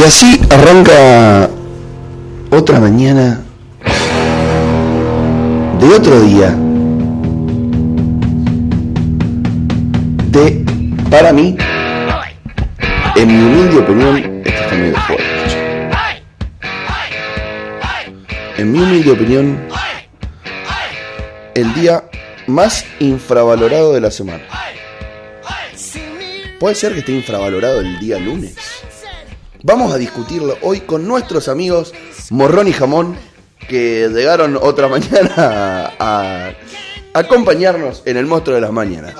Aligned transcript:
Y 0.00 0.02
así 0.02 0.40
arranca 0.48 1.50
otra 2.50 2.80
mañana 2.80 3.42
de 5.78 5.88
otro 5.88 6.22
día 6.22 6.56
de, 10.30 10.64
para 11.10 11.34
mí, 11.34 11.54
en 13.14 13.28
mi 13.28 13.44
humilde 13.44 13.78
opinión, 13.78 14.42
esto 14.42 14.62
está 14.62 14.74
medio 14.74 14.96
fuerte. 15.00 15.24
En 18.56 18.72
mi 18.72 18.78
humilde 18.78 19.10
opinión, 19.10 19.60
el 21.54 21.74
día 21.74 22.04
más 22.46 22.86
infravalorado 23.00 23.92
de 23.92 24.00
la 24.00 24.10
semana. 24.10 24.44
¿Puede 26.58 26.74
ser 26.74 26.94
que 26.94 27.00
esté 27.00 27.12
infravalorado 27.12 27.80
el 27.80 27.98
día 28.00 28.18
lunes? 28.18 28.69
Vamos 29.62 29.92
a 29.92 29.98
discutirlo 29.98 30.56
hoy 30.62 30.80
con 30.80 31.06
nuestros 31.06 31.48
amigos 31.48 31.92
Morrón 32.30 32.68
y 32.68 32.72
Jamón, 32.72 33.16
que 33.68 34.08
llegaron 34.12 34.58
otra 34.60 34.88
mañana 34.88 35.32
a, 35.36 35.92
a 35.98 36.52
acompañarnos 37.18 38.02
en 38.06 38.16
el 38.16 38.26
monstruo 38.26 38.54
de 38.54 38.62
las 38.62 38.72
mañanas. 38.72 39.14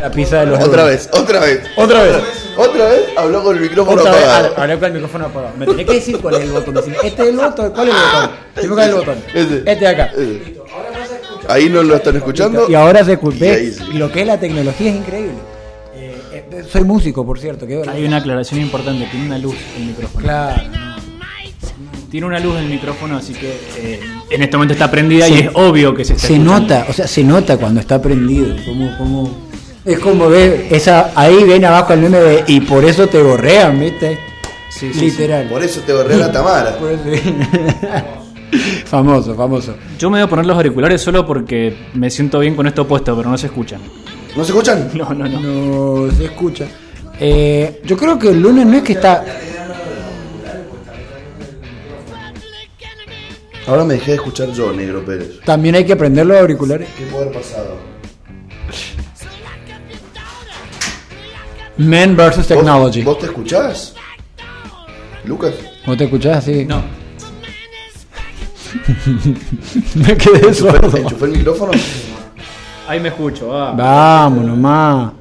La 0.00 0.10
pizza 0.10 0.40
de 0.40 0.46
los 0.46 0.62
Otra 0.62 0.84
vez, 0.84 1.08
otra 1.12 1.40
vez, 1.40 1.60
Otra 1.76 2.02
vez. 2.02 2.16
otra 2.58 2.88
vez 2.90 3.00
habló 3.16 3.42
con 3.42 3.56
el 3.56 3.62
micrófono 3.62 4.02
Otra 4.02 4.12
apagado. 4.12 4.54
Ah, 4.56 4.62
Hablé 4.62 4.74
con 4.78 4.84
el 4.84 4.92
micrófono 4.92 5.26
apagado. 5.26 5.54
Me 5.56 5.66
tenés 5.66 5.86
que 5.86 5.94
decir 5.94 6.18
cuál 6.20 6.34
es 6.34 6.40
el 6.42 6.50
botón. 6.52 6.74
Decir, 6.74 6.96
este 7.02 7.22
es 7.22 7.28
el 7.30 7.36
botón. 7.36 7.70
¿Cuál 7.70 7.88
es 7.88 7.94
el 7.94 8.00
botón? 8.02 8.30
Dime 8.60 8.74
cuál 8.74 8.80
es 8.84 8.88
el 8.88 8.94
botón. 8.96 9.18
Ese. 9.34 9.56
Este 9.58 9.76
de 9.76 9.86
acá. 9.88 10.12
Ahí 11.48 11.68
no 11.70 11.82
lo 11.82 11.96
están 11.96 12.16
escuchando. 12.16 12.66
Y 12.68 12.74
ahora 12.74 13.02
se 13.02 13.14
escucha. 13.14 13.44
ahí 13.46 13.72
sí. 13.72 13.82
Y 13.94 13.98
lo 13.98 14.12
que 14.12 14.20
es 14.20 14.26
la 14.26 14.38
tecnología 14.38 14.90
es 14.90 14.96
increíble. 14.96 15.32
Soy 16.70 16.84
músico, 16.84 17.24
por 17.26 17.38
cierto. 17.38 17.66
que 17.66 17.82
Hay 17.88 18.04
una 18.04 18.18
aclaración 18.18 18.60
importante, 18.60 19.06
tiene 19.10 19.26
una 19.26 19.38
luz 19.38 19.54
el 19.78 19.86
micrófono. 19.86 20.22
Claro. 20.24 20.62
Tiene 22.10 22.26
una 22.28 22.38
luz 22.38 22.56
el 22.58 22.66
micrófono, 22.68 23.16
así 23.16 23.32
que 23.32 23.58
eh, 23.76 24.00
en 24.30 24.42
este 24.42 24.56
momento 24.56 24.72
está 24.74 24.88
prendida 24.90 25.28
y 25.28 25.34
es 25.34 25.50
obvio 25.54 25.94
que 25.94 26.04
se 26.04 26.12
está 26.12 26.28
Se 26.28 26.34
escuchando. 26.34 26.60
nota, 26.60 26.86
o 26.88 26.92
sea, 26.92 27.08
se 27.08 27.24
nota 27.24 27.56
cuando 27.56 27.80
está 27.80 28.00
prendido. 28.00 28.54
Como, 28.64 28.96
como, 28.98 29.30
es 29.84 29.98
como 29.98 30.28
ver, 30.28 30.68
esa, 30.70 31.10
ahí 31.16 31.42
viene 31.42 31.66
abajo 31.66 31.92
el 31.92 32.00
meme 32.00 32.18
de, 32.18 32.44
y 32.46 32.60
por 32.60 32.84
eso 32.84 33.08
te 33.08 33.20
borrean, 33.20 33.80
¿viste? 33.80 34.16
Sí, 34.70 34.92
sí, 34.94 35.00
Literal. 35.06 35.48
Por 35.48 35.62
eso 35.64 35.80
te 35.80 35.92
borré 35.92 36.16
la 36.16 36.30
Tamara. 36.30 36.76
Por 36.78 36.92
eso- 36.92 37.02
famoso, 38.86 39.34
famoso. 39.34 39.74
Yo 39.98 40.08
me 40.10 40.18
voy 40.18 40.24
a 40.26 40.28
poner 40.28 40.46
los 40.46 40.56
auriculares 40.56 41.00
solo 41.02 41.26
porque 41.26 41.76
me 41.94 42.10
siento 42.10 42.38
bien 42.38 42.54
con 42.54 42.66
esto 42.68 42.86
puesto, 42.86 43.16
pero 43.16 43.28
no 43.28 43.36
se 43.38 43.46
escuchan. 43.46 43.80
¿No 44.36 44.44
se 44.44 44.50
escuchan? 44.52 44.90
No, 44.94 45.12
no, 45.14 45.28
no. 45.28 45.40
No 46.06 46.12
se 46.16 46.24
escucha. 46.26 46.66
Eh, 47.20 47.80
yo 47.84 47.96
creo 47.96 48.18
que 48.18 48.28
el 48.30 48.40
lunes 48.40 48.66
no 48.66 48.76
es 48.76 48.82
que 48.82 48.92
está. 48.94 49.24
Ahora 53.66 53.84
me 53.84 53.94
dejé 53.94 54.10
de 54.12 54.16
escuchar 54.16 54.50
yo, 54.52 54.72
Negro 54.72 55.04
Pérez. 55.04 55.40
También 55.44 55.74
hay 55.76 55.84
que 55.86 55.96
prender 55.96 56.26
los 56.26 56.36
auriculares. 56.38 56.88
¿Qué 56.98 57.04
puede 57.06 57.24
haber 57.24 57.40
pasado? 57.40 57.76
Men 61.76 62.16
versus 62.16 62.46
¿Vos- 62.46 62.48
technology. 62.48 63.02
¿Vos, 63.02 63.18
te 63.18 63.26
escuchás? 63.26 63.94
Lucas. 65.24 65.54
¿Vos 65.86 65.96
te 65.96 66.04
escuchás 66.04 66.36
así? 66.38 66.64
No. 66.66 66.82
Me 69.94 70.16
quedé 70.16 70.36
¿Enchufé, 70.48 70.54
sordo. 70.54 70.96
enchufé 70.98 71.24
el 71.24 71.30
micrófono? 71.32 71.72
Ahí 72.86 73.00
me 73.00 73.08
escucho. 73.08 73.56
ah. 73.56 73.72
Vamos 73.76 74.44
nomás. 74.44 75.12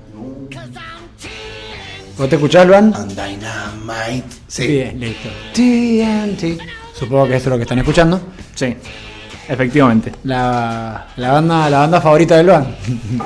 ¿Vos 2.18 2.30
te 2.30 2.36
escuchás, 2.36 2.68
Luan? 2.68 2.94
And 2.94 3.10
Dynamite. 3.10 4.28
Sí. 4.48 4.68
Bien, 4.68 5.00
listo. 5.00 5.30
TNT. 5.54 6.62
Supongo 6.94 7.28
que 7.28 7.36
eso 7.38 7.46
es 7.46 7.52
lo 7.52 7.56
que 7.58 7.64
están 7.64 7.80
escuchando. 7.80 8.22
Sí, 8.54 8.76
efectivamente. 9.48 10.12
La, 10.24 11.08
la 11.18 11.32
banda 11.34 11.70
la 11.70 11.80
banda 11.80 12.02
favorita 12.02 12.38
de 12.38 12.44
Luan. 12.44 12.76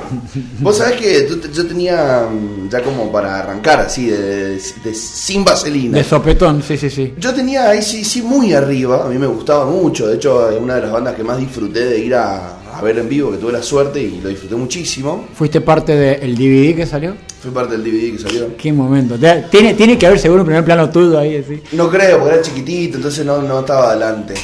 Vos 0.60 0.78
sabés 0.78 0.96
que 1.00 1.20
tú 1.22 1.36
te- 1.38 1.52
yo 1.52 1.66
tenía 1.66 2.26
mm, 2.30 2.68
ya 2.70 2.82
como 2.82 3.10
para 3.12 3.38
arrancar 3.40 3.80
así, 3.80 4.06
de, 4.06 4.50
de- 4.56 4.94
sin 4.94 5.44
vaselina. 5.44 5.98
De 5.98 6.04
sopetón, 6.04 6.62
sí, 6.62 6.76
sí, 6.76 6.90
sí. 6.90 7.14
Yo 7.18 7.32
tenía 7.34 7.70
ahí 7.70 7.82
sí, 7.82 8.04
sí 8.04 8.22
muy 8.22 8.52
arriba, 8.52 9.04
a 9.04 9.08
mí 9.08 9.18
me 9.18 9.26
gustaba 9.26 9.64
mucho, 9.66 10.06
de 10.06 10.16
hecho 10.16 10.50
es 10.50 10.60
una 10.60 10.76
de 10.76 10.82
las 10.82 10.92
bandas 10.92 11.14
que 11.14 11.24
más 11.24 11.38
disfruté 11.38 11.84
de 11.84 11.98
ir 11.98 12.14
a, 12.14 12.58
a 12.74 12.82
ver 12.82 12.98
en 12.98 13.08
vivo, 13.08 13.30
que 13.30 13.38
tuve 13.38 13.52
la 13.52 13.62
suerte 13.62 14.00
y 14.02 14.20
lo 14.20 14.28
disfruté 14.28 14.54
muchísimo. 14.56 15.26
¿Fuiste 15.34 15.60
parte 15.60 15.94
del 15.96 16.36
DVD 16.36 16.76
que 16.76 16.86
salió? 16.86 17.14
Fui 17.40 17.50
parte 17.52 17.76
del 17.78 17.84
DVD 17.84 18.16
que 18.16 18.18
salió. 18.18 18.56
Qué 18.56 18.72
momento. 18.72 19.16
Tiene, 19.50 19.74
tiene 19.74 19.96
que 19.96 20.06
haber 20.06 20.18
seguro 20.18 20.42
un 20.42 20.46
primer 20.46 20.64
plano 20.64 20.90
tuyo 20.90 21.18
ahí, 21.18 21.36
así. 21.36 21.62
No 21.72 21.88
creo, 21.88 22.18
porque 22.18 22.34
era 22.34 22.42
chiquitito, 22.42 22.96
entonces 22.96 23.24
no, 23.24 23.40
no 23.42 23.60
estaba 23.60 23.90
adelante. 23.92 24.34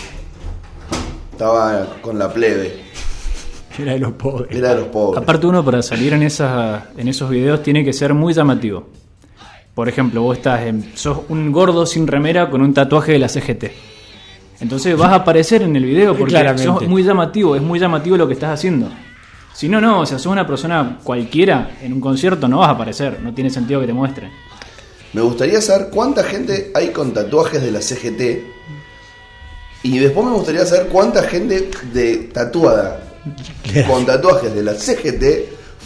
Estaba 1.35 1.97
con 2.01 2.17
la 2.17 2.33
plebe, 2.33 2.77
Era 3.77 3.95
de 3.95 3.99
los 3.99 4.13
pobres. 4.13 4.57
era 4.57 4.69
de 4.69 4.77
los 4.83 4.87
pobres. 4.87 5.21
Aparte 5.21 5.49
uno 5.49 5.65
para 5.65 5.83
salir 5.83 6.13
en, 6.13 6.23
esas, 6.23 6.85
en 6.97 7.09
esos 7.09 7.29
videos 7.29 7.61
tiene 7.61 7.85
que 7.85 7.93
ser 7.93 8.15
muy 8.15 8.33
llamativo. 8.33 8.87
Por 9.75 9.89
ejemplo, 9.89 10.23
vos 10.23 10.37
estás 10.37 10.63
en, 10.63 10.93
sos 10.97 11.23
un 11.29 11.51
gordo 11.51 11.87
sin 11.87 12.07
remera 12.07 12.49
con 12.51 12.63
un 12.63 12.73
tatuaje 12.73 13.11
de 13.11 13.19
la 13.19 13.29
CGT. 13.29 13.65
Entonces 14.61 14.97
vas 14.97 15.11
a 15.11 15.17
aparecer 15.17 15.63
en 15.63 15.75
el 15.75 15.85
video 15.85 16.17
porque 16.17 16.35
Claramente. 16.35 16.63
sos 16.63 16.87
muy 16.87 17.03
llamativo, 17.03 17.57
es 17.57 17.63
muy 17.63 17.81
llamativo 17.81 18.17
lo 18.17 18.29
que 18.29 18.35
estás 18.35 18.51
haciendo. 18.51 18.89
Si 19.53 19.69
no, 19.69 19.81
no, 19.81 20.03
o 20.03 20.07
sea, 20.07 20.21
sos 20.21 20.31
una 20.31 20.47
persona 20.47 21.01
cualquiera 21.03 21.73
en 21.83 21.95
un 21.95 22.01
concierto 22.01 22.47
no 22.47 22.59
vas 22.59 22.69
a 22.69 22.73
aparecer, 22.73 23.19
no 23.21 23.35
tiene 23.35 23.51
sentido 23.51 23.81
que 23.81 23.89
te 23.89 23.93
muestren. 23.93 24.31
Me 25.13 25.21
gustaría 25.21 25.61
saber 25.61 25.89
cuánta 25.91 26.23
gente 26.23 26.71
hay 26.77 26.91
con 26.91 27.13
tatuajes 27.13 27.61
de 27.61 27.73
la 27.73 27.81
CGT. 27.81 28.55
Y 29.85 29.99
después 29.99 30.27
me 30.27 30.33
gustaría 30.33 30.67
saber 30.67 30.87
cuánta 30.89 31.23
gente 31.23 31.71
de 31.93 32.17
tatuada 32.33 33.01
con 33.89 34.05
tatuajes 34.05 34.53
de 34.55 34.63
la 34.63 34.75
CGT 34.75 35.25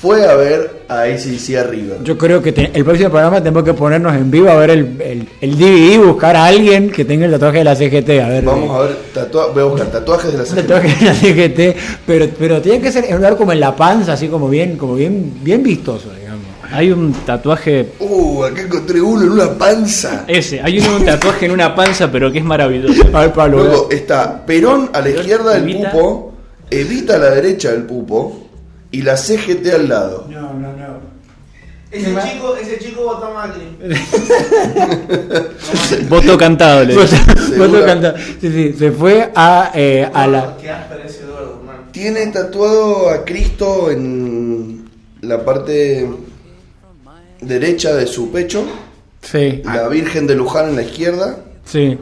fue 0.00 0.24
a 0.24 0.34
ver 0.36 0.82
a 0.88 1.00
ACC 1.02 1.56
arriba. 1.58 1.96
Yo 2.04 2.16
creo 2.16 2.40
que 2.40 2.52
te- 2.52 2.70
el 2.72 2.84
próximo 2.84 3.10
programa 3.10 3.38
tenemos 3.42 3.64
que 3.64 3.74
ponernos 3.74 4.14
en 4.14 4.30
vivo 4.30 4.48
a 4.48 4.54
ver 4.54 4.70
el, 4.70 4.96
el, 5.02 5.28
el 5.40 5.58
DVD 5.58 5.98
buscar 6.06 6.36
a 6.36 6.46
alguien 6.46 6.90
que 6.92 7.04
tenga 7.04 7.26
el 7.26 7.32
tatuaje 7.32 7.58
de 7.58 7.64
la 7.64 7.74
CGT. 7.74 8.10
A 8.22 8.28
ver. 8.28 8.44
Vamos 8.44 8.70
a 8.70 8.82
ver, 8.84 8.96
tatua- 9.12 9.52
voy 9.52 9.62
a 9.62 9.66
buscar 9.66 9.88
tatuajes 9.90 10.30
de 10.30 10.38
la 10.38 10.44
CGT. 10.44 10.56
tatuaje 10.68 10.88
de 10.88 11.04
la 11.04 11.14
CGT, 11.14 11.76
pero, 12.06 12.28
pero 12.38 12.62
tiene 12.62 12.80
que 12.80 12.92
ser 12.92 13.04
en 13.06 13.14
un 13.14 13.16
lugar 13.18 13.36
como 13.36 13.50
en 13.52 13.58
la 13.58 13.74
panza, 13.74 14.12
así 14.12 14.28
como 14.28 14.48
bien, 14.48 14.76
como 14.76 14.94
bien, 14.94 15.32
bien 15.42 15.64
vistoso, 15.64 16.10
digamos. 16.16 16.27
Hay 16.70 16.92
un 16.92 17.12
tatuaje, 17.24 17.92
Uh, 17.98 18.44
acá 18.44 18.62
encontré 18.62 19.00
uno 19.00 19.22
en 19.22 19.30
una 19.30 19.56
panza. 19.56 20.24
ese, 20.28 20.60
hay 20.60 20.78
uno, 20.78 20.96
un 20.96 21.04
tatuaje 21.04 21.46
en 21.46 21.52
una 21.52 21.74
panza, 21.74 22.10
pero 22.10 22.30
que 22.30 22.38
es 22.38 22.44
maravilloso. 22.44 23.02
A 23.12 23.20
ver, 23.22 23.32
Pablo. 23.32 23.64
Luego 23.64 23.88
está 23.90 24.44
Perón 24.44 24.90
a 24.92 25.00
la 25.00 25.10
izquierda 25.10 25.54
del 25.54 25.62
Evita. 25.62 25.90
pupo, 25.92 26.34
Evita 26.70 27.16
a 27.16 27.18
la 27.18 27.30
derecha 27.30 27.70
del 27.72 27.84
pupo 27.84 28.46
y 28.90 29.02
la 29.02 29.16
CGT 29.16 29.66
al 29.74 29.88
lado. 29.88 30.26
No, 30.30 30.52
no, 30.54 30.72
no. 30.72 31.08
Ese 31.90 32.04
chico, 32.04 32.54
ese 32.60 32.78
chico 32.78 33.02
votó 33.02 33.32
Macri. 33.32 33.62
Voto 36.08 36.36
cantado, 36.36 36.84
le 36.84 36.94
digo. 36.94 37.04
Voto 37.56 37.84
canta- 37.84 38.14
Sí, 38.40 38.50
sí, 38.52 38.74
se 38.78 38.92
fue 38.92 39.30
a, 39.34 39.70
eh, 39.74 40.08
a 40.12 40.26
la. 40.26 40.56
Qué 40.60 40.70
áspero 40.70 41.02
ese 41.04 41.22
Eduardo. 41.22 41.58
Tiene 41.90 42.26
tatuado 42.26 43.10
a 43.10 43.24
Cristo 43.24 43.90
en 43.90 44.88
la 45.22 45.42
parte 45.44 46.06
derecha 47.40 47.94
de 47.94 48.06
su 48.06 48.30
pecho, 48.30 48.64
Sí, 49.20 49.62
la 49.64 49.88
Virgen 49.88 50.26
de 50.28 50.36
Luján 50.36 50.68
en 50.70 50.76
la 50.76 50.82
izquierda, 50.82 51.38
sí. 51.64 51.98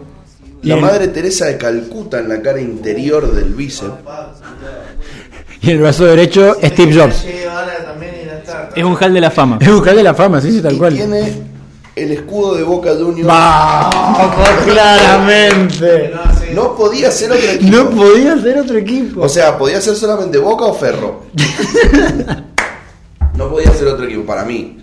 La 0.63 0.75
el- 0.75 0.81
Madre 0.81 1.09
Teresa 1.09 1.47
de 1.47 1.57
Calcuta 1.57 2.19
en 2.19 2.29
la 2.29 2.43
cara 2.43 2.61
interior 2.61 3.33
del 3.33 3.55
bíceps. 3.55 3.95
Y 5.63 5.71
el 5.71 5.79
brazo 5.79 6.05
derecho, 6.05 6.57
Steve 6.63 6.95
Jobs. 6.95 7.25
Es 8.75 8.85
un 8.85 8.97
hall 9.01 9.15
de 9.15 9.21
la 9.21 9.31
fama. 9.31 9.59
Es 9.61 9.71
buscar 9.73 9.97
de 9.97 10.03
la 10.03 10.15
fama, 10.15 10.41
sí, 10.41 10.53
sí, 10.53 10.61
tal 10.61 10.75
Y 10.75 10.79
cual. 10.79 10.94
tiene 10.94 11.33
el 11.97 12.12
escudo 12.12 12.55
de 12.56 12.62
Boca 12.62 12.91
Juniors. 12.94 13.27
¡Vamos! 13.27 14.35
Claramente. 14.67 16.12
No 16.55 16.77
podía 16.77 17.11
ser 17.11 17.32
otro 17.32 17.50
equipo. 17.50 17.77
No 17.77 17.91
podía 17.91 18.39
ser 18.39 18.59
otro 18.59 18.79
equipo. 18.79 19.23
O 19.23 19.29
sea, 19.29 19.56
podía 19.56 19.81
ser 19.81 19.94
solamente 19.97 20.37
Boca 20.39 20.67
o 20.67 20.75
Ferro. 20.75 21.23
no 23.37 23.49
podía 23.50 23.73
ser 23.73 23.89
otro 23.89 24.05
equipo 24.05 24.25
para 24.25 24.44
mí. 24.44 24.75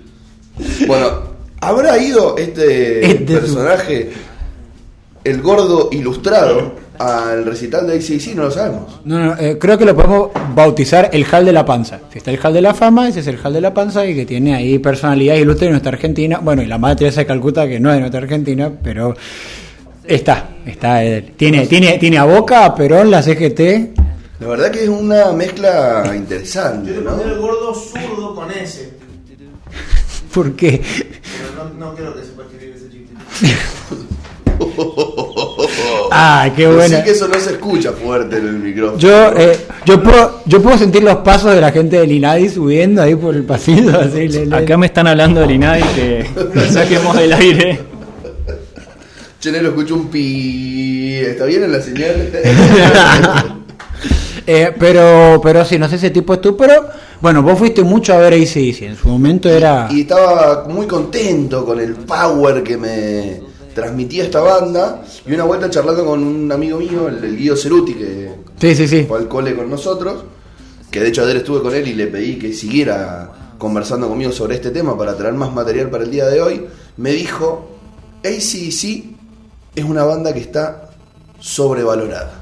Bueno, 0.87 1.07
¿habrá 1.61 1.97
ido 1.97 2.37
este, 2.37 3.05
Este 3.05 3.33
personaje, 3.37 4.11
el 5.23 5.41
gordo 5.41 5.89
ilustrado, 5.91 6.73
al 6.99 7.45
recital 7.45 7.87
de 7.87 7.95
ACC? 7.95 8.35
No 8.35 8.43
lo 8.43 8.51
sabemos. 8.51 8.99
No, 9.05 9.19
no, 9.19 9.37
eh, 9.39 9.57
creo 9.59 9.77
que 9.77 9.85
lo 9.85 9.95
podemos 9.95 10.29
bautizar 10.55 11.09
el 11.13 11.25
hall 11.31 11.45
de 11.45 11.53
la 11.53 11.65
panza. 11.65 11.99
Si 12.11 12.17
está 12.19 12.31
el 12.31 12.39
hall 12.43 12.53
de 12.53 12.61
la 12.61 12.73
fama, 12.73 13.07
ese 13.09 13.21
es 13.21 13.27
el 13.27 13.37
hall 13.43 13.53
de 13.53 13.61
la 13.61 13.73
panza 13.73 14.05
y 14.05 14.13
que 14.15 14.25
tiene 14.25 14.55
ahí 14.55 14.79
personalidad 14.79 15.35
ilustre 15.35 15.67
de 15.67 15.71
nuestra 15.71 15.91
Argentina. 15.91 16.39
Bueno, 16.41 16.61
y 16.61 16.65
la 16.67 16.77
madre 16.77 16.97
Teresa 16.97 17.21
de 17.21 17.25
Calcuta, 17.25 17.67
que 17.67 17.79
no 17.79 17.89
es 17.89 17.95
de 17.95 17.99
nuestra 18.01 18.21
Argentina, 18.21 18.71
pero 18.83 19.15
está, 20.05 20.49
está. 20.65 21.03
eh, 21.03 21.33
tiene, 21.35 21.65
tiene, 21.67 21.97
tiene 21.97 22.17
a 22.17 22.25
Boca, 22.25 22.65
a 22.65 22.75
Perón, 22.75 23.09
la 23.09 23.21
CGT. 23.23 23.99
La 24.39 24.47
verdad 24.49 24.71
que 24.71 24.83
es 24.83 24.89
una 24.89 25.31
mezcla 25.31 26.11
interesante, 26.15 26.93
Yo 26.93 27.01
¿no? 27.01 27.21
el 27.21 27.39
gordo 27.39 27.73
zurdo 27.73 28.35
con 28.35 28.51
ese. 28.51 28.91
¿Por 30.33 30.55
qué? 30.55 30.81
Pero 30.81 31.63
no, 31.79 31.85
no 31.87 31.95
creo 31.95 32.13
que 32.15 32.21
sepa 32.21 32.43
escribir 32.43 32.75
ese 32.75 32.89
chiste. 32.89 33.13
Ah, 36.15 36.51
qué 36.55 36.67
Decí 36.67 36.75
buena. 36.75 37.03
que 37.03 37.11
eso 37.11 37.27
no 37.27 37.33
se 37.39 37.51
escucha 37.53 37.91
fuerte 37.91 38.37
en 38.37 38.47
el 38.47 38.53
micrófono. 38.53 38.99
Yo, 38.99 39.33
eh, 39.35 39.57
yo, 39.85 40.01
puedo, 40.03 40.41
yo 40.45 40.61
puedo 40.61 40.77
sentir 40.77 41.01
los 41.03 41.17
pasos 41.17 41.53
de 41.55 41.59
la 41.61 41.71
gente 41.71 41.99
del 41.99 42.11
INADI 42.11 42.49
subiendo 42.49 43.01
ahí 43.01 43.15
por 43.15 43.35
el 43.35 43.43
pasillo. 43.43 43.99
Así, 43.99 44.27
le- 44.27 44.45
le- 44.45 44.55
Acá 44.55 44.77
me 44.77 44.85
están 44.85 45.07
hablando 45.07 45.41
del 45.41 45.51
INADI 45.51 45.83
que 45.95 46.25
lo 46.53 46.65
saquemos 46.69 47.15
del 47.17 47.33
aire. 47.33 47.79
Che, 49.39 49.61
lo 49.61 49.69
escucho 49.69 49.95
un 49.95 50.07
pi. 50.09 51.15
¿Está 51.15 51.45
bien 51.45 51.63
en 51.63 51.71
la 51.71 51.81
señal? 51.81 52.29
Eh, 54.45 54.71
pero, 54.77 55.39
pero 55.41 55.65
sí, 55.65 55.79
no 55.79 55.87
sé 55.89 55.95
ese 55.95 56.09
tipo 56.11 56.33
es 56.35 56.41
tú, 56.41 56.55
pero 56.55 56.85
bueno, 57.23 57.41
vos 57.41 57.57
fuiste 57.57 57.83
mucho 57.83 58.13
a 58.13 58.17
ver 58.17 58.33
ACDC, 58.33 58.81
en 58.81 58.97
su 58.97 59.07
momento 59.07 59.49
era... 59.49 59.87
y 59.89 60.01
estaba 60.01 60.65
muy 60.67 60.85
contento 60.87 61.65
con 61.65 61.79
el 61.79 61.95
power 61.95 62.61
que 62.61 62.75
me 62.75 63.41
transmitía 63.73 64.25
esta 64.25 64.41
banda. 64.41 65.01
Y 65.25 65.31
una 65.33 65.45
vuelta 65.45 65.69
charlando 65.69 66.05
con 66.05 66.21
un 66.21 66.51
amigo 66.51 66.79
mío, 66.79 67.07
el, 67.07 67.23
el 67.23 67.37
Guido 67.37 67.55
Ceruti, 67.55 67.93
que 67.93 68.29
Sí, 68.59 68.75
sí, 68.75 68.89
sí. 68.89 69.05
fue 69.07 69.19
al 69.19 69.29
cole 69.29 69.55
con 69.55 69.69
nosotros. 69.69 70.25
Que 70.91 70.99
de 70.99 71.07
hecho 71.07 71.23
ayer 71.23 71.37
estuve 71.37 71.61
con 71.61 71.73
él 71.73 71.87
y 71.87 71.93
le 71.93 72.07
pedí 72.07 72.37
que 72.37 72.51
siguiera 72.51 73.31
conversando 73.57 74.09
conmigo 74.09 74.33
sobre 74.33 74.55
este 74.55 74.71
tema 74.71 74.97
para 74.97 75.15
traer 75.15 75.33
más 75.33 75.53
material 75.53 75.89
para 75.89 76.03
el 76.03 76.11
día 76.11 76.25
de 76.25 76.41
hoy. 76.41 76.65
Me 76.97 77.11
dijo: 77.13 77.69
ACDC 78.25 79.05
es 79.75 79.83
una 79.85 80.03
banda 80.03 80.33
que 80.33 80.41
está 80.41 80.89
sobrevalorada. 81.39 82.41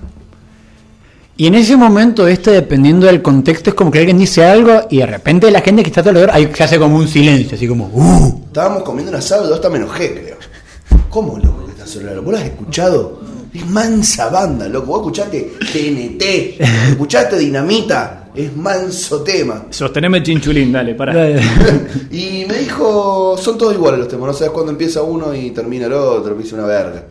Y 1.42 1.48
en 1.48 1.56
ese 1.56 1.76
momento, 1.76 2.28
este, 2.28 2.52
dependiendo 2.52 3.08
del 3.08 3.24
contexto, 3.24 3.72
es 3.72 3.76
como 3.76 3.90
que 3.90 3.98
alguien 3.98 4.20
dice 4.20 4.46
algo 4.46 4.82
y 4.92 5.00
de 5.00 5.08
repente 5.08 5.50
la 5.50 5.62
gente 5.62 5.82
que 5.82 5.90
está 5.90 6.02
alrededor 6.02 6.30
ahí 6.32 6.52
se 6.54 6.64
hace 6.64 6.78
como 6.78 6.98
un 6.98 7.08
silencio, 7.08 7.56
así 7.56 7.68
como... 7.68 7.88
"Uh". 7.88 8.44
Estábamos 8.46 8.84
comiendo 8.84 9.10
un 9.12 9.18
asado 9.18 9.46
y 9.46 9.48
dos 9.48 9.56
hasta 9.56 9.68
me 9.72 9.78
enojé, 9.78 10.14
creo. 10.14 10.36
¿Cómo, 11.10 11.40
loco, 11.40 11.66
que 11.66 11.72
está 11.72 11.88
sobrevalorada? 11.88 12.22
¿Vos 12.22 12.32
lo 12.32 12.38
has 12.38 12.46
escuchado? 12.46 13.22
Es 13.56 13.66
mansa 13.68 14.30
banda, 14.30 14.68
loco. 14.70 14.86
Vos 14.86 15.00
escuchaste 15.00 15.54
TNT, 15.74 16.62
escuchaste 16.92 17.40
Dinamita, 17.40 18.30
es 18.36 18.56
manso 18.56 19.24
tema. 19.24 19.66
Sosteneme 19.72 20.22
chinchulín, 20.22 20.72
dale, 20.72 20.94
para. 20.94 21.28
Y 22.12 22.46
me 22.48 22.60
dijo, 22.60 23.36
son 23.36 23.58
todos 23.58 23.74
iguales 23.74 23.98
los 24.02 24.08
temas, 24.08 24.28
no 24.28 24.34
sabes 24.34 24.52
cuándo 24.52 24.72
empieza 24.74 25.02
uno 25.02 25.34
y 25.34 25.50
termina 25.50 25.88
el 25.88 25.94
otro, 25.94 26.36
me 26.36 26.44
hice 26.44 26.54
una 26.54 26.68
verga. 26.68 27.04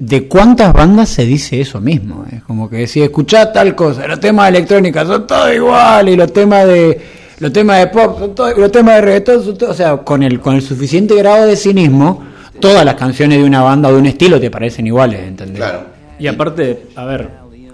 ¿De 0.00 0.26
cuántas 0.26 0.72
bandas 0.72 1.10
se 1.10 1.26
dice 1.26 1.60
eso 1.60 1.78
mismo? 1.78 2.24
Es 2.32 2.42
como 2.44 2.70
que 2.70 2.86
si 2.86 3.02
escuchás 3.02 3.52
tal 3.52 3.74
cosa, 3.74 4.08
los 4.08 4.18
temas 4.18 4.50
de 4.50 4.56
electrónica 4.56 5.04
son 5.04 5.26
todos 5.26 5.54
iguales, 5.54 6.14
y 6.14 6.16
los 6.16 6.32
temas 6.32 6.66
de 6.66 7.00
los 7.38 7.52
temas 7.52 7.80
de 7.80 7.86
pop 7.88 8.18
son 8.18 8.34
todos, 8.34 8.56
los 8.56 8.72
temas 8.72 8.94
de 8.94 9.00
reggaetón 9.02 9.44
son 9.44 9.58
todos, 9.58 9.72
o 9.72 9.76
sea, 9.76 9.98
con 9.98 10.22
el 10.22 10.40
con 10.40 10.54
el 10.54 10.62
suficiente 10.62 11.14
grado 11.16 11.46
de 11.46 11.54
cinismo, 11.54 12.24
todas 12.60 12.82
las 12.82 12.94
canciones 12.94 13.40
de 13.40 13.44
una 13.44 13.60
banda 13.60 13.90
o 13.90 13.92
de 13.92 13.98
un 13.98 14.06
estilo 14.06 14.40
te 14.40 14.50
parecen 14.50 14.86
iguales, 14.86 15.20
¿entendés? 15.20 15.58
Claro. 15.58 15.82
Y 16.18 16.26
aparte, 16.26 16.86
a 16.96 17.04
ver, 17.04 17.28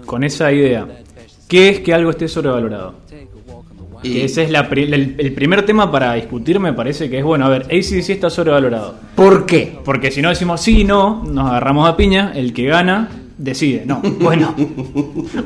con 0.05 0.25
esa 0.25 0.51
idea, 0.51 0.85
¿qué 1.47 1.69
es 1.69 1.79
que 1.79 1.93
algo 1.93 2.09
esté 2.09 2.27
sobrevalorado? 2.27 2.95
Y 4.07 4.13
Que 4.13 4.25
ese 4.25 4.43
es 4.43 4.51
la 4.51 4.69
pri- 4.69 4.91
el, 4.91 5.15
el 5.17 5.33
primer 5.33 5.65
tema 5.65 5.91
para 5.91 6.13
discutir, 6.13 6.59
me 6.59 6.73
parece 6.73 7.09
que 7.09 7.19
es, 7.19 7.23
bueno, 7.23 7.45
a 7.45 7.49
ver, 7.49 7.63
ACDC 7.63 8.09
está 8.09 8.29
sobrevalorado. 8.29 8.95
¿Por 9.15 9.45
qué? 9.45 9.77
Porque 9.83 10.11
si 10.11 10.21
no 10.21 10.29
decimos 10.29 10.61
sí, 10.61 10.83
no, 10.83 11.23
nos 11.25 11.47
agarramos 11.49 11.87
a 11.89 11.95
piña, 11.97 12.31
el 12.35 12.53
que 12.53 12.65
gana 12.65 13.09
decide. 13.37 13.83
No, 13.85 14.01
bueno, 14.19 14.55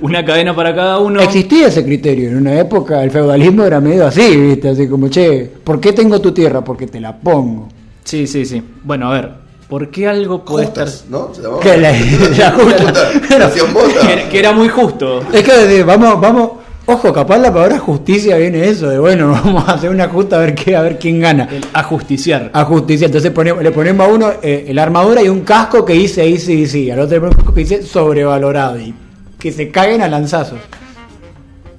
una 0.02 0.24
cadena 0.26 0.56
para 0.56 0.74
cada 0.74 1.00
uno. 1.00 1.20
Existía 1.22 1.68
ese 1.68 1.84
criterio 1.84 2.30
en 2.30 2.38
una 2.38 2.60
época, 2.60 3.04
el 3.04 3.12
feudalismo 3.12 3.64
era 3.64 3.80
medio 3.80 4.06
así, 4.08 4.36
¿viste? 4.38 4.70
Así 4.70 4.88
como, 4.88 5.10
che, 5.10 5.50
¿por 5.64 5.80
qué 5.80 5.94
tengo 5.94 6.20
tu 6.22 6.32
tierra? 6.32 6.64
Porque 6.64 6.88
te 6.88 7.00
la 7.00 7.18
pongo. 7.18 7.68
Sí, 8.04 8.28
sí, 8.28 8.46
sí. 8.46 8.62
Bueno, 8.84 9.10
a 9.12 9.14
ver, 9.14 9.30
¿por 9.70 9.90
qué 9.90 10.08
algo 10.08 10.44
puede 10.44 10.66
justas, 10.66 10.94
estar... 11.06 11.12
¿no? 11.12 11.34
Se 11.34 11.42
llamaba. 11.42 11.60
Que 11.62 11.78
la- 11.78 11.92
la 12.38 12.52
justa. 12.52 13.12
Justa, 13.30 13.72
bota. 13.74 14.08
Que, 14.08 14.30
que 14.30 14.40
era 14.40 14.52
muy 14.54 14.70
justo. 14.70 15.22
Es 15.32 15.44
que 15.44 15.84
vamos, 15.84 16.20
vamos, 16.20 16.52
ojo, 16.86 17.14
capaz 17.14 17.38
la 17.38 17.54
palabra 17.54 17.80
justicia 17.80 18.38
viene 18.38 18.68
eso, 18.68 18.90
de 18.90 19.00
bueno, 19.00 19.30
vamos 19.44 19.68
a 19.68 19.74
hacer 19.74 19.90
una 19.90 20.08
justa 20.08 20.38
a 20.38 20.40
ver 20.40 20.56
qué, 20.56 20.76
a 20.76 20.82
ver 20.82 21.00
quién 21.00 21.20
gana. 21.20 21.48
El 21.52 21.64
ajusticiar. 21.74 22.50
A 22.54 22.66
justicia, 22.66 23.06
entonces 23.06 23.32
ponemos, 23.32 23.64
le 23.64 23.72
ponemos 23.72 24.08
a 24.08 24.10
uno 24.10 24.32
eh, 24.42 24.70
la 24.74 24.84
armadura 24.84 25.22
y 25.22 25.30
un 25.30 25.42
casco 25.42 25.86
que 25.86 25.94
dice 25.94 26.22
ACDC, 26.22 26.92
al 26.92 27.00
otro 27.00 27.16
le 27.16 27.20
ponemos 27.20 27.36
un 27.36 27.42
casco 27.42 27.54
que 27.54 27.62
dice 27.62 27.84
sobrevalorado 27.84 28.80
y 28.80 28.94
que 29.38 29.52
se 29.52 29.70
caguen 29.70 30.02
a 30.02 30.08
lanzazos. 30.08 30.60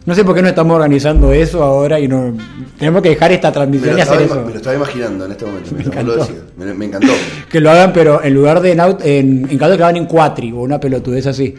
No 0.05 0.17
sé 0.17 0.25
por 0.25 0.35
qué 0.35 0.43
no 0.43 0.49
estamos 0.49 0.75
organizando 0.75 1.33
eso 1.33 1.63
ahora 1.63 2.01
y 2.01 2.09
no 2.09 2.35
tenemos 2.77 3.03
que 3.03 3.11
dejar 3.11 3.31
esta 3.31 3.53
transmisión 3.53 3.97
y 3.97 4.01
hacer 4.01 4.23
eso. 4.23 4.43
me 4.45 4.51
lo 4.51 4.57
estaba 4.57 4.75
imaginando 4.75 5.27
en 5.27 5.31
este 5.31 5.47
momento. 5.47 5.71
Me 5.77 5.83
encantó. 5.85 6.29
Me, 6.57 6.75
me 6.75 6.85
encantó. 6.87 7.13
Que 7.49 7.61
lo 7.61 7.71
hagan, 7.71 7.93
pero 7.93 8.21
en 8.23 8.35
lugar 8.35 8.61
de 8.61 8.73
en, 8.73 8.81
en, 8.81 9.49
en 9.49 9.59
caso 9.59 9.73
que 9.73 9.79
lo 9.79 9.85
hagan 9.85 9.97
en 9.99 10.07
cuatri 10.07 10.51
o 10.51 10.57
una 10.57 10.81
pelotudez 10.81 11.29
así. 11.29 11.55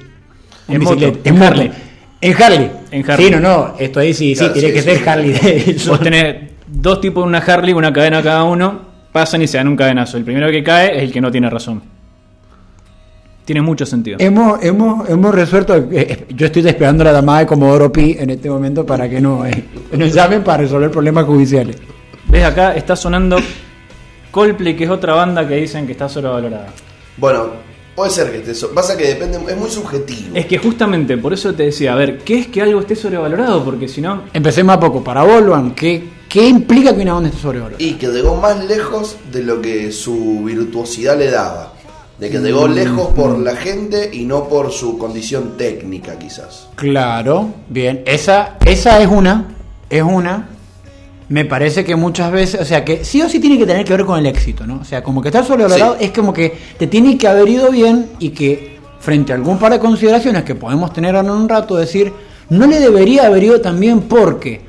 En 0.68 0.80
bicicleta, 0.80 1.30
en. 1.30 1.42
Harley. 1.42 1.72
En 2.24 2.42
Harley. 2.42 2.72
En 2.92 3.10
Harley. 3.10 3.28
Sí, 3.28 3.32
no, 3.34 3.40
no. 3.40 3.74
Esto 3.80 4.00
ahí 4.00 4.14
sí, 4.14 4.36
sí, 4.36 4.46
tiene 4.54 4.70
sí, 4.70 4.74
que 4.74 4.82
sí. 4.82 4.90
ser 4.90 5.10
Harley 5.10 5.34
Davidson. 5.34 5.92
Vos 5.92 6.00
tenés 6.00 6.36
dos 6.68 7.02
tipos 7.02 7.24
de 7.24 7.28
una 7.28 7.40
Harley, 7.40 7.74
una 7.74 7.92
cadena 7.92 8.22
cada 8.24 8.44
uno, 8.44 8.82
pasan 9.12 9.42
y 9.42 9.48
se 9.48 9.58
dan 9.58 9.68
un 9.68 9.76
cadenazo. 9.76 10.18
El 10.18 10.24
primero 10.24 10.50
que 10.50 10.64
cae 10.64 10.98
es 10.98 11.04
el 11.04 11.12
que 11.12 11.22
no 11.22 11.32
tiene 11.32 11.50
razón. 11.50 11.82
Tiene 13.46 13.62
mucho 13.62 13.86
sentido. 13.86 14.18
Hemos, 14.22 14.64
hemos, 14.64 15.10
hemos 15.10 15.36
resuelto. 15.36 15.76
eh, 15.76 15.88
eh, 15.92 16.26
yo 16.30 16.46
estoy 16.46 16.66
esperando 16.66 17.04
la 17.04 17.12
llamada 17.12 17.40
de 17.40 17.46
Comodoro 17.46 17.92
Pi 17.92 18.16
en 18.18 18.30
este 18.30 18.50
momento 18.50 18.86
para 18.86 19.10
que 19.10 19.20
no, 19.20 19.46
eh, 19.46 19.66
nos 19.98 20.14
llamen 20.14 20.44
para 20.44 20.60
resolver 20.60 20.90
problemas 20.90 21.26
judiciales. 21.26 21.78
¿Ves 22.30 22.46
acá? 22.46 22.74
Está 22.74 22.96
sonando 22.96 23.38
Coldplay, 24.32 24.76
que 24.78 24.86
es 24.86 24.90
otra 24.90 25.14
banda 25.14 25.46
que 25.46 25.56
dicen 25.58 25.86
que 25.86 25.92
está 25.92 26.08
sobrevalorada. 26.08 26.68
Bueno, 27.18 27.48
puede 27.96 28.10
ser 28.12 28.32
que 28.32 28.38
esté. 28.40 28.54
so- 28.56 28.72
Pasa 28.74 28.98
que 28.98 29.06
depende, 29.08 29.40
es 29.52 29.58
muy 29.58 29.70
subjetivo. 29.70 30.36
Es 30.36 30.46
que 30.46 30.58
justamente 30.58 31.18
por 31.18 31.34
eso 31.34 31.54
te 31.54 31.64
decía, 31.64 31.94
a 31.94 31.96
ver, 31.96 32.20
¿qué 32.20 32.40
es 32.40 32.48
que 32.48 32.62
algo 32.62 32.80
esté 32.82 32.96
sobrevalorado? 32.96 33.64
Porque 33.64 33.88
si 33.88 34.02
no, 34.02 34.24
Empecemos 34.34 34.76
a 34.76 34.80
poco. 34.80 35.04
Para 35.04 35.24
Volvan, 35.24 35.76
¿qué, 35.76 36.04
¿qué 36.30 36.48
implica 36.48 36.96
que 36.96 37.02
una 37.02 37.14
banda 37.14 37.30
esté 37.30 37.42
sobrevalorada? 37.42 37.82
Y 37.84 37.94
que 37.94 38.08
llegó 38.08 38.36
más 38.36 38.64
lejos 38.66 39.18
de 39.32 39.44
lo 39.44 39.62
que 39.62 39.92
su 39.92 40.44
virtuosidad 40.44 41.18
le 41.18 41.30
daba. 41.32 41.74
De 42.20 42.30
que 42.30 42.38
llegó 42.40 42.68
Mm. 42.68 42.74
lejos 42.74 43.08
por 43.14 43.38
la 43.40 43.56
gente 43.56 44.10
y 44.14 44.24
no 44.26 44.48
por 44.48 44.72
su 44.72 44.98
condición 44.98 45.58
técnica, 45.58 46.18
quizás. 46.18 46.68
Claro, 46.76 47.50
bien. 47.70 48.04
Esa, 48.06 48.58
esa 48.66 49.02
es 49.02 49.08
una. 49.08 49.56
Es 49.90 50.04
una. 50.04 50.48
Me 51.34 51.46
parece 51.46 51.84
que 51.84 51.96
muchas 51.96 52.32
veces, 52.32 52.62
o 52.62 52.66
sea, 52.66 52.86
que 52.86 53.04
sí 53.04 53.20
o 53.24 53.28
sí 53.28 53.40
tiene 53.40 53.58
que 53.58 53.66
tener 53.66 53.84
que 53.86 53.94
ver 53.94 54.06
con 54.06 54.20
el 54.20 54.26
éxito, 54.28 54.68
¿no? 54.68 54.80
O 54.82 54.84
sea, 54.84 55.02
como 55.02 55.20
que 55.20 55.30
estar 55.30 55.44
sobrevalorado 55.44 55.96
Sí. 55.98 56.06
es 56.06 56.12
como 56.12 56.32
que 56.32 56.56
te 56.78 56.86
tiene 56.86 57.18
que 57.18 57.28
haber 57.28 57.48
ido 57.50 57.72
bien 57.72 58.06
y 58.20 58.30
que 58.30 58.78
frente 59.00 59.32
a 59.32 59.36
algún 59.36 59.58
par 59.58 59.72
de 59.72 59.80
consideraciones 59.80 60.44
que 60.44 60.54
podemos 60.54 60.94
tener 60.94 61.16
en 61.16 61.30
un 61.32 61.50
rato, 61.50 61.76
decir, 61.76 62.14
no 62.50 62.68
le 62.68 62.80
debería 62.80 63.26
haber 63.26 63.44
ido 63.44 63.60
tan 63.62 63.80
bien 63.80 64.02
porque 64.02 64.62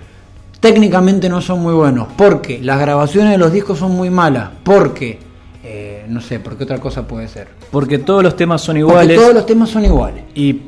técnicamente 0.58 1.28
no 1.28 1.42
son 1.42 1.60
muy 1.60 1.74
buenos, 1.74 2.08
porque 2.16 2.58
las 2.62 2.80
grabaciones 2.80 3.32
de 3.32 3.36
los 3.38 3.52
discos 3.52 3.78
son 3.78 3.92
muy 3.92 4.08
malas, 4.08 4.48
porque, 4.62 5.18
eh, 5.62 6.06
no 6.08 6.22
sé, 6.22 6.40
porque 6.40 6.64
otra 6.64 6.78
cosa 6.78 7.06
puede 7.06 7.28
ser. 7.28 7.48
porque 7.70 7.98
todos 7.98 8.22
los 8.22 8.36
temas 8.36 8.62
son 8.62 8.76
Porque 8.76 8.80
iguales 8.90 9.20
todos 9.20 9.34
los 9.34 9.44
temas 9.44 9.68
son 9.68 9.84
iguales. 9.84 10.24
y 10.34 10.62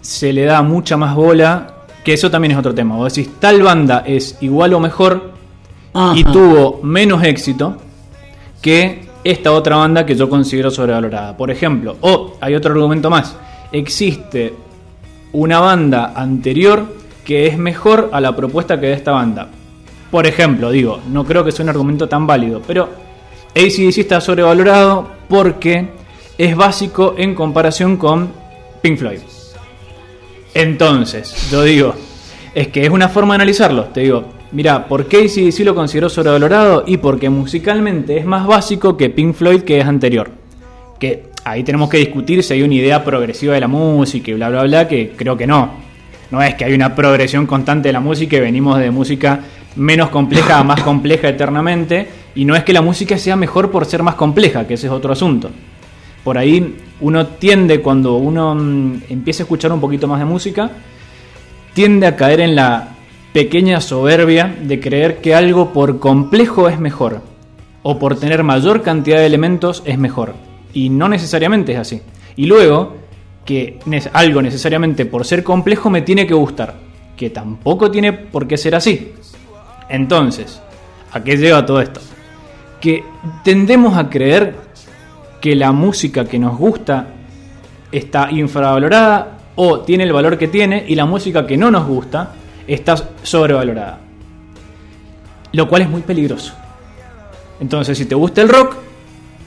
se 0.00 0.32
le 0.32 0.44
da 0.46 0.62
mucha 0.62 0.96
más 0.96 1.14
bola, 1.14 1.74
que 2.04 2.12
eso 2.14 2.30
también 2.30 2.52
es 2.52 2.58
otro 2.58 2.74
tema. 2.74 2.96
Vos 2.96 3.14
decís, 3.14 3.32
tal 3.38 3.62
banda 3.62 4.02
es 4.06 4.38
igual 4.40 4.74
o 4.74 4.80
mejor 4.80 5.32
y 6.14 6.24
tuvo 6.24 6.80
menos 6.82 7.24
éxito 7.24 7.76
que 8.60 9.08
esta 9.24 9.52
otra 9.52 9.76
banda 9.76 10.06
que 10.06 10.14
yo 10.14 10.28
considero 10.28 10.70
sobrevalorada. 10.70 11.36
Por 11.36 11.50
ejemplo, 11.50 11.96
o 12.00 12.34
hay 12.40 12.54
otro 12.54 12.72
argumento 12.72 13.10
más, 13.10 13.36
existe 13.72 14.54
una 15.32 15.60
banda 15.60 16.12
anterior 16.14 16.86
que 17.24 17.46
es 17.46 17.58
mejor 17.58 18.10
a 18.12 18.20
la 18.20 18.34
propuesta 18.34 18.80
que 18.80 18.88
da 18.88 18.94
esta 18.94 19.12
banda. 19.12 19.48
Por 20.10 20.26
ejemplo, 20.26 20.70
digo, 20.70 21.00
no 21.10 21.24
creo 21.24 21.44
que 21.44 21.52
sea 21.52 21.64
un 21.64 21.68
argumento 21.68 22.08
tan 22.08 22.26
válido, 22.26 22.62
pero 22.66 22.88
ACDC 23.54 23.98
está 23.98 24.20
sobrevalorado 24.20 25.08
porque 25.28 25.88
es 26.38 26.56
básico 26.56 27.14
en 27.18 27.34
comparación 27.34 27.96
con 27.96 28.30
Pink 28.80 28.98
Floyd. 28.98 29.20
Entonces, 30.58 31.48
yo 31.52 31.62
digo, 31.62 31.94
es 32.52 32.66
que 32.66 32.84
es 32.84 32.90
una 32.90 33.08
forma 33.08 33.34
de 33.34 33.36
analizarlo. 33.36 33.84
Te 33.84 34.00
digo, 34.00 34.24
mira, 34.50 34.88
¿por 34.88 35.06
qué 35.06 35.18
ACDC 35.18 35.60
lo 35.60 35.72
considero 35.72 36.08
sobrevalorado? 36.08 36.82
Y 36.84 36.96
porque 36.96 37.30
musicalmente 37.30 38.16
es 38.16 38.26
más 38.26 38.44
básico 38.44 38.96
que 38.96 39.08
Pink 39.08 39.36
Floyd, 39.36 39.62
que 39.62 39.78
es 39.78 39.86
anterior. 39.86 40.32
Que 40.98 41.26
ahí 41.44 41.62
tenemos 41.62 41.88
que 41.88 41.98
discutir 41.98 42.42
si 42.42 42.54
hay 42.54 42.62
una 42.62 42.74
idea 42.74 43.04
progresiva 43.04 43.54
de 43.54 43.60
la 43.60 43.68
música 43.68 44.32
y 44.32 44.34
bla, 44.34 44.48
bla, 44.48 44.64
bla, 44.64 44.88
que 44.88 45.12
creo 45.14 45.36
que 45.36 45.46
no. 45.46 45.74
No 46.32 46.42
es 46.42 46.56
que 46.56 46.64
hay 46.64 46.74
una 46.74 46.92
progresión 46.92 47.46
constante 47.46 47.90
de 47.90 47.92
la 47.92 48.00
música 48.00 48.36
y 48.36 48.40
venimos 48.40 48.80
de 48.80 48.90
música 48.90 49.38
menos 49.76 50.08
compleja 50.08 50.58
a 50.58 50.64
más 50.64 50.82
compleja 50.82 51.28
eternamente. 51.28 52.08
Y 52.34 52.44
no 52.44 52.56
es 52.56 52.64
que 52.64 52.72
la 52.72 52.82
música 52.82 53.16
sea 53.16 53.36
mejor 53.36 53.70
por 53.70 53.86
ser 53.86 54.02
más 54.02 54.16
compleja, 54.16 54.66
que 54.66 54.74
ese 54.74 54.88
es 54.88 54.92
otro 54.92 55.12
asunto 55.12 55.50
por 56.28 56.36
ahí 56.36 56.76
uno 57.00 57.26
tiende, 57.26 57.80
cuando 57.80 58.18
uno 58.18 58.54
mm, 58.54 59.04
empieza 59.08 59.42
a 59.42 59.44
escuchar 59.44 59.72
un 59.72 59.80
poquito 59.80 60.06
más 60.06 60.18
de 60.18 60.26
música, 60.26 60.70
tiende 61.72 62.06
a 62.06 62.16
caer 62.16 62.40
en 62.40 62.54
la 62.54 62.96
pequeña 63.32 63.80
soberbia 63.80 64.54
de 64.60 64.78
creer 64.78 65.22
que 65.22 65.34
algo 65.34 65.72
por 65.72 66.00
complejo 66.00 66.68
es 66.68 66.78
mejor. 66.78 67.22
o 67.82 67.98
por 67.98 68.20
tener 68.20 68.42
mayor 68.42 68.82
cantidad 68.82 69.16
de 69.16 69.24
elementos 69.24 69.82
es 69.86 69.96
mejor. 69.96 70.34
Y 70.74 70.90
no 70.90 71.08
necesariamente 71.08 71.72
es 71.72 71.78
así. 71.78 72.02
Y 72.36 72.44
luego, 72.44 72.96
que 73.46 73.78
algo 74.12 74.42
necesariamente 74.42 75.06
por 75.06 75.24
ser 75.24 75.42
complejo 75.42 75.88
me 75.88 76.02
tiene 76.02 76.26
que 76.26 76.34
gustar, 76.34 76.74
que 77.16 77.30
tampoco 77.30 77.90
tiene 77.90 78.12
por 78.12 78.46
qué 78.46 78.58
ser 78.58 78.74
así. 78.74 79.12
Entonces, 79.88 80.60
¿a 81.10 81.24
qué 81.24 81.38
lleva 81.38 81.64
todo 81.64 81.80
esto? 81.80 82.02
Que 82.82 83.02
tendemos 83.42 83.96
a 83.96 84.10
creer 84.10 84.67
que 85.40 85.54
la 85.54 85.72
música 85.72 86.24
que 86.24 86.38
nos 86.38 86.56
gusta 86.56 87.06
está 87.92 88.30
infravalorada 88.30 89.38
o 89.56 89.80
tiene 89.80 90.04
el 90.04 90.12
valor 90.12 90.38
que 90.38 90.48
tiene 90.48 90.84
y 90.86 90.94
la 90.94 91.06
música 91.06 91.46
que 91.46 91.56
no 91.56 91.70
nos 91.70 91.86
gusta 91.86 92.32
está 92.66 92.96
sobrevalorada. 93.22 93.98
Lo 95.52 95.68
cual 95.68 95.82
es 95.82 95.88
muy 95.88 96.02
peligroso. 96.02 96.54
Entonces, 97.60 97.98
si 97.98 98.04
te 98.04 98.14
gusta 98.14 98.42
el 98.42 98.48
rock, 98.48 98.76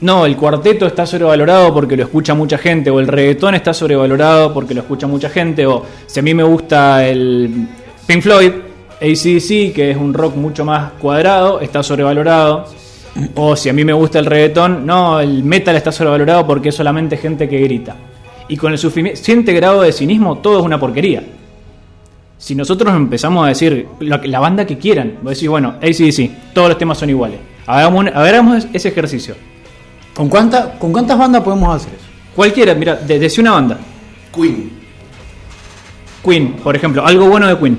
no, 0.01 0.25
el 0.25 0.35
cuarteto 0.35 0.87
está 0.87 1.05
sobrevalorado 1.05 1.73
porque 1.73 1.95
lo 1.95 2.03
escucha 2.03 2.33
mucha 2.33 2.57
gente, 2.57 2.89
o 2.89 2.99
el 2.99 3.07
reggaetón 3.07 3.55
está 3.55 3.73
sobrevalorado 3.73 4.53
porque 4.53 4.73
lo 4.73 4.81
escucha 4.81 5.07
mucha 5.07 5.29
gente, 5.29 5.65
o 5.65 5.85
si 6.07 6.19
a 6.19 6.23
mí 6.23 6.33
me 6.33 6.43
gusta 6.43 7.07
el 7.07 7.67
Pink 8.07 8.21
Floyd, 8.23 8.51
ACDC, 8.99 9.73
que 9.73 9.91
es 9.91 9.97
un 9.97 10.13
rock 10.13 10.35
mucho 10.35 10.65
más 10.65 10.93
cuadrado, 10.93 11.59
está 11.61 11.83
sobrevalorado. 11.83 12.65
O 13.35 13.55
si 13.55 13.67
a 13.69 13.73
mí 13.73 13.83
me 13.83 13.93
gusta 13.93 14.19
el 14.19 14.25
reggaetón, 14.25 14.85
no, 14.85 15.19
el 15.19 15.43
metal 15.43 15.75
está 15.75 15.91
sobrevalorado 15.91 16.47
porque 16.47 16.69
es 16.69 16.75
solamente 16.75 17.17
gente 17.17 17.49
que 17.49 17.59
grita. 17.59 17.95
Y 18.47 18.57
con 18.57 18.71
el 18.71 18.77
suficiente 18.77 19.53
grado 19.53 19.81
de 19.81 19.91
cinismo, 19.91 20.37
todo 20.37 20.59
es 20.59 20.65
una 20.65 20.79
porquería. 20.79 21.23
Si 22.37 22.55
nosotros 22.55 22.93
empezamos 22.95 23.45
a 23.45 23.49
decir 23.49 23.87
lo 23.99 24.19
que- 24.19 24.27
la 24.27 24.39
banda 24.39 24.65
que 24.65 24.77
quieran, 24.77 25.15
vos 25.21 25.33
decís, 25.33 25.47
bueno, 25.49 25.75
ACDC, 25.81 26.31
todos 26.53 26.69
los 26.69 26.77
temas 26.77 26.97
son 26.97 27.09
iguales. 27.09 27.39
Hagamos, 27.67 27.99
un- 27.99 28.07
hagamos 28.09 28.67
ese 28.73 28.89
ejercicio. 28.89 29.35
¿Con, 30.15 30.27
cuánta, 30.27 30.77
¿Con 30.79 30.91
cuántas 30.91 31.17
bandas 31.17 31.43
podemos 31.43 31.75
hacer 31.75 31.93
eso? 31.93 32.05
Cualquiera, 32.35 32.73
mira, 32.73 32.95
de- 32.95 33.19
decía 33.19 33.41
una 33.41 33.51
banda. 33.51 33.77
Queen. 34.33 34.71
Queen, 36.23 36.53
por 36.63 36.75
ejemplo, 36.75 37.05
algo 37.05 37.27
bueno 37.29 37.47
de 37.47 37.57
Queen. 37.57 37.77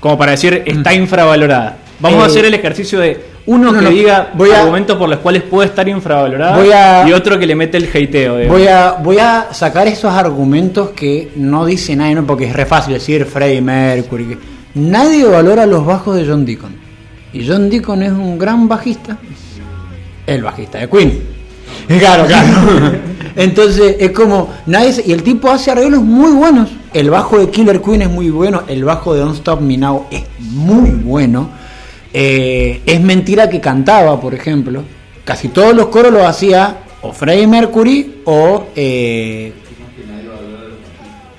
Como 0.00 0.16
para 0.16 0.32
decir, 0.32 0.62
está 0.66 0.94
infravalorada. 0.94 1.78
Vamos 1.98 2.20
Eh, 2.20 2.22
a 2.22 2.26
hacer 2.26 2.44
el 2.46 2.54
ejercicio 2.54 2.98
de 3.00 3.29
uno 3.46 3.72
no, 3.72 3.78
que 3.78 3.84
no, 3.84 3.90
diga 3.90 4.30
voy 4.34 4.50
a- 4.50 4.60
argumentos 4.60 4.96
por 4.96 5.08
los 5.08 5.18
cuales 5.20 5.42
puede 5.42 5.68
estar 5.68 5.88
a- 6.72 7.04
y 7.08 7.12
otro 7.12 7.38
que 7.38 7.46
le 7.46 7.54
mete 7.54 7.78
el 7.78 7.84
hateo. 7.88 8.36
digamos. 8.38 8.58
Voy 8.58 8.66
a, 8.68 8.92
voy 9.02 9.18
a 9.18 9.48
sacar 9.52 9.86
esos 9.88 10.12
argumentos 10.12 10.90
que 10.90 11.32
no 11.36 11.64
dice 11.66 11.96
nadie, 11.96 12.14
¿no? 12.14 12.26
porque 12.26 12.44
es 12.46 12.52
re 12.54 12.66
fácil 12.66 12.94
decir 12.94 13.24
Freddie 13.24 13.60
Mercury. 13.60 14.24
que- 14.26 14.38
Nadie 14.74 15.24
valora 15.24 15.66
los 15.66 15.84
bajos 15.84 16.16
de 16.16 16.26
John 16.26 16.44
Deacon. 16.44 16.72
Y 17.32 17.46
John 17.46 17.68
Deacon 17.70 18.02
es 18.02 18.12
un 18.12 18.38
gran 18.38 18.68
bajista. 18.68 19.16
El 20.26 20.42
bajista 20.42 20.78
de 20.78 20.88
Queen. 20.88 21.22
Claro, 21.98 22.24
claro. 22.26 22.92
Entonces 23.36 23.96
es 23.98 24.10
como, 24.10 24.50
nadie 24.66 24.92
se- 24.92 25.04
y 25.08 25.12
el 25.12 25.22
tipo 25.22 25.50
hace 25.50 25.70
arreglos 25.70 26.02
muy 26.02 26.32
buenos. 26.32 26.68
El 26.92 27.10
bajo 27.10 27.38
de 27.38 27.48
Killer 27.50 27.80
Queen 27.80 28.02
es 28.02 28.10
muy 28.10 28.30
bueno, 28.30 28.62
el 28.68 28.84
bajo 28.84 29.14
de 29.14 29.20
Don't 29.20 29.36
Stop 29.36 29.60
Me 29.60 29.76
Now 29.76 30.06
es 30.10 30.22
muy 30.40 30.90
bueno. 30.90 31.48
Eh, 32.12 32.80
es 32.86 33.00
mentira 33.00 33.48
que 33.48 33.60
cantaba, 33.60 34.20
por 34.20 34.34
ejemplo. 34.34 34.82
Casi 35.24 35.48
todos 35.48 35.74
los 35.74 35.86
coros 35.86 36.12
los 36.12 36.22
hacía 36.22 36.76
o 37.02 37.12
Freddie 37.12 37.46
Mercury 37.46 38.22
o 38.24 38.64
eh, 38.74 39.52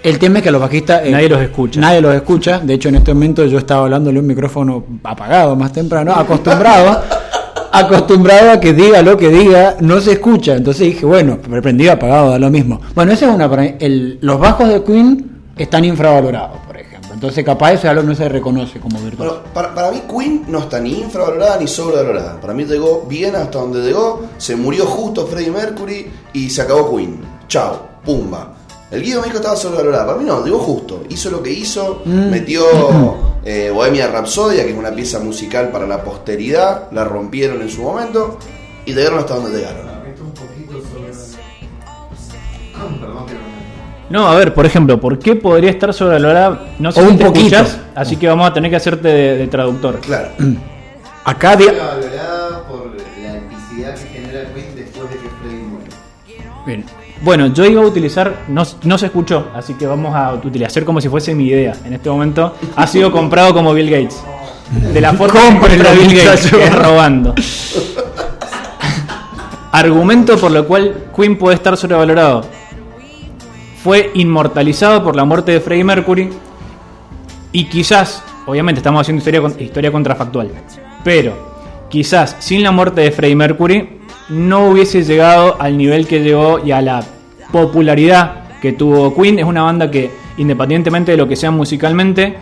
el 0.03 0.17
tema 0.17 0.39
es 0.39 0.43
que 0.43 0.51
los 0.51 0.59
bajistas 0.61 1.01
eh, 1.05 1.11
Nadie 1.11 1.29
los 1.29 1.41
escucha. 1.41 1.79
Nadie 1.79 2.01
los 2.01 2.15
escucha. 2.15 2.59
De 2.59 2.73
hecho, 2.73 2.89
en 2.89 2.95
este 2.95 3.13
momento 3.13 3.45
yo 3.45 3.57
estaba 3.59 3.83
hablándole 3.83 4.19
un 4.19 4.25
micrófono 4.27 4.83
apagado 5.03 5.55
más 5.55 5.71
temprano, 5.73 6.11
acostumbrado, 6.13 7.03
acostumbrado 7.71 8.51
a 8.51 8.59
que 8.59 8.73
diga 8.73 9.01
lo 9.03 9.15
que 9.17 9.29
diga, 9.29 9.75
no 9.79 10.01
se 10.01 10.13
escucha. 10.13 10.55
Entonces 10.55 10.87
dije, 10.87 11.05
bueno, 11.05 11.37
prendido, 11.37 11.91
apagado, 11.91 12.31
da 12.31 12.39
lo 12.39 12.49
mismo. 12.49 12.81
Bueno, 12.95 13.11
esa 13.11 13.27
es 13.29 13.35
una. 13.35 13.45
el- 13.79 14.17
los 14.21 14.39
bajos 14.39 14.69
de 14.69 14.83
Queen 14.83 15.29
están 15.57 15.85
infravalorados. 15.85 16.57
Entonces, 17.21 17.45
capaz 17.45 17.73
eso 17.73 17.83
es 17.83 17.89
algo 17.91 18.01
que 18.01 18.07
no 18.07 18.15
se 18.15 18.27
reconoce 18.29 18.79
como 18.79 18.99
virtud. 18.99 19.19
Bueno, 19.19 19.43
para, 19.53 19.75
para 19.75 19.91
mí 19.91 20.01
Queen 20.09 20.45
no 20.47 20.57
está 20.57 20.79
ni 20.79 21.01
infravalorada 21.01 21.59
ni 21.59 21.67
sobrevalorada. 21.67 22.41
Para 22.41 22.51
mí 22.55 22.65
llegó 22.65 23.05
bien 23.07 23.35
hasta 23.35 23.59
donde 23.59 23.83
llegó, 23.83 24.23
se 24.39 24.55
murió 24.55 24.87
justo 24.87 25.27
Freddie 25.27 25.51
Mercury 25.51 26.11
y 26.33 26.49
se 26.49 26.63
acabó 26.63 26.97
Queen. 26.97 27.21
Chao, 27.47 27.79
pumba. 28.03 28.55
El 28.89 29.03
Guido 29.03 29.21
me 29.21 29.27
dijo 29.27 29.37
estaba 29.37 29.55
sobrevalorada. 29.55 30.07
Para 30.07 30.17
mí 30.17 30.25
no, 30.25 30.43
llegó 30.43 30.57
justo. 30.57 31.03
Hizo 31.09 31.29
lo 31.29 31.43
que 31.43 31.51
hizo, 31.51 32.01
metió 32.05 32.63
eh, 33.45 33.69
Bohemia 33.71 34.07
Rhapsodia, 34.07 34.63
que 34.63 34.71
es 34.71 34.77
una 34.79 34.89
pieza 34.89 35.19
musical 35.19 35.69
para 35.69 35.85
la 35.85 36.03
posteridad, 36.03 36.89
la 36.91 37.03
rompieron 37.03 37.61
en 37.61 37.69
su 37.69 37.83
momento 37.83 38.39
y 38.83 38.95
llegaron 38.95 39.19
hasta 39.19 39.35
donde 39.35 39.59
llegaron. 39.59 39.90
No, 44.11 44.27
a 44.27 44.35
ver, 44.35 44.53
por 44.53 44.65
ejemplo, 44.65 44.99
¿por 44.99 45.17
qué 45.17 45.35
podría 45.35 45.69
estar 45.71 45.93
sobrevalorada? 45.93 46.59
No 46.79 46.91
sé 46.91 46.99
O 46.99 47.03
si 47.05 47.09
un 47.11 47.17
te 47.17 47.25
poquito. 47.25 47.55
escuchás, 47.55 47.79
así 47.95 48.17
que 48.17 48.27
vamos 48.27 48.49
a 48.49 48.53
tener 48.53 48.69
que 48.69 48.75
hacerte 48.75 49.07
de, 49.07 49.37
de 49.37 49.47
traductor. 49.47 49.99
Claro. 50.01 50.29
Acá 51.23 51.55
valorada 51.55 52.63
por 52.67 52.91
la 53.21 53.37
epicidad 53.37 53.95
que 53.95 54.07
genera 54.09 54.43
Queen 54.53 54.75
después 54.75 55.09
de 55.09 55.15
que 55.17 55.29
Freddie 55.41 55.63
muere. 55.63 55.89
Bien. 56.65 56.83
Bueno, 57.23 57.47
yo 57.47 57.65
iba 57.65 57.81
a 57.81 57.85
utilizar, 57.85 58.33
no, 58.47 58.63
no 58.83 58.97
se 58.97 59.05
escuchó, 59.05 59.49
así 59.53 59.75
que 59.75 59.85
vamos 59.85 60.13
a 60.15 60.33
utilizar 60.33 60.83
como 60.83 60.99
si 60.99 61.07
fuese 61.07 61.35
mi 61.35 61.47
idea. 61.47 61.73
En 61.85 61.93
este 61.93 62.09
momento 62.09 62.55
ha 62.75 62.87
sido 62.87 63.11
comprado 63.11 63.53
como 63.53 63.73
Bill 63.73 63.89
Gates. 63.91 64.19
De 64.93 64.99
la 64.99 65.13
forma 65.13 65.39
que 65.67 65.77
Bill 65.77 66.15
Gates, 66.23 66.49
que 66.51 66.63
es 66.63 66.75
robando. 66.75 67.35
Argumento 69.71 70.37
por 70.37 70.51
lo 70.51 70.65
cual 70.67 71.05
Queen 71.15 71.37
puede 71.37 71.55
estar 71.55 71.77
sobrevalorado. 71.77 72.43
Fue 73.83 74.11
inmortalizado 74.13 75.03
por 75.03 75.15
la 75.15 75.25
muerte 75.25 75.53
de 75.53 75.59
Freddie 75.59 75.83
Mercury 75.83 76.29
y 77.51 77.65
quizás, 77.65 78.23
obviamente 78.45 78.79
estamos 78.79 79.01
haciendo 79.01 79.19
historia, 79.19 79.41
historia 79.59 79.91
contrafactual, 79.91 80.51
pero 81.03 81.51
quizás 81.89 82.35
sin 82.39 82.63
la 82.63 82.71
muerte 82.71 83.01
de 83.01 83.11
Freddie 83.11 83.35
Mercury 83.35 84.01
no 84.29 84.67
hubiese 84.67 85.03
llegado 85.03 85.59
al 85.59 85.77
nivel 85.77 86.07
que 86.07 86.21
llegó 86.21 86.59
y 86.63 86.71
a 86.71 86.81
la 86.81 87.03
popularidad 87.51 88.59
que 88.61 88.73
tuvo 88.73 89.13
Queen. 89.15 89.39
Es 89.39 89.45
una 89.45 89.63
banda 89.63 89.89
que, 89.91 90.11
independientemente 90.37 91.11
de 91.11 91.17
lo 91.17 91.27
que 91.27 91.35
sea 91.35 91.51
musicalmente, 91.51 92.37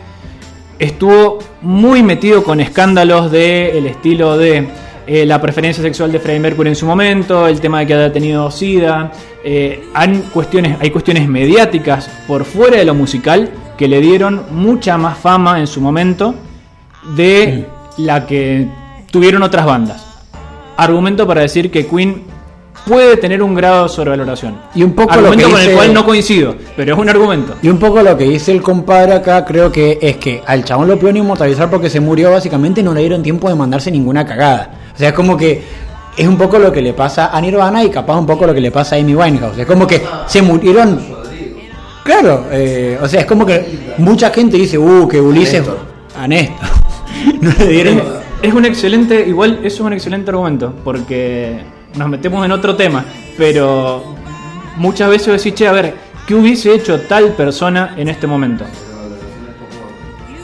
estuvo 0.77 1.39
muy 1.61 2.03
metido 2.03 2.43
con 2.43 2.59
escándalos 2.59 3.31
del 3.31 3.77
el 3.77 3.85
estilo 3.87 4.37
de 4.37 4.67
eh, 5.11 5.25
la 5.25 5.41
preferencia 5.41 5.81
sexual 5.81 6.11
de 6.11 6.19
Freddie 6.19 6.39
Mercury 6.39 6.69
en 6.69 6.75
su 6.75 6.85
momento, 6.85 7.47
el 7.47 7.59
tema 7.59 7.79
de 7.79 7.87
que 7.87 7.93
haya 7.95 8.13
tenido 8.13 8.51
SIDA. 8.51 9.11
eh, 9.43 9.85
han 9.95 10.21
cuestiones, 10.31 10.77
hay 10.79 10.91
cuestiones 10.91 11.27
mediáticas 11.27 12.07
por 12.27 12.45
fuera 12.45 12.77
de 12.77 12.85
lo 12.85 12.93
musical 12.93 13.49
que 13.75 13.87
le 13.87 14.01
dieron 14.01 14.43
mucha 14.51 14.99
más 14.99 15.17
fama 15.17 15.59
en 15.59 15.65
su 15.65 15.81
momento 15.81 16.35
de 17.15 17.65
la 17.97 18.27
que 18.27 18.69
tuvieron 19.09 19.41
otras 19.41 19.65
bandas. 19.65 20.05
Argumento 20.77 21.25
para 21.25 21.41
decir 21.41 21.71
que 21.71 21.87
Queen 21.87 22.25
puede 22.85 23.17
tener 23.17 23.41
un 23.41 23.55
grado 23.55 23.83
de 23.83 23.89
sobrevaloración. 23.89 24.59
Y 24.75 24.83
un 24.83 24.93
poco 24.93 25.15
lo 25.15 25.21
argumento 25.21 25.47
que 25.47 25.51
con 25.53 25.61
el 25.61 25.75
cual 25.75 25.91
no 25.91 26.05
coincido, 26.05 26.55
pero 26.77 26.93
es 26.93 26.99
un 26.99 27.09
argumento. 27.09 27.55
Y 27.63 27.69
un 27.69 27.79
poco 27.79 28.03
lo 28.03 28.15
que 28.15 28.25
dice 28.25 28.51
el 28.51 28.61
compadre 28.61 29.13
acá, 29.13 29.43
creo 29.43 29.71
que 29.71 29.97
es 29.99 30.17
que 30.17 30.43
al 30.45 30.63
chabón 30.63 30.87
lo 30.87 30.99
pudieron 30.99 31.17
inmortalizar 31.17 31.67
porque 31.67 31.89
se 31.89 31.99
murió 31.99 32.29
básicamente 32.29 32.81
y 32.81 32.83
no 32.83 32.93
le 32.93 32.99
dieron 32.99 33.23
tiempo 33.23 33.49
de 33.49 33.55
mandarse 33.55 33.89
ninguna 33.89 34.23
cagada. 34.23 34.78
O 34.99 35.01
sea, 35.01 35.09
es 35.09 35.15
como 35.15 35.37
que 35.37 35.63
es 36.17 36.27
un 36.27 36.37
poco 36.37 36.59
lo 36.59 36.73
que 36.73 36.81
le 36.81 36.91
pasa 36.91 37.29
a 37.31 37.39
Nirvana 37.39 37.81
y 37.85 37.89
capaz 37.89 38.19
un 38.19 38.25
poco 38.25 38.45
lo 38.45 38.53
que 38.53 38.59
le 38.59 38.69
pasa 38.69 38.97
a 38.97 38.99
Amy 38.99 39.15
Winehouse. 39.15 39.57
Es 39.57 39.65
como 39.65 39.87
que 39.87 40.01
se 40.27 40.41
murieron... 40.41 40.99
Claro, 42.03 42.47
eh, 42.51 42.99
o 43.01 43.07
sea, 43.07 43.21
es 43.21 43.25
como 43.25 43.45
que 43.45 43.93
mucha 43.99 44.29
gente 44.29 44.57
dice, 44.57 44.77
uh, 44.77 45.07
que 45.07 45.21
Ulises... 45.21 45.61
Néstor. 45.61 45.77
A 46.17 46.27
Néstor. 46.27 46.67
no 47.41 47.49
le 47.59 47.67
dieron... 47.67 48.03
Es 48.41 48.53
un 48.53 48.65
excelente, 48.65 49.25
igual 49.25 49.59
eso 49.63 49.75
es 49.75 49.79
un 49.79 49.93
excelente 49.93 50.31
argumento, 50.31 50.73
porque 50.83 51.61
nos 51.95 52.09
metemos 52.09 52.43
en 52.43 52.51
otro 52.51 52.75
tema, 52.75 53.05
pero 53.37 54.03
muchas 54.75 55.09
veces 55.09 55.41
decís, 55.41 55.53
che, 55.53 55.65
a 55.65 55.71
ver, 55.71 55.95
¿qué 56.27 56.35
hubiese 56.35 56.73
hecho 56.73 56.99
tal 57.03 57.29
persona 57.35 57.93
en 57.95 58.09
este 58.09 58.27
momento? 58.27 58.65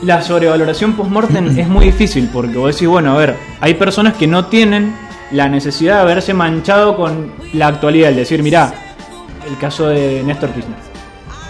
La 0.02 0.22
sobrevaloración 0.22 0.94
post-mortem 0.94 1.58
es 1.58 1.68
muy 1.68 1.86
difícil, 1.86 2.28
porque 2.32 2.56
vos 2.56 2.74
decís, 2.74 2.88
bueno, 2.88 3.12
a 3.12 3.18
ver, 3.18 3.36
hay 3.60 3.74
personas 3.74 4.14
que 4.14 4.26
no 4.26 4.46
tienen 4.46 4.94
la 5.32 5.48
necesidad 5.48 5.96
de 5.96 6.00
haberse 6.02 6.34
manchado 6.34 6.96
con 6.96 7.32
la 7.52 7.68
actualidad, 7.68 8.10
el 8.10 8.16
decir, 8.16 8.42
mirá, 8.42 8.72
el 9.48 9.56
caso 9.58 9.88
de 9.88 10.22
Néstor 10.24 10.50
Kirchner. 10.50 10.78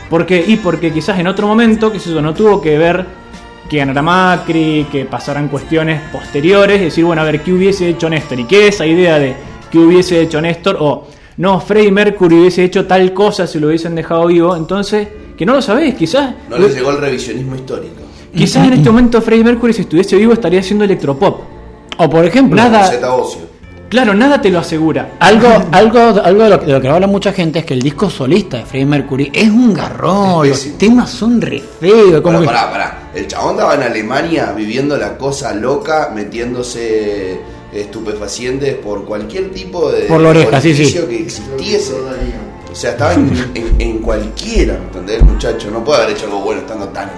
¿Por 0.09 0.25
qué? 0.25 0.45
Y 0.47 0.57
porque 0.57 0.93
quizás 0.93 1.19
en 1.19 1.27
otro 1.27 1.47
momento, 1.47 1.91
que 1.91 1.99
eso 1.99 2.23
no 2.23 2.33
tuvo 2.33 2.61
que 2.61 2.79
ver 2.79 3.05
que 3.69 3.79
ganara 3.79 4.03
Macri, 4.03 4.87
que 4.91 5.05
pasaran 5.05 5.49
cuestiones 5.49 6.01
posteriores, 6.13 6.81
decir, 6.81 7.05
bueno, 7.05 7.23
a 7.23 7.25
ver, 7.25 7.43
¿qué 7.43 7.53
hubiese 7.53 7.89
hecho 7.89 8.09
Néstor? 8.09 8.41
¿Y 8.41 8.45
qué 8.45 8.69
es 8.69 8.77
esa 8.77 8.87
idea 8.87 9.19
de 9.19 9.35
qué 9.71 9.79
hubiese 9.79 10.21
hecho 10.21 10.41
Néstor? 10.41 10.77
O, 10.79 11.09
no, 11.39 11.61
Freddie 11.61 11.91
Mercury 11.91 12.37
hubiese 12.37 12.65
hecho 12.65 12.87
tal 12.87 13.13
cosa 13.13 13.47
si 13.47 13.59
lo 13.59 13.67
hubiesen 13.67 13.95
dejado 13.95 14.27
vivo. 14.27 14.57
Entonces, 14.57 15.09
que 15.37 15.45
no 15.45 15.55
lo 15.55 15.63
sabés, 15.63 15.95
quizás. 15.95 16.35
No 16.49 16.59
les 16.59 16.75
llegó 16.75 16.91
el 16.91 16.99
revisionismo 16.99 17.57
histórico. 17.57 18.06
Quizás 18.37 18.67
en 18.67 18.75
este 18.75 18.91
momento 18.91 19.21
Freddie 19.23 19.45
Mercury, 19.45 19.73
si 19.73 19.83
estuviese 19.83 20.17
vivo, 20.17 20.33
estaría 20.33 20.61
haciendo 20.61 20.85
electropop. 20.85 21.41
O 21.99 22.11
por 22.11 22.25
ejemplo... 22.25 22.57
Nada-. 22.57 22.91
Claro, 23.89 24.15
nada 24.15 24.41
te 24.41 24.51
lo 24.51 24.59
asegura. 24.59 25.13
Algo, 25.21 25.47
algo, 25.71 25.99
algo 26.23 26.43
de, 26.43 26.51
lo, 26.51 26.59
que- 26.61 26.67
de 26.67 26.73
lo 26.73 26.81
que 26.81 26.89
habla 26.89 27.07
mucha 27.07 27.33
gente 27.33 27.61
es 27.61 27.65
que 27.65 27.75
el 27.75 27.83
disco 27.83 28.11
solista 28.11 28.57
de 28.59 28.65
Freddie 28.65 28.85
Mercury 28.87 29.31
es 29.33 29.49
un 29.49 29.73
garrón, 29.73 30.49
los 30.49 30.61
temas 30.77 31.09
son 31.09 31.41
re 31.41 31.61
feos. 31.81 32.21
Como 32.21 32.39
Pará, 32.39 32.41
que- 32.41 32.47
pará, 32.47 32.71
pará. 32.73 33.11
El 33.15 33.29
chabón 33.29 33.53
estaba 33.55 33.75
en 33.77 33.83
Alemania 33.85 34.53
viviendo 34.57 34.97
la 34.97 35.17
cosa 35.17 35.55
loca, 35.55 36.11
metiéndose 36.13 37.39
estupefacientes 37.73 38.75
por 38.75 39.05
cualquier 39.05 39.53
tipo 39.53 39.91
de 39.93 40.03
Por 40.07 40.21
la 40.21 40.31
oreja, 40.31 40.61
sí, 40.61 40.75
sí. 40.75 40.93
que 40.93 41.21
existiese. 41.23 41.95
O 42.73 42.75
sea, 42.75 42.91
estaba 42.91 43.15
en, 43.15 43.31
en- 43.55 43.81
en 43.81 43.99
cualquiera, 44.01 44.75
¿entendés, 44.75 45.23
muchacho? 45.23 45.71
No 45.71 45.83
puede 45.85 46.03
haber 46.03 46.17
hecho 46.17 46.27
algo 46.27 46.41
bueno 46.41 46.61
estando 46.63 46.89
tan 46.89 47.09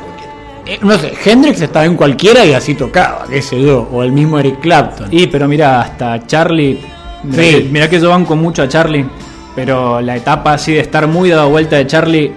no 0.83 0.99
sé, 0.99 1.13
Hendrix 1.25 1.61
estaba 1.61 1.85
en 1.87 1.97
cualquiera 1.97 2.45
y 2.45 2.53
así 2.53 2.75
tocaba, 2.75 3.27
qué 3.29 3.41
sé 3.43 3.61
yo, 3.61 3.89
o 3.93 4.03
el 4.03 4.13
mismo 4.13 4.39
Eric 4.39 4.61
Clapton. 4.61 5.09
Y 5.11 5.27
pero 5.29 5.49
mira, 5.49 5.81
hasta 5.81 6.27
Charlie. 6.27 6.81
Mirá, 7.25 7.43
Sí. 7.43 7.51
que, 7.51 7.63
mirá 7.71 7.89
que 7.91 8.01
yo 8.01 8.11
banco 8.11 8.37
mucho 8.37 8.63
a 8.63 8.69
Charlie. 8.69 9.07
Pero 9.57 10.01
la 10.01 10.17
etapa 10.17 10.53
así 10.53 10.73
de 10.75 10.81
estar 10.81 11.07
muy 11.09 11.31
dado 11.31 11.49
vuelta 11.49 11.77
de 11.77 11.87
Charlie 11.87 12.33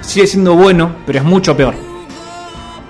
sigue 0.00 0.26
siendo 0.26 0.54
bueno, 0.54 0.96
pero 1.06 1.18
es 1.18 1.24
mucho 1.24 1.54
peor. 1.56 1.74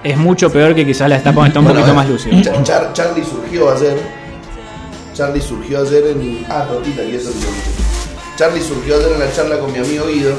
Es 0.05 0.17
mucho 0.17 0.51
peor 0.53 0.75
que 0.75 0.85
quizás 0.87 1.09
la 1.09 1.17
etapa 1.17 1.35
donde 1.37 1.49
está 1.49 1.59
un 1.61 1.65
Bueno, 1.67 1.81
poquito 1.81 1.93
eh, 1.93 1.97
más 1.97 2.09
lúcido. 2.09 2.41
Char- 2.43 2.63
Char- 2.63 2.93
Charlie 2.93 3.25
surgió 3.25 3.71
ayer. 3.73 3.97
Charlie 5.15 5.41
surgió 5.41 5.81
ayer 5.83 6.07
en. 6.09 6.47
Ah, 6.49 6.65
tortita, 6.69 7.03
y 7.03 7.17
eso 7.17 7.31
es 7.31 7.37
lo- 7.37 7.51
Charlie 8.37 8.63
surgió 8.63 8.97
ayer 8.97 9.13
en 9.15 9.19
la 9.21 9.33
charla 9.33 9.59
con 9.59 9.73
mi 9.73 9.79
amigo 9.79 10.07
Guido. 10.07 10.35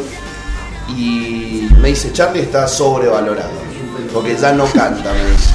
Y 0.97 1.67
me 1.81 1.89
dice: 1.89 2.11
Charlie 2.13 2.41
está 2.43 2.67
sobrevalorado. 2.67 3.51
Porque 4.13 4.35
ya 4.35 4.51
no 4.53 4.65
canta, 4.65 5.11
me 5.13 5.31
dice. 5.31 5.49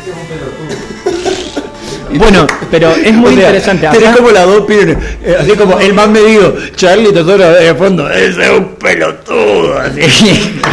Ese 0.00 0.10
es 0.10 0.16
un 0.16 0.26
pelotudo. 0.26 1.68
Bueno, 2.10 2.46
pero 2.70 2.90
es 2.92 3.12
muy 3.12 3.32
O 3.34 3.36
sea, 3.36 3.46
interesante. 3.48 3.88
tenés 3.92 4.16
como 4.16 4.30
las 4.30 4.46
dos 4.46 4.60
opiniones. 4.62 4.96
eh, 5.22 5.36
Así 5.40 5.50
como 5.52 5.78
el 5.78 5.92
más 5.92 6.08
medido, 6.08 6.54
Charlie 6.74 7.12
Tesoro 7.12 7.52
de 7.52 7.74
fondo, 7.74 8.08
ese 8.10 8.42
es 8.44 8.50
un 8.50 8.74
pelotudo. 8.76 9.78
Así. 9.78 10.00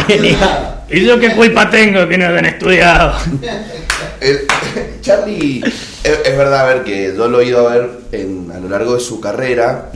Genial. 0.06 0.72
¿Y 0.90 1.04
yo 1.04 1.18
qué 1.18 1.32
culpa 1.34 1.68
tengo 1.68 2.08
que 2.08 2.16
no 2.16 2.26
hayan 2.28 2.46
estudiado? 2.46 3.12
El- 4.20 4.46
Charlie, 5.02 5.62
es, 6.04 6.18
es 6.24 6.38
verdad, 6.38 6.60
a 6.60 6.64
ver, 6.74 6.84
que 6.84 7.12
yo 7.16 7.28
lo 7.28 7.40
he 7.40 7.46
ido 7.46 7.68
a 7.68 7.72
ver 7.74 7.90
en- 8.12 8.50
a 8.54 8.58
lo 8.58 8.68
largo 8.68 8.94
de 8.94 9.00
su 9.00 9.20
carrera 9.20 9.90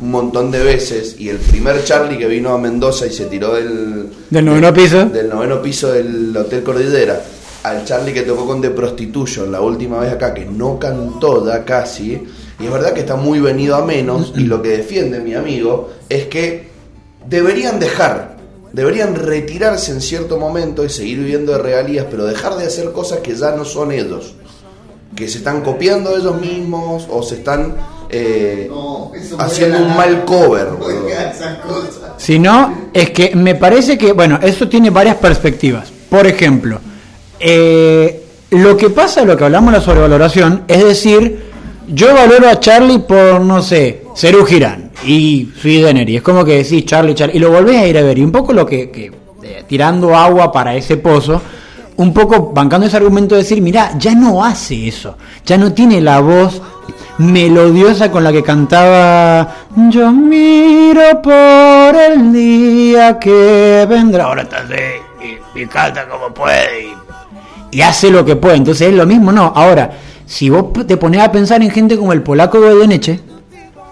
un 0.00 0.10
montón 0.10 0.50
de 0.50 0.62
veces. 0.62 1.16
Y 1.18 1.28
el 1.28 1.38
primer 1.38 1.84
Charlie 1.84 2.18
que 2.18 2.26
vino 2.26 2.52
a 2.52 2.58
Mendoza 2.58 3.06
y 3.06 3.10
se 3.10 3.26
tiró 3.26 3.54
del, 3.54 4.08
Del 4.30 4.44
noveno 4.44 4.72
piso. 4.72 5.06
del 5.06 5.28
noveno 5.28 5.62
piso 5.62 5.92
del 5.92 6.36
Hotel 6.36 6.62
Cordillera 6.62 7.20
al 7.62 7.82
Charlie 7.86 8.12
que 8.12 8.22
tocó 8.22 8.46
con 8.46 8.60
The 8.60 8.70
Prostitution 8.70 9.50
la 9.50 9.62
última 9.62 9.98
vez 9.98 10.12
acá, 10.12 10.34
que 10.34 10.44
no 10.44 10.78
cantó 10.78 11.46
ya 11.46 11.64
casi. 11.64 12.22
Y 12.60 12.64
es 12.66 12.70
verdad 12.70 12.92
que 12.92 13.00
está 13.00 13.16
muy 13.16 13.40
venido 13.40 13.74
a 13.76 13.84
menos. 13.84 14.34
Y 14.36 14.40
lo 14.40 14.60
que 14.60 14.68
defiende 14.68 15.20
mi 15.20 15.34
amigo 15.34 15.90
es 16.08 16.26
que 16.26 16.68
deberían 17.26 17.80
dejar, 17.80 18.36
deberían 18.72 19.14
retirarse 19.14 19.92
en 19.92 20.02
cierto 20.02 20.36
momento 20.38 20.84
y 20.84 20.90
seguir 20.90 21.18
viviendo 21.20 21.52
de 21.52 21.58
regalías, 21.58 22.06
pero 22.10 22.26
dejar 22.26 22.56
de 22.56 22.66
hacer 22.66 22.92
cosas 22.92 23.20
que 23.20 23.34
ya 23.34 23.52
no 23.52 23.64
son 23.64 23.92
ellos. 23.92 24.34
Que 25.16 25.26
se 25.28 25.38
están 25.38 25.62
copiando 25.62 26.14
ellos 26.16 26.38
mismos 26.38 27.06
o 27.10 27.22
se 27.22 27.36
están 27.36 27.76
eh, 28.10 28.68
No, 28.70 29.12
haciendo 29.38 29.78
un 29.78 29.96
mal 29.96 30.24
cover. 30.24 30.68
No 30.72 30.76
boludo. 30.78 31.00
juega 31.02 31.30
esas 31.30 31.58
cosas. 31.58 32.12
Si 32.16 32.38
no, 32.38 32.88
es 32.92 33.10
que 33.10 33.34
me 33.34 33.54
parece 33.54 33.98
que, 33.98 34.12
bueno, 34.12 34.38
eso 34.42 34.68
tiene 34.68 34.90
varias 34.90 35.16
perspectivas. 35.16 35.92
Por 36.08 36.26
ejemplo, 36.26 36.80
eh, 37.40 38.22
lo 38.50 38.76
que 38.76 38.90
pasa, 38.90 39.24
lo 39.24 39.36
que 39.36 39.44
hablamos 39.44 39.72
de 39.72 39.78
la 39.78 39.84
sobrevaloración, 39.84 40.64
es 40.68 40.84
decir, 40.84 41.44
yo 41.88 42.14
valoro 42.14 42.48
a 42.48 42.60
Charlie 42.60 43.00
por, 43.00 43.40
no 43.40 43.62
sé, 43.62 44.04
Cerú 44.16 44.44
Girán 44.44 44.90
y 45.04 45.50
Sui 45.60 45.80
Deneri. 45.82 46.16
Es 46.16 46.22
como 46.22 46.44
que 46.44 46.58
decís 46.58 46.84
Charlie, 46.86 47.14
Charlie, 47.14 47.36
y 47.36 47.40
lo 47.40 47.50
volvés 47.50 47.76
a 47.78 47.86
ir 47.86 47.98
a 47.98 48.02
ver. 48.02 48.18
Y 48.18 48.22
un 48.22 48.32
poco 48.32 48.52
lo 48.52 48.64
que, 48.64 48.90
que, 48.90 49.06
eh, 49.42 49.64
tirando 49.66 50.14
agua 50.16 50.52
para 50.52 50.74
ese 50.76 50.96
pozo, 50.96 51.42
un 51.96 52.12
poco 52.14 52.52
bancando 52.52 52.86
ese 52.86 52.96
argumento 52.96 53.34
de 53.34 53.42
decir, 53.42 53.60
mira, 53.60 53.96
ya 53.98 54.14
no 54.14 54.44
hace 54.44 54.88
eso, 54.88 55.16
ya 55.44 55.58
no 55.58 55.72
tiene 55.72 56.00
la 56.00 56.20
voz 56.20 56.60
melodiosa 57.18 58.10
con 58.10 58.24
la 58.24 58.32
que 58.32 58.42
cantaba 58.42 59.48
Yo 59.88 60.10
miro 60.12 61.22
por 61.22 61.96
el 61.96 62.32
día 62.32 63.18
que 63.18 63.86
vendrá. 63.88 64.24
Ahora 64.24 64.42
está 64.42 64.58
así 64.58 64.74
y, 65.54 65.66
canta 65.66 66.06
como 66.08 66.32
puede 66.34 66.94
y, 67.70 67.80
hace 67.80 68.10
lo 68.10 68.24
que 68.24 68.36
puede. 68.36 68.56
Entonces 68.56 68.88
es 68.88 68.94
lo 68.94 69.06
mismo, 69.06 69.32
no. 69.32 69.52
Ahora, 69.54 69.90
si 70.26 70.48
vos 70.50 70.66
te 70.86 70.96
pones 70.96 71.20
a 71.20 71.30
pensar 71.30 71.62
en 71.62 71.70
gente 71.70 71.96
como 71.96 72.12
el 72.12 72.22
polaco 72.22 72.60
Goyeneche 72.60 73.20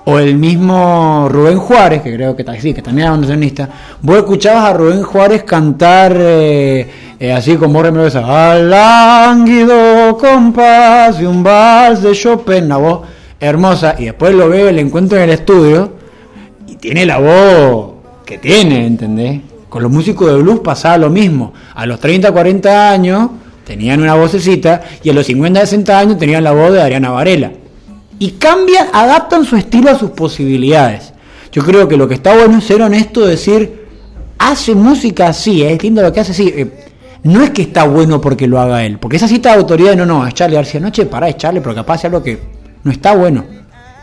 o 0.04 0.18
el 0.18 0.36
mismo 0.36 1.28
Rubén 1.30 1.58
Juárez, 1.58 2.02
que 2.02 2.14
creo 2.14 2.34
que, 2.34 2.44
sí, 2.60 2.74
que 2.74 2.82
también 2.82 3.06
era 3.06 3.12
bandoneonista, 3.12 3.68
vos 4.00 4.18
escuchabas 4.18 4.64
a 4.64 4.72
Rubén 4.72 5.02
Juárez 5.02 5.44
cantar 5.44 6.16
eh, 6.16 6.88
eh, 7.22 7.32
así 7.32 7.54
como 7.54 7.74
voz 7.74 7.92
melodiosa, 7.92 8.50
al 8.50 8.68
lánguido 8.68 10.18
compás 10.18 11.20
de 11.20 11.28
un 11.28 11.44
vals 11.44 12.02
de 12.02 12.10
Chopin, 12.16 12.64
una 12.64 12.78
voz 12.78 13.02
hermosa, 13.38 13.94
y 13.96 14.06
después 14.06 14.34
lo 14.34 14.48
veo, 14.48 14.72
le 14.72 14.80
encuentro 14.80 15.18
en 15.18 15.24
el 15.24 15.30
estudio, 15.30 15.92
y 16.66 16.74
tiene 16.74 17.06
la 17.06 17.18
voz 17.18 17.92
que 18.26 18.38
tiene, 18.38 18.88
¿entendés? 18.88 19.40
Con 19.68 19.84
los 19.84 19.92
músicos 19.92 20.32
de 20.32 20.42
blues 20.42 20.62
pasaba 20.64 20.98
lo 20.98 21.10
mismo. 21.10 21.52
A 21.76 21.86
los 21.86 22.00
30, 22.00 22.32
40 22.32 22.90
años 22.90 23.30
tenían 23.64 24.02
una 24.02 24.16
vocecita 24.16 24.82
y 25.04 25.10
a 25.10 25.12
los 25.12 25.24
50, 25.24 25.60
60 25.60 25.96
años 25.96 26.18
tenían 26.18 26.42
la 26.42 26.50
voz 26.50 26.72
de 26.72 26.82
Adriana 26.82 27.10
Varela. 27.10 27.52
Y 28.18 28.32
cambian, 28.32 28.88
adaptan 28.92 29.44
su 29.44 29.54
estilo 29.54 29.90
a 29.90 29.94
sus 29.96 30.10
posibilidades. 30.10 31.12
Yo 31.52 31.62
creo 31.62 31.86
que 31.86 31.96
lo 31.96 32.08
que 32.08 32.14
está 32.14 32.34
bueno 32.34 32.58
es 32.58 32.64
ser 32.64 32.82
honesto, 32.82 33.24
decir, 33.24 33.86
hace 34.38 34.74
música 34.74 35.28
así, 35.28 35.62
es 35.62 35.80
lindo 35.80 36.02
lo 36.02 36.12
que 36.12 36.18
hace 36.18 36.32
así. 36.32 36.48
Eh, 36.48 36.91
no 37.24 37.42
es 37.42 37.50
que 37.50 37.62
está 37.62 37.84
bueno 37.84 38.20
porque 38.20 38.46
lo 38.46 38.60
haga 38.60 38.84
él, 38.84 38.98
porque 38.98 39.16
esa 39.16 39.28
cita 39.28 39.52
de 39.52 39.60
autoridad, 39.60 39.94
no, 39.96 40.06
no, 40.06 40.26
es 40.26 40.34
Charlie 40.34 40.56
García, 40.56 40.80
no, 40.80 40.90
che, 40.90 41.06
pará, 41.06 41.28
es 41.28 41.36
Charlie, 41.36 41.60
pero 41.60 41.74
capaz 41.74 41.94
hace 41.94 42.06
algo 42.08 42.22
que 42.22 42.38
no 42.82 42.90
está 42.90 43.14
bueno, 43.14 43.44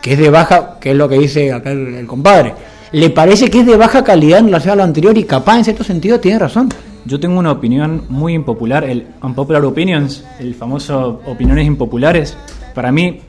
que 0.00 0.14
es 0.14 0.18
de 0.18 0.30
baja, 0.30 0.78
que 0.80 0.92
es 0.92 0.96
lo 0.96 1.08
que 1.08 1.18
dice 1.18 1.52
acá 1.52 1.70
el, 1.70 1.94
el 1.94 2.06
compadre. 2.06 2.54
Le 2.92 3.10
parece 3.10 3.50
que 3.50 3.60
es 3.60 3.66
de 3.66 3.76
baja 3.76 4.02
calidad 4.02 4.40
en 4.40 4.46
relación 4.46 4.72
a 4.72 4.76
lo 4.76 4.82
anterior 4.82 5.16
y 5.16 5.24
capaz 5.24 5.58
en 5.58 5.64
cierto 5.64 5.84
sentido 5.84 6.18
tiene 6.18 6.38
razón. 6.38 6.70
Yo 7.04 7.20
tengo 7.20 7.38
una 7.38 7.52
opinión 7.52 8.04
muy 8.08 8.34
impopular, 8.34 8.84
el 8.84 9.06
Unpopular 9.22 9.64
Opinions, 9.64 10.24
el 10.38 10.54
famoso 10.54 11.22
opiniones 11.26 11.66
impopulares. 11.66 12.36
Para 12.74 12.92
mí, 12.92 13.20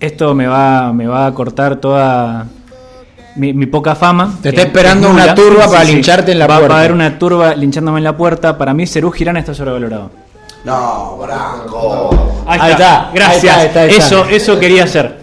esto 0.00 0.34
me 0.34 0.46
va, 0.46 0.92
me 0.92 1.06
va 1.06 1.26
a 1.26 1.34
cortar 1.34 1.76
toda 1.76 2.46
mi, 3.38 3.52
mi 3.54 3.66
poca 3.66 3.94
fama. 3.94 4.38
Te 4.42 4.50
está 4.50 4.62
esperando 4.62 5.08
es 5.08 5.14
una 5.14 5.34
turba 5.34 5.66
para 5.66 5.84
lincharte 5.84 6.32
en 6.32 6.38
la 6.38 6.46
va, 6.46 6.56
puerta. 6.58 6.74
Va 6.74 6.80
a 6.80 6.82
haber 6.82 6.92
una 6.92 7.18
turba 7.18 7.54
linchándome 7.54 7.98
en 7.98 8.04
la 8.04 8.16
puerta. 8.16 8.58
Para 8.58 8.74
mí, 8.74 8.86
Cerú 8.86 9.10
Girán 9.10 9.36
está 9.36 9.54
sobrevalorado. 9.54 10.10
No, 10.64 11.16
Branco. 11.18 12.10
Ahí 12.46 12.72
está, 12.72 13.10
Gracias. 13.14 13.56
ahí 13.56 13.66
está, 13.66 13.80
ahí 13.82 13.90
está. 13.90 14.04
Eso, 14.04 14.24
eso 14.26 14.58
quería 14.58 14.84
hacer. 14.84 15.18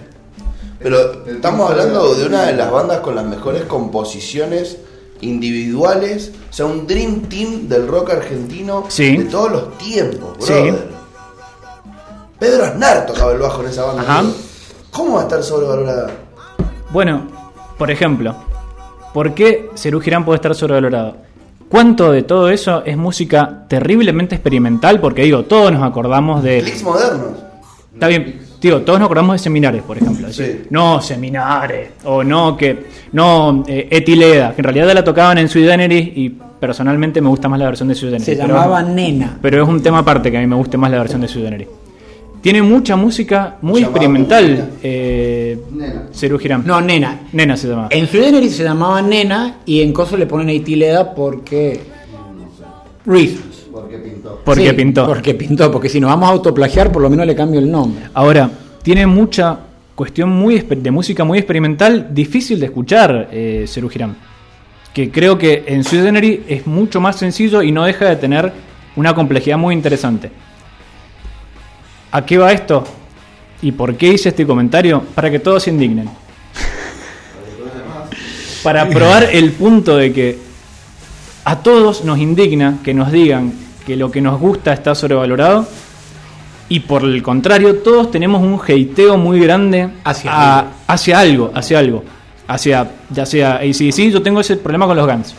Pero 0.79 1.25
estamos 1.27 1.69
hablando 1.69 2.15
de 2.15 2.25
una 2.25 2.43
de 2.43 2.53
las 2.53 2.71
bandas 2.71 2.99
con 2.99 3.15
las 3.15 3.25
mejores 3.25 3.63
composiciones 3.63 4.77
individuales, 5.21 6.31
o 6.49 6.53
sea, 6.53 6.65
un 6.65 6.85
dream 6.85 7.21
team 7.21 7.67
del 7.67 7.87
rock 7.87 8.11
argentino 8.11 8.85
Sí. 8.89 9.17
de 9.17 9.23
todos 9.25 9.51
los 9.51 9.77
tiempos, 9.77 10.37
Sí. 10.39 10.53
brother. 10.53 10.87
Pedro 12.39 12.65
Aznar 12.65 13.05
tocaba 13.05 13.31
el 13.31 13.39
bajo 13.39 13.61
en 13.63 13.69
esa 13.69 13.85
banda. 13.85 14.01
Ajá. 14.03 14.23
¿Cómo 14.91 15.15
va 15.15 15.21
a 15.21 15.23
estar 15.23 15.41
sobrevalorada? 15.43 16.11
Bueno, 16.91 17.23
por 17.77 17.91
ejemplo, 17.91 18.35
¿por 19.13 19.33
qué 19.33 19.69
Cerú 19.75 19.99
Girán 20.01 20.25
puede 20.25 20.35
estar 20.37 20.53
sobrevalorado? 20.55 21.17
¿Cuánto 21.69 22.11
de 22.11 22.23
todo 22.23 22.49
eso 22.49 22.83
es 22.85 22.95
música 22.95 23.65
terriblemente 23.67 24.35
experimental? 24.35 24.99
Porque 24.99 25.23
digo, 25.23 25.43
todos 25.43 25.71
nos 25.71 25.83
acordamos 25.83 26.43
de... 26.43 26.61
Clics 26.61 26.83
modernos. 26.83 27.31
Está 27.93 28.07
bien, 28.07 28.39
digo, 28.61 28.81
todos 28.81 28.99
nos 28.99 29.05
acordamos 29.07 29.33
de 29.35 29.39
seminares, 29.39 29.81
por 29.83 29.97
ejemplo. 29.97 30.31
Sí. 30.31 30.43
Decir, 30.43 30.67
No, 30.69 31.01
seminares. 31.01 31.89
O 32.03 32.23
no, 32.23 32.55
que. 32.57 32.85
No, 33.13 33.63
eh, 33.67 33.87
Etileda, 33.89 34.53
que 34.53 34.59
en 34.61 34.63
realidad 34.65 34.93
la 34.93 35.03
tocaban 35.03 35.37
en 35.37 35.47
Sui 35.49 35.63
Generis 35.65 36.11
y 36.15 36.29
personalmente 36.29 37.21
me 37.21 37.29
gusta 37.29 37.47
más 37.47 37.57
la 37.59 37.65
versión 37.67 37.87
de 37.89 37.95
Sui 37.95 38.09
Generis. 38.09 38.25
Se 38.25 38.35
pero- 38.35 38.49
llamaba 38.49 38.83
Nena. 38.83 39.37
Pero 39.41 39.63
es 39.63 39.67
un 39.67 39.81
tema 39.81 39.99
aparte 39.99 40.29
que 40.29 40.37
a 40.37 40.41
mí 40.41 40.47
me 40.47 40.55
guste 40.57 40.77
más 40.77 40.91
la 40.91 40.97
versión 40.99 41.21
de 41.21 41.27
Sui 41.29 41.41
Generis. 41.41 41.67
Tiene 42.45 42.61
mucha 42.61 42.95
música 42.95 43.55
muy 43.63 43.81
Llamaba 43.81 43.97
experimental, 43.97 44.69
eh, 44.83 45.57
Nena. 45.71 46.37
Girán. 46.39 46.61
No, 46.63 46.79
Nena. 46.79 47.21
Nena 47.33 47.57
se 47.57 47.67
llama. 47.67 47.87
En 47.89 48.05
Sweden 48.07 48.47
se 48.51 48.63
llamaba 48.63 49.01
Nena 49.01 49.55
y 49.65 49.81
en 49.81 49.91
Coso 49.91 50.15
le 50.15 50.27
ponen 50.27 50.49
Eitileda 50.49 51.15
porque. 51.15 51.79
Reasons. 53.03 53.65
Porque 53.73 53.97
pintó. 53.97 54.41
Porque 54.45 54.69
Sí, 54.69 54.73
pintó. 54.75 55.07
Porque 55.07 55.33
pintó, 55.33 55.71
porque 55.71 55.89
si 55.89 55.99
nos 55.99 56.11
vamos 56.11 56.29
a 56.29 56.33
autoplagiar, 56.33 56.91
por 56.91 57.01
lo 57.01 57.09
menos 57.09 57.25
le 57.25 57.33
cambio 57.35 57.59
el 57.59 57.71
nombre. 57.71 58.03
Ahora, 58.13 58.47
tiene 58.83 59.07
mucha 59.07 59.57
cuestión 59.95 60.29
muy 60.29 60.53
espe- 60.55 60.79
de 60.79 60.91
música 60.91 61.23
muy 61.23 61.39
experimental, 61.39 62.09
difícil 62.13 62.59
de 62.59 62.67
escuchar, 62.67 63.27
eh, 63.31 63.65
Girán. 63.89 64.15
Que 64.93 65.09
creo 65.09 65.35
que 65.35 65.63
en 65.65 65.83
Generis 65.83 66.41
es 66.47 66.67
mucho 66.67 67.01
más 67.01 67.15
sencillo 67.15 67.63
y 67.63 67.71
no 67.71 67.85
deja 67.85 68.05
de 68.05 68.17
tener 68.17 68.53
una 68.97 69.15
complejidad 69.15 69.57
muy 69.57 69.73
interesante. 69.73 70.29
¿A 72.15 72.25
qué 72.25 72.37
va 72.37 72.53
esto? 72.53 72.81
¿Y 73.61 73.73
por 73.73 73.95
qué 73.97 74.07
hice 74.07 74.29
este 74.29 74.47
comentario? 74.47 75.03
Para 75.13 75.29
que 75.29 75.39
todos 75.39 75.63
se 75.63 75.69
indignen. 75.69 76.09
Para 78.63 78.87
probar 78.87 79.23
el 79.33 79.51
punto 79.51 79.97
de 79.97 80.13
que 80.13 80.39
a 81.43 81.57
todos 81.59 82.05
nos 82.05 82.17
indigna 82.17 82.77
que 82.85 82.93
nos 82.93 83.11
digan 83.11 83.51
que 83.85 83.97
lo 83.97 84.09
que 84.09 84.21
nos 84.21 84.39
gusta 84.39 84.71
está 84.71 84.95
sobrevalorado. 84.95 85.67
Y 86.69 86.79
por 86.79 87.03
el 87.03 87.21
contrario, 87.21 87.75
todos 87.79 88.09
tenemos 88.11 88.41
un 88.41 88.61
hateo 88.65 89.17
muy 89.17 89.41
grande 89.41 89.89
Hacia 90.05 90.31
a- 90.31 90.59
algo. 90.59 90.71
hacia 90.87 91.19
algo, 91.19 91.51
hacia 91.53 91.79
algo. 91.79 92.03
Hacia, 92.47 92.91
ya 93.09 93.25
sea 93.25 93.55
ACDC, 93.57 94.09
yo 94.09 94.21
tengo 94.23 94.39
ese 94.39 94.55
problema 94.55 94.87
con 94.87 94.95
los 94.95 95.05
Guns. 95.05 95.35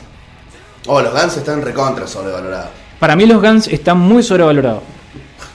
Oh, 0.88 1.00
los 1.00 1.12
Guns 1.12 1.38
están 1.38 1.62
recontra 1.62 2.06
sobrevalorados. 2.06 2.68
Para 3.00 3.16
mí 3.16 3.24
los 3.24 3.40
Guns 3.40 3.66
están 3.68 3.98
muy 3.98 4.22
sobrevalorados. 4.22 4.82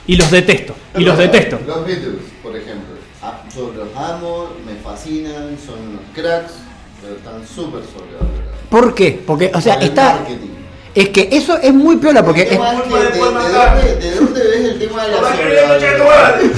Y 0.06 0.16
los 0.16 0.30
detesto. 0.30 0.74
Y 0.96 1.02
los 1.02 1.16
detesto. 1.18 1.58
Los 1.66 1.86
Beatles, 1.86 2.16
por 2.42 2.56
ejemplo. 2.56 2.94
Ah, 3.22 3.42
Yo 3.54 3.72
los 3.76 3.88
amo, 3.96 4.48
me 4.66 4.74
fascinan, 4.82 5.56
son 5.64 5.78
unos 5.90 6.02
cracks, 6.14 6.54
pero 7.00 7.14
están 7.16 7.46
súper 7.46 7.82
sobrevalorados. 7.84 8.58
¿Por 8.68 8.94
qué? 8.94 9.22
Porque, 9.24 9.52
o 9.54 9.60
sea, 9.60 9.74
Por 9.74 9.82
el 9.84 9.88
está. 9.90 10.14
marketing. 10.14 10.48
Es 10.94 11.08
que 11.10 11.28
eso 11.32 11.56
es 11.56 11.72
muy 11.72 11.96
piola 11.96 12.22
porque. 12.24 12.42
El 12.42 12.48
tema 12.50 12.72
es- 12.74 12.78
es 12.80 12.84
que 12.84 12.94
de, 12.98 13.02
de 13.12 13.18
dónde, 13.18 13.94
¿De 13.96 14.14
dónde 14.16 14.40
ves 14.42 14.60
el 14.72 14.78
tema 14.78 15.04
de 15.04 15.10
la 15.12 16.36
de? 16.38 16.50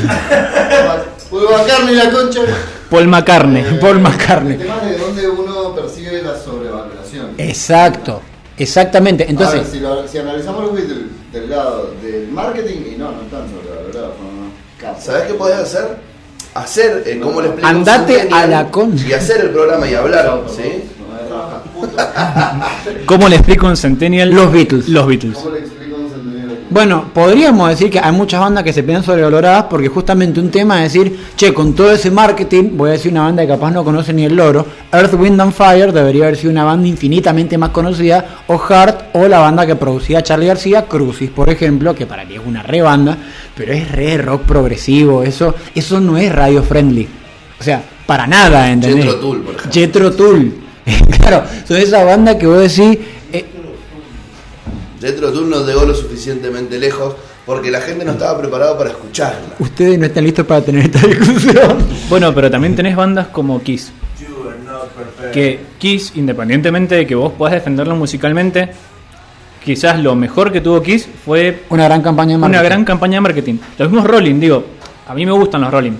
Puedo 1.31 1.51
bancarme 1.51 1.93
la 1.93 2.11
concha. 2.11 2.41
Paul 2.91 3.09
McCartney. 3.09 3.63
Eh, 3.63 3.79
Paul 3.81 4.01
McCartney. 4.01 4.53
El 4.55 4.59
tema 4.63 4.77
es 4.85 4.91
de 4.91 4.99
dónde 4.99 5.29
uno 5.29 5.75
percibe 5.75 6.23
la 6.23 6.39
sobrevaloración. 6.39 7.31
Exacto. 7.39 8.23
Exactamente. 8.57 9.27
Entonces. 9.29 9.61
A 9.61 9.63
ver, 9.63 9.71
si, 9.71 9.81
lo- 9.81 10.07
si 10.09 10.19
analizamos 10.19 10.63
los 10.65 10.75
Beatles 10.75 10.99
del 11.35 11.51
lado 11.51 11.95
del 12.01 12.29
marketing, 12.29 12.93
y 12.95 12.97
no, 12.97 13.11
no 13.13 13.23
están 13.23 13.49
sobrevalorados. 13.51 14.15
No. 14.21 15.01
¿Sabes 15.01 15.25
qué 15.25 15.35
podés 15.35 15.57
hacer? 15.57 15.97
Hacer, 16.55 17.03
eh, 17.07 17.19
como 17.21 17.41
le 17.41 17.49
explico 17.49 17.69
Andate 17.69 18.29
a 18.31 18.47
la 18.47 18.71
concha. 18.71 19.09
Y 19.09 19.13
hacer 19.13 19.41
el 19.41 19.51
programa 19.51 19.91
y 19.91 19.95
hablar, 19.95 20.43
¿sí? 20.49 20.85
¿Cómo 23.07 23.29
le 23.29 23.37
explico 23.37 23.69
en 23.69 23.77
Centennial? 23.77 24.31
Los 24.31 24.53
Beatles. 24.53 24.89
Los 24.89 25.07
Beatles. 25.07 25.35
¿Cómo 25.35 25.51
le 25.51 25.59
explico 25.59 25.97
un 25.97 26.09
centennial 26.09 26.51
aquí? 26.51 26.64
Bueno, 26.75 27.05
podríamos 27.15 27.69
decir 27.69 27.89
que 27.89 28.01
hay 28.01 28.11
muchas 28.11 28.41
bandas 28.41 28.65
que 28.65 28.73
se 28.73 28.83
piensan 28.83 29.05
sobrevaloradas 29.05 29.67
porque 29.71 29.87
justamente 29.87 30.41
un 30.41 30.51
tema 30.51 30.85
es 30.85 30.93
decir, 30.93 31.21
che, 31.37 31.55
con 31.55 31.73
todo 31.73 31.93
ese 31.93 32.11
marketing, 32.11 32.71
voy 32.73 32.89
a 32.89 32.93
decir 32.95 33.13
una 33.13 33.23
banda 33.23 33.45
que 33.45 33.49
capaz 33.51 33.71
no 33.71 33.85
conoce 33.85 34.13
ni 34.13 34.25
el 34.25 34.35
loro, 34.35 34.67
Earth, 34.91 35.15
Wind 35.15 35.41
and 35.41 35.53
Fire 35.53 35.93
debería 35.93 36.25
haber 36.25 36.37
sido 36.37 36.51
una 36.51 36.65
banda 36.65 36.89
infinitamente 36.89 37.57
más 37.59 37.71
conocida, 37.71 38.39
o 38.49 38.59
Heart, 38.59 39.11
o 39.13 39.29
la 39.29 39.39
banda 39.39 39.65
que 39.65 39.77
producía 39.77 40.25
Charlie 40.25 40.49
García, 40.49 40.87
Crucis, 40.87 41.31
por 41.31 41.49
ejemplo, 41.49 41.95
que 41.95 42.07
para 42.07 42.25
mí 42.25 42.35
es 42.35 42.43
una 42.45 42.65
re 42.65 42.83
banda, 42.83 43.19
pero 43.57 43.73
es 43.73 43.93
re 43.93 44.19
rock 44.19 44.43
progresivo, 44.43 45.23
eso, 45.23 45.55
eso 45.77 46.01
no 46.01 46.19
es 46.19 46.35
radio 46.35 46.65
friendly. 46.65 47.07
O 47.61 47.63
sea, 47.63 47.85
para 48.05 48.27
nada, 48.27 48.69
¿entendés? 48.69 49.05
Jethro 49.05 49.21
Tull, 49.21 49.43
por 49.43 49.55
ejemplo. 49.55 49.73
Jethro 49.73 50.13
Tull. 50.13 50.55
claro, 51.21 51.45
son 51.69 51.77
esa 51.77 52.03
banda 52.03 52.37
que 52.37 52.49
vos 52.49 52.59
decís... 52.59 52.99
Jethro 55.05 55.31
Tull 55.33 55.49
no 55.51 55.65
llegó 55.67 55.85
lo 55.85 55.95
suficientemente 55.95 56.79
lejos 56.79 57.15
porque 57.45 57.71
la 57.71 57.81
gente 57.81 58.05
no 58.05 58.13
estaba 58.13 58.39
preparada 58.41 58.77
para 58.79 58.91
escucharla. 58.91 59.55
ustedes 59.59 59.99
no 59.99 60.07
están 60.07 60.25
listos 60.25 60.47
para 60.47 60.63
tener 60.63 60.85
esta 60.87 61.07
discusión. 61.07 61.79
Bueno, 62.09 62.35
pero 62.35 62.51
también 62.51 62.75
tenés 62.75 62.97
bandas 62.97 63.27
como 63.29 63.63
Kiss. 63.63 63.93
Que 65.33 65.61
Kiss, 65.79 66.13
independientemente 66.17 66.95
de 66.95 67.07
que 67.07 67.15
vos 67.15 67.33
puedas 67.37 67.55
defenderlo 67.55 67.97
musicalmente, 67.97 68.71
quizás 69.65 69.99
lo 70.01 70.15
mejor 70.15 70.53
que 70.53 70.61
tuvo 70.61 70.83
Kiss 70.83 71.09
fue 71.25 71.65
Una 71.71 71.85
gran 71.85 72.03
campaña 72.03 72.31
de 72.31 72.37
una 72.37 72.49
marketing. 72.49 72.65
gran 72.69 72.85
campaña 72.85 73.15
de 73.17 73.21
marketing. 73.21 73.55
Los 73.79 73.91
mismos 73.91 74.09
Rolling, 74.09 74.39
digo, 74.41 74.65
a 75.07 75.15
mí 75.15 75.27
me 75.27 75.33
gustan 75.33 75.63
los 75.63 75.71
Rolling, 75.71 75.93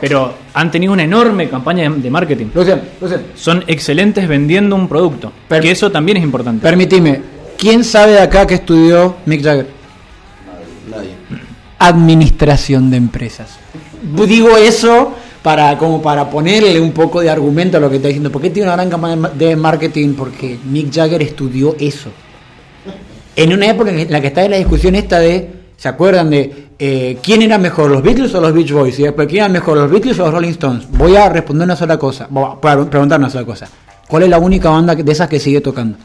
pero 0.00 0.34
han 0.54 0.70
tenido 0.70 0.92
una 0.92 1.02
enorme 1.04 1.48
campaña 1.48 1.90
de, 1.90 1.96
de 2.00 2.10
marketing. 2.10 2.46
Lucian, 2.54 2.80
Lucian, 3.00 3.22
Son 3.34 3.64
excelentes 3.66 4.28
vendiendo 4.28 4.76
un 4.76 4.88
producto, 4.88 5.32
Per- 5.48 5.60
que 5.62 5.70
eso 5.72 5.90
también 5.90 6.18
es 6.18 6.22
importante. 6.24 6.62
permitime, 6.62 7.20
¿quién 7.56 7.84
sabe 7.84 8.12
de 8.12 8.20
acá 8.20 8.46
que 8.46 8.54
estudió 8.54 9.16
Mick 9.26 9.42
Jagger? 9.42 9.68
Nadie. 10.90 11.10
Administración 11.78 12.90
de 12.90 12.96
empresas. 12.96 13.50
Digo 14.26 14.56
eso 14.56 15.12
para 15.42 15.76
como 15.78 16.00
para 16.02 16.28
ponerle 16.30 16.80
un 16.80 16.92
poco 16.92 17.20
de 17.20 17.30
argumento 17.30 17.76
a 17.76 17.80
lo 17.80 17.88
que 17.90 17.96
está 17.96 18.08
diciendo. 18.08 18.30
¿Por 18.32 18.42
qué 18.42 18.50
tiene 18.50 18.68
una 18.68 18.76
gran 18.76 18.90
campaña 18.90 19.14
de 19.16 19.20
ma- 19.20 19.28
de 19.30 19.56
marketing? 19.56 20.14
Porque 20.14 20.58
Mick 20.64 20.92
Jagger 20.92 21.22
estudió 21.22 21.76
eso. 21.78 22.10
En 23.34 23.52
una 23.52 23.66
época 23.66 23.90
en 23.90 24.10
la 24.10 24.20
que 24.20 24.28
está 24.28 24.44
en 24.44 24.50
la 24.52 24.56
discusión 24.56 24.94
esta 24.94 25.18
de, 25.18 25.50
¿se 25.76 25.88
acuerdan 25.88 26.30
de 26.30 26.68
eh, 26.78 27.18
quién 27.22 27.42
era 27.42 27.58
mejor, 27.58 27.90
los 27.90 28.02
Beatles 28.02 28.34
o 28.34 28.40
los 28.40 28.52
Beach 28.54 28.72
Boys? 28.72 28.98
Y 28.98 29.02
después, 29.02 29.28
¿quién 29.28 29.40
era 29.44 29.48
mejor, 29.52 29.76
los 29.76 29.90
Beatles 29.90 30.18
o 30.18 30.24
los 30.24 30.32
Rolling 30.32 30.50
Stones? 30.52 30.86
Voy 30.90 31.16
a 31.16 31.28
responder 31.28 31.66
una 31.66 31.76
sola 31.76 31.98
cosa, 31.98 32.26
voy 32.30 32.44
a 32.50 32.60
pre- 32.60 32.84
preguntar 32.86 33.18
una 33.20 33.28
sola 33.28 33.44
cosa. 33.44 33.68
¿Cuál 34.08 34.22
es 34.22 34.28
la 34.30 34.38
única 34.38 34.70
banda 34.70 34.94
de 34.94 35.12
esas 35.12 35.28
que 35.28 35.38
sigue 35.38 35.60
tocando? 35.60 35.98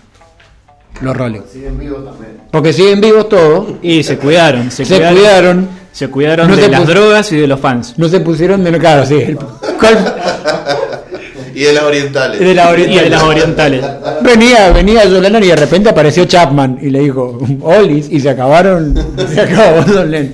Los 1.01 1.15
Rolling. 1.17 1.41
Siguen 1.51 1.77
vivos 1.79 2.03
también. 2.05 2.31
Porque 2.51 2.73
siguen 2.73 2.99
vivos 3.01 3.29
todos, 3.29 3.65
Y 3.81 4.03
se 4.03 4.17
cuidaron, 4.17 4.69
se, 4.71 4.85
se 4.85 4.97
cuidaron, 4.99 5.67
se 5.91 6.07
cuidaron 6.09 6.47
No 6.49 6.55
de 6.55 6.63
se 6.63 6.69
las 6.69 6.85
drogas 6.87 7.31
y 7.31 7.37
de 7.37 7.47
los 7.47 7.59
fans. 7.59 7.93
no 7.97 8.07
se 8.09 8.19
pusieron 8.19 8.63
de 8.63 8.77
claro, 8.77 9.05
sí. 9.05 9.15
el- 9.15 9.37
¿cuál- 9.37 10.15
Y 11.53 11.63
de 11.63 11.73
las 11.73 11.83
orientales. 11.83 12.39
de 12.39 12.53
la 12.55 12.77
Y 12.77 12.85
de 12.85 13.09
las 13.09 13.23
oriental. 13.23 13.73
orientales. 13.73 13.85
Venía, 14.23 14.71
venía 14.71 15.03
Lennon 15.05 15.43
y 15.43 15.47
de 15.47 15.55
repente 15.55 15.89
apareció 15.89 16.25
Chapman 16.25 16.79
y 16.81 16.89
le 16.89 16.99
dijo, 16.99 17.37
Olis, 17.61 18.07
y 18.09 18.19
se 18.19 18.29
acabaron, 18.29 18.93
se 19.33 19.41
acabó 19.41 20.03
Lennon. 20.03 20.33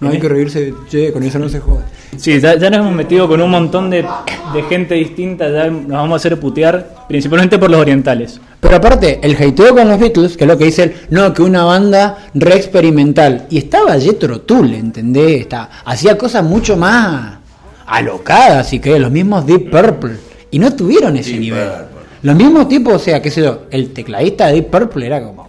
No 0.00 0.10
hay 0.10 0.18
que 0.18 0.28
reírse, 0.28 0.74
che, 0.88 1.12
con 1.12 1.22
eso 1.22 1.38
no 1.38 1.48
se 1.48 1.60
joda. 1.60 1.84
Sí, 2.16 2.40
ya, 2.40 2.56
ya 2.56 2.70
nos 2.70 2.80
hemos 2.80 2.92
metido 2.92 3.28
con 3.28 3.40
un 3.40 3.50
montón 3.50 3.88
de, 3.88 4.04
de 4.52 4.62
gente 4.68 4.94
distinta, 4.94 5.48
ya 5.48 5.70
nos 5.70 5.88
vamos 5.88 6.12
a 6.12 6.16
hacer 6.16 6.38
putear, 6.38 7.06
principalmente 7.08 7.58
por 7.58 7.70
los 7.70 7.80
orientales. 7.80 8.40
Pero 8.60 8.76
aparte, 8.76 9.20
el 9.22 9.36
hateo 9.36 9.74
con 9.74 9.88
los 9.88 9.98
Beatles, 9.98 10.36
que 10.36 10.44
es 10.44 10.48
lo 10.48 10.58
que 10.58 10.66
dice 10.66 10.82
él, 10.82 10.94
no, 11.10 11.32
que 11.32 11.42
una 11.42 11.64
banda 11.64 12.18
re 12.34 12.56
experimental. 12.56 13.46
Y 13.48 13.58
estaba 13.58 13.98
Jethro 13.98 14.42
Tull, 14.42 14.74
¿entendés? 14.74 15.42
Está, 15.42 15.70
hacía 15.84 16.18
cosas 16.18 16.44
mucho 16.44 16.76
más 16.76 17.38
alocadas, 17.86 18.68
si 18.68 18.78
querés, 18.78 19.00
los 19.00 19.10
mismos 19.10 19.46
Deep 19.46 19.70
Purple. 19.70 20.16
Y 20.50 20.58
no 20.58 20.74
tuvieron 20.74 21.16
ese 21.16 21.30
Deep 21.30 21.40
nivel. 21.40 21.68
Purple. 21.68 21.86
Los 22.22 22.36
mismos 22.36 22.68
tipos, 22.68 22.94
o 22.94 22.98
sea, 22.98 23.22
qué 23.22 23.30
sé 23.30 23.42
yo, 23.42 23.62
el 23.70 23.92
tecladista 23.92 24.48
de 24.48 24.54
Deep 24.54 24.70
Purple 24.70 25.06
era 25.06 25.22
como... 25.22 25.48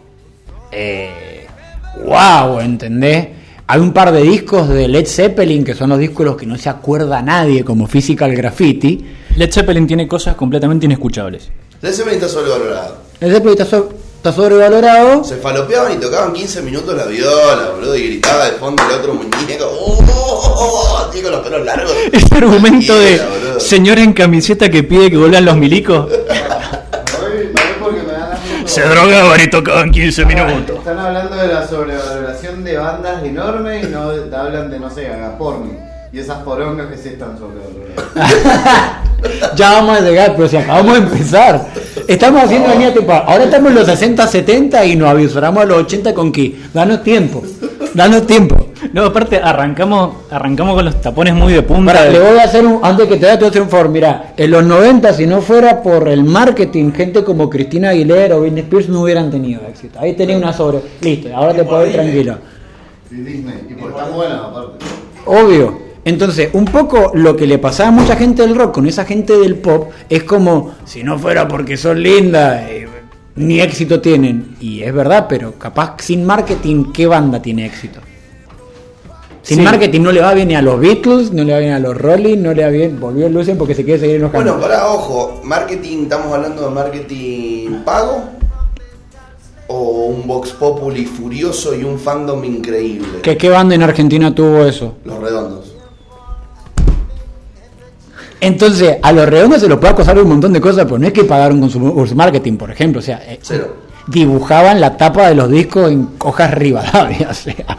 Eh, 0.72 1.46
wow, 2.06 2.62
¿entendés? 2.62 3.28
Hay 3.74 3.80
un 3.80 3.94
par 3.94 4.12
de 4.12 4.22
discos 4.22 4.68
de 4.68 4.86
Led 4.90 5.06
Zeppelin, 5.08 5.64
que 5.64 5.74
son 5.74 5.92
los 5.92 5.98
discos 5.98 6.26
los 6.26 6.36
que 6.36 6.46
no 6.46 6.58
se 6.58 6.68
acuerda 6.68 7.22
nadie, 7.22 7.64
como 7.64 7.88
Physical 7.88 8.36
Graffiti. 8.36 9.00
Led 9.38 9.50
Zeppelin 9.50 9.88
tiene 9.88 10.10
cosas 10.10 10.36
completamente 10.36 10.88
inescuchables. 10.88 11.48
Led 11.82 11.94
Zeppelin 11.94 12.20
está 12.20 12.28
sobrevalorado. 12.28 12.98
Led 13.22 13.32
Zeppelin 13.32 13.54
está, 13.58 13.66
so- 13.66 13.90
está 14.18 14.34
sobrevalorado. 14.34 15.24
Se 15.24 15.38
falopeaban 15.38 15.94
y 15.94 16.02
tocaban 16.02 16.34
15 16.34 16.64
minutos 16.64 16.94
la 16.98 17.06
viola, 17.06 17.70
boludo, 17.74 17.96
y 17.96 18.08
gritaba 18.08 18.48
de 18.48 18.58
fondo 18.58 18.84
el 18.90 19.00
otro 19.00 19.14
muñeco. 19.14 19.64
¡Oh! 19.66 20.04
oh, 20.06 20.54
oh", 21.00 21.08
así 21.10 21.22
con 21.22 21.32
los 21.32 21.40
pelos 21.40 21.66
largos. 21.66 21.94
Ese 22.12 22.36
argumento 22.36 22.94
de 23.00 23.22
señora 23.60 24.02
en 24.04 24.12
camiseta 24.12 24.68
que 24.70 24.84
pide 24.84 25.10
que 25.10 25.16
vuelvan 25.16 25.46
los 25.46 25.56
milicos, 25.56 26.10
Me 26.12 26.18
voy, 26.18 27.46
me 27.46 27.52
voy 27.54 27.62
porque 27.80 28.02
me 28.02 28.12
dan 28.12 28.32
asco. 28.34 28.61
Se 28.72 28.82
drogaban 28.84 29.42
y 29.42 29.50
tocaban 29.50 29.92
15 29.92 30.26
minutos. 30.26 30.78
Están 30.78 30.98
hablando 30.98 31.36
de 31.36 31.48
la 31.50 31.68
sobrevaloración 31.68 32.64
de 32.64 32.78
bandas 32.78 33.22
enormes 33.24 33.86
y 33.86 33.90
no 33.90 34.12
hablan 34.38 34.72
de, 34.72 34.80
no 34.80 34.90
sé, 34.90 35.08
Agaporni. 35.08 35.74
Y 36.14 36.20
esas 36.20 36.38
porongas 36.44 36.88
que 36.88 36.98
sí 36.98 37.10
están 37.10 37.38
sobrevaloradas. 37.38 39.02
Ya 39.56 39.74
vamos 39.74 40.00
a 40.00 40.02
llegar, 40.02 40.34
pero 40.36 40.48
si 40.48 40.58
acabamos 40.58 40.94
de 40.96 41.00
empezar. 41.02 41.68
Estamos 42.08 42.44
haciendo 42.44 42.70
la 42.70 42.74
línea 42.74 42.92
tipo, 42.92 43.12
ahora 43.12 43.44
estamos 43.44 43.70
en 43.70 43.76
los 43.76 43.86
60, 43.86 44.26
70 44.26 44.84
y 44.86 44.96
nos 44.96 45.10
avisoramos 45.10 45.62
a 45.62 45.66
los 45.68 45.78
80 45.84 46.16
con 46.16 46.32
que 46.32 46.56
danos 46.74 47.04
tiempo, 47.04 47.44
danos 47.94 48.26
tiempo. 48.26 48.71
No, 48.94 49.06
aparte 49.06 49.38
arrancamos 49.38 50.16
arrancamos 50.32 50.76
con 50.76 50.86
los 50.86 51.00
tapones 51.02 51.34
muy 51.36 51.54
de 51.54 51.62
punta. 51.62 51.94
Para, 51.94 52.06
de- 52.06 52.14
le 52.14 52.20
voy 52.20 52.40
a 52.40 52.44
hacer 52.44 52.66
un, 52.66 52.80
antes 52.84 53.08
que 53.08 53.18
te 53.18 53.26
vaya, 53.26 53.34
te 53.38 53.46
voy 53.46 53.48
a 53.48 53.50
hacer 53.52 53.62
un 53.62 53.70
favor, 53.70 53.90
mira, 53.90 54.34
en 54.36 54.52
los 54.52 54.64
90 54.66 55.14
si 55.14 55.28
no 55.28 55.42
fuera 55.42 55.82
por 55.82 56.08
el 56.08 56.24
marketing, 56.24 56.92
gente 56.92 57.24
como 57.24 57.50
Cristina 57.50 57.90
Aguilera 57.90 58.36
o 58.38 58.42
Britney 58.42 58.64
Spears 58.64 58.90
no 58.90 59.02
hubieran 59.02 59.30
tenido 59.30 59.62
éxito. 59.68 60.00
Ahí 60.00 60.14
tenía 60.14 60.38
una 60.38 60.52
sobre, 60.54 60.80
listo, 61.02 61.30
ahora 61.36 61.54
te 61.54 61.64
puedo 61.64 61.86
ir 61.86 61.94
tranquilo. 61.94 62.38
Y 63.12 63.16
Disney. 63.16 63.68
Y 63.70 63.74
por 63.74 63.96
tan 63.96 64.14
buenas, 64.14 64.40
aparte. 64.40 64.86
Obvio. 65.26 65.92
Entonces, 66.04 66.50
un 66.54 66.66
poco 66.66 67.12
lo 67.14 67.36
que 67.36 67.46
le 67.46 67.60
pasaba 67.60 67.90
a 67.90 67.92
mucha 67.92 68.16
gente 68.16 68.42
del 68.42 68.56
rock 68.56 68.74
con 68.74 68.88
esa 68.88 69.06
gente 69.06 69.38
del 69.38 69.56
pop 69.56 69.92
es 70.10 70.24
como, 70.24 70.72
si 70.86 71.04
no 71.04 71.20
fuera 71.20 71.48
porque 71.48 71.78
son 71.78 72.02
lindas, 72.02 72.64
eh, 72.68 72.88
ni 73.36 73.60
éxito 73.62 74.02
tienen. 74.02 74.56
Y 74.60 74.82
es 74.82 74.92
verdad, 74.94 75.28
pero 75.30 75.54
capaz 75.60 75.98
sin 76.00 76.26
marketing, 76.26 76.92
¿qué 76.92 77.06
banda 77.06 77.40
tiene 77.40 77.68
éxito? 77.68 78.00
Sin 79.44 79.58
Sí. 79.58 79.64
marketing 79.64 80.02
no 80.02 80.12
le 80.12 80.22
va 80.22 80.34
bien 80.36 80.50
ni 80.50 80.56
a 80.56 80.62
los 80.62 80.80
Beatles, 80.80 81.32
no 81.32 81.44
le 81.44 81.54
va 81.54 81.60
bien 81.60 81.74
a 81.74 81.80
los 81.80 81.98
Rolling, 81.98 82.38
no 82.44 82.54
le 82.54 82.64
va 82.64 82.70
bien, 82.70 83.00
volvió 83.00 83.28
Lucen 83.28 83.58
porque 83.58 83.74
se 83.74 83.84
quiere 83.84 84.00
seguir 84.00 84.18
enojando. 84.18 84.54
Bueno, 84.54 84.62
para 84.68 84.88
ojo, 84.88 85.42
marketing, 85.44 86.04
estamos 86.04 86.32
hablando 86.34 86.62
de 86.64 86.70
marketing 86.70 87.84
pago 87.84 88.24
o 89.68 90.06
un 90.08 90.28
Vox 90.28 90.52
Populi 90.52 91.06
furioso 91.06 91.74
y 91.76 91.84
un 91.84 91.98
fandom 91.98 92.44
increíble. 92.46 93.20
¿Qué, 93.24 93.36
¿Qué 93.38 93.50
banda 93.50 93.74
en 93.74 93.82
Argentina 93.84 94.34
tuvo 94.36 94.64
eso? 94.66 94.96
Los 95.06 95.18
redondos. 95.20 95.74
Entonces, 98.40 98.98
a 99.02 99.12
los 99.12 99.28
redondos 99.30 99.62
se 99.62 99.68
los 99.68 99.80
puede 99.80 99.94
acusar 99.94 100.16
de 100.16 100.24
un 100.24 100.30
montón 100.30 100.52
de 100.54 100.60
cosas, 100.62 100.86
pero 100.86 100.98
no 100.98 101.06
es 101.08 101.14
que 101.14 101.24
pagaron 101.24 101.60
con 101.60 101.70
su, 101.70 101.94
con 101.94 102.08
su 102.08 102.16
marketing, 102.16 102.58
por 102.58 102.72
ejemplo. 102.72 103.00
O 103.00 103.04
sea, 103.04 103.22
eh, 103.28 103.40
Cero. 103.42 103.76
dibujaban 104.08 104.82
la 104.82 104.98
tapa 104.98 105.30
de 105.30 105.36
los 105.36 105.50
discos 105.50 105.92
en 105.92 106.10
hojas 106.20 106.52
Rivadavia. 106.54 107.28
O 107.32 107.34
sea, 107.34 107.78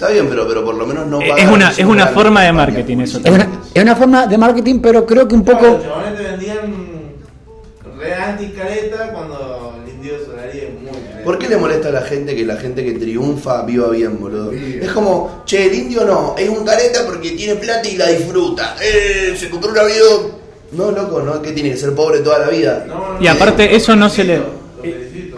Está 0.00 0.12
bien, 0.12 0.26
pero, 0.30 0.48
pero 0.48 0.64
por 0.64 0.74
lo 0.76 0.86
menos 0.86 1.06
no 1.06 1.20
Es 1.20 1.46
una, 1.46 1.70
es 1.72 1.84
una 1.84 2.06
forma 2.06 2.42
de 2.42 2.52
marketing 2.52 2.98
eso 3.00 3.20
es, 3.22 3.30
una, 3.30 3.46
es 3.74 3.82
una 3.82 3.94
forma 3.94 4.26
de 4.26 4.38
marketing, 4.38 4.80
pero 4.80 5.04
creo 5.04 5.28
que 5.28 5.34
un 5.34 5.42
Claro, 5.42 5.58
poco. 5.60 5.72
los 5.74 5.82
chabones 5.82 6.16
te 6.16 6.22
vendían 6.22 6.74
re 7.98 8.14
anti-careta 8.14 9.12
cuando 9.12 9.74
el 9.84 9.92
indio 9.92 10.12
Solari 10.24 10.58
es 10.58 10.72
muy 10.80 10.90
careta. 10.90 11.22
¿Por 11.24 11.38
qué 11.38 11.48
le 11.50 11.56
molesta 11.58 11.88
a 11.88 11.92
la 11.92 12.00
gente 12.00 12.34
que 12.34 12.46
la 12.46 12.56
gente 12.56 12.82
que 12.82 12.92
triunfa 12.92 13.62
viva 13.66 13.90
bien, 13.90 14.18
boludo? 14.18 14.52
Es 14.52 14.90
como, 14.92 15.42
che, 15.44 15.66
el 15.66 15.74
indio 15.74 16.04
no, 16.06 16.34
es 16.38 16.48
un 16.48 16.64
careta 16.64 17.00
porque 17.06 17.32
tiene 17.32 17.56
plata 17.56 17.86
y 17.86 17.96
la 17.98 18.06
disfruta. 18.08 18.76
Eh, 18.82 19.34
se 19.36 19.50
compró 19.50 19.70
un 19.70 19.78
avión. 19.78 20.40
No, 20.72 20.90
loco, 20.92 21.20
no, 21.20 21.42
que 21.42 21.52
tiene 21.52 21.72
que 21.72 21.76
ser 21.76 21.94
pobre 21.94 22.20
toda 22.20 22.38
la 22.38 22.48
vida. 22.48 22.86
No, 22.88 23.14
no, 23.18 23.22
Y 23.22 23.26
aparte, 23.26 23.74
eso 23.76 23.94
no 23.96 24.08
se 24.08 24.24
le. 24.24 24.38
Lo 24.38 24.44
felicito. 24.80 25.36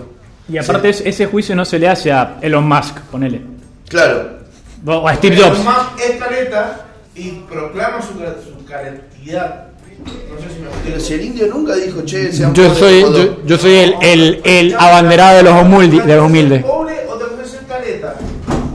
Y 0.48 0.56
aparte, 0.58 0.90
es- 0.90 1.02
ese 1.04 1.26
juicio 1.26 1.56
no 1.56 1.64
se 1.64 1.80
le 1.80 1.88
hace 1.88 2.12
a 2.12 2.36
Elon 2.42 2.62
Musk, 2.68 2.98
ponele. 3.10 3.40
Claro. 3.88 4.41
O 4.86 5.06
a 5.08 5.14
Steve 5.14 5.36
Jobs. 5.36 5.64
más 5.64 5.88
es 6.04 6.16
careta 6.16 6.86
y 7.14 7.30
proclama 7.50 8.00
su, 8.02 8.08
su 8.14 8.64
caretidad. 8.66 9.66
No 10.04 10.36
sé 10.40 10.54
si 10.54 10.60
me 10.60 10.68
Pero 10.84 10.98
si 11.00 11.14
el 11.14 11.24
indio 11.24 11.46
nunca 11.48 11.74
dijo, 11.76 12.02
che, 12.04 12.32
sean 12.32 12.52
Yo 12.54 12.64
pobres 12.64 12.78
soy, 12.78 13.00
yo, 13.02 13.36
yo 13.46 13.58
soy 13.58 13.74
el, 13.76 13.94
el, 14.02 14.40
el 14.44 14.74
abanderado 14.74 15.36
de 15.36 15.42
los 15.44 15.62
humildes. 15.62 16.04
De 16.06 16.16
los 16.16 16.26
humildes. 16.26 16.64
pobre 16.64 16.94
o 17.08 17.14
te 17.14 17.24
puede 17.26 17.48
ser 17.48 17.60
careta. 17.68 18.14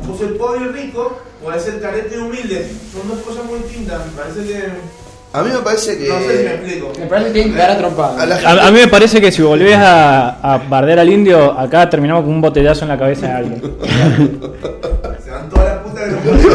O 0.10 0.18
ser 0.18 0.38
pobre 0.38 0.62
y 0.66 0.68
rico, 0.86 1.20
o 1.44 1.60
ser 1.60 1.82
careta 1.82 2.16
y 2.16 2.20
humilde. 2.20 2.72
Son 2.94 3.08
dos 3.10 3.20
cosas 3.20 3.44
muy 3.46 3.60
distintas. 3.60 4.00
Me 4.06 4.12
parece 4.14 4.48
que. 4.48 4.98
A 5.34 5.42
mí 5.44 5.50
me 5.54 5.60
parece 5.60 5.98
que... 5.98 6.08
No 6.08 6.20
sé 6.20 6.38
si 6.38 6.44
me 6.46 6.54
explico. 6.54 6.92
Me 6.98 7.06
parece 7.06 7.28
que 7.28 7.34
tienen 7.34 7.52
que 7.54 7.60
dar 7.60 7.72
a 7.72 7.78
trompada. 7.78 8.24
a 8.24 8.26
la 8.26 8.36
gente- 8.38 8.62
A, 8.62 8.68
a 8.68 8.72
mí 8.72 8.80
me 8.80 8.88
parece 8.88 9.20
que 9.20 9.30
si 9.32 9.42
volvés 9.42 9.76
a, 9.76 10.30
a 10.54 10.58
bardear 10.58 11.00
al 11.00 11.10
indio, 11.10 11.52
acá 11.52 11.88
terminamos 11.90 12.24
con 12.24 12.34
un 12.34 12.42
botellazo 12.42 12.86
en 12.86 12.90
la 12.90 12.98
cabeza 12.98 13.28
de 13.28 13.34
alguien. 13.34 13.62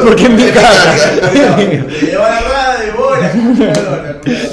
Porque 0.05 0.27
en 0.27 0.37
mi 0.37 0.51
casa. 0.51 0.95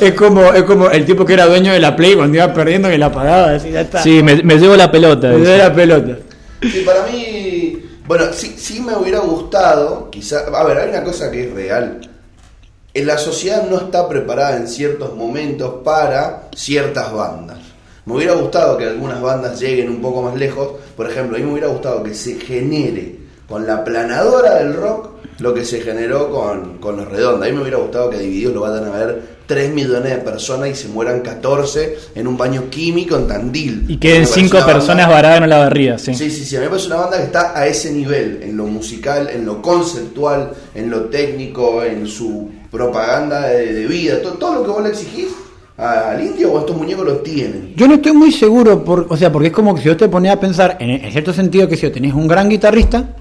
Es 0.01 0.13
como, 0.13 0.53
es 0.53 0.63
como 0.63 0.89
el 0.89 1.05
tipo 1.05 1.25
que 1.25 1.33
era 1.33 1.45
dueño 1.45 1.73
de 1.73 1.79
la 1.79 1.95
Play 1.95 2.15
cuando 2.15 2.37
iba 2.37 2.53
perdiendo 2.53 2.89
que 2.89 2.97
la 2.97 3.11
pagaba. 3.11 3.51
Así, 3.51 3.71
ya 3.71 3.81
está. 3.81 4.01
Sí, 4.01 4.23
me, 4.23 4.41
me 4.43 4.57
llevo 4.57 4.75
la 4.75 4.91
pelota. 4.91 5.29
Me 5.29 5.37
dio 5.37 5.57
la 5.57 5.73
pelota. 5.73 6.17
Sí, 6.61 6.83
para 6.85 7.05
mí, 7.07 7.83
bueno, 8.05 8.25
sí, 8.33 8.55
sí 8.57 8.81
me 8.81 8.95
hubiera 8.95 9.19
gustado, 9.19 10.09
quizá, 10.09 10.39
a 10.53 10.63
ver, 10.65 10.77
hay 10.77 10.89
una 10.89 11.03
cosa 11.03 11.31
que 11.31 11.47
es 11.47 11.53
real. 11.53 12.01
En 12.93 13.07
la 13.07 13.17
sociedad 13.17 13.69
no 13.69 13.77
está 13.77 14.09
preparada 14.09 14.57
en 14.57 14.67
ciertos 14.67 15.15
momentos 15.15 15.75
para 15.83 16.49
ciertas 16.55 17.13
bandas. 17.13 17.59
Me 18.05 18.15
hubiera 18.15 18.33
gustado 18.33 18.77
que 18.77 18.85
algunas 18.85 19.21
bandas 19.21 19.59
lleguen 19.59 19.89
un 19.89 20.01
poco 20.01 20.23
más 20.23 20.35
lejos. 20.35 20.71
Por 20.97 21.09
ejemplo, 21.09 21.37
a 21.37 21.39
mí 21.39 21.45
me 21.45 21.51
hubiera 21.51 21.67
gustado 21.67 22.01
que 22.01 22.15
se 22.15 22.39
genere 22.39 23.15
con 23.49 23.65
la 23.67 23.83
planadora 23.83 24.55
del 24.59 24.73
rock 24.75 25.09
lo 25.39 25.53
que 25.53 25.63
se 25.65 25.79
generó 25.81 26.29
con, 26.29 26.77
con 26.79 26.97
los 26.97 27.07
redondos. 27.07 27.43
A 27.47 27.49
mí 27.49 27.55
me 27.55 27.61
hubiera 27.61 27.77
gustado 27.77 28.09
que 28.09 28.17
Divididos 28.19 28.53
lo 28.53 28.61
vayan 28.61 28.85
a 28.85 28.91
ver 28.91 29.39
3 29.45 29.73
millones 29.73 30.11
de 30.11 30.17
personas 30.17 30.69
y 30.69 30.75
se 30.75 30.89
mueran 30.89 31.21
14 31.21 31.97
en 32.15 32.27
un 32.27 32.37
baño 32.37 32.65
químico 32.69 33.15
en 33.15 33.27
Tandil. 33.27 33.85
Y 33.87 33.97
queden 33.97 34.21
Me 34.23 34.27
parece 34.27 34.33
cinco 34.41 34.57
una 34.57 34.65
banda- 34.65 34.73
personas 34.79 35.09
varadas 35.09 35.41
en 35.41 35.49
la 35.49 35.57
barría, 35.59 35.97
sí. 35.97 36.13
Sí, 36.13 36.29
sí, 36.29 36.43
sí. 36.43 36.55
A 36.57 36.59
mí 36.59 36.65
me 36.65 36.69
parece 36.71 36.87
una 36.87 36.97
banda 36.97 37.17
que 37.17 37.23
está 37.23 37.57
a 37.57 37.65
ese 37.67 37.91
nivel, 37.93 38.41
en 38.43 38.57
lo 38.57 38.65
musical, 38.65 39.29
en 39.33 39.45
lo 39.45 39.61
conceptual, 39.61 40.51
en 40.75 40.89
lo 40.89 41.05
técnico, 41.05 41.83
en 41.83 42.05
su 42.05 42.49
propaganda 42.69 43.47
de, 43.47 43.73
de 43.73 43.85
vida. 43.87 44.21
Todo, 44.21 44.33
todo 44.33 44.55
lo 44.55 44.63
que 44.63 44.69
vos 44.71 44.83
le 44.83 44.89
exigís 44.89 45.29
a- 45.77 46.11
al 46.11 46.21
indio 46.21 46.51
o 46.51 46.59
estos 46.59 46.75
muñecos 46.75 47.05
lo 47.05 47.15
tienen. 47.19 47.73
Yo 47.77 47.87
no 47.87 47.95
estoy 47.95 48.11
muy 48.11 48.33
seguro, 48.33 48.83
por, 48.83 49.07
o 49.09 49.15
sea, 49.15 49.31
porque 49.31 49.47
es 49.47 49.53
como 49.53 49.73
que 49.73 49.81
si 49.81 49.87
yo 49.87 49.95
te 49.95 50.09
ponía 50.09 50.33
a 50.33 50.39
pensar, 50.39 50.75
en, 50.81 50.89
en 50.89 51.11
cierto 51.13 51.31
sentido, 51.33 51.67
que 51.69 51.77
si 51.77 51.83
yo 51.83 51.91
tenés 51.93 52.13
un 52.13 52.27
gran 52.27 52.49
guitarrista 52.49 53.15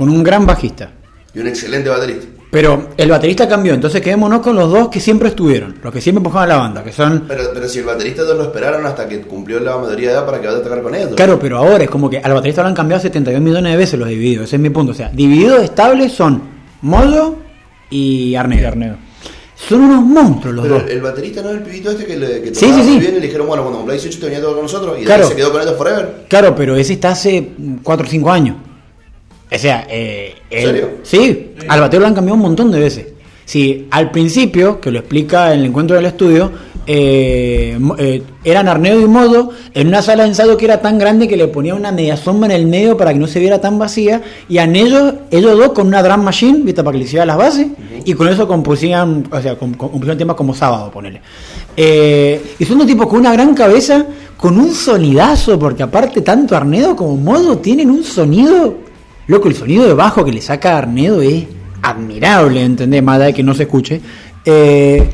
con 0.00 0.08
un 0.08 0.22
gran 0.22 0.46
bajista. 0.46 0.92
Y 1.34 1.40
un 1.40 1.46
excelente 1.46 1.90
baterista. 1.90 2.26
Pero 2.50 2.88
el 2.96 3.10
baterista 3.10 3.46
cambió, 3.46 3.74
entonces 3.74 4.00
quedémonos 4.00 4.40
con 4.40 4.56
los 4.56 4.72
dos 4.72 4.88
que 4.88 4.98
siempre 4.98 5.28
estuvieron, 5.28 5.76
los 5.82 5.92
que 5.92 6.00
siempre 6.00 6.20
empujaban 6.20 6.48
la 6.48 6.56
banda, 6.56 6.82
que 6.82 6.90
son... 6.90 7.26
Pero, 7.28 7.44
pero 7.52 7.68
si 7.68 7.80
el 7.80 7.84
baterista 7.84 8.22
no 8.22 8.32
lo 8.32 8.42
esperaron 8.44 8.86
hasta 8.86 9.06
que 9.06 9.20
cumplió 9.20 9.60
la 9.60 9.76
mayoría 9.76 10.08
de 10.08 10.14
edad 10.14 10.24
para 10.26 10.40
que 10.40 10.46
vaya 10.46 10.58
a 10.58 10.62
tocar 10.62 10.82
con 10.82 10.94
ellos. 10.94 11.10
Claro, 11.16 11.38
pero 11.38 11.58
ahora 11.58 11.84
es 11.84 11.90
como 11.90 12.08
que 12.08 12.16
al 12.18 12.32
baterista 12.32 12.62
lo 12.62 12.68
han 12.68 12.74
cambiado 12.74 13.02
72 13.02 13.42
millones 13.42 13.72
de 13.72 13.76
veces 13.76 13.98
los 14.00 14.08
divididos, 14.08 14.44
ese 14.46 14.56
es 14.56 14.62
mi 14.62 14.70
punto. 14.70 14.92
O 14.92 14.94
sea, 14.94 15.10
divididos 15.10 15.62
estables 15.62 16.12
son 16.12 16.42
Moyo 16.80 17.36
y 17.90 18.34
Arnedo. 18.36 18.62
Y 18.62 18.64
Arnedo. 18.64 18.96
Son 19.54 19.82
unos 19.82 20.02
monstruos 20.02 20.56
los 20.56 20.62
Pero 20.64 20.74
dos. 20.76 20.84
el, 20.86 20.90
el 20.96 21.02
baterista 21.02 21.42
no 21.42 21.50
es 21.50 21.56
el 21.58 21.62
pibito 21.62 21.90
este 21.90 22.06
que, 22.06 22.16
le, 22.16 22.40
que 22.42 22.54
Sí, 22.54 22.64
sí, 22.66 22.72
muy 22.72 22.82
sí. 22.84 22.98
bien 22.98 23.12
y 23.12 23.20
le 23.20 23.26
dijeron, 23.26 23.46
bueno, 23.46 23.62
cuando 23.62 23.78
cumpla 23.80 23.92
18 23.94 24.18
te 24.18 24.24
venía 24.24 24.40
tocar 24.40 24.54
con 24.56 24.62
nosotros 24.64 24.98
y 24.98 25.04
Claro. 25.04 25.28
se 25.28 25.36
quedó 25.36 25.52
con 25.52 25.60
ellos 25.60 25.76
forever. 25.76 26.24
Claro, 26.28 26.56
pero 26.56 26.74
ese 26.76 26.94
está 26.94 27.10
hace 27.10 27.50
4 27.82 28.06
o 28.06 28.10
5 28.10 28.30
años. 28.32 28.56
O 29.52 29.58
sea, 29.58 29.86
eh, 29.90 30.34
¿En 30.50 30.58
el- 30.58 30.64
serio? 30.66 30.90
Sí, 31.02 31.50
al 31.68 31.80
batero 31.80 32.00
lo 32.02 32.06
han 32.06 32.14
cambiado 32.14 32.36
un 32.36 32.42
montón 32.42 32.70
de 32.70 32.78
veces. 32.80 33.06
Sí, 33.44 33.88
al 33.90 34.10
principio, 34.12 34.80
que 34.80 34.90
lo 34.92 35.00
explica 35.00 35.52
en 35.52 35.60
el 35.60 35.66
encuentro 35.66 35.96
del 35.96 36.06
estudio, 36.06 36.52
eh, 36.86 37.76
eh, 37.98 38.22
eran 38.44 38.68
Arnedo 38.68 39.00
y 39.00 39.06
Modo 39.06 39.50
en 39.74 39.88
una 39.88 40.02
sala 40.02 40.22
de 40.22 40.28
ensayo 40.30 40.56
que 40.56 40.64
era 40.66 40.80
tan 40.80 40.98
grande 40.98 41.26
que 41.28 41.36
le 41.36 41.48
ponía 41.48 41.74
una 41.74 41.90
media 41.92 42.16
sombra 42.16 42.46
en 42.54 42.60
el 42.60 42.66
medio 42.68 42.96
para 42.96 43.12
que 43.12 43.18
no 43.18 43.26
se 43.26 43.40
viera 43.40 43.60
tan 43.60 43.76
vacía, 43.78 44.22
y 44.48 44.58
a 44.58 44.64
ellos, 44.64 45.14
ellos 45.32 45.58
dos 45.58 45.70
con 45.72 45.88
una 45.88 46.00
drum 46.02 46.22
machine, 46.22 46.60
¿viste? 46.62 46.82
para 46.84 46.92
que 46.92 46.98
le 46.98 47.04
hicieran 47.04 47.26
las 47.28 47.36
bases, 47.36 47.66
y 48.04 48.14
con 48.14 48.28
eso 48.28 48.46
compusían, 48.46 49.26
o 49.30 49.40
sea, 49.42 49.56
com- 49.56 49.74
com- 49.74 49.90
compusieron 49.90 50.18
temas 50.18 50.36
como 50.36 50.54
sábado, 50.54 50.90
ponele. 50.92 51.20
Eh, 51.76 52.40
y 52.58 52.64
son 52.64 52.78
dos 52.78 52.86
tipos 52.86 53.08
con 53.08 53.18
una 53.20 53.32
gran 53.32 53.52
cabeza, 53.54 54.06
con 54.36 54.58
un 54.58 54.72
sonidazo, 54.72 55.58
porque 55.58 55.82
aparte 55.82 56.20
tanto 56.22 56.56
Arnedo 56.56 56.94
como 56.96 57.16
Modo 57.16 57.58
tienen 57.58 57.90
un 57.90 58.04
sonido, 58.04 58.74
loco, 59.30 59.48
el 59.48 59.54
sonido 59.54 59.86
de 59.86 59.94
bajo 59.94 60.24
que 60.24 60.32
le 60.32 60.40
saca 60.40 60.74
a 60.74 60.78
Arnedo 60.78 61.22
es 61.22 61.44
admirable, 61.82 62.62
¿entendés? 62.62 63.02
Más 63.02 63.16
allá 63.16 63.26
de 63.26 63.34
que 63.34 63.42
no 63.42 63.54
se 63.54 63.62
escuche. 63.64 64.00
Eh, 64.44 65.08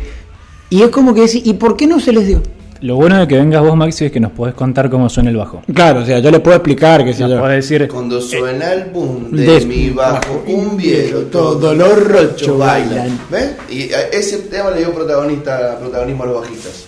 y 0.70 0.82
es 0.82 0.88
como 0.90 1.14
que 1.14 1.22
decir, 1.22 1.42
¿y 1.44 1.54
por 1.54 1.76
qué 1.76 1.86
no 1.86 2.00
se 2.00 2.12
les 2.12 2.26
dio? 2.26 2.42
Lo 2.82 2.96
bueno 2.96 3.18
de 3.18 3.26
que 3.26 3.36
vengas 3.36 3.62
vos, 3.62 3.74
Maxi, 3.74 4.04
es 4.04 4.12
que 4.12 4.20
nos 4.20 4.32
podés 4.32 4.54
contar 4.54 4.90
cómo 4.90 5.08
suena 5.08 5.30
el 5.30 5.36
bajo. 5.36 5.62
Claro, 5.72 6.00
o 6.00 6.04
sea, 6.04 6.18
yo 6.18 6.30
le 6.30 6.40
puedo 6.40 6.56
explicar 6.56 7.04
que 7.04 7.14
Nos 7.14 7.40
podés 7.40 7.68
decir, 7.68 7.88
Cuando 7.88 8.20
suena 8.20 8.72
el 8.72 8.90
boom 8.90 9.30
de, 9.30 9.42
de- 9.60 9.64
mi 9.66 9.90
bajo 9.90 10.40
cumbiero, 10.44 11.20
todos 11.22 11.58
todos 11.60 11.76
los 11.76 12.06
rochos 12.06 12.58
bailan. 12.58 12.88
bailan. 12.90 13.18
¿Ves? 13.30 13.50
Y 13.70 13.80
eh, 13.84 14.10
ese 14.12 14.38
tema 14.38 14.70
le 14.72 14.80
dio 14.80 14.92
protagonista, 14.92 15.78
protagonismo 15.78 16.24
a 16.24 16.26
los 16.26 16.40
bajistas. 16.42 16.85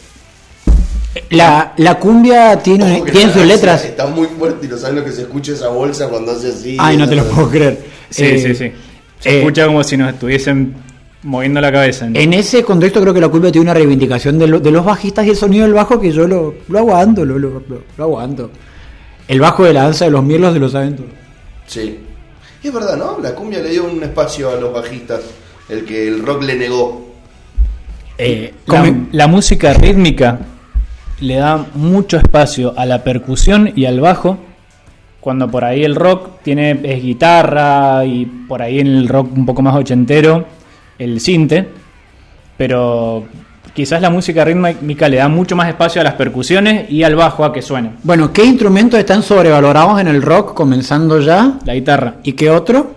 La, 1.30 1.72
la 1.76 1.98
cumbia 1.98 2.58
tiene, 2.62 3.02
tiene 3.10 3.32
sus 3.32 3.44
letras. 3.44 3.84
Está 3.84 4.06
muy 4.06 4.26
fuerte 4.28 4.66
y 4.66 4.68
no 4.68 4.76
sabes 4.76 4.96
lo 4.96 5.04
que 5.04 5.12
se 5.12 5.22
escucha 5.22 5.52
esa 5.52 5.68
bolsa 5.68 6.08
cuando 6.08 6.32
hace 6.32 6.48
así. 6.48 6.76
Ay, 6.78 6.96
no 6.96 7.08
te 7.08 7.16
lo 7.16 7.24
puedo 7.24 7.50
creer. 7.50 7.78
sí, 8.10 8.24
Eh, 8.24 8.38
sí, 8.38 8.54
sí. 8.54 8.72
Se 9.20 9.30
eh, 9.30 9.38
escucha 9.38 9.66
como 9.66 9.82
si 9.84 9.96
nos 9.96 10.12
estuviesen 10.12 10.74
moviendo 11.22 11.60
la 11.60 11.72
cabeza. 11.72 12.06
En 12.12 12.32
ese 12.32 12.62
contexto 12.62 13.00
creo 13.00 13.12
que 13.12 13.20
la 13.20 13.28
cumbia 13.28 13.50
tiene 13.50 13.64
una 13.64 13.74
reivindicación 13.74 14.38
de, 14.38 14.46
lo- 14.46 14.60
de 14.60 14.70
los 14.70 14.84
bajistas 14.84 15.26
y 15.26 15.30
el 15.30 15.36
sonido 15.36 15.64
del 15.64 15.74
bajo 15.74 16.00
que 16.00 16.12
yo 16.12 16.26
lo, 16.28 16.54
lo 16.68 16.78
aguanto, 16.78 17.24
lo, 17.24 17.38
lo, 17.38 17.48
lo- 17.68 17.82
lo 17.96 18.04
aguanto. 18.04 18.50
El 19.26 19.40
bajo 19.40 19.64
de 19.64 19.72
la 19.74 19.82
danza 19.82 20.04
de 20.04 20.10
los 20.12 20.22
mirlos 20.24 20.54
de 20.54 20.60
los 20.60 20.74
aventuros. 20.74 21.12
Sí. 21.66 21.98
Y 22.62 22.68
es 22.68 22.72
verdad, 22.72 22.96
¿no? 22.96 23.18
La 23.22 23.34
cumbia 23.34 23.58
le 23.60 23.70
dio 23.70 23.84
un 23.84 24.02
espacio 24.02 24.50
a 24.50 24.56
los 24.56 24.72
bajistas, 24.72 25.20
el 25.68 25.84
que 25.84 26.08
el 26.08 26.24
rock 26.24 26.42
le 26.44 26.54
negó. 26.54 27.06
Eh, 28.16 28.52
la 29.12 29.26
música 29.28 29.74
rítmica 29.74 30.40
le 31.20 31.36
da 31.36 31.66
mucho 31.74 32.16
espacio 32.16 32.74
a 32.76 32.86
la 32.86 33.02
percusión 33.02 33.72
y 33.74 33.86
al 33.86 34.00
bajo, 34.00 34.38
cuando 35.20 35.50
por 35.50 35.64
ahí 35.64 35.84
el 35.84 35.94
rock 35.94 36.40
tiene 36.42 36.78
es 36.82 37.02
guitarra 37.02 38.04
y 38.04 38.24
por 38.24 38.62
ahí 38.62 38.80
en 38.80 38.86
el 38.86 39.08
rock 39.08 39.36
un 39.36 39.44
poco 39.44 39.62
más 39.62 39.74
ochentero 39.74 40.46
el 40.98 41.20
cinte, 41.20 41.68
pero 42.56 43.24
quizás 43.74 44.00
la 44.00 44.10
música 44.10 44.44
rítmica 44.44 45.08
le 45.08 45.18
da 45.18 45.28
mucho 45.28 45.54
más 45.54 45.68
espacio 45.68 46.00
a 46.00 46.04
las 46.04 46.14
percusiones 46.14 46.90
y 46.90 47.02
al 47.02 47.14
bajo 47.14 47.44
a 47.44 47.52
que 47.52 47.62
suene. 47.62 47.92
Bueno, 48.02 48.32
¿qué 48.32 48.44
instrumentos 48.44 48.98
están 48.98 49.22
sobrevalorados 49.22 50.00
en 50.00 50.08
el 50.08 50.22
rock 50.22 50.54
comenzando 50.54 51.20
ya? 51.20 51.58
La 51.64 51.74
guitarra. 51.74 52.16
¿Y 52.22 52.32
qué 52.32 52.50
otro? 52.50 52.94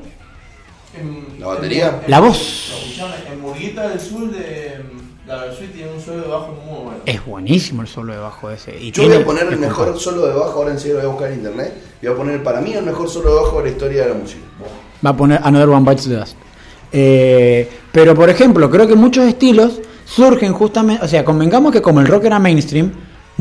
La 1.39 1.47
batería. 1.47 2.01
La 2.07 2.19
voz. 2.19 2.97
En 3.31 3.41
Murguita 3.41 3.89
del 3.89 3.99
Sur 3.99 4.31
de 4.31 4.79
la 5.27 5.37
Versuit 5.37 5.73
tiene 5.73 5.91
un 5.91 6.01
solo 6.01 6.21
de 6.21 6.27
bajo 6.27 6.57
muy. 6.65 6.70
Es 7.05 7.25
buenísimo 7.25 7.81
el 7.81 7.87
solo 7.87 8.13
de 8.13 8.19
bajo 8.19 8.49
ese. 8.49 8.77
Y 8.79 8.91
Yo 8.91 9.03
voy 9.03 9.13
a 9.13 9.25
poner 9.25 9.43
el 9.43 9.57
mejor 9.57 9.87
mejor. 9.87 9.99
solo 9.99 10.27
de 10.27 10.33
bajo, 10.33 10.59
ahora 10.59 10.71
en 10.71 10.79
serio 10.79 10.97
voy 10.97 11.05
a 11.05 11.09
buscar 11.09 11.31
en 11.31 11.37
internet. 11.39 11.73
Y 12.01 12.07
voy 12.07 12.15
a 12.15 12.17
poner 12.17 12.43
para 12.43 12.61
mí 12.61 12.73
el 12.73 12.83
mejor 12.85 13.09
solo 13.09 13.29
de 13.29 13.41
bajo 13.41 13.57
de 13.57 13.63
la 13.63 13.69
historia 13.69 14.03
de 14.03 14.09
la 14.09 14.15
música. 14.15 14.41
Va 15.05 15.09
a 15.11 15.17
poner 15.17 15.39
Another 15.43 15.69
One 15.69 15.89
Bites 15.89 16.07
the 16.07 16.15
Dust. 16.15 16.35
Eh, 16.91 17.69
pero 17.91 18.13
por 18.15 18.29
ejemplo, 18.29 18.69
creo 18.69 18.87
que 18.87 18.95
muchos 18.95 19.25
estilos 19.25 19.79
surgen 20.05 20.53
justamente, 20.53 21.03
o 21.03 21.07
sea, 21.07 21.23
convengamos 21.23 21.71
que 21.71 21.81
como 21.81 22.01
el 22.01 22.07
rock 22.07 22.25
era 22.25 22.37
mainstream, 22.39 22.91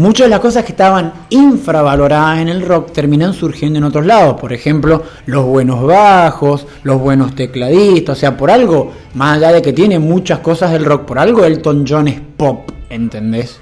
muchas 0.01 0.27
de 0.27 0.31
las 0.31 0.41
cosas 0.41 0.65
que 0.65 0.73
estaban 0.73 1.13
infravaloradas 1.29 2.39
en 2.41 2.49
el 2.49 2.67
rock 2.67 2.93
terminan 2.93 3.35
surgiendo 3.35 3.79
en 3.79 3.85
otros 3.85 4.07
lados. 4.07 4.41
Por 4.41 4.53
ejemplo, 4.53 5.03
los 5.27 5.45
buenos 5.45 5.85
bajos, 5.85 6.67
los 6.83 6.99
buenos 6.99 7.35
tecladistas. 7.35 8.17
O 8.17 8.21
sea, 8.21 8.37
por 8.37 8.51
algo, 8.51 8.93
más 9.15 9.37
allá 9.37 9.53
de 9.53 9.63
que 9.63 9.73
tiene 9.73 9.99
muchas 9.99 10.39
cosas 10.39 10.73
del 10.73 10.87
rock, 10.87 11.05
por 11.05 11.19
algo 11.19 11.45
Elton 11.45 11.85
John 11.87 12.09
es 12.09 12.21
pop, 12.37 12.71
¿entendés? 12.89 13.61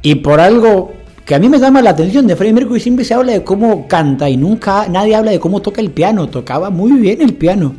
Y 0.00 0.16
por 0.16 0.40
algo 0.40 0.92
que 1.26 1.34
a 1.34 1.38
mí 1.38 1.48
me 1.48 1.58
llama 1.58 1.82
la 1.82 1.90
atención 1.90 2.26
de 2.26 2.36
Freddie 2.36 2.54
Mercury, 2.54 2.80
siempre 2.80 3.04
se 3.04 3.14
habla 3.14 3.32
de 3.32 3.44
cómo 3.44 3.86
canta 3.86 4.28
y 4.28 4.36
nunca 4.36 4.88
nadie 4.88 5.14
habla 5.14 5.30
de 5.30 5.40
cómo 5.40 5.60
toca 5.60 5.82
el 5.82 5.90
piano. 5.90 6.28
Tocaba 6.28 6.70
muy 6.70 6.92
bien 6.92 7.20
el 7.20 7.34
piano. 7.34 7.74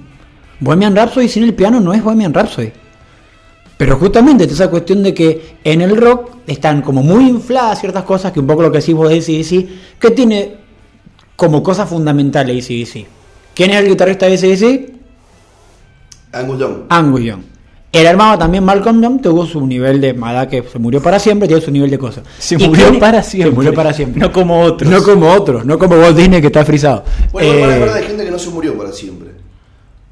Bohemian 0.59 0.95
Rhapsody 0.95 1.27
sin 1.27 1.43
el 1.43 1.55
piano 1.55 1.79
no 1.79 1.93
es 1.93 2.03
Bohemian 2.03 2.33
Rhapsody. 2.33 2.71
Pero 3.77 3.97
justamente 3.97 4.45
esa 4.45 4.69
cuestión 4.69 5.03
de 5.03 5.13
que 5.13 5.57
en 5.63 5.81
el 5.81 5.97
rock 5.97 6.31
están 6.47 6.81
como 6.81 7.03
muy 7.03 7.27
infladas 7.27 7.79
ciertas 7.81 8.03
cosas, 8.03 8.31
que 8.31 8.39
un 8.39 8.47
poco 8.47 8.61
lo 8.61 8.71
que 8.71 8.79
decís 8.79 8.95
vos 8.95 9.09
de 9.09 9.17
ACDC, 9.17 9.99
que 9.99 10.11
tiene 10.11 10.55
como 11.35 11.61
cosa 11.61 11.85
fundamental 11.85 12.49
ACDC. 12.49 13.05
¿Quién 13.53 13.71
es 13.71 13.77
el 13.77 13.89
guitarrista 13.89 14.27
de 14.27 14.35
ACDC? 14.35 14.95
Angus 16.33 16.59
Young. 16.59 16.73
Angus 16.89 17.21
Young. 17.21 17.41
El 17.91 18.05
hermano 18.05 18.37
también 18.37 18.61
Malcolm 18.63 19.01
Young 19.01 19.21
tuvo 19.21 19.45
su 19.45 19.65
nivel 19.65 20.01
de 20.01 20.13
mala 20.13 20.49
que 20.49 20.63
se 20.63 20.79
murió 20.79 21.01
para 21.01 21.17
siempre, 21.17 21.47
tiene 21.47 21.61
su 21.63 21.71
nivel 21.71 21.89
de 21.89 21.97
cosas. 21.97 22.25
Se 22.37 22.55
¿Y 22.55 22.67
murió 22.67 22.99
para 22.99 23.23
siempre. 23.23 23.51
Se 23.51 23.55
murió 23.55 23.73
para 23.73 23.93
siempre. 23.93 24.19
No 24.19 24.33
como 24.33 24.61
otros. 24.61 24.91
No 24.91 25.01
como 25.01 25.31
otros, 25.31 25.65
no 25.65 25.79
como 25.79 25.95
Walt 25.95 26.17
Disney 26.17 26.41
que 26.41 26.47
está 26.47 26.65
frisado. 26.65 27.05
Bueno, 27.31 27.49
Eh, 27.53 27.89
hay 27.93 28.03
gente 28.03 28.25
que 28.25 28.31
no 28.31 28.39
se 28.39 28.49
murió 28.49 28.77
para 28.77 28.91
siempre. 28.91 29.24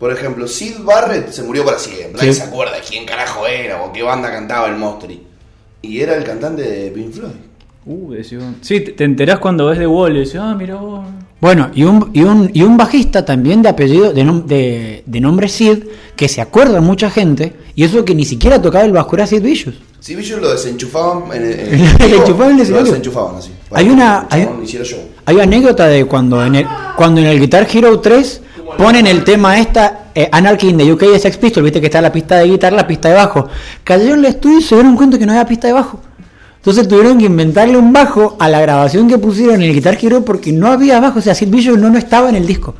Por 0.03 0.11
ejemplo, 0.11 0.49
Sid 0.49 0.79
Barrett 0.83 1.29
se 1.31 1.43
murió 1.43 1.63
para 1.63 1.79
siempre. 1.79 2.17
Nadie 2.17 2.33
Sí. 2.33 2.41
se 2.41 2.45
acuerda 2.47 2.75
de 2.75 2.81
quién 2.81 3.05
carajo 3.05 3.47
era 3.47 3.81
o 3.83 3.93
qué 3.93 4.03
banda 4.03 4.29
cantaba 4.29 4.67
el 4.67 4.75
Mostri. 4.75 5.23
Y 5.81 6.01
era 6.01 6.13
el 6.17 6.25
cantante 6.25 6.61
de 6.61 6.91
Pink 6.91 7.13
Floyd. 7.13 7.31
Uh, 7.85 8.11
decía- 8.11 8.53
sí, 8.59 8.81
te 8.81 8.91
te 8.91 9.05
enterás 9.05 9.39
cuando 9.39 9.67
ves 9.67 9.79
The 9.79 9.87
Wall 9.87 10.17
y 10.17 10.19
decís, 10.19 10.35
ah, 10.37 10.53
mira 10.57 10.75
vos. 10.75 11.05
Bueno, 11.39 11.71
y 11.73 11.83
un, 11.85 12.09
y 12.13 12.21
un, 12.23 12.51
y 12.53 12.63
un 12.63 12.75
bajista 12.75 13.23
también 13.23 13.61
de 13.61 13.69
apellido, 13.69 14.11
de, 14.11 14.25
nom- 14.25 14.43
de, 14.43 15.03
de 15.05 15.21
nombre 15.21 15.47
Sid, 15.47 15.85
que 16.17 16.27
se 16.27 16.41
acuerda 16.41 16.81
mucha 16.81 17.09
gente, 17.09 17.53
y 17.73 17.85
eso 17.85 18.03
que 18.03 18.13
ni 18.13 18.25
siquiera 18.25 18.61
tocaba 18.61 18.83
el 18.83 18.91
bajo 18.91 19.15
era 19.15 19.25
Sid 19.25 19.41
Vicious. 19.41 19.75
Si 20.01 20.15
ellos 20.15 20.41
lo 20.41 20.51
desenchufaban 20.51 21.31
en 21.33 21.43
el, 21.45 21.59
en 21.59 21.79
Lo 21.99 22.07
vivo, 22.07 22.21
enchufaban 22.23 22.59
en 22.59 22.65
el 22.65 22.71
Lo 22.73 22.83
desenchufaban 22.83 23.35
así. 23.37 23.51
Hay 23.71 23.89
una- 23.89 24.27
hay-. 24.29 24.49
Hay 25.25 25.39
anécdota 25.39 25.87
de 25.87 26.03
cuando 26.03 26.45
en 26.45 26.55
el, 26.55 26.65
cuando 26.97 27.21
en 27.21 27.27
el 27.27 27.39
Guitar 27.39 27.65
Hero 27.73 28.01
3 28.01 28.41
ponen 28.77 29.07
el 29.07 29.23
tema 29.23 29.59
esta, 29.59 30.05
eh, 30.13 30.29
Anarchy 30.31 30.69
in 30.69 30.77
the 30.77 30.91
UK 30.91 31.01
de 31.01 31.19
Sex 31.19 31.37
Pistols, 31.37 31.63
viste 31.63 31.79
que 31.79 31.87
está 31.87 32.01
la 32.01 32.11
pista 32.11 32.37
de 32.37 32.45
guitarra, 32.45 32.77
la 32.77 32.87
pista 32.87 33.09
de 33.09 33.15
bajo. 33.15 33.49
Cayeron 33.83 34.19
al 34.19 34.25
estudio 34.25 34.59
y 34.59 34.61
se 34.61 34.75
dieron 34.75 34.95
cuenta 34.95 35.17
que 35.17 35.25
no 35.25 35.31
había 35.31 35.45
pista 35.45 35.67
de 35.67 35.73
bajo. 35.73 35.99
Entonces 36.57 36.87
tuvieron 36.87 37.17
que 37.17 37.25
inventarle 37.25 37.77
un 37.77 37.91
bajo 37.91 38.37
a 38.39 38.47
la 38.47 38.61
grabación 38.61 39.09
que 39.09 39.17
pusieron 39.17 39.55
en 39.55 39.63
el 39.63 39.73
Guitar 39.73 39.97
Hero 40.01 40.23
porque 40.23 40.51
no 40.53 40.71
había 40.71 40.99
bajo, 40.99 41.19
o 41.19 41.21
sea, 41.21 41.35
Sid 41.35 41.49
Vicious 41.49 41.77
no, 41.77 41.89
no 41.89 41.97
estaba 41.97 42.29
en 42.29 42.35
el 42.35 42.47
disco. 42.47 42.73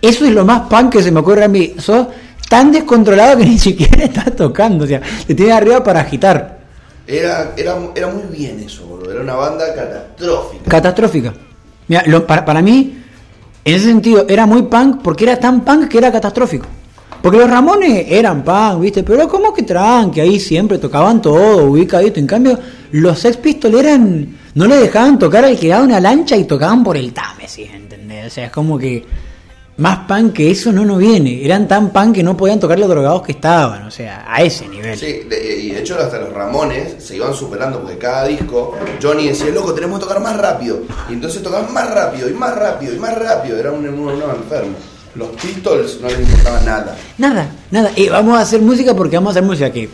Eso 0.00 0.24
es 0.24 0.32
lo 0.32 0.44
más 0.44 0.68
punk 0.68 0.92
que 0.92 1.02
se 1.02 1.10
me 1.10 1.20
ocurre 1.20 1.44
a 1.44 1.48
mí. 1.48 1.74
Sos 1.78 2.06
tan 2.48 2.70
descontrolado 2.70 3.38
que 3.38 3.44
ni 3.46 3.58
siquiera 3.58 4.04
estás 4.04 4.36
tocando, 4.36 4.84
o 4.84 4.86
sea, 4.86 5.00
te 5.26 5.34
tienes 5.34 5.54
arriba 5.54 5.82
para 5.82 6.00
agitar. 6.00 6.60
Era, 7.06 7.54
era, 7.56 7.76
era 7.94 8.08
muy 8.08 8.36
bien 8.36 8.60
eso, 8.60 8.86
boludo. 8.86 9.12
Era 9.12 9.20
una 9.20 9.34
banda 9.34 9.74
catastrófica. 9.74 10.64
Catastrófica. 10.68 11.34
Mira, 11.88 12.04
para, 12.26 12.44
para 12.44 12.62
mí, 12.62 13.04
en 13.66 13.74
ese 13.74 13.86
sentido, 13.86 14.26
era 14.28 14.46
muy 14.46 14.62
punk 14.62 15.02
porque 15.02 15.24
era 15.24 15.40
tan 15.40 15.62
punk 15.62 15.88
que 15.88 15.98
era 15.98 16.12
catastrófico. 16.12 16.66
Porque 17.20 17.38
los 17.38 17.50
Ramones 17.50 18.06
eran 18.08 18.44
punk, 18.44 18.80
¿viste? 18.80 19.02
Pero 19.02 19.28
como 19.28 19.52
que 19.52 19.64
tranqui, 19.64 20.20
ahí 20.20 20.38
siempre 20.38 20.78
tocaban 20.78 21.20
todo, 21.20 21.64
ubicadito. 21.64 22.20
En 22.20 22.28
cambio, 22.28 22.56
los 22.92 23.18
Sex 23.18 23.36
Pistols 23.38 23.74
eran. 23.74 24.36
No 24.54 24.66
le 24.66 24.76
dejaban 24.76 25.18
tocar 25.18 25.44
al 25.44 25.58
que 25.58 25.66
daba 25.66 25.82
una 25.82 25.98
lancha 25.98 26.36
y 26.36 26.44
tocaban 26.44 26.84
por 26.84 26.96
el 26.96 27.12
Támesis, 27.12 27.68
¿entendés? 27.74 28.28
O 28.28 28.30
sea, 28.30 28.46
es 28.46 28.52
como 28.52 28.78
que. 28.78 29.04
Más 29.78 30.06
punk 30.08 30.32
que 30.32 30.50
eso 30.50 30.72
no 30.72 30.84
nos 30.86 30.98
viene. 30.98 31.44
Eran 31.44 31.68
tan 31.68 31.90
punk 31.90 32.14
que 32.14 32.22
no 32.22 32.34
podían 32.36 32.58
tocar 32.58 32.78
los 32.78 32.88
drogados 32.88 33.22
que 33.22 33.32
estaban. 33.32 33.82
O 33.84 33.90
sea, 33.90 34.24
a 34.26 34.40
ese 34.42 34.66
nivel. 34.68 34.98
Sí, 34.98 35.20
de- 35.28 35.58
y 35.60 35.70
de 35.72 35.80
hecho 35.80 35.98
hasta 35.98 36.18
los 36.18 36.32
Ramones 36.32 36.94
se 37.04 37.16
iban 37.16 37.34
superando 37.34 37.80
porque 37.82 37.98
cada 37.98 38.26
disco 38.26 38.74
Johnny 39.02 39.28
decía, 39.28 39.50
loco, 39.50 39.74
tenemos 39.74 39.98
que 39.98 40.06
tocar 40.06 40.20
más 40.22 40.36
rápido. 40.38 40.80
Y 41.10 41.12
entonces 41.12 41.42
tocaban 41.42 41.72
más 41.74 41.90
rápido 41.92 42.28
y 42.30 42.32
más 42.32 42.54
rápido 42.56 42.94
y 42.94 42.98
más 42.98 43.14
rápido. 43.18 43.58
Era 43.58 43.70
un, 43.72 43.86
un, 43.86 43.98
un 43.98 44.22
enfermo. 44.22 44.76
Los 45.14 45.28
Pistols 45.40 45.98
no 46.00 46.08
les 46.08 46.20
importaba 46.20 46.60
nada. 46.60 46.96
Nada, 47.18 47.46
nada. 47.70 47.90
Eh, 47.96 48.08
vamos 48.10 48.38
a 48.38 48.42
hacer 48.42 48.62
música 48.62 48.94
porque 48.94 49.16
vamos 49.16 49.30
a 49.30 49.38
hacer 49.38 49.42
música 49.48 49.70
que 49.70 49.88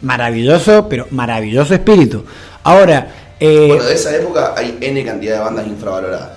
maravilloso, 0.00 0.88
pero 0.88 1.06
maravilloso 1.10 1.74
espíritu. 1.74 2.24
Ahora, 2.62 3.12
eh, 3.38 3.66
Bueno, 3.68 3.84
de 3.84 3.94
esa 3.94 4.14
época 4.16 4.54
hay 4.56 4.78
N 4.80 5.04
cantidad 5.04 5.34
de 5.34 5.40
bandas 5.40 5.66
infravaloradas 5.66 6.30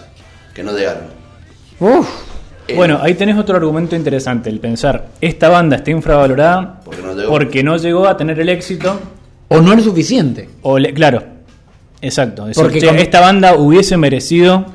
que 0.53 0.63
no 0.63 0.71
llegaron. 0.73 1.03
uf, 1.79 2.07
Bueno, 2.75 2.99
ahí 3.01 3.13
tenés 3.15 3.37
otro 3.37 3.55
argumento 3.57 3.95
interesante, 3.95 4.49
el 4.49 4.59
pensar, 4.59 5.07
esta 5.21 5.49
banda 5.49 5.77
está 5.77 5.91
infravalorada 5.91 6.81
Porque 6.85 7.01
no 7.01 7.13
llegó. 7.13 7.29
porque 7.29 7.63
no 7.63 7.77
llegó 7.77 8.07
a 8.07 8.17
tener 8.17 8.39
el 8.39 8.49
éxito, 8.49 8.99
o 9.47 9.61
no 9.61 9.73
es 9.73 9.83
suficiente. 9.83 10.49
o 10.61 10.77
le- 10.79 10.93
claro, 10.93 11.23
exacto, 12.01 12.43
es 12.43 12.49
decir, 12.49 12.63
Porque 12.63 12.79
che, 12.79 12.87
con- 12.87 12.97
esta 12.99 13.19
banda 13.21 13.55
hubiese 13.55 13.97
merecido 13.97 14.65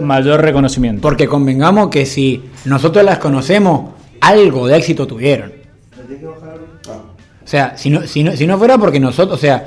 mayor 0.00 0.40
reconocimiento. 0.40 1.00
Porque 1.02 1.26
convengamos 1.28 1.88
que 1.90 2.06
si 2.06 2.42
nosotros 2.64 3.04
las 3.04 3.18
conocemos, 3.18 3.90
algo 4.20 4.66
de 4.66 4.76
éxito 4.76 5.06
tuvieron. 5.06 5.52
O 7.44 7.48
sea, 7.48 7.76
si 7.76 7.90
no, 7.90 8.06
si 8.06 8.24
no, 8.24 8.36
si 8.36 8.46
no 8.46 8.58
fuera 8.58 8.76
porque 8.76 8.98
nosotros, 8.98 9.38
o 9.38 9.40
sea, 9.40 9.64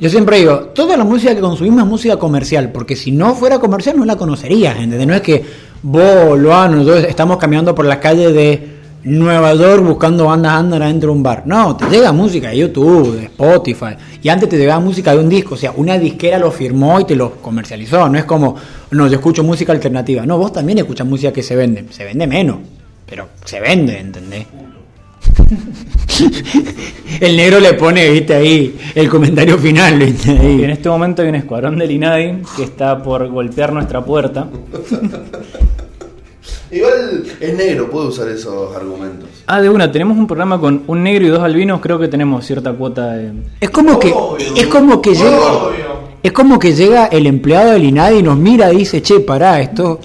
yo 0.00 0.08
siempre 0.08 0.38
digo, 0.38 0.56
toda 0.74 0.96
la 0.96 1.04
música 1.04 1.34
que 1.34 1.40
consumimos 1.42 1.82
es 1.82 1.86
música 1.86 2.16
comercial, 2.16 2.72
porque 2.72 2.96
si 2.96 3.12
no 3.12 3.34
fuera 3.34 3.58
comercial 3.58 3.98
no 3.98 4.04
la 4.06 4.16
conocerías, 4.16 4.76
¿entendés? 4.78 5.06
No 5.06 5.14
es 5.14 5.20
que 5.20 5.44
vos, 5.82 6.38
Loano, 6.38 6.76
nosotros 6.76 7.04
estamos 7.04 7.38
caminando 7.38 7.74
por 7.74 7.86
las 7.86 7.98
calles 7.98 8.32
de 8.34 8.78
Nueva 9.04 9.54
York 9.54 9.84
buscando 9.84 10.26
bandas 10.26 10.52
andan 10.52 10.82
adentro 10.82 11.10
de 11.10 11.16
un 11.16 11.22
bar. 11.22 11.44
No, 11.46 11.76
te 11.76 11.86
llega 11.86 12.12
música 12.12 12.50
de 12.50 12.58
YouTube, 12.58 13.16
de 13.16 13.24
Spotify, 13.26 13.96
y 14.22 14.28
antes 14.28 14.48
te 14.48 14.58
llegaba 14.58 14.80
música 14.80 15.12
de 15.12 15.18
un 15.18 15.28
disco, 15.28 15.54
o 15.54 15.58
sea, 15.58 15.72
una 15.76 15.98
disquera 15.98 16.38
lo 16.38 16.50
firmó 16.50 17.00
y 17.00 17.04
te 17.04 17.14
lo 17.14 17.36
comercializó, 17.36 18.08
no 18.08 18.18
es 18.18 18.24
como, 18.24 18.56
no, 18.90 19.06
yo 19.06 19.14
escucho 19.14 19.42
música 19.44 19.72
alternativa, 19.72 20.26
no, 20.26 20.36
vos 20.38 20.52
también 20.52 20.78
escuchas 20.78 21.06
música 21.06 21.32
que 21.32 21.42
se 21.42 21.56
vende, 21.56 21.86
se 21.90 22.04
vende 22.04 22.26
menos, 22.26 22.58
pero 23.06 23.28
se 23.44 23.60
vende, 23.60 23.98
¿entendés? 23.98 24.46
El 27.20 27.36
negro 27.36 27.58
le 27.60 27.74
pone, 27.74 28.08
viste, 28.10 28.34
ahí 28.34 28.78
el 28.94 29.08
comentario 29.08 29.58
final, 29.58 29.98
viste, 29.98 30.30
Y 30.32 30.34
en 30.34 30.64
ahí. 30.64 30.70
este 30.72 30.88
momento 30.88 31.22
hay 31.22 31.28
un 31.28 31.34
escuadrón 31.34 31.76
del 31.78 31.90
INADI 31.90 32.42
que 32.56 32.62
está 32.64 33.02
por 33.02 33.26
golpear 33.28 33.72
nuestra 33.72 34.04
puerta. 34.04 34.46
Igual 36.70 37.24
es 37.40 37.54
negro, 37.56 37.90
puede 37.90 38.08
usar 38.08 38.28
esos 38.28 38.76
argumentos. 38.76 39.28
Ah, 39.46 39.60
de 39.62 39.70
una, 39.70 39.90
tenemos 39.90 40.18
un 40.18 40.26
programa 40.26 40.60
con 40.60 40.82
un 40.86 41.02
negro 41.02 41.26
y 41.26 41.28
dos 41.30 41.40
albinos, 41.40 41.80
creo 41.80 41.98
que 41.98 42.08
tenemos 42.08 42.44
cierta 42.44 42.72
cuota 42.74 43.14
de... 43.14 43.32
Es 43.60 43.70
como 43.70 43.98
que, 43.98 44.12
Obvio. 44.14 44.54
es 44.54 44.66
como 44.66 45.00
que 45.00 45.14
llega, 45.14 45.40
Obvio. 45.40 45.86
es 46.22 46.32
como 46.32 46.58
que 46.58 46.74
llega 46.74 47.06
el 47.06 47.26
empleado 47.26 47.70
del 47.72 47.84
INADI 47.84 48.18
y 48.18 48.22
nos 48.22 48.36
mira 48.36 48.70
y 48.72 48.78
dice, 48.78 49.00
che, 49.00 49.20
pará, 49.20 49.60
esto, 49.62 49.98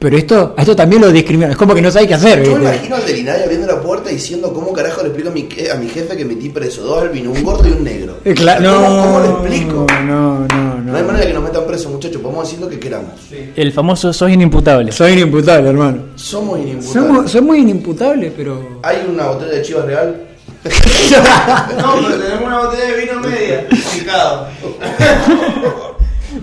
pero 0.00 0.16
esto, 0.16 0.54
esto 0.58 0.74
también 0.74 1.02
lo 1.02 1.12
discrimina, 1.12 1.50
es 1.50 1.56
como 1.56 1.74
que 1.74 1.82
no 1.82 1.90
sabe 1.90 2.08
qué 2.08 2.14
hacer, 2.14 2.42
Yo 2.42 2.56
me 2.56 2.64
imagino 2.64 2.96
al 2.96 3.04
del 3.06 3.18
INADI 3.18 3.42
abriendo 3.44 3.66
la 3.68 3.80
puerta 3.80 4.08
diciendo 4.10 4.52
cómo 4.52 4.72
carajo 4.72 5.02
le 5.02 5.08
explico 5.08 5.28
a 5.28 5.32
mi, 5.32 5.46
a 5.70 5.74
mi 5.76 5.88
jefe 5.88 6.16
que 6.16 6.24
metí 6.24 6.48
preso 6.48 6.82
dos 6.82 7.02
albinos, 7.02 7.36
un 7.36 7.44
gordo 7.44 7.68
y 7.68 7.72
un 7.72 7.84
negro. 7.84 8.16
Eh, 8.24 8.34
cla- 8.34 8.56
¿Cómo, 8.56 8.88
no, 8.96 9.02
cómo 9.02 9.20
le 9.20 9.28
explico? 9.28 9.86
No, 10.06 10.40
no, 10.48 10.74
No 10.80 10.96
hay 10.96 11.02
no. 11.02 11.06
manera 11.06 11.26
que 11.26 11.34
nos 11.34 11.42
metan 11.44 11.66
preso, 11.66 11.90
muchachos. 11.90 12.20
Podemos 12.22 12.44
decir 12.48 12.60
lo 12.60 12.68
que 12.70 12.80
queramos. 12.80 13.10
El 13.54 13.72
famoso 13.72 14.12
sos 14.12 14.30
inimputable. 14.30 14.90
Soy 14.90 15.12
inimputable, 15.12 15.68
hermano. 15.68 15.98
Somos 16.16 16.58
inimputables. 16.58 16.92
Somos, 16.92 17.30
somos 17.30 17.56
inimputables, 17.58 18.32
pero... 18.36 18.80
Hay 18.82 18.96
una 19.06 19.26
botella 19.26 19.52
de 19.52 19.62
chivas 19.62 19.84
real. 19.84 20.26
No, 21.78 21.94
pero 22.06 22.18
tenemos 22.18 22.42
una 22.46 22.58
botella 22.60 22.84
de 22.84 23.00
vino 23.00 23.20
media. 23.20 23.66
Picado. 23.68 24.46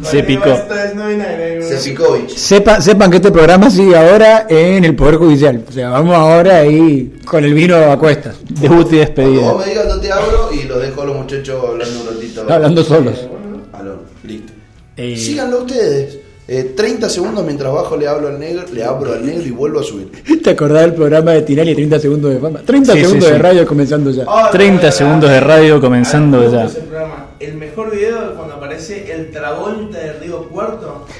Se 0.01 0.23
picó. 0.23 0.49
Esta 0.49 0.85
es 0.85 0.95
99, 0.95 1.63
Sefikovic. 1.63 2.29
Sepa, 2.29 2.81
sepan 2.81 3.09
que 3.11 3.17
este 3.17 3.31
programa 3.31 3.69
sigue 3.69 3.95
ahora 3.95 4.45
en 4.49 4.85
el 4.85 4.95
Poder 4.95 5.15
Judicial. 5.15 5.63
O 5.67 5.71
sea, 5.71 5.89
vamos 5.89 6.15
ahora 6.15 6.57
ahí 6.57 7.19
con 7.25 7.43
el 7.43 7.53
vino 7.53 7.75
a 7.75 7.97
cuestas. 7.97 8.37
Debut 8.47 8.91
y 8.93 8.97
despedida. 8.97 9.51
vos 9.51 9.65
me 9.65 9.71
digas, 9.71 9.87
yo 9.87 9.99
te 9.99 10.11
abro 10.11 10.49
y 10.51 10.63
los 10.63 10.81
dejo 10.81 11.01
a 11.01 11.05
los 11.05 11.15
muchachos 11.17 11.63
hablando 11.67 12.01
un 12.01 12.07
ratito. 12.15 12.45
Hablando 12.49 12.83
solos. 12.83 13.27
Aló, 13.73 13.99
listo. 14.23 14.53
Eh, 14.95 15.17
Síganlo 15.17 15.59
ustedes. 15.59 16.19
Eh, 16.49 16.73
30 16.77 17.09
segundos 17.09 17.43
mientras 17.43 17.73
bajo 17.73 17.97
le 17.97 18.07
hablo 18.07 18.29
al 18.29 18.39
negro, 18.39 18.63
le 18.71 18.81
abro 18.83 19.11
al 19.13 19.25
negro 19.25 19.43
y 19.45 19.51
vuelvo 19.51 19.81
a 19.81 19.83
subir. 19.83 20.09
¿Te 20.41 20.51
acordás 20.51 20.83
del 20.83 20.93
programa 20.93 21.31
de 21.31 21.41
Tinelli 21.41 21.75
30 21.75 21.99
segundos 21.99 22.33
de 22.33 22.39
fama? 22.39 22.61
30 22.65 22.93
Sí, 22.93 22.99
sí, 22.99 23.05
segundos 23.05 23.29
de 23.29 23.37
radio 23.37 23.67
comenzando 23.67 24.11
ya. 24.11 24.23
Ah, 24.27 24.49
30 24.49 24.81
no, 24.81 24.85
no, 24.87 24.91
segundos 24.93 25.29
de 25.29 25.39
radio 25.41 25.81
comenzando 25.81 26.37
Ah, 26.37 26.41
me 26.45 26.51
ya. 26.51 26.67
programa. 26.67 27.25
El 27.41 27.55
mejor 27.55 27.91
video 27.91 28.17
es 28.23 28.29
cuando 28.37 28.55
aparece 28.55 29.11
el 29.11 29.29
Travolta 29.31 29.97
de 29.99 30.13
Río 30.13 30.47
Cuarto. 30.49 31.05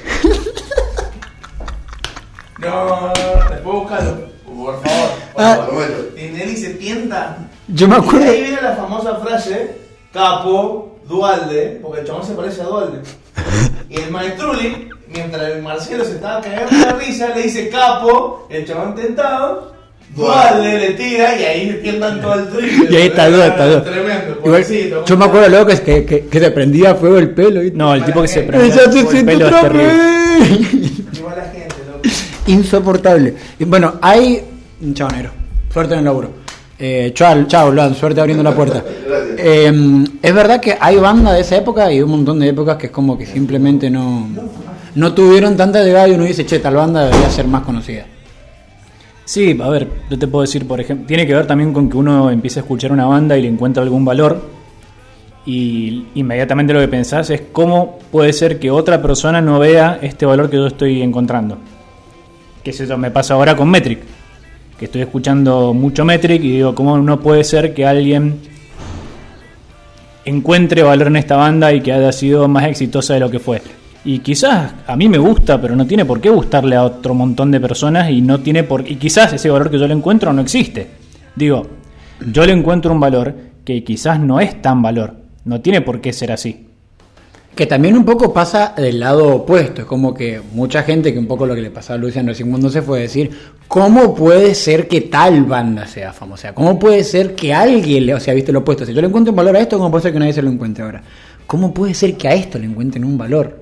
No, 2.60 2.86
no, 2.86 3.00
no, 3.00 3.50
después 3.50 3.62
búscalo. 3.76 4.16
Por 4.44 4.82
favor. 4.82 5.08
Por 5.32 5.44
Ah. 5.44 5.56
favor. 5.68 5.84
Tinelli 6.16 6.56
se 6.56 6.70
tienta. 6.70 7.38
Yo 7.68 7.86
me 7.86 7.94
Y 7.94 7.98
acuerdo. 7.98 8.30
ahí 8.30 8.40
viene 8.42 8.60
la 8.62 8.74
famosa 8.74 9.14
frase: 9.16 9.76
Capo, 10.12 10.98
Dualde, 11.08 11.78
porque 11.80 12.00
el 12.00 12.06
chabón 12.06 12.26
se 12.26 12.32
parece 12.34 12.62
a 12.62 12.64
Dualde. 12.64 12.98
Y 13.90 14.00
el 14.00 14.10
maestruli, 14.10 14.88
mientras 15.12 15.42
el 15.52 15.62
Marcelo 15.62 16.04
se 16.04 16.12
estaba 16.12 16.40
cagando 16.40 16.76
la 16.86 16.92
risa, 16.94 17.34
le 17.34 17.42
dice 17.42 17.68
capo, 17.68 18.46
el 18.50 18.66
chabón 18.66 18.94
tentado, 18.94 19.72
Dualde 20.14 20.78
le 20.78 20.90
tira 20.94 21.38
y 21.38 21.44
ahí 21.44 21.80
pierdan 21.82 22.20
todo 22.20 22.34
el 22.34 22.48
triple. 22.48 22.88
Y 22.90 22.96
ahí 22.96 23.06
está 23.08 23.28
Duda, 23.28 23.46
está 23.48 23.66
Duda. 23.66 23.84
Tremendo, 23.84 24.30
Igual, 24.30 24.62
pobrecito. 24.62 25.04
yo 25.04 25.16
me 25.16 25.24
acuerdo 25.26 25.48
luego 25.50 25.66
que, 25.66 25.80
que, 25.82 26.04
que, 26.04 26.26
que 26.26 26.40
se 26.40 26.50
prendía 26.50 26.94
fuego 26.94 27.18
el 27.18 27.30
pelo. 27.30 27.60
¿viste? 27.60 27.76
No, 27.76 27.94
el 27.94 28.04
tipo 28.04 28.22
que 28.22 28.28
se 28.28 28.40
te 28.42 28.52
por 28.52 28.60
el 28.62 29.24
pelo 29.24 29.48
es 29.48 29.60
terrible. 29.60 29.84
vez. 29.86 31.18
Igual 31.18 31.36
la 31.36 31.44
gente, 31.44 31.74
loco. 31.86 32.00
Insoportable. 32.46 33.34
Bueno, 33.60 33.94
hay. 34.00 34.42
Chao, 34.94 35.10
negro. 35.10 35.30
Suerte 35.72 35.92
en 35.92 35.98
el 36.00 36.04
laburo. 36.06 36.30
Eh, 36.80 37.10
chao, 37.12 37.44
chao, 37.46 37.70
Luan, 37.72 37.94
suerte 37.94 38.20
abriendo 38.20 38.42
la 38.42 38.54
puerta. 38.54 38.82
Gracias. 39.06 39.34
Eh, 39.38 40.04
es 40.22 40.34
verdad 40.34 40.60
que 40.60 40.76
hay 40.80 40.96
bandas 40.96 41.34
de 41.34 41.40
esa 41.40 41.56
época 41.56 41.92
y 41.92 42.00
un 42.00 42.10
montón 42.10 42.38
de 42.38 42.48
épocas 42.48 42.76
que 42.76 42.86
es 42.86 42.92
como 42.92 43.18
que 43.18 43.26
simplemente 43.26 43.90
no, 43.90 44.28
no 44.98 45.14
tuvieron 45.14 45.56
tanta 45.56 45.84
llegada 45.84 46.08
y 46.08 46.12
uno 46.14 46.24
dice, 46.24 46.44
che, 46.44 46.58
tal 46.58 46.74
banda 46.74 47.04
debería 47.04 47.30
ser 47.30 47.46
más 47.46 47.62
conocida. 47.62 48.04
Sí, 49.24 49.56
a 49.62 49.68
ver, 49.68 49.86
yo 50.10 50.18
te 50.18 50.26
puedo 50.26 50.42
decir, 50.42 50.66
por 50.66 50.80
ejemplo, 50.80 51.06
tiene 51.06 51.24
que 51.24 51.34
ver 51.34 51.46
también 51.46 51.72
con 51.72 51.88
que 51.88 51.96
uno 51.96 52.28
empiece 52.30 52.58
a 52.58 52.62
escuchar 52.62 52.90
una 52.90 53.06
banda 53.06 53.38
y 53.38 53.42
le 53.42 53.48
encuentra 53.48 53.84
algún 53.84 54.04
valor 54.04 54.42
y 55.46 56.06
inmediatamente 56.16 56.72
lo 56.72 56.80
que 56.80 56.88
pensás 56.88 57.30
es 57.30 57.42
cómo 57.52 58.00
puede 58.10 58.32
ser 58.32 58.58
que 58.58 58.72
otra 58.72 59.00
persona 59.00 59.40
no 59.40 59.60
vea 59.60 60.00
este 60.02 60.26
valor 60.26 60.50
que 60.50 60.56
yo 60.56 60.66
estoy 60.66 61.00
encontrando. 61.00 61.58
Que 62.64 62.70
eso 62.70 62.98
me 62.98 63.12
pasa 63.12 63.34
ahora 63.34 63.54
con 63.54 63.70
Metric, 63.70 64.00
que 64.76 64.86
estoy 64.86 65.02
escuchando 65.02 65.74
mucho 65.74 66.04
Metric 66.04 66.42
y 66.42 66.50
digo, 66.50 66.74
¿cómo 66.74 66.98
no 66.98 67.20
puede 67.20 67.44
ser 67.44 67.72
que 67.72 67.86
alguien 67.86 68.40
encuentre 70.24 70.82
valor 70.82 71.06
en 71.06 71.16
esta 71.16 71.36
banda 71.36 71.72
y 71.72 71.82
que 71.82 71.92
haya 71.92 72.10
sido 72.10 72.48
más 72.48 72.64
exitosa 72.64 73.14
de 73.14 73.20
lo 73.20 73.30
que 73.30 73.38
fue? 73.38 73.62
Y 74.08 74.20
quizás 74.20 74.72
a 74.86 74.96
mí 74.96 75.06
me 75.06 75.18
gusta, 75.18 75.60
pero 75.60 75.76
no 75.76 75.86
tiene 75.86 76.06
por 76.06 76.18
qué 76.18 76.30
gustarle 76.30 76.76
a 76.76 76.82
otro 76.82 77.12
montón 77.12 77.50
de 77.50 77.60
personas 77.60 78.08
y 78.10 78.22
no 78.22 78.40
tiene 78.40 78.64
por 78.64 78.90
y 78.90 78.96
quizás 78.96 79.34
ese 79.34 79.50
valor 79.50 79.70
que 79.70 79.78
yo 79.78 79.86
le 79.86 79.92
encuentro 79.92 80.32
no 80.32 80.40
existe. 80.40 80.86
Digo, 81.36 81.66
yo 82.32 82.46
le 82.46 82.54
encuentro 82.54 82.90
un 82.90 83.00
valor 83.00 83.34
que 83.66 83.84
quizás 83.84 84.18
no 84.18 84.40
es 84.40 84.62
tan 84.62 84.80
valor, 84.80 85.14
no 85.44 85.60
tiene 85.60 85.82
por 85.82 86.00
qué 86.00 86.14
ser 86.14 86.32
así. 86.32 86.68
Que 87.54 87.66
también 87.66 87.98
un 87.98 88.06
poco 88.06 88.32
pasa 88.32 88.72
del 88.74 88.98
lado 88.98 89.28
opuesto, 89.28 89.82
es 89.82 89.86
como 89.86 90.14
que 90.14 90.40
mucha 90.54 90.84
gente, 90.84 91.12
que 91.12 91.18
un 91.18 91.26
poco 91.26 91.44
lo 91.44 91.54
que 91.54 91.60
le 91.60 91.70
pasaba 91.70 91.98
a 91.98 92.00
Luciano 92.00 92.30
recién 92.30 92.48
cuando 92.48 92.70
se 92.70 92.80
fue, 92.80 93.00
decir, 93.00 93.30
¿cómo 93.66 94.14
puede 94.14 94.54
ser 94.54 94.88
que 94.88 95.02
tal 95.02 95.44
banda 95.44 95.86
sea 95.86 96.14
famosa? 96.14 96.54
¿cómo 96.54 96.78
puede 96.78 97.04
ser 97.04 97.34
que 97.34 97.52
alguien, 97.52 98.06
le, 98.06 98.14
o 98.14 98.20
sea, 98.20 98.32
viste 98.32 98.52
lo 98.52 98.60
opuesto? 98.60 98.86
Si 98.86 98.94
yo 98.94 99.02
le 99.02 99.08
encuentro 99.08 99.32
un 99.32 99.36
valor 99.36 99.54
a 99.54 99.60
esto, 99.60 99.76
¿cómo 99.76 99.90
puede 99.90 100.04
ser 100.04 100.14
que 100.14 100.18
nadie 100.18 100.32
se 100.32 100.40
lo 100.40 100.50
encuentre 100.50 100.82
ahora? 100.82 101.02
¿Cómo 101.46 101.74
puede 101.74 101.92
ser 101.92 102.16
que 102.16 102.28
a 102.28 102.32
esto 102.32 102.58
le 102.58 102.64
encuentren 102.64 103.04
un 103.04 103.18
valor? 103.18 103.57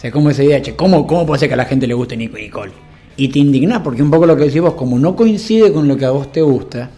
O 0.00 0.02
sea, 0.02 0.10
¿cómo 0.10 0.30
esa 0.30 0.42
idea, 0.42 0.62
che, 0.62 0.74
¿cómo, 0.74 1.06
cómo 1.06 1.26
puede 1.26 1.40
ser 1.40 1.48
que 1.48 1.52
a 1.52 1.58
la 1.58 1.66
gente 1.66 1.86
le 1.86 1.92
guste 1.92 2.16
Nico 2.16 2.38
y 2.38 2.44
Nicole? 2.44 2.72
Y 3.18 3.28
te 3.28 3.38
indignás, 3.38 3.82
porque 3.82 4.02
un 4.02 4.10
poco 4.10 4.24
lo 4.24 4.34
que 4.34 4.44
decís 4.44 4.62
vos, 4.62 4.72
como 4.72 4.98
no 4.98 5.14
coincide 5.14 5.74
con 5.74 5.86
lo 5.86 5.98
que 5.98 6.06
a 6.06 6.10
vos 6.10 6.32
te 6.32 6.40
gusta, 6.40 6.88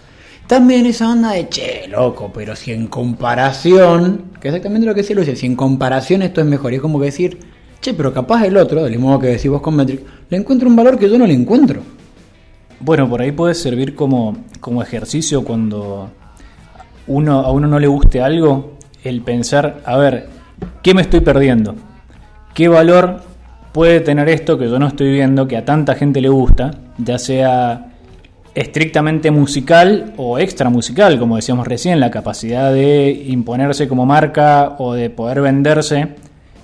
también 0.46 0.86
esa 0.86 1.10
onda 1.10 1.32
de, 1.32 1.48
che, 1.48 1.88
loco, 1.88 2.30
pero 2.32 2.54
si 2.54 2.70
en 2.70 2.86
comparación, 2.86 4.26
que 4.40 4.46
exactamente 4.46 4.86
lo 4.86 4.94
que 4.94 5.00
decía 5.00 5.16
Lucia, 5.16 5.34
si 5.34 5.46
en 5.46 5.56
comparación 5.56 6.22
esto 6.22 6.42
es 6.42 6.46
mejor, 6.46 6.74
es 6.74 6.80
como 6.80 7.00
que 7.00 7.06
decir, 7.06 7.40
che, 7.80 7.92
pero 7.92 8.14
capaz 8.14 8.46
el 8.46 8.56
otro, 8.56 8.84
del 8.84 8.92
mismo 8.92 9.08
modo 9.08 9.18
que 9.18 9.26
decís 9.26 9.50
vos 9.50 9.62
con 9.62 9.74
Metric, 9.74 10.02
le 10.30 10.36
encuentro 10.36 10.68
un 10.68 10.76
valor 10.76 10.96
que 10.96 11.10
yo 11.10 11.18
no 11.18 11.26
le 11.26 11.34
encuentro. 11.34 11.82
Bueno, 12.78 13.08
por 13.08 13.20
ahí 13.20 13.32
puede 13.32 13.54
servir 13.54 13.96
como, 13.96 14.44
como 14.60 14.80
ejercicio 14.80 15.42
cuando 15.42 16.08
uno, 17.08 17.40
a 17.40 17.50
uno 17.50 17.66
no 17.66 17.80
le 17.80 17.88
guste 17.88 18.20
algo, 18.20 18.74
el 19.02 19.22
pensar, 19.22 19.82
a 19.84 19.96
ver, 19.96 20.28
¿qué 20.84 20.94
me 20.94 21.02
estoy 21.02 21.18
perdiendo? 21.18 21.74
¿Qué 22.54 22.68
valor 22.68 23.20
puede 23.72 24.00
tener 24.00 24.28
esto 24.28 24.58
que 24.58 24.68
yo 24.68 24.78
no 24.78 24.88
estoy 24.88 25.10
viendo, 25.10 25.48
que 25.48 25.56
a 25.56 25.64
tanta 25.64 25.94
gente 25.94 26.20
le 26.20 26.28
gusta, 26.28 26.70
ya 26.98 27.18
sea 27.18 27.92
estrictamente 28.54 29.30
musical 29.30 30.12
o 30.18 30.38
extra 30.38 30.68
musical, 30.68 31.18
como 31.18 31.36
decíamos 31.36 31.66
recién, 31.66 31.98
la 31.98 32.10
capacidad 32.10 32.70
de 32.70 33.10
imponerse 33.28 33.88
como 33.88 34.04
marca 34.04 34.76
o 34.78 34.92
de 34.92 35.08
poder 35.08 35.40
venderse 35.40 36.08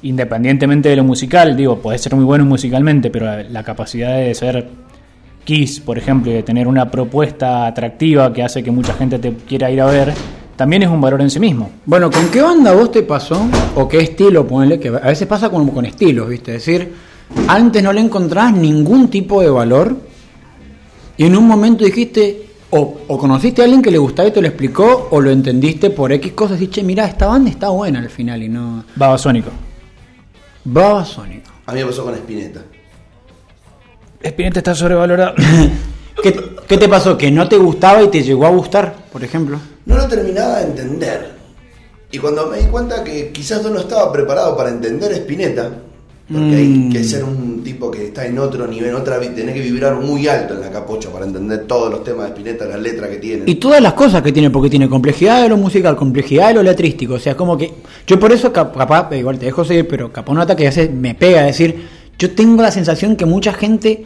independientemente 0.03 0.91
de 0.91 0.97
lo 0.97 1.05
musical, 1.05 1.57
digo, 1.57 1.79
puede 1.79 1.99
ser 1.99 2.15
muy 2.15 2.25
bueno 2.25 2.45
musicalmente, 2.45 3.11
pero 3.11 3.43
la 3.49 3.63
capacidad 3.65 4.17
de 4.17 4.35
ser 4.35 4.69
Kiss, 5.45 5.81
por 5.81 5.97
ejemplo, 5.97 6.31
y 6.31 6.35
de 6.35 6.43
tener 6.43 6.69
una 6.69 6.91
propuesta 6.91 7.67
atractiva 7.67 8.33
que 8.33 8.43
hace 8.43 8.63
que 8.63 8.71
mucha 8.71 8.93
gente 8.93 9.19
te 9.19 9.33
quiera 9.33 9.71
ir 9.71 9.81
a 9.81 9.87
ver, 9.87 10.13
también 10.59 10.83
es 10.83 10.89
un 10.89 11.01
valor 11.01 11.21
en 11.21 11.31
sí 11.31 11.39
mismo. 11.39 11.71
Bueno, 11.87 12.11
¿con 12.11 12.31
qué 12.31 12.43
banda 12.43 12.73
vos 12.73 12.91
te 12.91 13.05
pasó? 13.05 13.47
¿O 13.77 13.87
qué 13.87 13.99
estilo, 13.99 14.45
ponele? 14.45 14.81
Que 14.81 14.89
a 14.89 15.07
veces 15.07 15.29
pasa 15.29 15.49
como 15.51 15.73
con 15.73 15.87
estilos, 15.87 16.29
¿viste? 16.29 16.57
Es 16.57 16.67
decir, 16.67 16.93
antes 17.47 17.81
no 17.81 17.93
le 17.93 18.01
encontrabas 18.01 18.55
ningún 18.55 19.09
tipo 19.09 19.41
de 19.41 19.51
valor 19.51 19.97
y 21.17 21.27
en 21.27 21.37
un 21.37 21.47
momento 21.47 21.85
dijiste, 21.85 22.49
o, 22.71 23.03
o 23.07 23.19
conociste 23.19 23.63
a 23.63 23.67
alguien 23.67 23.81
que 23.81 23.93
le 23.93 23.99
gustaba 23.99 24.31
y 24.31 24.33
te 24.33 24.41
lo 24.41 24.49
explicó, 24.49 25.07
o 25.13 25.21
lo 25.21 25.31
entendiste 25.31 25.91
por 25.91 26.11
X 26.11 26.33
cosas 26.33 26.61
y 26.61 26.67
che, 26.67 26.83
mira, 26.83 27.05
esta 27.07 27.29
banda 27.29 27.51
está 27.51 27.69
buena 27.69 28.01
al 28.01 28.11
final 28.11 28.43
y 28.43 28.49
no... 28.49 28.85
Babasónico. 28.97 29.51
Babasónico. 30.65 31.53
A 31.67 31.73
mí 31.73 31.79
me 31.79 31.87
pasó 31.87 32.03
con 32.03 32.15
Spinetta. 32.15 32.65
Spinetta 34.25 34.59
está 34.59 34.75
sobrevalorado. 34.75 35.35
¿Qué, 36.21 36.35
¿Qué 36.67 36.77
te 36.77 36.89
pasó? 36.89 37.17
¿Que 37.17 37.31
no 37.31 37.49
te 37.49 37.59
gustaba 37.59 38.03
y 38.03 38.09
te 38.09 38.25
llegó 38.25 38.45
a 38.45 38.51
gustar, 38.51 38.93
por 39.13 39.23
ejemplo? 39.23 39.61
No 39.89 39.97
lo 39.97 40.07
terminaba 40.07 40.59
de 40.61 40.67
entender. 40.67 41.31
Y 42.13 42.19
cuando 42.19 42.47
me 42.47 42.59
di 42.59 42.67
cuenta 42.67 43.03
que 43.03 43.31
quizás 43.33 43.63
yo 43.63 43.71
no 43.71 43.81
estaba 43.81 44.13
preparado 44.13 44.57
para 44.57 44.71
entender 44.71 45.11
Spinetta, 45.13 45.71
porque 46.31 46.57
hay 46.57 46.67
Mm. 46.69 46.93
que 46.93 47.05
ser 47.05 47.25
un 47.25 47.63
tipo 47.65 47.91
que 47.91 48.07
está 48.09 48.27
en 48.27 48.39
otro 48.39 48.67
nivel, 48.67 48.91
en 48.91 48.95
otra 48.97 49.19
tenés 49.35 49.55
que 49.55 49.61
vibrar 49.63 49.95
muy 49.97 50.29
alto 50.29 50.55
en 50.55 50.61
la 50.61 50.71
capocha 50.71 51.11
para 51.11 51.25
entender 51.27 51.67
todos 51.67 51.91
los 51.91 52.05
temas 52.05 52.25
de 52.27 52.29
Spinetta, 52.35 52.67
las 52.67 52.81
letras 52.81 53.09
que 53.11 53.17
tiene. 53.17 53.43
Y 53.47 53.55
todas 53.57 53.81
las 53.81 53.95
cosas 53.95 54.23
que 54.23 54.31
tiene, 54.33 54.51
porque 54.51 54.69
tiene 54.71 54.89
complejidad 54.89 55.43
de 55.43 55.49
lo 55.49 55.57
musical, 55.57 55.97
complejidad 55.97 56.49
de 56.49 56.55
lo 56.55 56.63
letrístico. 56.63 57.15
O 57.15 57.19
sea, 57.19 57.35
como 57.37 57.57
que. 57.57 57.73
Yo 58.07 58.21
por 58.21 58.31
eso, 58.33 58.53
cap- 58.53 58.77
capaz, 58.77 59.11
eh, 59.13 59.19
igual 59.19 59.39
te 59.39 59.47
dejo 59.47 59.65
seguir, 59.65 59.89
pero 59.89 60.13
nota 60.39 60.55
que 60.55 60.65
veces 60.65 60.91
me 60.93 61.15
pega, 61.15 61.43
decir, 61.43 61.89
yo 62.19 62.31
tengo 62.33 62.63
la 62.63 62.71
sensación 62.71 63.17
que 63.17 63.25
mucha 63.25 63.53
gente 63.55 64.05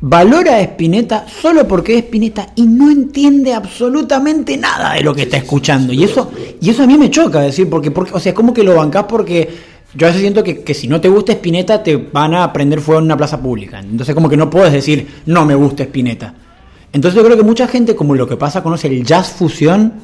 valora 0.00 0.56
a 0.56 0.60
Spinetta 0.60 1.26
solo 1.28 1.66
porque 1.66 1.98
es 1.98 2.04
Spinetta 2.04 2.52
y 2.54 2.62
no 2.62 2.90
entiende 2.90 3.54
absolutamente 3.54 4.56
nada 4.56 4.94
de 4.94 5.02
lo 5.02 5.14
que 5.14 5.22
está 5.22 5.38
escuchando. 5.38 5.92
Y 5.92 6.04
eso, 6.04 6.30
y 6.60 6.70
eso 6.70 6.82
a 6.82 6.86
mí 6.86 6.98
me 6.98 7.10
choca, 7.10 7.40
decir, 7.40 7.68
porque, 7.68 7.90
porque 7.90 8.12
o 8.14 8.20
sea, 8.20 8.30
es 8.30 8.36
como 8.36 8.52
que 8.52 8.62
lo 8.62 8.74
bancás 8.74 9.04
porque. 9.04 9.76
Yo 9.94 10.06
a 10.06 10.10
veces 10.10 10.20
siento 10.20 10.44
que, 10.44 10.62
que 10.62 10.74
si 10.74 10.88
no 10.88 11.00
te 11.00 11.08
gusta 11.08 11.32
Spinetta 11.32 11.82
te 11.82 11.96
van 11.96 12.34
a 12.34 12.52
prender 12.52 12.80
fuego 12.80 12.98
en 12.98 13.06
una 13.06 13.16
plaza 13.16 13.40
pública. 13.40 13.78
Entonces 13.78 14.14
como 14.14 14.28
que 14.28 14.36
no 14.36 14.50
puedes 14.50 14.70
decir 14.70 15.06
no 15.24 15.46
me 15.46 15.54
gusta 15.54 15.84
Spinetta. 15.84 16.34
Entonces 16.92 17.16
yo 17.18 17.24
creo 17.24 17.36
que 17.36 17.42
mucha 17.42 17.66
gente, 17.66 17.96
como 17.96 18.14
lo 18.14 18.26
que 18.26 18.36
pasa 18.36 18.62
conoce 18.62 18.88
el 18.88 19.04
jazz 19.04 19.30
fusión, 19.30 19.94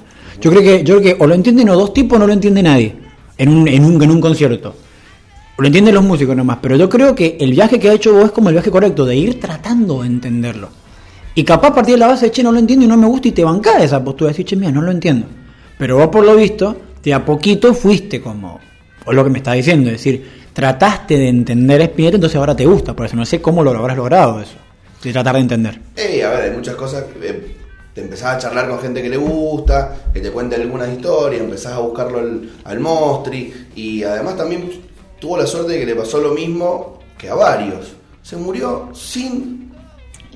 yo 0.41 0.51
creo 0.51 0.63
que, 0.63 0.85
yo 0.85 0.99
creo 0.99 1.17
que 1.17 1.23
o 1.23 1.27
lo 1.27 1.35
entienden 1.35 1.69
o 1.69 1.77
dos 1.77 1.93
tipos 1.93 2.19
no 2.19 2.27
lo 2.27 2.33
entiende 2.33 2.63
nadie 2.63 2.95
en 3.37 3.49
un, 3.49 3.69
en 3.69 3.85
un, 3.85 4.03
en 4.03 4.11
un 4.11 4.21
concierto. 4.21 4.75
Lo 5.59 5.67
entienden 5.67 5.95
los 5.95 6.05
músicos 6.05 6.35
nomás. 6.35 6.59
Pero 6.61 6.77
yo 6.77 6.89
creo 6.89 7.15
que 7.15 7.37
el 7.41 7.53
viaje 7.53 7.79
que 7.79 7.91
ha 7.91 7.93
hecho 7.93 8.13
vos 8.13 8.27
es 8.27 8.31
como 8.33 8.49
el 8.49 8.55
viaje 8.55 8.71
correcto, 8.71 9.05
de 9.05 9.17
ir 9.17 9.39
tratando 9.41 10.03
de 10.03 10.09
entenderlo. 10.09 10.69
Y 11.35 11.45
capaz 11.45 11.75
partir 11.75 11.95
de 11.95 12.01
la 12.01 12.09
base, 12.09 12.31
che, 12.31 12.43
no 12.43 12.53
lo 12.53 12.59
entiendo 12.59 12.85
y 12.85 12.89
no 12.89 12.97
me 12.97 13.07
gusta 13.07 13.29
y 13.29 13.33
te 13.33 13.45
bancás 13.45 13.83
esa 13.83 14.03
postura, 14.03 14.29
decir, 14.29 14.45
che, 14.45 14.57
mira, 14.57 14.71
no 14.71 14.83
lo 14.83 14.91
entiendo. 14.91 15.27
Pero 15.79 15.97
vos 15.97 16.09
por 16.09 16.25
lo 16.25 16.37
visto, 16.37 16.77
de 17.03 17.15
a 17.15 17.25
poquito 17.25 17.73
fuiste 17.75 18.21
como, 18.21 18.61
o 19.07 19.13
lo 19.13 19.25
que 19.25 19.31
me 19.31 19.39
está 19.39 19.53
diciendo, 19.53 19.89
es 19.89 19.97
decir, 19.97 20.43
trataste 20.53 21.17
de 21.17 21.29
entender 21.29 21.81
Spinetta, 21.81 22.17
entonces 22.17 22.37
ahora 22.37 22.55
te 22.55 22.67
gusta, 22.67 22.95
por 22.95 23.07
eso 23.07 23.17
no 23.17 23.25
sé 23.25 23.41
cómo 23.41 23.65
lo 23.65 23.71
habrás 23.71 23.97
logrado 23.97 24.41
eso, 24.41 24.57
de 25.03 25.13
tratar 25.13 25.37
de 25.37 25.41
entender. 25.41 25.81
Eh, 25.97 26.23
a 26.23 26.31
ver, 26.31 26.43
hay 26.43 26.51
muchas 26.51 26.75
cosas. 26.75 27.05
eh, 27.23 27.57
te 27.95 28.01
empezás 28.01 28.37
a 28.37 28.39
charlar 28.39 28.69
con 28.69 28.79
gente 28.79 29.03
que 29.03 29.11
le 29.11 29.19
gusta, 29.19 29.97
que 30.15 30.21
te 30.21 30.31
cuente 30.31 30.57
algunas 30.57 30.91
historias, 30.91 31.43
empezás 31.43 31.75
a 31.75 31.79
buscarlo 31.81 32.23
al 32.65 32.81
Mostri. 32.81 33.53
Y 33.75 34.03
además 34.03 34.37
también 34.37 34.71
tuvo 35.23 35.37
la 35.37 35.47
suerte 35.47 35.75
de 35.75 35.79
que 35.79 35.87
le 35.87 35.95
pasó 35.95 36.21
lo 36.21 36.35
mismo 36.35 36.99
que 37.17 37.29
a 37.29 37.37
varios. 37.37 37.93
Se 38.25 38.37
murió 38.37 38.89
sin 38.93 39.71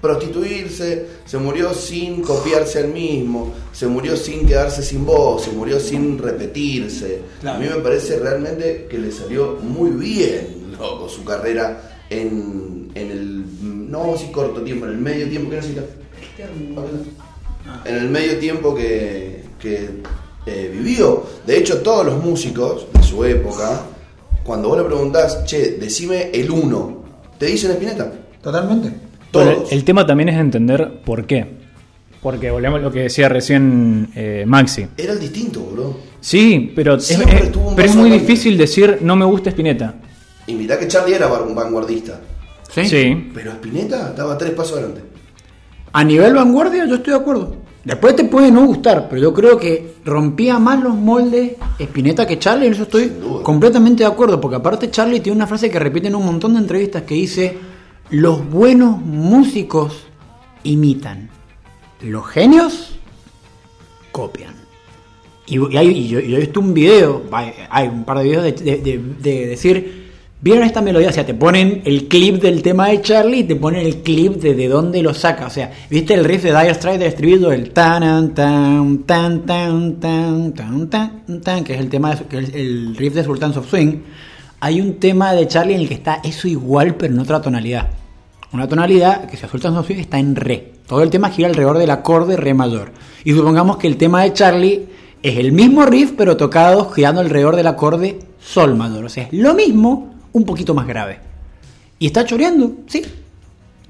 prostituirse, 0.01 1.07
se 1.25 1.39
murió 1.39 1.75
sin 1.75 2.23
copiarse 2.23 2.79
al 2.79 2.93
mismo, 2.93 3.53
se 3.73 3.89
murió 3.89 4.17
sin 4.17 4.47
quedarse 4.47 4.85
sin 4.85 5.05
voz, 5.05 5.43
se 5.43 5.51
murió 5.51 5.81
sin 5.81 6.17
repetirse. 6.17 7.21
A 7.45 7.59
mí 7.59 7.67
me 7.69 7.81
parece 7.81 8.21
realmente 8.21 8.87
que 8.89 8.99
le 8.99 9.11
salió 9.11 9.59
muy 9.61 9.91
bien, 9.91 10.77
loco, 10.79 11.09
su 11.09 11.25
carrera 11.25 11.99
en, 12.09 12.93
en 12.95 13.11
el, 13.11 13.91
no 13.91 14.13
decir 14.13 14.31
corto 14.31 14.63
tiempo, 14.63 14.87
en 14.87 14.93
el 14.93 14.99
medio 14.99 15.29
tiempo 15.29 15.51
que 15.51 15.57
necesita. 15.57 15.83
En 17.85 17.97
el 17.97 18.09
medio 18.09 18.39
tiempo 18.39 18.73
que, 18.73 19.43
que, 19.59 19.91
eh, 20.47 20.71
vivió. 20.73 21.25
De 21.45 21.59
hecho, 21.59 21.83
todos 21.83 22.07
los 22.07 22.23
músicos 22.23 22.87
de 22.93 23.03
su 23.03 23.25
época, 23.25 23.83
cuando 24.47 24.69
vos 24.69 24.79
le 24.79 24.85
preguntás, 24.85 25.45
che, 25.45 25.73
decime 25.73 26.31
el 26.33 26.51
uno, 26.51 27.03
te 27.39 27.47
dicen 27.47 27.73
Spinetta. 27.73 28.13
Totalmente. 28.41 28.93
Todos. 29.31 29.47
Bueno, 29.47 29.63
el 29.71 29.85
tema 29.85 30.07
también 30.07 30.29
es 30.29 30.37
entender 30.37 31.01
por 31.05 31.27
qué. 31.27 31.67
Porque 32.23 32.51
volvemos 32.51 32.81
a 32.81 32.83
lo 32.83 32.93
que 32.93 33.01
decía 33.01 33.29
recién 33.29 34.09
eh, 34.15 34.45
Maxi. 34.47 34.87
Era 34.97 35.13
el 35.13 35.21
distinto, 35.21 35.61
boludo. 35.61 35.99
Sí, 36.21 36.73
pero, 36.75 36.95
es, 36.95 37.19
pero 37.77 37.89
es 37.89 37.95
muy 37.95 38.11
difícil 38.11 38.57
decir 38.57 38.99
no 39.01 39.17
me 39.17 39.25
gusta 39.25 39.51
Spinetta. 39.51 39.95
Y 40.47 40.55
mirá 40.55 40.79
que 40.79 40.89
Charlie 40.89 41.15
era 41.15 41.27
un 41.29 41.55
vanguardista. 41.55 42.21
¿Sí? 42.73 42.87
Sí. 42.87 43.31
Pero 43.35 43.53
Spinetta 43.53 44.11
estaba 44.11 44.39
tres 44.39 44.53
pasos 44.53 44.79
adelante. 44.79 45.03
A 45.93 46.05
nivel 46.05 46.35
vanguardia, 46.35 46.87
yo 46.87 46.97
estoy 46.97 47.13
de 47.13 47.19
acuerdo. 47.19 47.57
Después 47.87 48.17
te 48.17 48.25
puede 48.25 48.51
no 48.51 48.67
gustar, 48.67 49.07
pero 49.09 49.23
yo 49.23 49.33
creo 49.33 49.57
que 49.57 49.95
rompía 50.05 50.59
más 50.59 50.83
los 50.83 50.93
moldes 50.97 51.53
Spinetta 51.79 52.27
que 52.27 52.37
Charlie, 52.37 52.67
en 52.67 52.73
eso 52.73 52.83
estoy 52.83 53.13
completamente 53.45 54.03
de 54.03 54.09
acuerdo, 54.11 54.41
porque 54.41 54.57
aparte 54.57 54.91
Charlie 54.91 55.21
tiene 55.21 55.37
una 55.37 55.47
frase 55.47 55.71
que 55.71 55.79
repite 55.79 56.09
en 56.09 56.17
un 56.17 56.27
montón 56.27 56.55
de 56.55 56.59
entrevistas 56.59 57.03
que 57.05 57.15
dice, 57.15 57.57
los 58.11 58.45
buenos 58.51 58.99
músicos 59.01 60.09
imitan, 60.65 61.31
los 62.03 62.27
genios 62.27 62.99
copian. 64.11 64.55
Y, 65.47 65.59
y 65.73 65.77
hay- 65.77 65.89
y 65.97 66.09
yo, 66.09 66.19
he 66.19 66.41
visto 66.41 66.59
un 66.59 66.75
video, 66.75 67.23
hay, 67.31 67.53
hay 67.71 67.87
un 67.87 68.03
par 68.05 68.19
de 68.19 68.25
videos 68.25 68.43
de, 68.43 68.53
de- 68.53 68.79
de- 68.79 68.99
de 69.21 69.47
decir, 69.47 70.06
¿vieron 70.41 70.65
esta 70.65 70.83
melodía? 70.83 71.09
O 71.09 71.13
sea, 71.13 71.27
te 71.27 71.35
ponen 71.35 71.83
el 71.85 72.09
clip 72.09 72.43
del 72.43 72.63
tema 72.63 72.89
de 72.89 73.01
Charlie 73.01 73.41
y 73.41 73.45
te 73.45 73.57
ponen 73.57 73.87
el 73.87 74.03
clip 74.03 74.35
de 74.35 74.55
de 74.55 74.69
dónde 74.69 75.03
lo 75.03 75.15
saca. 75.15 75.47
O 75.47 75.51
sea, 75.51 75.73
¿viste 75.91 76.15
el 76.15 76.25
riff 76.25 76.43
de 76.43 76.51
Dire 76.51 76.75
Straits 76.75 76.99
del 76.99 77.09
estribillo? 77.09 77.53
El 77.53 77.71
tan 77.71 78.35
tan 78.35 79.05
tan 79.05 79.47
tan 79.47 80.01
tan 80.01 80.53
tan 80.53 80.89
tan 80.89 81.41
tan 81.41 81.65
que 81.65 81.75
es 81.75 81.81
el 81.81 81.89
tema 81.89 82.15
de, 82.15 82.25
que 82.25 82.39
es 82.39 82.55
el 82.55 82.97
riff 82.97 83.15
de 83.15 83.25
Sultans 83.25 83.57
of 83.57 83.69
Swing. 83.69 83.99
Hay 84.61 84.81
un 84.81 84.95
tema 84.95 85.33
de 85.33 85.47
Charlie 85.47 85.75
en 85.75 85.83
el 85.83 85.89
que 85.89 85.95
está 85.95 86.21
eso 86.25 86.49
igual 86.49 86.95
pero 86.97 87.13
en 87.13 87.21
otra 87.21 87.41
tonalidad. 87.41 87.89
Una 88.53 88.69
tonalidad 88.69 89.27
que 89.27 89.37
si 89.37 89.47
Sultans 89.47 89.77
of 89.77 89.87
Swing 89.87 89.99
está 89.99 90.19
en 90.19 90.37
re. 90.37 90.73
Todo 90.87 91.03
el 91.03 91.11
tema 91.11 91.31
gira 91.31 91.49
alrededor 91.49 91.79
del 91.79 91.91
acorde 91.91 92.37
re 92.37 92.55
mayor. 92.55 92.93
Y 93.25 93.33
supongamos 93.33 93.77
que 93.77 93.89
el 93.89 93.97
tema 93.97 94.23
de 94.23 94.33
Charlie 94.33 94.87
es 95.23 95.37
el 95.37 95.53
mismo 95.53 95.85
riff, 95.85 96.13
pero 96.17 96.37
tocado 96.37 96.89
girando 96.91 97.21
alrededor 97.21 97.57
del 97.57 97.67
acorde 97.67 98.21
sol 98.41 98.77
mayor. 98.77 99.05
O 99.05 99.09
sea, 99.09 99.25
es 99.25 99.33
lo 99.33 99.55
mismo, 99.55 100.15
un 100.37 100.45
poquito 100.45 100.75
más 100.75 100.87
grave. 100.87 101.19
¿Y 101.99 102.07
está 102.07 102.25
choreando? 102.25 102.73
Sí, 102.87 103.03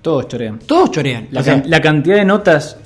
Todos 0.03 0.29
chorean. 0.29 0.59
todos 0.61 0.91
chorean. 0.93 1.29
La, 1.33 1.41
O 1.41 1.45
sea, 1.45 1.61
can- 1.61 1.71
la 1.71 1.81
cantidad 1.81 2.17
de 2.17 2.25
notas 2.25 2.77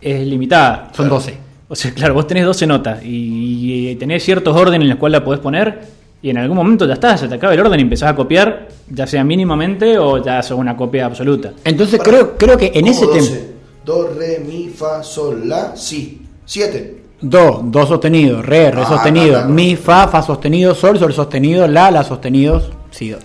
es 0.00 0.26
limitada. 0.26 0.90
son 0.94 1.08
12. 1.08 1.38
O 1.68 1.74
sea, 1.76 1.92
claro, 1.92 2.14
vos 2.14 2.26
tenés 2.26 2.44
12 2.44 2.66
notas 2.66 3.02
y, 3.04 3.90
y 3.90 3.96
tenés 3.96 4.24
ciertos 4.24 4.56
órdenes 4.56 4.82
en 4.86 4.90
los 4.90 4.98
cuales 4.98 5.20
la 5.20 5.24
podés 5.24 5.40
poner 5.40 5.80
y 6.22 6.30
en 6.30 6.38
algún 6.38 6.56
momento 6.56 6.86
ya 6.86 6.94
está, 6.94 7.16
se 7.16 7.28
te 7.28 7.34
acaba 7.36 7.54
el 7.54 7.60
orden 7.60 7.78
y 7.78 7.82
empezás 7.82 8.10
a 8.10 8.16
copiar, 8.16 8.68
ya 8.90 9.06
sea 9.06 9.22
mínimamente 9.22 9.98
o 9.98 10.22
ya 10.24 10.42
sea 10.42 10.56
una 10.56 10.76
copia 10.76 11.06
absoluta. 11.06 11.52
Entonces 11.64 11.98
Para- 11.98 12.10
creo, 12.10 12.36
creo 12.36 12.56
que 12.56 12.66
en 12.74 12.80
¿Cómo 12.86 12.90
ese 12.92 13.06
12? 13.06 13.20
tema... 13.36 13.46
Do, 13.84 14.08
re, 14.18 14.40
mi, 14.44 14.68
fa, 14.68 15.02
sol, 15.04 15.48
la, 15.48 15.76
si. 15.76 16.22
Siete. 16.44 17.02
Do, 17.20 17.60
do 17.64 17.86
sostenido, 17.86 18.42
re, 18.42 18.70
re 18.72 18.82
Ah, 18.82 18.86
sostenido, 18.88 19.44
mi, 19.48 19.76
fa, 19.76 20.08
fa 20.08 20.22
sostenido, 20.22 20.74
sol, 20.74 20.98
sol 20.98 21.12
sostenido, 21.12 21.66
la, 21.68 21.90
la 21.92 22.02
sostenido, 22.04 22.60
si, 22.96 23.10
do. 23.10 23.18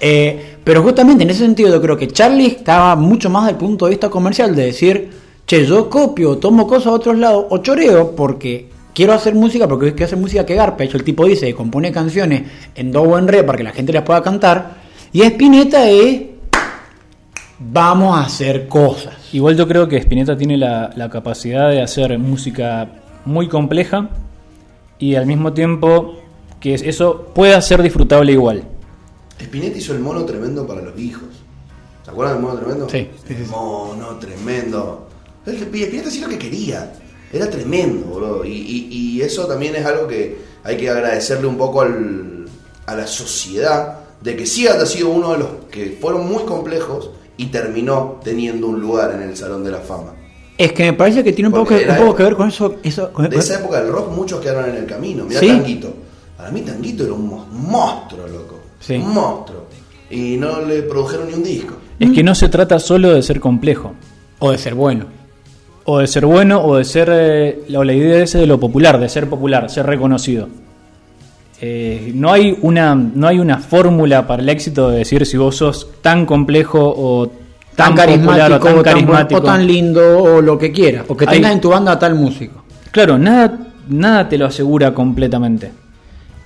Eh, 0.00 0.56
pero 0.62 0.82
justamente 0.82 1.24
en 1.24 1.30
ese 1.30 1.40
sentido 1.40 1.70
yo 1.70 1.80
creo 1.80 1.96
que 1.96 2.08
Charlie 2.08 2.46
estaba 2.48 2.96
mucho 2.96 3.30
más 3.30 3.46
del 3.46 3.56
punto 3.56 3.86
de 3.86 3.90
vista 3.92 4.10
comercial 4.10 4.54
de 4.54 4.66
decir, 4.66 5.10
che, 5.46 5.64
yo 5.64 5.88
copio, 5.88 6.36
tomo 6.38 6.66
cosas 6.66 6.88
a 6.88 6.90
otros 6.92 7.16
lados 7.18 7.46
o 7.50 7.58
choreo 7.58 8.14
porque 8.14 8.68
quiero 8.94 9.12
hacer 9.12 9.34
música, 9.34 9.66
porque 9.68 9.90
quiero 9.92 10.06
hacer 10.06 10.18
música 10.18 10.44
que 10.44 10.54
garpa. 10.54 10.78
De 10.78 10.84
hecho, 10.84 10.96
el 10.98 11.04
tipo 11.04 11.24
dice, 11.26 11.54
compone 11.54 11.92
canciones 11.92 12.42
en 12.74 12.92
do 12.92 13.02
o 13.02 13.18
en 13.18 13.28
re 13.28 13.42
para 13.44 13.56
que 13.58 13.64
la 13.64 13.72
gente 13.72 13.92
las 13.92 14.02
pueda 14.02 14.22
cantar. 14.22 14.74
Y 15.12 15.22
Spinetta 15.22 15.88
es, 15.88 16.22
vamos 17.58 18.16
a 18.16 18.22
hacer 18.22 18.68
cosas. 18.68 19.14
Igual 19.32 19.56
yo 19.56 19.66
creo 19.66 19.88
que 19.88 19.96
Spinetta 19.98 20.36
tiene 20.36 20.56
la, 20.56 21.08
capacidad 21.10 21.70
de 21.70 21.80
hacer 21.82 22.18
música 22.18 22.88
muy 23.24 23.48
compleja 23.48 24.08
y 24.98 25.14
al 25.14 25.26
mismo 25.26 25.52
tiempo 25.52 26.16
que 26.60 26.74
es- 26.74 26.82
eso 26.82 27.30
pueda 27.34 27.60
ser 27.60 27.82
disfrutable 27.82 28.32
igual. 28.32 28.62
Spinetta 29.38 29.78
hizo 29.78 29.92
el 29.92 30.00
mono 30.00 30.24
tremendo 30.24 30.66
para 30.66 30.82
los 30.82 30.98
hijos. 30.98 31.28
¿Se 32.04 32.10
acuerdan 32.10 32.36
del 32.36 32.44
mono 32.44 32.58
tremendo? 32.58 32.88
Sí, 32.88 33.08
sí, 33.26 33.34
sí, 33.36 33.44
sí. 33.44 33.50
Mono 33.50 34.16
tremendo. 34.18 35.08
El 35.44 35.56
Spinetta 35.56 36.08
hacía 36.08 36.22
lo 36.22 36.28
que 36.30 36.38
quería. 36.38 36.92
Era 37.32 37.50
tremendo, 37.50 38.06
boludo. 38.06 38.44
Y, 38.44 38.52
y- 38.52 38.88
y 38.90 39.22
eso 39.22 39.46
también 39.46 39.74
es 39.76 39.84
algo 39.84 40.06
que 40.06 40.38
hay 40.64 40.76
que 40.76 40.88
agradecerle 40.88 41.46
un 41.46 41.56
poco 41.56 41.80
al- 41.82 42.46
a 42.86 42.94
la 42.94 43.06
sociedad 43.06 43.98
de 44.22 44.36
que 44.36 44.46
sí 44.46 44.66
ha 44.66 44.84
sido 44.86 45.10
uno 45.10 45.32
de 45.32 45.38
los 45.38 45.48
que 45.70 45.98
fueron 46.00 46.26
muy 46.28 46.44
complejos 46.44 47.10
y 47.36 47.46
terminó 47.46 48.20
teniendo 48.24 48.68
un 48.68 48.80
lugar 48.80 49.12
en 49.14 49.22
el 49.22 49.36
Salón 49.36 49.62
de 49.64 49.70
la 49.72 49.78
Fama. 49.78 50.14
Es 50.56 50.72
que 50.72 50.84
me 50.84 50.92
parece 50.94 51.22
que 51.22 51.32
tiene 51.34 51.48
un 51.48 51.54
poco 51.54 51.68
que, 51.68 51.74
un 51.74 51.80
era- 51.82 51.96
poco 51.98 52.14
que 52.14 52.22
ver 52.22 52.34
con 52.36 52.48
eso. 52.48 52.76
eso 52.82 53.12
con- 53.12 53.28
De 53.28 53.36
esa 53.36 53.56
época 53.58 53.82
del 53.82 53.92
rock 53.92 54.10
muchos 54.12 54.40
quedaron 54.40 54.70
en 54.70 54.76
el 54.76 54.86
camino. 54.86 55.24
Mirá 55.24 55.40
Sí. 55.40 55.48
Tanguito. 55.48 55.92
Para 56.36 56.50
mí 56.50 56.62
Tanguito 56.62 57.04
era 57.04 57.12
un 57.12 57.26
mo- 57.28 57.46
monstruo, 57.50 58.26
loco. 58.26 58.55
Sí. 58.86 58.94
Un 58.94 59.14
monstruo. 59.14 59.66
Y 60.10 60.36
no 60.36 60.60
le 60.60 60.82
produjeron 60.82 61.28
ni 61.28 61.34
un 61.34 61.42
disco. 61.42 61.74
Es 61.98 62.10
que 62.12 62.22
no 62.22 62.34
se 62.34 62.48
trata 62.48 62.78
solo 62.78 63.12
de 63.14 63.22
ser 63.22 63.40
complejo, 63.40 63.94
O 64.38 64.52
de 64.52 64.58
ser 64.58 64.74
bueno. 64.74 65.06
o 65.84 65.98
de 65.98 66.06
ser 66.06 66.26
bueno, 66.26 66.60
o 66.62 66.76
de 66.76 66.84
ser, 66.84 67.08
eh, 67.10 67.62
la, 67.68 67.80
o 67.80 67.84
la 67.84 67.92
idea 67.94 68.22
esa 68.22 68.38
de 68.38 68.46
lo 68.46 68.60
popular, 68.60 68.98
de 69.00 69.08
ser 69.08 69.28
popular, 69.28 69.68
ser 69.70 69.86
reconocido. 69.86 70.48
Eh, 71.60 72.12
no 72.14 72.32
hay 72.32 72.56
una, 72.60 72.94
no 72.94 73.26
hay 73.26 73.38
una 73.38 73.58
fórmula 73.58 74.26
para 74.26 74.42
el 74.42 74.48
éxito 74.50 74.90
de 74.90 74.98
decir 74.98 75.24
si 75.24 75.36
vos 75.38 75.56
sos 75.56 75.88
tan 76.02 76.26
complejo 76.26 76.78
o 76.80 77.30
tan, 77.74 77.94
popular 77.94 78.52
o 78.52 78.60
tan 78.60 78.72
o 78.78 78.82
tan, 78.82 78.82
carismático. 78.82 79.40
o 79.40 79.42
tan 79.42 79.66
lindo 79.66 80.22
o 80.22 80.40
lo 80.42 80.58
que 80.58 80.70
quieras. 80.70 81.06
O 81.08 81.16
que 81.16 81.24
Hay- 81.26 81.36
tengas 81.36 81.52
en 81.52 81.60
tu 81.60 81.70
banda 81.70 81.92
a 81.92 81.98
tal 81.98 82.14
músico. 82.14 82.62
Claro, 82.90 83.16
nada, 83.18 83.58
nada 83.88 84.28
te 84.28 84.36
lo 84.36 84.46
asegura 84.46 84.92
completamente. 84.92 85.72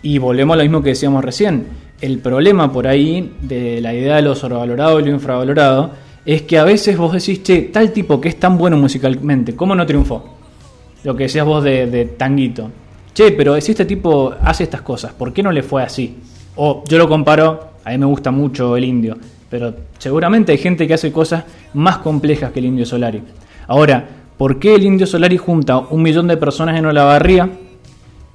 Y 0.03 0.18
volvemos 0.18 0.55
a 0.55 0.59
lo 0.59 0.62
mismo 0.62 0.82
que 0.82 0.91
decíamos 0.91 1.24
recién. 1.24 1.66
El 2.01 2.18
problema 2.18 2.72
por 2.72 2.86
ahí 2.86 3.34
de 3.42 3.80
la 3.80 3.92
idea 3.92 4.16
de 4.16 4.22
lo 4.22 4.34
sobrevalorado 4.34 5.01
y 5.01 5.05
lo 5.05 5.11
infravalorado 5.11 5.90
es 6.24 6.42
que 6.42 6.59
a 6.59 6.64
veces 6.64 6.96
vos 6.96 7.12
decís, 7.12 7.42
che, 7.42 7.62
tal 7.72 7.92
tipo 7.92 8.20
que 8.20 8.28
es 8.30 8.38
tan 8.38 8.57
bueno 8.57 8.76
musicalmente, 8.76 9.55
¿cómo 9.55 9.74
no 9.74 9.84
triunfó? 9.84 10.36
Lo 11.05 11.16
que 11.16 11.24
decías 11.24 11.46
vos 11.46 11.62
de, 11.64 12.14
Tanguito. 12.16 12.70
Che, 13.12 13.32
pero 13.32 13.61
si 13.61 13.72
este 13.72 13.84
tipo 13.84 14.34
hace 14.42 14.64
estas 14.64 14.82
cosas, 14.82 15.12
¿por 15.12 15.32
qué 15.32 15.42
no 15.42 15.53
le 15.53 15.62
fue 15.62 15.82
así? 15.82 16.16
O 16.57 16.84
yo 16.88 16.98
lo 16.98 17.09
comparo, 17.09 17.70
a 17.84 17.90
mí 17.90 17.98
me 17.98 18.07
gusta 18.07 18.30
mucho 18.30 18.76
el 18.76 18.84
indio, 18.84 19.16
pero 19.48 19.74
seguramente 19.98 20.53
hay 20.53 20.59
gente 20.59 20.86
que 20.86 20.94
hace 20.94 21.12
cosas 21.12 21.44
más 21.74 21.98
complejas 21.98 22.53
que 22.53 22.61
el 22.61 22.66
indio 22.66 22.86
Solari. 22.86 23.22
Ahora, 23.66 24.07
¿por 24.38 24.59
qué 24.59 24.74
el 24.74 24.84
indio 24.84 25.07
Solari 25.07 25.36
junta 25.36 25.78
un 25.78 26.03
millón 26.03 26.28
de 26.28 26.36
personas 26.36 26.78
en 26.78 26.86
Olavarría 26.86 27.51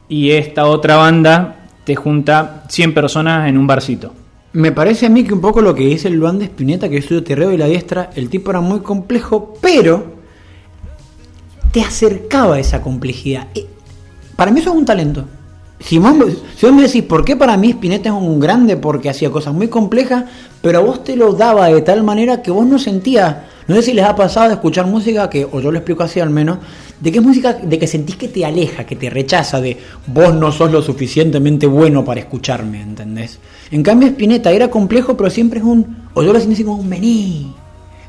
y 0.08 0.32
esta 0.32 0.66
otra 0.66 0.98
banda 0.98 1.65
te 1.86 1.96
junta 1.96 2.64
100 2.68 2.94
personas 2.94 3.48
en 3.48 3.58
un 3.58 3.68
barcito? 3.68 4.12
Me 4.54 4.72
parece 4.72 5.06
a 5.06 5.10
mí 5.10 5.24
que 5.24 5.34
un 5.34 5.42
poco 5.42 5.62
lo 5.62 5.76
que 5.76 5.86
dice 5.86 6.10
Luan 6.10 6.40
de 6.40 6.46
Spinetta, 6.46 6.88
que 6.88 6.96
yo 6.96 7.00
estudio 7.00 7.24
Terreo 7.24 7.52
y 7.52 7.58
la 7.58 7.68
diestra, 7.68 8.10
el 8.16 8.30
tipo 8.30 8.52
era 8.52 8.62
muy 8.62 8.80
complejo, 8.80 9.54
pero 9.62 10.16
te 11.72 11.82
acercaba 11.82 12.56
a 12.56 12.60
esa 12.60 12.82
complejidad. 12.82 13.48
Eh, 13.54 13.68
Para 14.36 14.52
mí 14.52 14.62
eso 14.62 14.72
es 14.72 14.78
un 14.78 14.86
talento. 14.86 15.26
Si 15.80 16.00
vos, 16.00 16.16
si 16.56 16.66
vos 16.66 16.74
me 16.74 16.84
decís, 16.84 17.04
¿por 17.04 17.26
qué 17.26 17.36
para 17.36 17.58
mí 17.58 17.72
Spinetta 17.72 18.10
es 18.10 18.16
un 18.16 18.40
grande? 18.40 18.78
Porque 18.78 19.10
hacía 19.10 19.30
cosas 19.30 19.54
muy 19.54 19.68
complejas, 19.68 20.24
pero 20.62 20.80
a 20.80 20.82
vos 20.82 21.04
te 21.04 21.18
lo 21.18 21.34
daba 21.34 21.68
de 21.68 21.82
tal 21.82 22.04
manera 22.04 22.42
que 22.42 22.50
vos 22.50 22.66
no 22.66 22.80
sentías. 22.80 23.36
No 23.68 23.76
sé 23.76 23.82
si 23.82 23.94
les 23.94 24.06
ha 24.06 24.16
pasado 24.16 24.48
de 24.50 24.54
escuchar 24.56 24.86
música 24.86 25.30
que, 25.30 25.46
o 25.52 25.60
yo 25.60 25.72
lo 25.72 25.78
explico 25.80 26.04
así 26.04 26.20
al 26.20 26.30
menos, 26.30 26.60
de 27.00 27.12
que 27.12 27.18
es 27.18 27.24
música 27.24 27.54
de 27.54 27.80
que 27.80 27.88
sentís 27.88 28.16
que 28.16 28.28
te 28.28 28.46
aleja, 28.46 28.86
que 28.86 28.96
te 28.96 29.10
rechaza, 29.10 29.60
de 29.60 29.78
vos 30.08 30.34
no 30.36 30.52
sos 30.52 30.72
lo 30.72 30.82
suficientemente 30.82 31.66
bueno 31.66 32.06
para 32.06 32.20
escucharme, 32.20 32.82
¿entendés? 32.82 33.40
En 33.72 33.82
cambio 33.82 34.08
Spinetta 34.10 34.52
era 34.52 34.70
complejo, 34.70 35.18
pero 35.18 35.30
siempre 35.30 35.60
es 35.60 35.66
un, 35.66 36.04
o 36.14 36.22
yo 36.24 36.32
lo 36.32 36.40
sentí 36.40 36.54
así 36.54 36.64
como 36.64 36.78
un 36.78 36.90
vení, 36.90 37.54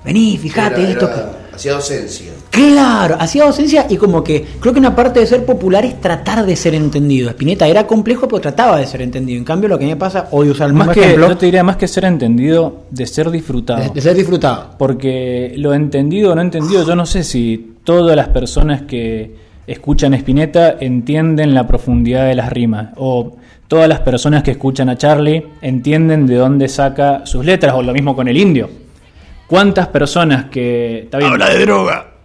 vení, 0.04 0.36
fíjate 0.38 0.82
Era- 0.82 0.90
esto. 0.92 1.06
era- 1.06 1.14
que-". 1.50 1.56
Hacía 1.56 1.72
docencia. 1.72 2.32
Claro, 2.50 3.16
hacía 3.18 3.44
docencia 3.44 3.86
y 3.88 3.96
como 3.96 4.24
que 4.24 4.44
creo 4.60 4.72
que 4.72 4.80
una 4.80 4.96
parte 4.96 5.20
de 5.20 5.26
ser 5.26 5.44
popular 5.44 5.84
es 5.84 6.00
tratar 6.00 6.46
de 6.46 6.56
ser 6.56 6.74
entendido. 6.74 7.28
Spinetta 7.30 7.66
era 7.66 7.86
complejo, 7.86 8.26
pero 8.28 8.40
trataba 8.40 8.78
de 8.78 8.86
ser 8.86 9.02
entendido. 9.02 9.38
En 9.38 9.44
cambio, 9.44 9.68
lo 9.68 9.78
que 9.78 9.84
me 9.84 9.96
pasa, 9.96 10.28
odio 10.30 10.52
usar 10.52 10.72
Más 10.72 10.88
que, 10.88 11.00
ejemplo, 11.00 11.28
yo 11.28 11.36
te 11.36 11.46
diría 11.46 11.62
más 11.62 11.76
que 11.76 11.86
ser 11.86 12.06
entendido, 12.06 12.84
de 12.90 13.06
ser 13.06 13.30
disfrutado. 13.30 13.82
de, 13.82 13.90
de 13.90 14.00
ser 14.00 14.16
disfrutado. 14.16 14.70
Porque 14.78 15.52
lo 15.56 15.74
entendido 15.74 16.32
o 16.32 16.34
no 16.34 16.40
entendido, 16.40 16.86
yo 16.86 16.96
no 16.96 17.04
sé 17.04 17.24
si 17.24 17.74
todas 17.84 18.16
las 18.16 18.28
personas 18.28 18.82
que 18.82 19.34
escuchan 19.66 20.14
Spinetta 20.14 20.76
entienden 20.80 21.52
la 21.54 21.66
profundidad 21.66 22.26
de 22.26 22.36
las 22.36 22.50
rimas. 22.50 22.90
O 22.96 23.36
todas 23.68 23.88
las 23.88 24.00
personas 24.00 24.42
que 24.42 24.52
escuchan 24.52 24.88
a 24.88 24.96
Charlie 24.96 25.44
entienden 25.60 26.26
de 26.26 26.36
dónde 26.36 26.68
saca 26.68 27.26
sus 27.26 27.44
letras. 27.44 27.74
O 27.74 27.82
lo 27.82 27.92
mismo 27.92 28.16
con 28.16 28.28
el 28.28 28.36
indio. 28.38 28.70
¿Cuántas 29.46 29.88
personas 29.88 30.46
que... 30.46 31.00
Está 31.00 31.18
bien, 31.18 31.32
de 31.38 31.58
droga. 31.60 32.15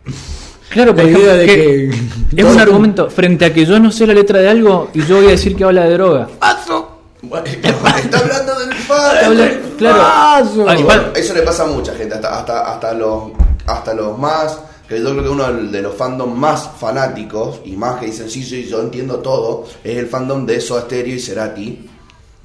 Claro, 0.70 0.96
por 0.96 1.04
ejemplo, 1.04 1.34
de 1.36 1.46
que 1.46 1.56
que- 2.34 2.42
es 2.42 2.46
un 2.48 2.60
argumento 2.60 3.10
frente 3.10 3.44
a 3.46 3.54
que 3.54 3.66
yo 3.66 3.78
no 3.80 3.92
sé 3.92 4.08
la 4.08 4.14
letra 4.14 4.40
de 4.40 4.48
algo 4.50 4.90
y 4.94 5.04
yo 5.06 5.18
voy 5.18 5.28
a 5.28 5.32
decir 5.32 5.56
que 5.56 5.64
habla 5.66 5.84
de 5.84 5.94
droga. 5.96 6.30
Bueno, 7.24 7.46
Está 7.46 8.18
hablando 8.20 8.60
del 8.60 8.70
padre. 8.88 9.26
Habla- 9.26 9.52
claro. 9.78 9.98
Paso. 10.02 10.66
Ah, 10.68 10.76
igual- 10.80 11.12
eso 11.16 11.34
le 11.34 11.42
pasa 11.44 11.64
a 11.64 11.68
mucha 11.68 11.94
gente, 11.94 12.16
hasta, 12.16 12.40
hasta, 12.40 12.72
hasta, 12.74 12.94
los, 12.94 13.24
hasta 13.68 13.94
los 13.94 14.18
más 14.18 14.58
que 14.90 15.00
yo 15.00 15.12
creo 15.12 15.24
que 15.24 15.30
uno 15.30 15.54
de 15.54 15.82
los 15.82 15.96
fandoms 15.96 16.36
más 16.38 16.70
fanáticos 16.80 17.60
y 17.64 17.78
más 17.78 18.00
que 18.00 18.08
dicen, 18.08 18.30
sí, 18.30 18.44
sí, 18.44 18.68
yo 18.70 18.82
entiendo 18.82 19.20
todo, 19.20 19.66
es 19.84 19.98
el 19.98 20.08
fandom 20.08 20.46
de 20.46 20.60
Soda 20.60 20.82
Stereo 20.82 21.16
y 21.16 21.20
Cerati. 21.20 21.90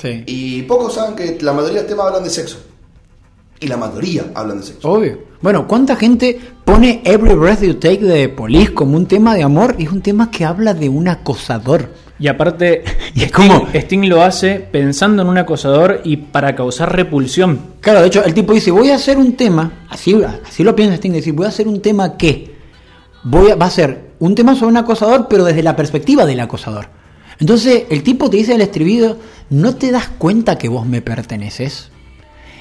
Sí. 0.01 0.23
Y 0.27 0.63
pocos 0.63 0.95
saben 0.95 1.17
que 1.17 1.39
la 1.41 1.53
mayoría 1.53 1.83
de 1.83 1.89
temas 1.89 2.07
hablan 2.09 2.23
de 2.25 2.31
sexo. 2.31 2.59
Y 3.61 3.67
la 3.69 3.77
mayoría 3.77 4.25
hablan 4.35 4.59
de 4.61 4.67
sexo. 4.67 4.91
Obvio. 4.91 5.19
Bueno, 5.41 5.67
¿cuánta 5.67 5.97
gente 5.97 6.39
pone 6.65 7.01
Every 7.05 7.35
Breath 7.35 7.63
You 7.63 7.75
Take 7.75 8.01
de 8.05 8.29
Police 8.29 8.73
como 8.75 8.97
un 8.97 9.07
tema 9.07 9.35
de 9.35 9.43
amor? 9.43 9.75
Y 9.79 9.85
es 9.85 9.93
un 9.93 10.03
tema 10.03 10.31
que 10.31 10.45
habla 10.45 10.75
de 10.75 10.89
un 10.89 11.09
acosador. 11.09 11.91
Y 12.19 12.29
aparte, 12.29 12.83
Y 13.15 13.23
es 13.23 13.29
Sting, 13.31 13.49
como- 13.49 13.69
Sting 13.73 14.09
lo 14.09 14.23
hace 14.23 14.57
pensando 14.61 15.23
en 15.23 15.29
un 15.29 15.39
acosador 15.39 16.01
y 16.05 16.17
para 16.19 16.55
causar 16.55 16.95
repulsión. 16.95 17.61
Claro, 17.81 18.01
de 18.01 18.09
hecho, 18.09 18.25
el 18.25 18.35
tipo 18.35 18.53
dice, 18.53 18.71
voy 18.71 18.91
a 18.91 18.97
hacer 18.97 19.17
un 19.19 19.35
tema, 19.37 19.87
así, 19.91 20.17
así 20.47 20.63
lo 20.65 20.75
piensa 20.77 20.97
Sting, 20.97 21.13
decir, 21.13 21.33
voy 21.35 21.47
a 21.47 21.51
hacer 21.51 21.69
un 21.69 21.81
tema 21.81 22.17
que 22.17 22.55
voy 23.25 23.51
a, 23.51 23.57
va 23.57 23.67
a 23.67 23.71
ser 23.71 24.11
un 24.19 24.35
tema 24.35 24.55
sobre 24.55 24.71
un 24.71 24.77
acosador, 24.79 25.29
pero 25.29 25.45
desde 25.45 25.63
la 25.63 25.77
perspectiva 25.77 26.25
del 26.27 26.41
acosador. 26.41 26.89
Entonces, 27.39 27.85
el 27.91 28.03
tipo 28.03 28.31
te 28.31 28.39
dice 28.39 28.55
el 28.55 28.63
estribillo, 28.63 29.19
¿no 29.51 29.77
te 29.77 29.91
das 29.91 30.09
cuenta 30.09 30.57
que 30.57 30.69
vos 30.71 30.87
me 30.87 31.03
perteneces? 31.03 31.91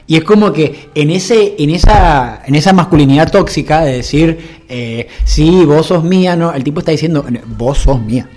Y 0.08 0.18
es 0.18 0.24
como 0.24 0.54
que 0.54 0.90
en 0.94 1.10
ese, 1.10 1.56
en 1.58 1.72
esa, 1.72 2.42
en 2.46 2.54
esa 2.56 2.74
masculinidad 2.74 3.32
tóxica 3.32 3.82
de 3.82 3.98
decir, 3.98 4.60
eh, 4.70 5.08
sí, 5.24 5.64
vos 5.66 5.88
sos 5.88 6.04
mía, 6.04 6.36
no, 6.36 6.54
el 6.54 6.64
tipo 6.64 6.80
está 6.80 6.92
diciendo, 6.92 7.26
vos 7.58 7.80
sos 7.80 8.00
mía. 8.00 8.30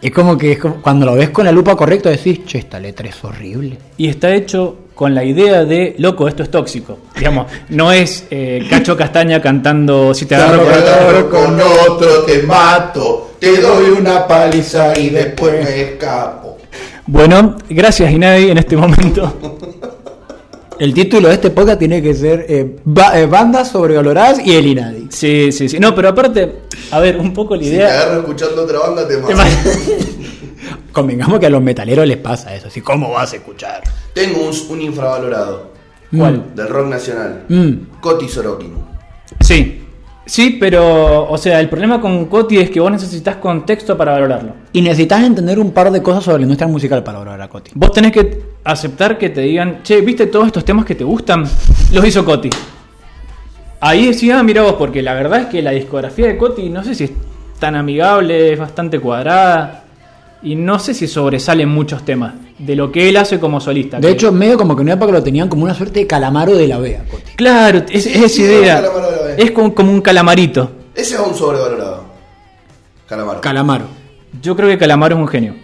Es 0.00 0.10
como 0.10 0.36
que 0.36 0.52
es 0.52 0.58
como- 0.58 0.76
cuando 0.82 1.06
lo 1.06 1.14
ves 1.14 1.30
con 1.30 1.44
la 1.44 1.52
lupa 1.52 1.76
correcta 1.76 2.08
decís, 2.10 2.40
che, 2.46 2.58
esta 2.58 2.80
letra 2.80 3.08
es 3.08 3.22
horrible. 3.22 3.78
Y 3.98 4.08
está 4.08 4.34
hecho 4.34 4.76
con 4.94 5.14
la 5.14 5.22
idea 5.24 5.64
de, 5.64 5.94
loco, 5.98 6.26
esto 6.26 6.42
es 6.42 6.50
tóxico. 6.50 6.98
Digamos, 7.16 7.46
no 7.68 7.92
es 7.92 8.26
eh, 8.30 8.66
Cacho 8.68 8.96
Castaña 8.96 9.40
cantando 9.40 10.12
Si 10.14 10.26
te 10.26 10.34
agarro 10.34 10.64
con 10.64 10.72
agarro 10.72 11.30
con 11.30 11.60
otro, 11.60 12.22
te 12.24 12.42
mato, 12.42 13.32
te 13.38 13.58
doy 13.60 13.90
una 14.00 14.26
paliza 14.26 14.98
y 14.98 15.10
después 15.10 15.62
me 15.64 15.82
escapo. 15.82 16.58
Bueno, 17.06 17.56
gracias 17.68 18.10
Inadi 18.10 18.50
en 18.50 18.58
este 18.58 18.76
momento. 18.76 19.36
El 20.78 20.94
título 20.94 21.28
de 21.28 21.34
este 21.34 21.50
podcast 21.50 21.78
tiene 21.78 22.02
que 22.02 22.14
ser 22.14 22.46
eh, 22.48 22.76
ba- 22.84 23.18
eh, 23.18 23.26
Bandas 23.26 23.70
sobrevaloradas 23.70 24.44
y 24.44 24.54
el 24.54 24.66
Inadi. 24.66 25.06
Sí, 25.10 25.52
sí, 25.52 25.68
sí. 25.68 25.78
No, 25.78 25.94
pero 25.94 26.08
aparte, 26.08 26.60
a 26.90 26.98
ver, 27.00 27.16
un 27.18 27.32
poco 27.32 27.54
la 27.56 27.62
Si 27.62 27.68
te 27.70 27.76
idea... 27.76 28.02
agarro 28.02 28.20
escuchando 28.20 28.62
otra 28.64 28.78
banda, 28.80 29.06
te 29.06 29.16
Te 29.16 29.34
mato. 29.34 29.34
Convengamos 30.92 31.38
que 31.40 31.46
a 31.46 31.50
los 31.50 31.62
metaleros 31.62 32.06
les 32.06 32.18
pasa 32.18 32.54
eso, 32.54 32.68
así 32.68 32.80
¿cómo 32.80 33.10
vas 33.12 33.32
a 33.32 33.36
escuchar? 33.36 33.82
Tengo 34.14 34.40
un, 34.46 34.54
un 34.70 34.80
infravalorado 34.82 35.72
¿Cuál? 36.16 36.54
del 36.54 36.68
rock 36.68 36.86
nacional. 36.88 37.44
Mm. 37.48 37.98
Coti 38.00 38.28
Sorokin. 38.28 38.74
Sí. 39.40 39.81
Sí, 40.24 40.56
pero, 40.60 41.28
o 41.28 41.36
sea, 41.36 41.58
el 41.58 41.68
problema 41.68 42.00
con 42.00 42.26
Coti 42.26 42.58
es 42.58 42.70
que 42.70 42.78
vos 42.78 42.92
necesitas 42.92 43.36
contexto 43.36 43.96
para 43.96 44.12
valorarlo. 44.12 44.54
Y 44.72 44.80
necesitas 44.80 45.24
entender 45.24 45.58
un 45.58 45.72
par 45.72 45.90
de 45.90 46.00
cosas 46.00 46.22
sobre 46.24 46.38
la 46.38 46.42
industria 46.44 46.68
musical 46.68 47.02
para 47.02 47.18
valorar 47.18 47.42
a 47.42 47.48
Coti. 47.48 47.72
Vos 47.74 47.92
tenés 47.92 48.12
que 48.12 48.40
aceptar 48.62 49.18
que 49.18 49.30
te 49.30 49.40
digan, 49.40 49.82
che, 49.82 50.00
¿viste 50.00 50.26
todos 50.26 50.46
estos 50.46 50.64
temas 50.64 50.84
que 50.84 50.94
te 50.94 51.04
gustan? 51.04 51.44
Los 51.92 52.06
hizo 52.06 52.24
Coti. 52.24 52.50
Ahí 53.80 54.06
decía, 54.06 54.38
ah, 54.38 54.42
mira 54.44 54.62
vos, 54.62 54.74
porque 54.74 55.02
la 55.02 55.14
verdad 55.14 55.40
es 55.40 55.46
que 55.46 55.60
la 55.60 55.72
discografía 55.72 56.28
de 56.28 56.36
Coti 56.36 56.68
no 56.68 56.84
sé 56.84 56.94
si 56.94 57.04
es 57.04 57.12
tan 57.58 57.74
amigable, 57.74 58.52
es 58.52 58.58
bastante 58.58 59.00
cuadrada. 59.00 59.84
Y 60.44 60.54
no 60.54 60.78
sé 60.78 60.94
si 60.94 61.08
sobresalen 61.08 61.68
muchos 61.68 62.04
temas 62.04 62.34
de 62.64 62.76
lo 62.76 62.92
que 62.92 63.08
él 63.08 63.16
hace 63.16 63.40
como 63.40 63.60
solista. 63.60 63.98
De 63.98 64.10
hecho, 64.10 64.30
medio 64.32 64.56
como 64.56 64.76
que 64.76 64.82
en 64.82 64.86
una 64.88 64.94
época 64.94 65.12
lo 65.12 65.22
tenían 65.22 65.48
como 65.48 65.64
una 65.64 65.74
suerte 65.74 66.00
de 66.00 66.06
calamaro 66.06 66.54
de 66.54 66.68
la 66.68 66.78
vea, 66.78 67.04
Coti. 67.10 67.32
claro, 67.36 67.82
es, 67.90 68.06
esa 68.06 68.40
idea. 68.42 68.82
Es 69.36 69.50
como, 69.50 69.74
como 69.74 69.90
un 69.90 70.00
calamarito. 70.00 70.70
Ese 70.94 71.14
es 71.14 71.20
un 71.20 71.34
sobrevalorado. 71.34 72.04
Calamaro. 73.08 73.40
Calamaro. 73.40 73.84
Yo 74.40 74.54
creo 74.56 74.68
que 74.68 74.78
Calamaro 74.78 75.16
es 75.16 75.20
un 75.20 75.28
genio. 75.28 75.54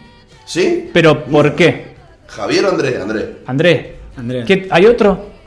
¿Sí? 0.44 0.90
Pero 0.92 1.24
¿por 1.24 1.55
qué? 1.55 1.88
Javier 2.26 2.64
o 2.66 2.70
Andrés, 2.70 3.01
Andrés. 3.46 3.86
Andrés. 4.16 4.44
¿qué- 4.46 4.66
¿hay 4.70 4.86
otro? 4.86 5.26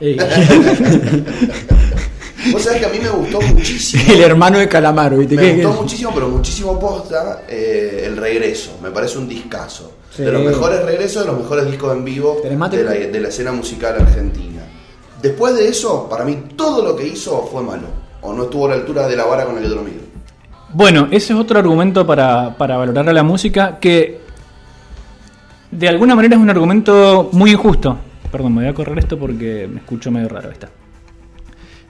Vos 2.50 2.62
sabés 2.62 2.80
que 2.80 2.86
a 2.86 2.88
mí 2.88 2.98
me 3.00 3.10
gustó 3.10 3.40
muchísimo. 3.54 4.02
El 4.12 4.22
hermano 4.22 4.58
de 4.58 4.68
Calamaro, 4.68 5.18
¿viste? 5.18 5.36
Me 5.36 5.42
¿Qué- 5.42 5.48
qué 5.48 5.54
gustó 5.64 5.70
es? 5.74 5.80
muchísimo, 5.82 6.10
pero 6.14 6.28
muchísimo 6.28 6.80
posta 6.80 7.42
eh, 7.48 8.04
El 8.06 8.16
Regreso. 8.16 8.78
Me 8.82 8.90
parece 8.90 9.18
un 9.18 9.28
discazo. 9.28 9.92
Sí. 10.14 10.22
De 10.22 10.32
los 10.32 10.42
mejores 10.42 10.82
regresos, 10.84 11.24
de 11.24 11.32
los 11.32 11.40
mejores 11.40 11.66
discos 11.66 11.96
en 11.96 12.04
vivo 12.04 12.40
de 12.42 12.84
la, 12.84 12.90
de 12.92 13.20
la 13.20 13.28
escena 13.28 13.52
musical 13.52 13.94
argentina. 14.00 14.62
Después 15.22 15.54
de 15.54 15.68
eso, 15.68 16.08
para 16.08 16.24
mí 16.24 16.48
todo 16.56 16.84
lo 16.84 16.96
que 16.96 17.06
hizo 17.06 17.46
fue 17.50 17.62
malo. 17.62 17.86
O 18.20 18.32
no 18.32 18.44
estuvo 18.44 18.66
a 18.66 18.70
la 18.70 18.74
altura 18.76 19.06
de 19.08 19.16
la 19.16 19.24
vara 19.24 19.44
con 19.46 19.60
yo 19.62 19.68
lo 19.68 19.82
mido. 19.82 20.02
Bueno, 20.74 21.08
ese 21.10 21.32
es 21.32 21.38
otro 21.38 21.58
argumento 21.58 22.06
para, 22.06 22.56
para 22.56 22.76
valorar 22.76 23.08
a 23.08 23.12
la 23.12 23.22
música 23.22 23.78
que 23.80 24.20
de 25.70 25.88
alguna 25.88 26.14
manera 26.14 26.36
es 26.36 26.40
un 26.42 26.50
argumento 26.50 27.30
muy 27.32 27.52
injusto. 27.52 27.96
Perdón, 28.30 28.54
me 28.54 28.62
voy 28.62 28.70
a 28.70 28.74
correr 28.74 28.98
esto 28.98 29.18
porque 29.18 29.68
me 29.70 29.80
escucho 29.80 30.10
medio 30.10 30.28
raro 30.28 30.50
esta. 30.50 30.68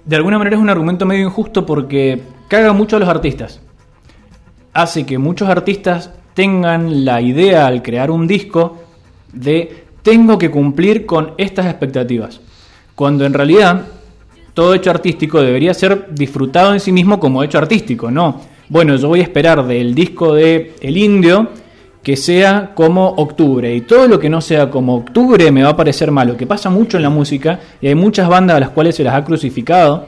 De 0.04 0.16
alguna 0.16 0.38
manera 0.38 0.56
es 0.56 0.62
un 0.62 0.70
argumento 0.70 1.06
medio 1.06 1.26
injusto 1.26 1.64
porque 1.64 2.22
caga 2.48 2.72
mucho 2.72 2.96
a 2.96 3.00
los 3.00 3.08
artistas. 3.08 3.60
Hace 4.72 5.06
que 5.06 5.18
muchos 5.18 5.48
artistas 5.48 6.10
tengan 6.34 7.04
la 7.04 7.20
idea 7.20 7.66
al 7.66 7.82
crear 7.82 8.10
un 8.10 8.26
disco 8.26 8.78
de 9.32 9.84
tengo 10.02 10.38
que 10.38 10.50
cumplir 10.50 11.06
con 11.06 11.32
estas 11.38 11.66
expectativas. 11.66 12.40
Cuando 12.94 13.24
en 13.24 13.34
realidad 13.34 13.86
todo 14.54 14.74
hecho 14.74 14.90
artístico 14.90 15.40
debería 15.40 15.72
ser 15.72 16.08
disfrutado 16.10 16.72
en 16.72 16.80
sí 16.80 16.92
mismo 16.92 17.20
como 17.20 17.42
hecho 17.42 17.58
artístico, 17.58 18.10
¿no? 18.10 18.40
Bueno, 18.68 18.96
yo 18.96 19.08
voy 19.08 19.20
a 19.20 19.24
esperar 19.24 19.66
del 19.66 19.94
disco 19.94 20.34
de 20.34 20.74
El 20.80 20.96
Indio 20.96 21.48
que 22.02 22.16
sea 22.16 22.72
como 22.74 23.08
octubre. 23.10 23.74
Y 23.74 23.82
todo 23.82 24.08
lo 24.08 24.18
que 24.18 24.28
no 24.28 24.40
sea 24.40 24.70
como 24.70 24.96
octubre 24.96 25.50
me 25.52 25.62
va 25.62 25.70
a 25.70 25.76
parecer 25.76 26.10
malo, 26.10 26.36
que 26.36 26.46
pasa 26.46 26.70
mucho 26.70 26.96
en 26.96 27.04
la 27.04 27.10
música 27.10 27.60
y 27.80 27.86
hay 27.86 27.94
muchas 27.94 28.28
bandas 28.28 28.56
a 28.56 28.60
las 28.60 28.70
cuales 28.70 28.96
se 28.96 29.04
las 29.04 29.14
ha 29.14 29.24
crucificado 29.24 30.06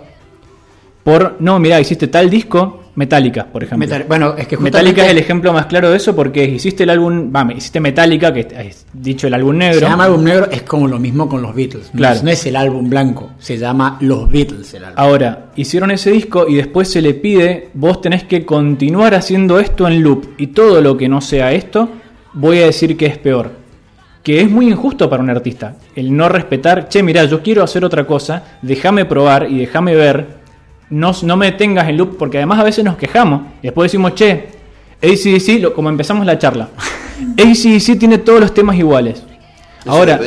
por, 1.02 1.36
no, 1.38 1.58
mira, 1.58 1.80
hiciste 1.80 2.08
tal 2.08 2.30
disco, 2.30 2.80
Metallica, 2.96 3.46
por 3.46 3.62
ejemplo. 3.64 3.86
Metal- 3.86 4.04
bueno, 4.06 4.34
es 4.38 4.46
que 4.46 4.56
Metallica 4.56 5.04
es 5.04 5.10
el 5.10 5.18
ejemplo 5.18 5.52
más 5.52 5.66
claro 5.66 5.90
de 5.90 5.96
eso 5.96 6.14
porque 6.14 6.44
hiciste 6.44 6.84
el 6.84 6.90
álbum, 6.90 7.32
va, 7.34 7.46
hiciste 7.52 7.80
Metallica, 7.80 8.32
que 8.32 8.40
es 8.40 8.86
dicho 8.92 9.26
el 9.26 9.34
álbum 9.34 9.56
negro. 9.58 9.80
Se 9.80 9.86
llama 9.86 10.04
álbum 10.04 10.22
negro, 10.22 10.48
es 10.50 10.62
como 10.62 10.86
lo 10.86 10.98
mismo 10.98 11.28
con 11.28 11.42
los 11.42 11.54
Beatles. 11.54 11.90
No 11.92 11.98
Claro. 11.98 12.14
es- 12.16 12.22
No 12.22 12.30
es 12.30 12.46
el 12.46 12.54
álbum 12.56 12.88
blanco, 12.88 13.30
se 13.38 13.58
llama 13.58 13.98
Los 14.00 14.30
Beatles 14.30 14.74
el 14.74 14.84
álbum. 14.84 14.94
Ahora, 14.98 15.46
hicieron 15.56 15.90
ese 15.90 16.12
disco 16.12 16.46
y 16.48 16.54
después 16.54 16.88
se 16.88 17.02
le 17.02 17.14
pide, 17.14 17.70
vos 17.74 18.00
tenés 18.00 18.22
que 18.24 18.44
continuar 18.46 19.14
haciendo 19.14 19.58
esto 19.58 19.88
en 19.88 20.02
loop 20.02 20.34
y 20.38 20.48
todo 20.48 20.80
lo 20.80 20.96
que 20.96 21.08
no 21.08 21.20
sea 21.20 21.52
esto, 21.52 21.88
voy 22.34 22.58
a 22.62 22.66
decir 22.66 22.96
que 22.96 23.06
es 23.06 23.18
peor. 23.18 23.50
Que 24.22 24.40
es 24.40 24.48
muy 24.50 24.68
injusto 24.70 25.10
para 25.10 25.22
un 25.22 25.28
artista. 25.28 25.76
El 25.94 26.16
no 26.16 26.28
respetar, 26.30 26.88
che, 26.88 27.02
mira, 27.02 27.24
yo 27.26 27.42
quiero 27.42 27.62
hacer 27.62 27.84
otra 27.84 28.06
cosa, 28.06 28.58
déjame 28.62 29.04
probar 29.04 29.50
y 29.50 29.58
déjame 29.58 29.94
ver, 29.94 30.43
no, 30.94 31.12
no 31.22 31.36
me 31.36 31.52
tengas 31.52 31.88
en 31.88 31.96
loop, 31.96 32.16
porque 32.16 32.38
además 32.38 32.60
a 32.60 32.64
veces 32.64 32.84
nos 32.84 32.96
quejamos 32.96 33.42
y 33.60 33.66
después 33.66 33.90
decimos, 33.90 34.14
che, 34.14 34.48
ACDC, 35.02 35.60
lo- 35.60 35.74
como 35.74 35.88
empezamos 35.88 36.24
la 36.24 36.38
charla, 36.38 36.68
ACDC 37.38 37.98
tiene 37.98 38.18
todos 38.18 38.40
los 38.40 38.54
temas 38.54 38.76
iguales. 38.76 39.22
Eso 39.80 39.90
Ahora. 39.90 40.18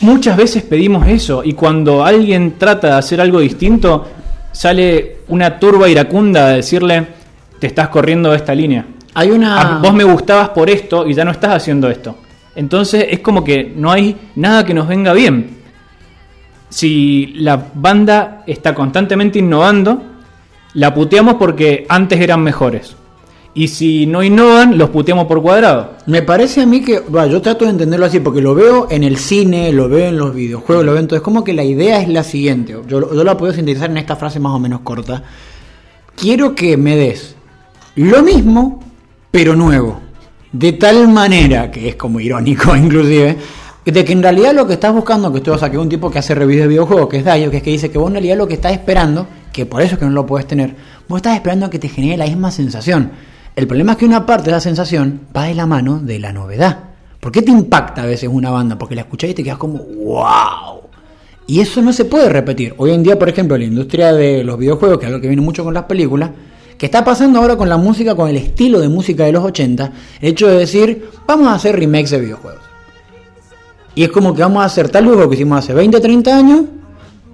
Muchas 0.00 0.36
veces 0.36 0.62
pedimos 0.62 1.06
eso 1.06 1.42
y 1.44 1.52
cuando 1.52 2.04
alguien 2.04 2.54
trata 2.58 2.88
de 2.88 2.92
hacer 2.94 3.20
algo 3.20 3.38
distinto, 3.40 4.06
sale 4.50 5.18
una 5.28 5.58
turba 5.58 5.88
iracunda 5.88 6.46
a 6.46 6.50
decirle, 6.50 7.06
te 7.58 7.66
estás 7.66 7.88
corriendo 7.88 8.30
de 8.30 8.36
esta 8.36 8.54
línea. 8.54 8.86
Hay 9.14 9.30
una... 9.30 9.78
Vos 9.82 9.92
me 9.92 10.04
gustabas 10.04 10.48
por 10.50 10.70
esto 10.70 11.06
y 11.06 11.12
ya 11.14 11.24
no 11.24 11.30
estás 11.30 11.50
haciendo 11.54 11.90
esto. 11.90 12.16
Entonces 12.56 13.06
es 13.10 13.20
como 13.20 13.44
que 13.44 13.72
no 13.76 13.92
hay 13.92 14.16
nada 14.36 14.64
que 14.64 14.72
nos 14.74 14.88
venga 14.88 15.12
bien. 15.12 15.58
Si 16.70 17.34
la 17.36 17.62
banda 17.74 18.42
está 18.46 18.74
constantemente 18.74 19.38
innovando, 19.38 20.02
la 20.74 20.94
puteamos 20.94 21.34
porque 21.34 21.84
antes 21.88 22.20
eran 22.20 22.42
mejores. 22.42 22.96
Y 23.52 23.66
si 23.68 24.06
no 24.06 24.22
innovan, 24.22 24.78
los 24.78 24.90
puteamos 24.90 25.26
por 25.26 25.42
cuadrado. 25.42 25.94
Me 26.06 26.22
parece 26.22 26.62
a 26.62 26.66
mí 26.66 26.82
que, 26.82 27.02
yo 27.10 27.42
trato 27.42 27.64
de 27.64 27.72
entenderlo 27.72 28.06
así, 28.06 28.20
porque 28.20 28.40
lo 28.40 28.54
veo 28.54 28.86
en 28.90 29.02
el 29.02 29.16
cine, 29.16 29.72
lo 29.72 29.88
veo 29.88 30.08
en 30.08 30.16
los 30.16 30.32
videojuegos, 30.32 30.84
lo 30.84 30.92
veo 30.92 31.00
entonces 31.00 31.22
como 31.24 31.42
que 31.42 31.52
la 31.52 31.64
idea 31.64 32.00
es 32.00 32.08
la 32.08 32.22
siguiente, 32.22 32.76
yo, 32.86 33.12
yo 33.12 33.24
la 33.24 33.36
puedo 33.36 33.52
sintetizar 33.52 33.90
en 33.90 33.98
esta 33.98 34.14
frase 34.14 34.38
más 34.38 34.52
o 34.52 34.60
menos 34.60 34.80
corta. 34.80 35.24
Quiero 36.14 36.54
que 36.54 36.76
me 36.76 36.94
des 36.94 37.34
lo 37.96 38.22
mismo, 38.22 38.80
pero 39.32 39.56
nuevo. 39.56 40.00
De 40.52 40.72
tal 40.72 41.08
manera, 41.08 41.70
que 41.70 41.88
es 41.88 41.96
como 41.96 42.20
irónico 42.20 42.76
inclusive, 42.76 43.36
de 43.84 44.04
que 44.04 44.12
en 44.12 44.22
realidad 44.22 44.52
lo 44.54 44.66
que 44.66 44.74
estás 44.74 44.92
buscando, 44.92 45.32
que 45.32 45.38
esto 45.38 45.54
es 45.54 45.76
un 45.76 45.88
tipo 45.88 46.10
que 46.10 46.18
hace 46.18 46.34
reviews 46.34 46.62
de 46.62 46.68
videojuegos, 46.68 47.08
que 47.08 47.18
es 47.18 47.24
Dayo, 47.24 47.50
que 47.50 47.58
es 47.58 47.62
que 47.62 47.70
dice 47.70 47.90
que 47.90 47.98
vos 47.98 48.08
en 48.08 48.14
realidad 48.14 48.36
lo 48.36 48.46
que 48.46 48.54
estás 48.54 48.72
esperando, 48.72 49.26
que 49.52 49.66
por 49.66 49.82
eso 49.82 49.94
es 49.94 49.98
que 49.98 50.04
no 50.04 50.12
lo 50.12 50.26
puedes 50.26 50.46
tener, 50.46 50.74
vos 51.08 51.18
estás 51.18 51.34
esperando 51.34 51.70
que 51.70 51.78
te 51.78 51.88
genere 51.88 52.16
la 52.16 52.26
misma 52.26 52.50
sensación. 52.50 53.12
El 53.56 53.66
problema 53.66 53.92
es 53.92 53.98
que 53.98 54.04
una 54.04 54.26
parte 54.26 54.44
de 54.44 54.50
esa 54.50 54.60
sensación 54.60 55.22
va 55.36 55.44
de 55.44 55.54
la 55.54 55.66
mano 55.66 55.98
de 55.98 56.18
la 56.18 56.32
novedad. 56.32 56.78
¿Por 57.18 57.32
qué 57.32 57.42
te 57.42 57.50
impacta 57.50 58.02
a 58.02 58.06
veces 58.06 58.28
una 58.32 58.50
banda? 58.50 58.78
Porque 58.78 58.94
la 58.94 59.02
escuchás 59.02 59.30
y 59.30 59.34
te 59.34 59.42
quedas 59.42 59.58
como, 59.58 59.78
wow. 59.78 60.80
Y 61.46 61.60
eso 61.60 61.82
no 61.82 61.92
se 61.92 62.04
puede 62.04 62.28
repetir. 62.28 62.74
Hoy 62.78 62.92
en 62.92 63.02
día, 63.02 63.18
por 63.18 63.28
ejemplo, 63.28 63.58
la 63.58 63.64
industria 63.64 64.12
de 64.12 64.44
los 64.44 64.56
videojuegos, 64.56 64.98
que 64.98 65.06
es 65.06 65.08
algo 65.08 65.20
que 65.20 65.26
viene 65.26 65.42
mucho 65.42 65.64
con 65.64 65.74
las 65.74 65.84
películas, 65.84 66.30
que 66.78 66.86
está 66.86 67.04
pasando 67.04 67.40
ahora 67.40 67.56
con 67.56 67.68
la 67.68 67.76
música, 67.76 68.14
con 68.14 68.30
el 68.30 68.36
estilo 68.36 68.78
de 68.78 68.88
música 68.88 69.24
de 69.24 69.32
los 69.32 69.44
80, 69.44 69.92
el 70.20 70.28
hecho 70.28 70.46
de 70.48 70.58
decir, 70.58 71.10
vamos 71.26 71.48
a 71.48 71.54
hacer 71.54 71.76
remakes 71.76 72.10
de 72.10 72.20
videojuegos. 72.20 72.69
Y 73.94 74.04
es 74.04 74.10
como 74.10 74.34
que 74.34 74.42
vamos 74.42 74.62
a 74.62 74.66
hacer 74.66 74.88
tal 74.88 75.06
juego 75.06 75.28
que 75.28 75.34
hicimos 75.34 75.58
hace 75.58 75.74
20, 75.74 76.00
30 76.00 76.36
años, 76.36 76.60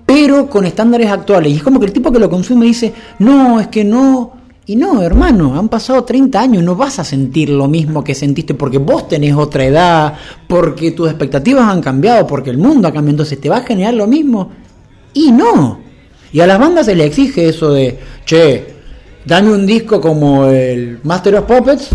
pero 0.06 0.48
con 0.48 0.64
estándares 0.64 1.10
actuales. 1.10 1.52
Y 1.52 1.56
es 1.56 1.62
como 1.62 1.78
que 1.78 1.86
el 1.86 1.92
tipo 1.92 2.10
que 2.12 2.18
lo 2.18 2.30
consume 2.30 2.66
dice, 2.66 2.92
no, 3.18 3.60
es 3.60 3.68
que 3.68 3.84
no. 3.84 4.32
Y 4.68 4.74
no, 4.74 5.00
hermano, 5.00 5.56
han 5.56 5.68
pasado 5.68 6.02
30 6.02 6.40
años, 6.40 6.64
no 6.64 6.74
vas 6.74 6.98
a 6.98 7.04
sentir 7.04 7.50
lo 7.50 7.68
mismo 7.68 8.02
que 8.02 8.16
sentiste 8.16 8.54
porque 8.54 8.78
vos 8.78 9.06
tenés 9.06 9.34
otra 9.34 9.64
edad, 9.64 10.14
porque 10.48 10.90
tus 10.90 11.08
expectativas 11.08 11.68
han 11.68 11.80
cambiado, 11.80 12.26
porque 12.26 12.50
el 12.50 12.58
mundo 12.58 12.88
ha 12.88 12.92
cambiado, 12.92 13.12
entonces 13.12 13.40
te 13.40 13.48
va 13.48 13.58
a 13.58 13.62
generar 13.62 13.94
lo 13.94 14.08
mismo. 14.08 14.50
Y 15.12 15.30
no. 15.30 15.78
Y 16.32 16.40
a 16.40 16.46
las 16.48 16.58
bandas 16.58 16.86
se 16.86 16.96
le 16.96 17.04
exige 17.04 17.48
eso 17.48 17.72
de, 17.72 17.98
che, 18.24 18.74
dame 19.24 19.52
un 19.52 19.66
disco 19.66 20.00
como 20.00 20.46
el 20.46 20.98
Master 21.04 21.36
of 21.36 21.44
Puppets, 21.44 21.90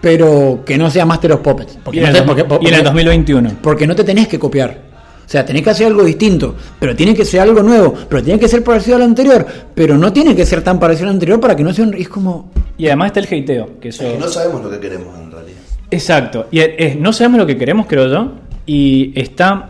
pero 0.00 0.62
que 0.64 0.78
no 0.78 0.90
sea 0.90 1.04
Master 1.04 1.32
of 1.32 1.40
Puppets. 1.40 1.74
Y 1.74 1.78
Porque 1.84 1.98
en, 1.98 2.12
no 2.12 2.18
el, 2.18 2.24
te- 2.36 2.44
porque- 2.44 2.64
y 2.64 2.68
en 2.68 2.74
el 2.74 2.84
2021. 2.84 3.50
porque 3.62 3.86
no 3.86 3.94
te 3.94 4.04
tenés 4.04 4.28
que 4.28 4.38
copiar. 4.38 4.90
O 5.26 5.30
sea, 5.30 5.44
tenés 5.44 5.62
que 5.62 5.70
hacer 5.70 5.86
algo 5.86 6.02
distinto, 6.02 6.56
pero 6.80 6.96
tiene 6.96 7.14
que 7.14 7.24
ser 7.24 7.40
algo 7.40 7.62
nuevo, 7.62 7.94
pero 8.08 8.20
tiene 8.22 8.40
que 8.40 8.48
ser 8.48 8.64
parecido 8.64 8.96
a 8.96 8.98
lo 8.98 9.04
anterior, 9.04 9.46
pero 9.74 9.96
no 9.96 10.12
tiene 10.12 10.34
que 10.34 10.44
ser 10.44 10.62
tan 10.62 10.80
parecido 10.80 11.04
a 11.06 11.10
lo 11.10 11.14
anterior 11.14 11.38
para 11.38 11.54
que 11.54 11.62
no 11.62 11.72
sea 11.72 11.84
un... 11.84 11.94
Es 11.94 12.08
como... 12.08 12.50
Y 12.76 12.86
además 12.88 13.08
está 13.14 13.20
el 13.20 13.26
hateo, 13.42 13.78
que 13.80 13.90
eso... 13.90 14.02
Es 14.04 14.14
que 14.14 14.18
no 14.18 14.26
sabemos 14.26 14.64
lo 14.64 14.70
que 14.70 14.80
queremos 14.80 15.16
en 15.18 15.30
realidad. 15.30 15.58
Exacto. 15.90 16.48
Y 16.50 16.58
es- 16.60 16.70
es- 16.78 16.96
no 16.96 17.12
sabemos 17.12 17.38
lo 17.38 17.46
que 17.46 17.56
queremos, 17.56 17.86
creo 17.86 18.08
yo. 18.08 18.32
Y 18.66 19.12
está. 19.14 19.68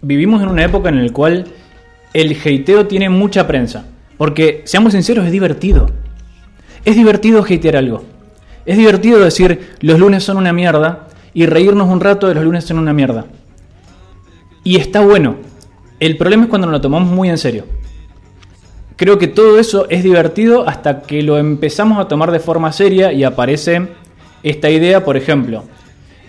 Vivimos 0.00 0.42
en 0.42 0.48
una 0.48 0.64
época 0.64 0.90
en 0.90 1.04
la 1.06 1.12
cual 1.12 1.44
el 2.12 2.36
hateo 2.44 2.86
tiene 2.86 3.08
mucha 3.08 3.46
prensa. 3.46 3.84
Porque, 4.16 4.62
seamos 4.64 4.92
sinceros, 4.92 5.24
es 5.26 5.32
divertido. 5.32 5.90
Es 6.84 6.94
divertido 6.94 7.42
hatear 7.42 7.76
algo. 7.76 8.04
Es 8.66 8.76
divertido 8.76 9.20
decir 9.20 9.76
los 9.80 9.98
lunes 9.98 10.24
son 10.24 10.36
una 10.36 10.52
mierda 10.52 11.08
y 11.32 11.46
reírnos 11.46 11.88
un 11.88 12.00
rato 12.00 12.28
de 12.28 12.34
los 12.34 12.44
lunes 12.44 12.64
son 12.64 12.78
una 12.78 12.92
mierda. 12.92 13.26
Y 14.62 14.76
está 14.76 15.00
bueno. 15.00 15.36
El 16.00 16.16
problema 16.16 16.44
es 16.44 16.48
cuando 16.48 16.66
nos 16.66 16.72
lo 16.72 16.80
tomamos 16.80 17.10
muy 17.10 17.28
en 17.28 17.38
serio. 17.38 17.66
Creo 18.96 19.18
que 19.18 19.26
todo 19.26 19.58
eso 19.58 19.86
es 19.90 20.02
divertido 20.02 20.68
hasta 20.68 21.02
que 21.02 21.22
lo 21.22 21.38
empezamos 21.38 21.98
a 21.98 22.08
tomar 22.08 22.30
de 22.30 22.40
forma 22.40 22.72
seria 22.72 23.12
y 23.12 23.24
aparece 23.24 23.88
esta 24.42 24.70
idea, 24.70 25.04
por 25.04 25.16
ejemplo, 25.16 25.64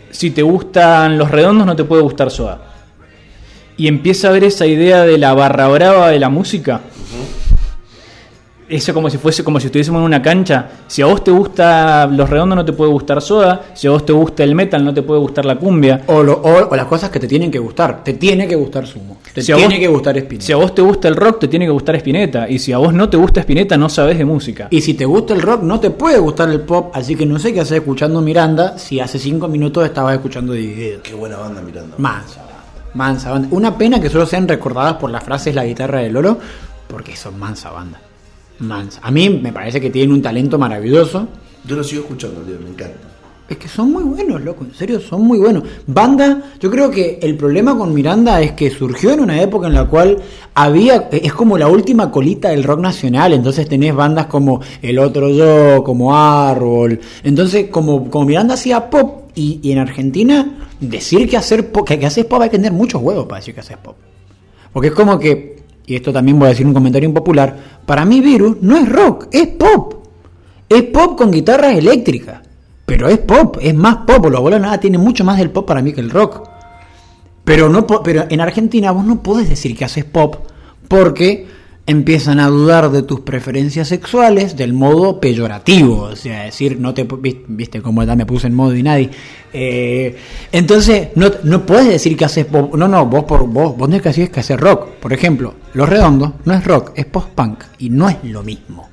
si 0.09 0.31
te 0.31 0.41
gustan 0.41 1.17
los 1.17 1.29
redondos 1.29 1.67
no 1.67 1.75
te 1.75 1.83
puede 1.83 2.01
gustar 2.01 2.31
Soda. 2.31 2.61
Y 3.77 3.87
empieza 3.87 4.29
a 4.29 4.31
ver 4.31 4.45
esa 4.45 4.65
idea 4.65 5.03
de 5.03 5.17
la 5.17 5.33
barra 5.33 5.67
brava 5.67 6.09
de 6.09 6.19
la 6.19 6.29
música. 6.29 6.81
Eso 8.67 8.95
como 8.95 9.11
si 9.11 9.19
fuese 9.19 9.43
como 9.43 9.59
si 9.59 9.67
estuviésemos 9.67 9.99
en 9.99 10.05
una 10.05 10.21
cancha. 10.23 10.67
Si 10.87 11.01
a 11.03 11.05
vos 11.05 11.23
te 11.23 11.29
gusta 11.29 12.07
los 12.07 12.27
redondos 12.27 12.55
no 12.55 12.65
te 12.65 12.73
puede 12.73 12.89
gustar 12.91 13.21
Soda, 13.21 13.61
si 13.75 13.85
a 13.85 13.91
vos 13.91 14.03
te 14.03 14.11
gusta 14.11 14.43
el 14.43 14.55
metal 14.55 14.83
no 14.83 14.91
te 14.91 15.03
puede 15.03 15.19
gustar 15.19 15.45
la 15.45 15.55
cumbia. 15.55 16.01
O, 16.07 16.23
lo- 16.23 16.33
o- 16.41 16.69
o 16.69 16.75
las 16.75 16.85
cosas 16.87 17.11
que 17.11 17.19
te 17.19 17.27
tienen 17.27 17.51
que 17.51 17.59
gustar. 17.59 18.03
Te 18.03 18.13
tiene 18.13 18.47
que 18.47 18.55
gustar 18.55 18.87
Sumo. 18.87 19.17
Te 19.33 19.41
Si 19.43 19.53
tiene 19.53 19.75
vos- 19.75 19.79
que 19.79 19.87
gustar 19.87 20.17
Spinetta. 20.17 20.45
Si 20.47 20.51
a 20.51 20.55
vos 20.55 20.73
te 20.73 20.81
gusta 20.81 21.07
el 21.07 21.15
rock 21.15 21.39
te 21.41 21.47
tiene 21.47 21.65
que 21.65 21.71
gustar 21.71 21.95
Spinetta 21.97 22.49
y 22.49 22.57
si 22.57 22.71
a 22.73 22.79
vos 22.79 22.91
no 22.91 23.07
te 23.07 23.17
gusta 23.17 23.41
Spinetta 23.41 23.77
no 23.77 23.87
sabes 23.87 24.17
de 24.17 24.25
música. 24.25 24.67
Y 24.71 24.81
si 24.81 24.95
te 24.95 25.05
gusta 25.05 25.35
el 25.35 25.43
rock, 25.43 25.61
no 25.61 25.79
te 25.79 25.91
puede 25.91 26.17
gustar 26.17 26.49
el 26.49 26.61
pop, 26.61 26.89
así 26.95 27.15
que 27.15 27.25
no 27.27 27.37
sé 27.37 27.53
qué 27.53 27.59
hacer 27.59 27.77
escuchando 27.77 28.19
Miranda 28.21 28.79
si 28.79 28.99
hace 28.99 29.19
cinco 29.19 29.47
minutos 29.47 29.85
estabas 29.85 30.15
escuchando 30.15 30.53
Dividido. 30.53 31.01
Qué 31.03 31.13
buena 31.13 31.37
banda 31.37 31.61
mirando. 31.61 31.95
Mansa 31.99 32.39
banda. 32.39 32.55
Mansa 32.95 33.29
banda. 33.31 33.47
Una 33.51 33.77
pena 33.77 33.99
que 34.01 34.09
solo 34.09 34.25
sean 34.25 34.47
recordadas 34.47 34.95
por 34.95 35.11
las 35.11 35.23
frases 35.23 35.53
la 35.53 35.65
guitarra 35.65 35.99
de 35.99 36.09
Lolo, 36.09 36.39
porque 36.87 37.15
son 37.15 37.37
mansa 37.37 37.69
banda. 37.69 37.99
Mansa. 38.59 38.99
A 39.03 39.11
mí 39.11 39.29
me 39.29 39.51
parece 39.51 39.79
que 39.81 39.89
tienen 39.89 40.13
un 40.13 40.21
talento 40.21 40.57
maravilloso. 40.57 41.27
Yo 41.65 41.75
lo 41.75 41.83
sigo 41.83 42.03
escuchando, 42.03 42.41
tío, 42.41 42.55
me 42.61 42.69
encanta. 42.69 43.15
Es 43.47 43.57
que 43.57 43.67
son 43.67 43.91
muy 43.91 44.03
buenos, 44.03 44.41
loco, 44.41 44.63
en 44.63 44.73
serio, 44.73 44.99
son 44.99 45.21
muy 45.21 45.37
buenos. 45.37 45.63
Banda, 45.85 46.53
yo 46.59 46.71
creo 46.71 46.89
que 46.89 47.19
el 47.21 47.37
problema 47.37 47.77
con 47.77 47.93
Miranda 47.93 48.41
es 48.41 48.53
que 48.53 48.71
surgió 48.71 49.11
en 49.11 49.19
una 49.19 49.39
época 49.39 49.67
en 49.67 49.75
la 49.75 49.85
cual 49.85 50.17
había, 50.55 51.09
es 51.11 51.31
como 51.31 51.55
la 51.55 51.67
última 51.67 52.09
colita 52.09 52.49
del 52.49 52.63
rock 52.63 52.79
nacional, 52.79 53.33
entonces 53.33 53.69
tenés 53.69 53.93
bandas 53.93 54.25
como 54.25 54.61
El 54.81 54.97
Otro 54.97 55.29
Yo, 55.29 55.83
como 55.83 56.17
Árbol, 56.17 56.99
entonces 57.23 57.67
como, 57.69 58.09
como 58.09 58.25
Miranda 58.25 58.55
hacía 58.55 58.89
pop 58.89 59.29
y, 59.35 59.59
y 59.61 59.71
en 59.73 59.77
Argentina 59.77 60.65
decir 60.79 61.29
que 61.29 61.37
hacer 61.37 61.71
pop, 61.71 61.87
que, 61.87 61.99
que 61.99 62.05
haces 62.07 62.25
pop 62.25 62.41
hay 62.41 62.49
que 62.49 62.57
tener 62.57 62.71
muchos 62.71 62.99
huevos 62.99 63.27
para 63.27 63.41
decir 63.41 63.53
que 63.53 63.59
haces 63.59 63.77
pop. 63.77 63.95
Porque 64.73 64.87
es 64.89 64.93
como 64.93 65.19
que, 65.19 65.54
y 65.87 65.95
esto 65.95 66.11
también 66.11 66.39
voy 66.39 66.47
a 66.47 66.49
decir 66.49 66.65
un 66.65 66.73
comentario 66.73 67.07
impopular, 67.07 67.55
para 67.85 68.05
mí 68.05 68.21
Virus 68.21 68.57
no 68.61 68.77
es 68.77 68.89
rock, 68.89 69.27
es 69.31 69.47
pop. 69.47 70.05
Es 70.67 70.83
pop 70.83 71.17
con 71.17 71.31
guitarras 71.31 71.77
eléctricas. 71.77 72.41
Pero 72.85 73.07
es 73.07 73.19
pop, 73.19 73.57
es 73.61 73.73
más 73.75 73.97
pop. 73.97 74.25
Los 74.25 74.37
abuelos 74.37 74.61
nada 74.61 74.79
tiene 74.79 74.97
mucho 74.97 75.23
más 75.23 75.37
del 75.37 75.51
pop 75.51 75.67
para 75.67 75.81
mí 75.81 75.93
que 75.93 76.01
el 76.01 76.09
rock. 76.09 76.47
Pero, 77.43 77.69
no, 77.69 77.85
pero 77.85 78.25
en 78.29 78.41
Argentina 78.41 78.91
vos 78.91 79.05
no 79.05 79.21
podés 79.21 79.47
decir 79.49 79.77
que 79.77 79.85
haces 79.85 80.05
pop 80.05 80.37
porque 80.87 81.47
empiezan 81.87 82.39
a 82.39 82.47
dudar 82.47 82.89
de 82.89 83.03
tus 83.03 83.19
preferencias 83.21 83.87
sexuales 83.87 84.55
del 84.57 84.73
modo 84.73 85.19
peyorativo. 85.19 86.01
O 86.03 86.15
sea, 86.15 86.43
decir, 86.43 86.79
no 86.79 86.93
te. 86.93 87.07
Viste 87.47 87.81
cómo 87.81 88.03
ya 88.03 88.15
me 88.15 88.25
puse 88.25 88.47
en 88.47 88.55
modo 88.55 88.75
y 88.75 88.83
nadie. 88.83 89.09
Eh, 89.53 90.17
entonces, 90.51 91.09
no, 91.15 91.29
no 91.43 91.65
puedes 91.65 91.87
decir 91.87 92.17
que 92.17 92.25
haces 92.25 92.45
pop. 92.45 92.73
No, 92.75 92.87
no, 92.87 93.05
vos, 93.05 93.23
por, 93.25 93.47
vos, 93.47 93.77
vos 93.77 93.87
tenés 93.87 94.01
que 94.01 94.09
decir 94.09 94.31
que 94.31 94.39
haces 94.41 94.59
rock. 94.59 94.87
Por 94.99 95.13
ejemplo, 95.13 95.53
Los 95.73 95.87
Redondos 95.87 96.31
no 96.43 96.53
es 96.53 96.63
rock, 96.65 96.91
es 96.95 97.05
post-punk. 97.05 97.63
Y 97.79 97.89
no 97.89 98.09
es 98.09 98.17
lo 98.23 98.41
mismo. 98.43 98.89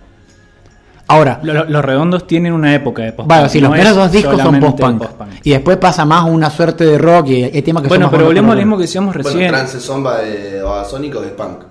Ahora, 1.09 1.41
Lo- 1.43 1.53
lo- 1.53 1.65
Los, 1.65 1.85
redondos 1.85 2.27
tienen 2.27 2.55
una 2.55 2.75
época 2.75 3.03
de 3.03 3.13
post 3.13 3.29
bueno, 3.29 3.47
sí, 3.49 3.61
los 3.61 3.69
no 3.69 3.75
primeros 3.75 3.91
es 3.99 4.03
dos 4.03 4.13
discos 4.13 4.41
son 4.41 4.61
post-punk. 4.61 4.99
post-punk. 4.99 5.29
Y 5.43 5.51
después 5.51 5.77
pasa 5.77 6.07
más 6.07 6.25
una 6.25 6.49
suerte 6.49 6.85
de 6.87 6.97
rock 6.97 7.29
y 7.29 7.43
hay 7.45 7.61
temas 7.63 7.83
que 7.83 7.89
Bueno, 7.91 8.05
son 8.07 8.13
más 8.13 8.19
pero 8.19 8.27
volvemos 8.27 8.53
al 8.53 8.59
mismo 8.59 8.77
que 8.79 8.83
decíamos 8.83 9.15
recién. 9.15 9.35
Bueno, 9.39 9.53
Trance 9.53 9.81
Zomba 9.81 10.19
de 10.21 10.63
Babasónico 10.63 11.21
que 11.21 11.27
es 11.27 11.33
punk. 11.33 11.65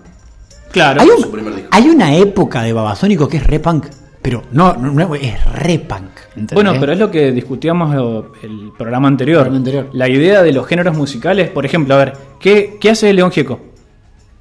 Claro. 0.72 1.02
Hay, 1.02 1.10
un- 1.10 1.22
su 1.24 1.32
primer 1.32 1.54
disco. 1.56 1.70
hay 1.72 1.90
una 1.90 2.16
época 2.16 2.62
de 2.64 2.74
Babasónico 2.74 3.28
que 3.28 3.38
es 3.38 3.48
re 3.48 3.60
punk, 3.60 3.88
pero 4.22 4.44
no, 4.52 4.74
no, 4.76 4.92
no, 4.92 5.16
es 5.16 5.44
re 5.54 5.80
punk. 5.80 6.10
¿entendés? 6.30 6.54
Bueno, 6.54 6.74
pero 6.80 6.94
es 6.94 7.00
lo 7.00 7.12
que 7.12 7.32
discutíamos 7.32 7.94
lo- 7.94 8.32
el 8.42 8.72
programa 8.78 9.08
anterior. 9.08 9.42
programa 9.42 9.58
anterior. 9.58 9.90
La 9.94 10.08
idea 10.08 10.42
de 10.44 10.52
los 10.54 10.66
géneros 10.68 10.96
musicales, 10.96 11.50
por 11.50 11.66
ejemplo, 11.66 11.94
a 11.96 11.98
ver, 11.98 12.14
¿qué, 12.40 12.78
qué 12.80 12.90
hace 12.92 13.12
León 13.14 13.32
Gieco? 13.32 13.60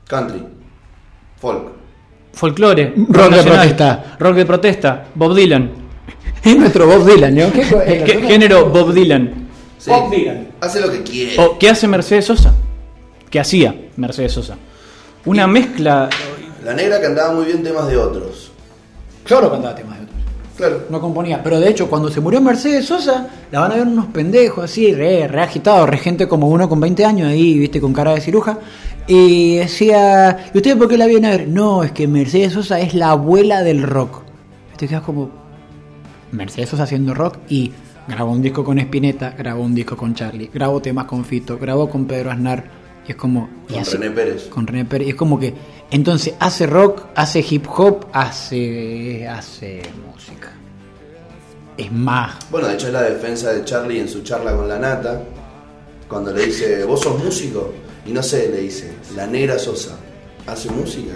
Country. 0.06 0.42
Folk. 1.40 1.72
Folclore, 2.32 2.92
Rock 2.96 3.24
de 3.30 3.36
nacional, 3.36 3.42
protesta. 3.60 4.16
rock 4.20 4.34
de 4.36 4.46
protesta, 4.46 5.04
Bob 5.14 5.34
Dylan. 5.34 5.70
es 6.44 6.56
nuestro 6.56 6.86
Bob 6.86 7.04
Dylan, 7.04 7.34
¿no? 7.34 7.52
¿Qué, 7.52 7.62
co- 7.68 7.80
¿Qué 7.84 8.12
eh, 8.12 8.22
género 8.28 8.68
Bob 8.70 8.92
Dylan? 8.92 9.48
Sí. 9.78 9.90
Bob 9.90 10.10
Dylan. 10.10 10.48
Hace 10.60 10.80
lo 10.80 10.90
que 10.92 11.02
quiere. 11.02 11.32
¿O 11.42 11.58
qué 11.58 11.70
hace 11.70 11.88
Mercedes 11.88 12.26
Sosa? 12.26 12.54
¿Qué 13.30 13.40
hacía 13.40 13.74
Mercedes 13.96 14.32
Sosa? 14.32 14.56
Una 15.26 15.46
mezcla. 15.46 16.08
La 16.64 16.74
negra 16.74 17.00
cantaba 17.00 17.32
muy 17.34 17.44
bien 17.44 17.62
temas 17.62 17.88
de 17.88 17.96
otros. 17.96 18.52
Solo 19.26 19.50
cantaba 19.50 19.74
temas 19.74 19.98
de 19.98 20.04
otros. 20.04 20.20
Claro. 20.56 20.82
No 20.90 21.00
componía. 21.00 21.42
Pero 21.42 21.60
de 21.60 21.68
hecho, 21.68 21.88
cuando 21.88 22.10
se 22.10 22.20
murió 22.20 22.40
Mercedes 22.40 22.86
Sosa, 22.86 23.28
la 23.50 23.60
van 23.60 23.72
a 23.72 23.76
ver 23.76 23.86
unos 23.86 24.06
pendejos 24.06 24.64
así, 24.64 24.94
re, 24.94 25.26
re 25.28 25.42
agitados, 25.42 25.88
re 25.88 25.98
gente 25.98 26.28
como 26.28 26.48
uno 26.48 26.68
con 26.68 26.80
20 26.80 27.04
años 27.04 27.28
ahí, 27.28 27.58
viste, 27.58 27.80
con 27.80 27.92
cara 27.92 28.14
de 28.14 28.20
ciruja. 28.20 28.58
Y 29.06 29.56
decía, 29.56 30.50
¿y 30.52 30.58
ustedes 30.58 30.76
por 30.76 30.88
qué 30.88 30.96
la 30.96 31.06
vienen 31.06 31.32
a 31.32 31.36
ver? 31.36 31.48
No, 31.48 31.82
es 31.82 31.92
que 31.92 32.06
Mercedes 32.06 32.52
Sosa 32.52 32.80
es 32.80 32.94
la 32.94 33.10
abuela 33.10 33.62
del 33.62 33.82
rock. 33.82 34.22
Y 34.74 34.76
te 34.76 34.88
quedas 34.88 35.02
como, 35.02 35.30
Mercedes 36.32 36.70
Sosa 36.70 36.84
haciendo 36.84 37.14
rock 37.14 37.38
y 37.48 37.72
grabó 38.06 38.32
un 38.32 38.42
disco 38.42 38.64
con 38.64 38.78
Spinetta, 38.78 39.34
grabó 39.36 39.62
un 39.62 39.74
disco 39.74 39.96
con 39.96 40.14
Charlie, 40.14 40.50
grabó 40.52 40.80
temas 40.80 41.06
con 41.06 41.24
Fito, 41.24 41.58
grabó 41.58 41.88
con 41.88 42.06
Pedro 42.06 42.30
Aznar. 42.30 42.79
Es 43.10 43.16
como... 43.16 43.48
Con 43.68 43.78
hace- 43.78 43.96
René 43.96 44.10
Pérez. 44.10 44.44
con 44.48 44.66
René 44.66 44.84
Pérez. 44.84 45.08
Es 45.08 45.14
como 45.14 45.38
que, 45.38 45.54
entonces, 45.90 46.34
hace 46.38 46.66
rock, 46.66 47.06
hace 47.14 47.44
hip 47.48 47.66
hop, 47.76 48.06
hace, 48.12 49.26
hace 49.28 49.82
música. 50.12 50.52
Es 51.76 51.90
más. 51.90 52.36
Bueno, 52.50 52.68
de 52.68 52.74
hecho 52.74 52.88
es 52.88 52.92
la 52.92 53.02
defensa 53.02 53.52
de 53.52 53.64
Charlie 53.64 54.00
en 54.00 54.08
su 54.08 54.22
charla 54.22 54.54
con 54.54 54.68
la 54.68 54.78
nata. 54.78 55.22
Cuando 56.08 56.32
le 56.32 56.46
dice, 56.46 56.84
vos 56.84 57.00
sos 57.00 57.22
músico. 57.22 57.72
Y 58.06 58.12
no 58.12 58.22
sé, 58.22 58.48
le 58.50 58.60
dice, 58.62 58.92
la 59.16 59.26
negra 59.26 59.58
Sosa. 59.58 59.96
¿Hace 60.46 60.70
música? 60.70 61.12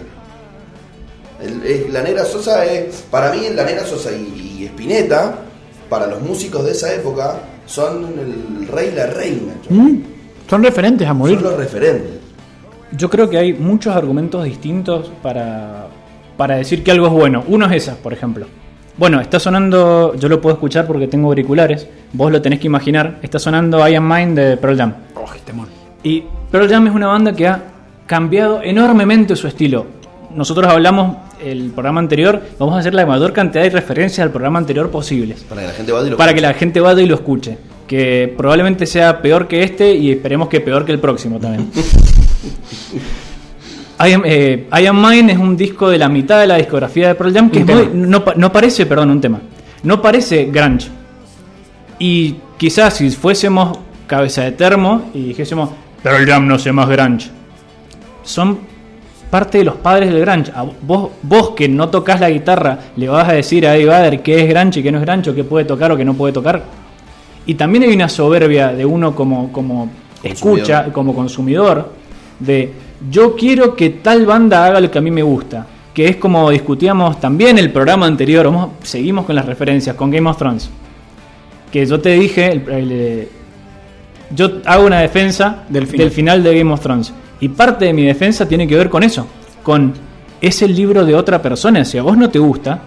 El- 1.40 1.92
la 1.92 2.02
negra 2.02 2.24
Sosa 2.24 2.64
es, 2.64 3.02
para 3.10 3.32
mí 3.32 3.40
la 3.54 3.64
negra 3.64 3.84
Sosa 3.84 4.12
y, 4.12 4.58
y 4.60 4.64
Spinetta, 4.66 5.36
para 5.88 6.06
los 6.06 6.20
músicos 6.22 6.64
de 6.64 6.72
esa 6.72 6.94
época, 6.94 7.40
son 7.66 8.04
el 8.18 8.68
rey 8.68 8.90
y 8.92 8.96
la 8.96 9.06
reina. 9.06 9.54
mm, 9.68 9.98
son 10.48 10.62
referentes 10.62 11.06
a 11.08 11.14
morir. 11.14 11.38
Son 11.40 11.50
los 11.50 11.58
referentes. 11.58 12.12
Yo 12.92 13.10
creo 13.10 13.28
que 13.28 13.38
hay 13.38 13.52
muchos 13.52 13.94
argumentos 13.94 14.44
distintos 14.44 15.10
para, 15.22 15.88
para 16.36 16.56
decir 16.56 16.82
que 16.82 16.90
algo 16.90 17.06
es 17.06 17.12
bueno. 17.12 17.44
Uno 17.48 17.66
es 17.66 17.72
esa, 17.82 17.96
por 17.96 18.12
ejemplo. 18.12 18.46
Bueno, 18.96 19.20
está 19.20 19.40
sonando, 19.40 20.14
yo 20.14 20.28
lo 20.28 20.40
puedo 20.40 20.54
escuchar 20.54 20.86
porque 20.86 21.08
tengo 21.08 21.26
auriculares, 21.26 21.88
vos 22.12 22.30
lo 22.30 22.40
tenés 22.40 22.60
que 22.60 22.68
imaginar, 22.68 23.18
está 23.22 23.40
sonando 23.40 23.86
I 23.88 23.96
Am 23.96 24.08
Mine 24.08 24.34
de 24.40 24.56
Pearl 24.56 24.76
Jam. 24.76 24.94
Oh, 25.16 25.24
este. 25.34 25.52
Y 26.04 26.22
Pearl 26.52 26.68
Jam 26.68 26.86
es 26.86 26.94
una 26.94 27.08
banda 27.08 27.32
que 27.32 27.48
ha 27.48 27.60
cambiado 28.06 28.62
enormemente 28.62 29.34
su 29.34 29.48
estilo. 29.48 29.86
Nosotros 30.32 30.68
hablamos 30.68 31.16
el 31.42 31.72
programa 31.72 32.00
anterior, 32.00 32.40
vamos 32.56 32.76
a 32.76 32.78
hacer 32.78 32.94
la 32.94 33.04
mayor 33.04 33.32
cantidad 33.32 33.64
de 33.64 33.70
referencias 33.70 34.24
al 34.24 34.30
programa 34.30 34.60
anterior 34.60 34.90
posibles. 34.90 35.42
Para 35.42 35.62
que 35.62 35.66
la 35.66 35.72
gente 35.72 35.92
vaya 35.92 36.06
y 36.06 36.10
lo 36.10 36.16
Para 36.16 36.34
que 36.34 36.40
la 36.40 36.54
gente 36.54 36.80
vaya 36.80 37.02
y 37.02 37.06
lo 37.06 37.14
escuche. 37.16 37.58
Que 37.94 38.34
probablemente 38.36 38.86
sea 38.86 39.22
peor 39.22 39.46
que 39.46 39.62
este 39.62 39.94
y 39.94 40.10
esperemos 40.10 40.48
que 40.48 40.60
peor 40.60 40.84
que 40.84 40.90
el 40.90 40.98
próximo 40.98 41.38
también. 41.38 41.70
I 44.04 44.12
Am, 44.12 44.22
eh, 44.24 44.66
I 44.76 44.86
Am 44.86 45.00
Mine 45.00 45.32
es 45.32 45.38
un 45.38 45.56
disco 45.56 45.88
de 45.88 45.98
la 45.98 46.08
mitad 46.08 46.40
de 46.40 46.48
la 46.48 46.56
discografía 46.56 47.06
de 47.06 47.14
Pearl 47.14 47.32
Jam 47.32 47.50
que 47.50 47.60
es 47.60 47.64
muy- 47.64 47.90
no, 47.94 48.24
no 48.34 48.52
parece, 48.52 48.84
perdón, 48.86 49.10
un 49.10 49.20
tema. 49.20 49.40
No 49.84 50.02
parece 50.02 50.46
grunge. 50.46 50.88
Y 52.00 52.34
quizás 52.56 52.94
si 52.94 53.10
fuésemos 53.10 53.78
cabeza 54.08 54.42
de 54.42 54.50
termo 54.50 55.12
y 55.14 55.26
dijésemos 55.26 55.70
Pearl 56.02 56.26
Jam 56.26 56.48
no 56.48 56.58
sé 56.58 56.72
más 56.72 56.88
grunge. 56.88 57.30
Son 58.24 58.58
parte 59.30 59.58
de 59.58 59.64
los 59.64 59.76
padres 59.76 60.12
del 60.12 60.20
grunge. 60.24 60.50
A 60.52 60.64
vos, 60.82 61.10
vos 61.22 61.50
que 61.50 61.68
no 61.68 61.90
tocas 61.90 62.18
la 62.18 62.28
guitarra, 62.28 62.76
le 62.96 63.06
vas 63.06 63.28
a 63.28 63.34
decir 63.34 63.64
a 63.68 63.76
Eddie 63.76 63.86
Vedder 63.86 64.20
qué 64.20 64.42
es 64.42 64.48
grunge 64.48 64.80
y 64.80 64.82
qué 64.82 64.90
no 64.90 64.98
es 64.98 65.04
grunge, 65.06 65.30
o 65.30 65.34
qué 65.36 65.44
puede 65.44 65.64
tocar 65.64 65.92
o 65.92 65.96
qué 65.96 66.04
no 66.04 66.14
puede 66.14 66.32
tocar. 66.32 66.64
Y 67.46 67.54
también 67.54 67.84
hay 67.84 67.94
una 67.94 68.08
soberbia 68.08 68.68
de 68.72 68.84
uno 68.86 69.14
como, 69.14 69.52
como 69.52 69.90
escucha, 70.22 70.92
como 70.92 71.14
consumidor, 71.14 71.92
de 72.40 72.72
yo 73.10 73.34
quiero 73.36 73.76
que 73.76 73.90
tal 73.90 74.24
banda 74.24 74.64
haga 74.64 74.80
lo 74.80 74.90
que 74.90 74.98
a 74.98 75.02
mí 75.02 75.10
me 75.10 75.22
gusta. 75.22 75.66
Que 75.92 76.06
es 76.08 76.16
como 76.16 76.50
discutíamos 76.50 77.20
también 77.20 77.58
el 77.58 77.70
programa 77.70 78.06
anterior, 78.06 78.46
vamos, 78.46 78.70
seguimos 78.82 79.26
con 79.26 79.34
las 79.36 79.46
referencias, 79.46 79.94
con 79.94 80.10
Game 80.10 80.28
of 80.28 80.36
Thrones. 80.38 80.68
Que 81.70 81.84
yo 81.86 82.00
te 82.00 82.10
dije, 82.14 82.50
el- 82.52 82.68
el, 82.70 82.92
eh, 82.92 83.28
yo 84.34 84.60
hago 84.64 84.86
una 84.86 85.00
defensa 85.00 85.64
Del 85.68 85.84
del 85.84 85.90
final. 85.90 86.10
final. 86.10 86.42
de 86.42 86.58
Game 86.58 86.72
of 86.72 86.80
Thrones. 86.80 87.12
Y 87.40 87.48
parte 87.48 87.84
de 87.84 87.92
mi 87.92 88.02
defensa 88.04 88.48
tiene 88.48 88.66
que 88.66 88.76
ver 88.76 88.88
con 88.88 89.02
eso. 89.02 89.26
Con 89.62 89.92
es 90.40 90.62
el 90.62 90.74
libro 90.74 91.04
de 91.04 91.14
otra 91.14 91.40
persona. 91.42 91.84
Si 91.84 91.98
a 91.98 92.02
vos 92.02 92.16
no 92.16 92.28
te 92.30 92.38
gusta, 92.38 92.80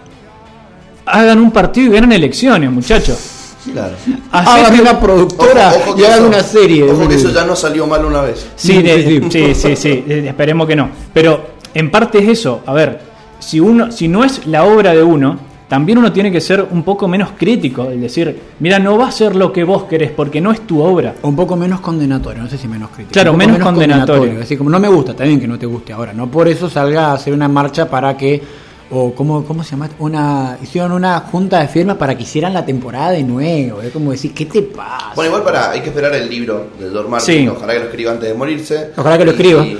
hagan 1.06 1.38
un 1.38 1.50
partido 1.50 1.86
y 1.86 1.94
ganan 1.94 2.12
elecciones, 2.12 2.70
muchachos. 2.70 3.37
Claro. 3.72 3.94
Hagan 4.32 4.80
una 4.80 5.00
productora 5.00 5.68
Ojo- 5.70 5.90
ojo 5.90 6.00
y 6.00 6.04
hagan 6.04 6.18
eso- 6.18 6.26
una 6.28 6.42
serie. 6.42 6.84
Ojo 6.90 7.08
que 7.08 7.14
eso 7.16 7.30
ya 7.30 7.44
no 7.44 7.56
salió 7.56 7.86
mal 7.86 8.04
una 8.04 8.22
vez. 8.22 8.46
Sí, 8.56 8.82
de- 8.82 9.02
Sí, 9.04 9.20
sí, 9.30 9.30
sí. 9.30 9.54
sí, 9.54 9.76
sí, 9.76 10.04
eh, 10.08 10.24
esperemos 10.28 10.66
que 10.66 10.76
no. 10.76 10.88
Pero 11.12 11.40
en 11.74 11.90
parte 11.90 12.18
es 12.18 12.28
eso. 12.28 12.62
A 12.66 12.72
ver, 12.72 13.00
si 13.40 13.60
uno, 13.60 13.90
si 13.92 14.08
no 14.08 14.24
es 14.24 14.46
la 14.46 14.64
obra 14.64 14.92
de 14.94 15.02
uno, 15.02 15.38
también 15.68 15.98
uno 15.98 16.10
tiene 16.12 16.32
que 16.32 16.40
ser 16.40 16.66
un 16.70 16.82
poco 16.82 17.06
menos 17.08 17.30
crítico. 17.36 17.90
Es 17.90 18.00
decir, 18.00 18.40
mira, 18.60 18.78
no 18.78 18.96
va 18.96 19.08
a 19.08 19.12
ser 19.12 19.36
lo 19.36 19.52
que 19.52 19.64
vos 19.64 19.84
querés 19.84 20.10
porque 20.12 20.40
no 20.40 20.50
es 20.50 20.66
tu 20.66 20.80
obra. 20.80 21.14
Un 21.22 21.36
poco 21.36 21.56
menos 21.56 21.80
condenatorio, 21.80 22.42
no 22.42 22.48
sé 22.48 22.56
si 22.56 22.66
menos 22.68 22.88
crítico. 22.90 23.12
Claro, 23.12 23.34
menos 23.34 23.58
condenatorio. 23.58 24.40
Así 24.42 24.56
como 24.56 24.70
no 24.70 24.78
me 24.80 24.88
gusta, 24.88 25.14
también 25.14 25.38
que 25.38 25.46
no 25.46 25.58
te 25.58 25.66
guste 25.66 25.92
ahora. 25.92 26.12
No 26.14 26.26
por 26.30 26.48
eso 26.48 26.70
salga 26.70 27.08
a 27.08 27.12
hacer 27.14 27.34
una 27.34 27.48
marcha 27.48 27.88
para 27.90 28.16
que. 28.16 28.67
O 28.90 29.14
¿cómo, 29.14 29.44
cómo 29.44 29.62
se 29.62 29.72
llama? 29.72 29.90
Una, 29.98 30.58
hicieron 30.62 30.92
una 30.92 31.20
junta 31.20 31.60
de 31.60 31.68
firmas 31.68 31.96
para 31.98 32.16
que 32.16 32.22
hicieran 32.22 32.54
la 32.54 32.64
temporada 32.64 33.10
de 33.10 33.22
nuevo. 33.22 33.82
Es 33.82 33.92
como 33.92 34.12
decir, 34.12 34.32
¿qué 34.32 34.46
te 34.46 34.62
pasa? 34.62 35.12
Bueno, 35.14 35.28
igual 35.30 35.42
para, 35.44 35.70
hay 35.72 35.80
que 35.82 35.88
esperar 35.90 36.14
el 36.14 36.28
libro 36.30 36.68
de 36.78 36.88
George 36.90 37.08
Martin, 37.10 37.34
Sí. 37.42 37.48
ojalá 37.48 37.74
que 37.74 37.78
lo 37.80 37.84
escriba 37.86 38.12
antes 38.12 38.28
de 38.30 38.34
morirse. 38.34 38.90
Ojalá 38.96 39.18
que 39.18 39.24
lo 39.26 39.30
escriba. 39.32 39.66
Y, 39.66 39.72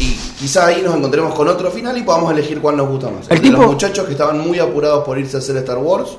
y 0.00 0.18
quizá 0.38 0.66
ahí 0.66 0.82
nos 0.84 0.94
encontremos 0.94 1.34
con 1.34 1.48
otro 1.48 1.70
final 1.70 1.96
y 1.96 2.02
podamos 2.02 2.30
elegir 2.32 2.60
cuál 2.60 2.76
nos 2.76 2.88
gusta 2.88 3.08
más. 3.10 3.30
El 3.30 3.38
El, 3.38 3.42
de 3.44 3.50
los 3.50 3.66
muchachos 3.66 4.04
que 4.04 4.12
estaban 4.12 4.38
muy 4.38 4.58
apurados 4.58 5.04
por 5.04 5.18
irse 5.18 5.36
a 5.36 5.38
hacer 5.38 5.56
Star 5.56 5.78
Wars, 5.78 6.18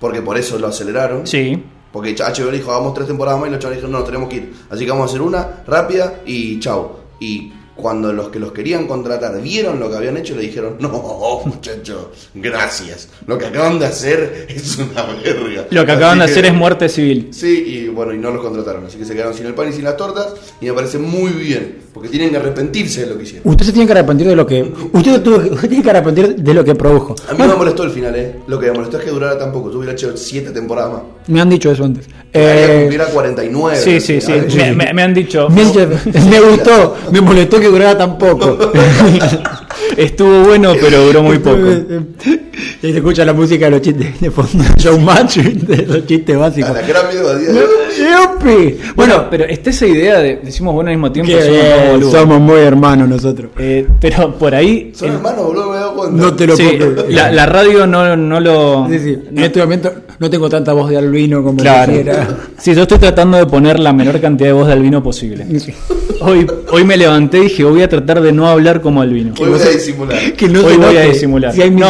porque 0.00 0.22
por 0.22 0.38
eso 0.38 0.58
lo 0.58 0.68
aceleraron. 0.68 1.26
Sí. 1.26 1.62
Porque 1.92 2.14
HBO 2.14 2.50
dijo, 2.50 2.72
hagamos 2.72 2.94
tres 2.94 3.06
temporadas 3.06 3.38
más 3.40 3.48
y 3.48 3.52
los 3.52 3.60
chavales 3.60 3.82
dijeron, 3.82 4.00
no, 4.00 4.04
tenemos 4.06 4.28
que 4.28 4.36
ir. 4.36 4.54
Así 4.70 4.84
que 4.84 4.90
vamos 4.90 5.04
a 5.06 5.10
hacer 5.10 5.20
una 5.22 5.46
rápida 5.66 6.20
y 6.26 6.58
chao. 6.60 7.00
Y 7.20 7.52
cuando 7.76 8.12
los 8.12 8.30
que 8.30 8.38
los 8.38 8.52
querían 8.52 8.86
contratar 8.86 9.40
vieron 9.40 9.78
lo 9.78 9.90
que 9.90 9.96
habían 9.96 10.16
hecho, 10.16 10.34
le 10.34 10.42
dijeron, 10.42 10.76
no, 10.80 11.42
muchachos, 11.44 12.30
gracias. 12.34 13.08
Lo 13.26 13.36
que 13.36 13.46
acaban 13.46 13.78
de 13.78 13.86
hacer 13.86 14.46
es 14.48 14.78
una 14.78 15.02
verga. 15.02 15.66
Lo 15.70 15.84
que 15.84 15.92
acaban 15.92 16.18
de 16.18 16.24
hacer 16.24 16.46
es 16.46 16.54
muerte 16.54 16.88
civil. 16.88 17.28
Sí, 17.32 17.64
y 17.66 17.88
bueno, 17.88 18.14
y 18.14 18.18
no 18.18 18.30
los 18.30 18.42
contrataron, 18.42 18.86
así 18.86 18.96
que 18.96 19.04
se 19.04 19.14
quedaron 19.14 19.34
sin 19.34 19.46
el 19.46 19.54
pan 19.54 19.68
y 19.68 19.72
sin 19.72 19.84
las 19.84 19.96
tortas, 19.96 20.34
y 20.60 20.66
me 20.66 20.72
parece 20.72 20.98
muy 20.98 21.32
bien, 21.32 21.76
porque 21.92 22.08
tienen 22.08 22.30
que 22.30 22.38
arrepentirse 22.38 23.02
de 23.02 23.06
lo 23.08 23.18
que 23.18 23.24
hicieron. 23.24 23.48
Usted 23.48 23.66
se 23.66 23.72
tiene 23.72 23.86
que 23.86 23.92
arrepentir 23.92 24.26
de 24.26 24.36
lo 24.36 24.46
que. 24.46 24.62
Usted, 24.92 25.22
tuvo 25.22 25.36
usted 25.36 25.68
tiene 25.68 25.84
que 25.84 25.90
arrepentir 25.90 26.36
de 26.36 26.54
lo 26.54 26.64
que 26.64 26.74
produjo. 26.74 27.14
A 27.28 27.32
mí 27.32 27.38
no 27.38 27.48
me 27.48 27.56
molestó 27.56 27.82
el 27.82 27.90
final, 27.90 28.16
¿eh? 28.16 28.36
Lo 28.46 28.58
que 28.58 28.66
me 28.66 28.72
molestó 28.72 28.98
es 28.98 29.04
que 29.04 29.10
durara 29.10 29.38
tan 29.38 29.52
poco, 29.52 29.70
yo 29.70 29.78
hubiera 29.78 29.92
hecho 29.92 30.16
siete 30.16 30.50
temporadas 30.50 30.92
más. 30.92 31.02
Me 31.26 31.40
han 31.40 31.50
dicho 31.50 31.70
eso 31.70 31.84
antes. 31.84 32.06
Eh, 32.38 32.76
cumpliera 32.80 33.06
49. 33.06 33.76
Sí, 33.76 34.00
sí, 34.00 34.20
sí. 34.20 34.32
Me, 34.56 34.72
me- 34.72 34.92
me 34.92 35.02
han 35.02 35.14
dicho. 35.14 35.48
me, 35.48 35.64
me 35.64 36.40
gustó, 36.40 36.96
me 37.10 37.20
molestó 37.20 37.58
que 37.60 37.66
durara 37.68 37.96
tan 37.96 38.18
poco. 38.18 38.58
Estuvo 39.96 40.44
bueno, 40.44 40.72
pero 40.80 41.04
duró 41.06 41.22
muy 41.22 41.38
poco. 41.38 41.58
Y 42.82 42.90
se 42.92 42.96
escucha 42.98 43.24
la 43.24 43.32
música 43.34 43.66
de 43.66 43.70
los 43.72 43.80
chistes 43.82 44.18
de 44.20 44.30
fondo, 44.30 44.64
showmatch, 44.78 45.36
de 45.38 45.86
los 45.86 46.06
chistes 46.06 46.36
A 46.36 46.38
básicos. 46.38 46.70
la 46.74 46.82
gran 46.82 47.08
video 47.10 47.34
de 47.34 47.38
día 47.40 47.52
de 47.52 47.60
¡Yupi! 47.60 48.78
Bueno, 48.94 49.14
Bueno, 49.16 49.26
pero 49.30 49.44
está 49.44 49.70
esa 49.70 49.86
idea 49.86 50.18
de 50.20 50.36
decimos 50.42 50.72
bueno 50.74 50.90
al 50.90 50.96
mismo 50.96 51.12
tiempo. 51.12 51.32
que 51.32 51.42
somos 51.42 52.12
somos 52.12 52.40
muy 52.40 52.60
hermanos 52.60 53.08
nosotros. 53.08 53.50
Eh, 53.58 53.86
pero 54.00 54.36
por 54.38 54.54
ahí. 54.54 54.92
Son 54.94 55.08
el- 55.08 55.16
hermanos, 55.16 55.44
boludo, 55.46 55.70
me 55.70 55.76
he 55.76 55.80
dado 55.80 55.94
cuenta. 55.96 56.16
No 56.16 56.34
te 56.34 56.46
lo 56.46 56.56
sí, 56.56 56.68
puedo 56.78 57.06
la, 57.08 57.32
la 57.32 57.46
radio 57.46 57.86
no, 57.86 58.16
no 58.16 58.40
lo. 58.40 58.86
Sí, 58.90 58.98
sí. 59.00 59.18
En 59.30 59.38
este 59.38 59.60
momento 59.60 59.92
no 60.18 60.30
tengo 60.30 60.48
tanta 60.48 60.72
voz 60.72 60.88
de 60.90 60.96
albino 60.98 61.42
como 61.42 61.58
Claro. 61.58 61.92
quisiera. 61.92 62.28
Sí, 62.58 62.74
yo 62.74 62.82
estoy 62.82 62.98
tratando 62.98 63.36
de 63.38 63.46
poner 63.46 63.78
la 63.80 63.92
menor 63.92 64.18
cantidad 64.20 64.48
de 64.48 64.52
voz 64.54 64.66
de 64.66 64.72
albino 64.74 65.02
posible. 65.02 65.46
Hoy, 66.20 66.46
hoy 66.70 66.84
me 66.84 66.96
levanté 66.96 67.38
y 67.38 67.42
dije, 67.42 67.64
voy 67.64 67.82
a 67.82 67.88
tratar 67.88 68.20
de 68.20 68.32
no 68.32 68.46
hablar 68.48 68.80
como 68.80 69.02
albino. 69.02 69.34
Hoy 69.38 69.50
voy 69.50 69.60
a 69.60 69.70
disimular. 69.70 70.32
Que 70.32 70.48
no 70.48 70.64
hoy 70.64 70.76
voy 70.76 70.96
a 70.96 71.02
disimular. 71.02 71.52
Si 71.52 71.70
no, 71.70 71.88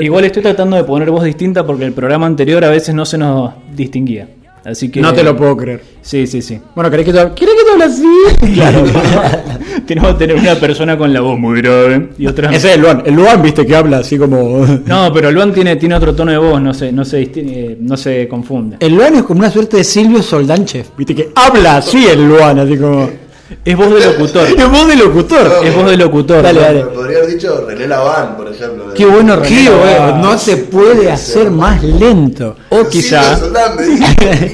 igual, 0.00 0.24
estoy 0.24 0.42
tratando 0.42 0.76
de 0.76 0.84
poner 0.84 1.10
voz 1.10 1.24
distinta 1.24 1.66
porque 1.66 1.84
el 1.84 1.92
programa 1.92 2.26
anterior 2.26 2.64
a 2.64 2.70
veces 2.70 2.94
no 2.94 3.04
se 3.04 3.18
nos 3.18 3.52
distinguía. 3.74 4.28
Así 4.64 4.88
que. 4.88 5.00
No 5.00 5.14
te 5.14 5.22
lo 5.22 5.36
puedo 5.36 5.56
creer. 5.56 5.80
Sí, 6.02 6.26
sí, 6.26 6.42
sí. 6.42 6.58
Bueno, 6.74 6.90
¿querés 6.90 7.06
que 7.06 7.12
te 7.12 7.20
hable? 7.20 7.34
¿Quieres 7.34 7.54
que 7.54 7.64
te 7.64 7.70
hable 7.70 7.84
así? 7.84 8.54
Claro. 8.54 8.84
Tenemos 9.86 10.12
que 10.14 10.18
tener 10.18 10.36
una 10.36 10.56
persona 10.56 10.98
con 10.98 11.12
la 11.12 11.20
voz 11.20 11.38
muy 11.38 11.60
grave 11.60 12.08
y 12.18 12.26
otra. 12.26 12.50
Ese 12.50 12.70
es 12.70 12.74
el 12.74 12.80
Luan. 12.80 13.02
El 13.06 13.14
Luan, 13.14 13.40
viste, 13.42 13.64
que 13.64 13.76
habla 13.76 13.98
así 13.98 14.18
como. 14.18 14.66
No, 14.86 15.12
pero 15.12 15.30
Luan 15.30 15.52
tiene, 15.52 15.76
tiene 15.76 15.94
otro 15.94 16.14
tono 16.14 16.32
de 16.32 16.38
voz, 16.38 16.60
no 16.60 16.74
se, 16.74 16.90
no 16.90 17.04
se, 17.04 17.30
eh, 17.34 17.76
no 17.80 17.96
se 17.96 18.26
confunde. 18.26 18.78
El 18.80 18.94
Luan 18.94 19.14
es 19.14 19.22
como 19.22 19.38
una 19.38 19.50
suerte 19.50 19.76
de 19.76 19.84
Silvio 19.84 20.20
Soldanchev, 20.22 20.86
viste, 20.96 21.14
que 21.14 21.30
habla 21.34 21.76
así 21.76 22.04
el 22.06 22.26
Luan, 22.26 22.58
así 22.58 22.76
como. 22.76 23.25
Es 23.64 23.76
voz 23.76 23.94
de 23.94 24.04
locutor. 24.06 24.46
Es 24.58 24.70
voz 24.70 24.88
de 24.88 24.96
locutor. 24.96 25.52
Es 25.64 25.74
voz 25.74 25.90
de 25.90 25.96
locutor. 25.96 26.42
Dale, 26.42 26.60
Me 26.60 26.66
dale. 26.66 26.84
podría 26.86 27.18
haber 27.18 27.30
dicho 27.30 27.64
René 27.66 27.86
Laván, 27.86 28.36
por 28.36 28.48
ejemplo. 28.48 28.94
Qué 28.94 29.06
bueno 29.06 29.40
Qué 29.42 29.48
René 29.48 29.70
bueno, 29.70 29.98
Laván. 30.06 30.20
no 30.22 30.38
se 30.38 30.56
puede 30.56 31.10
hacer 31.10 31.50
más 31.50 31.82
lento. 31.82 32.56
O 32.70 32.76
Silvio 32.76 32.90
quizá. 32.90 33.36
Soldán, 33.36 33.76
me 33.76 33.82
dijo, 33.84 34.04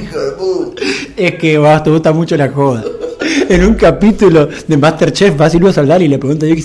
hijo 0.03 0.19
de 0.19 0.31
puta. 0.33 0.81
Es 1.17 1.35
que 1.35 1.57
vas, 1.57 1.83
te 1.83 1.89
gusta 1.91 2.11
mucho 2.11 2.35
la 2.37 2.49
joda. 2.49 2.83
En 3.49 3.63
un 3.65 3.75
capítulo 3.75 4.49
de 4.67 4.77
Masterchef 4.77 5.39
va 5.39 5.49
Silvio 5.49 5.71
Soldán 5.71 6.01
y 6.01 6.07
le 6.07 6.17
pregunta 6.17 6.45
a 6.45 6.49
Yuki 6.49 6.61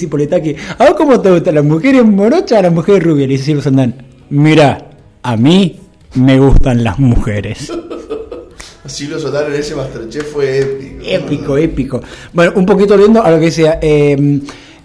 ¿A 0.79 0.85
vos 0.87 0.95
cómo 0.97 1.21
te 1.21 1.31
gustan 1.31 1.55
las 1.55 1.65
mujeres 1.65 2.05
morochas 2.05 2.59
o 2.59 2.63
las 2.63 2.73
mujeres 2.73 3.03
rubias? 3.05 3.29
Le 3.29 3.33
dice 3.35 3.45
Silvio 3.45 3.63
Soldán, 3.63 3.95
mira, 4.31 4.87
a 5.23 5.37
mí 5.37 5.79
me 6.15 6.39
gustan 6.39 6.83
las 6.83 6.99
mujeres. 6.99 7.71
Silvio 8.89 9.19
Soldán 9.19 9.53
en 9.53 9.61
ese 9.61 9.75
Masterchef 9.75 10.33
fue 10.33 10.59
épico. 10.59 11.05
Épico, 11.05 11.57
épico. 11.57 12.01
Bueno, 12.33 12.53
un 12.57 12.67
poquito 12.67 12.97
viendo 12.97 13.23
a 13.23 13.31
lo 13.31 13.39
que 13.39 13.47
decía. 13.47 13.79
Eh, 13.81 14.41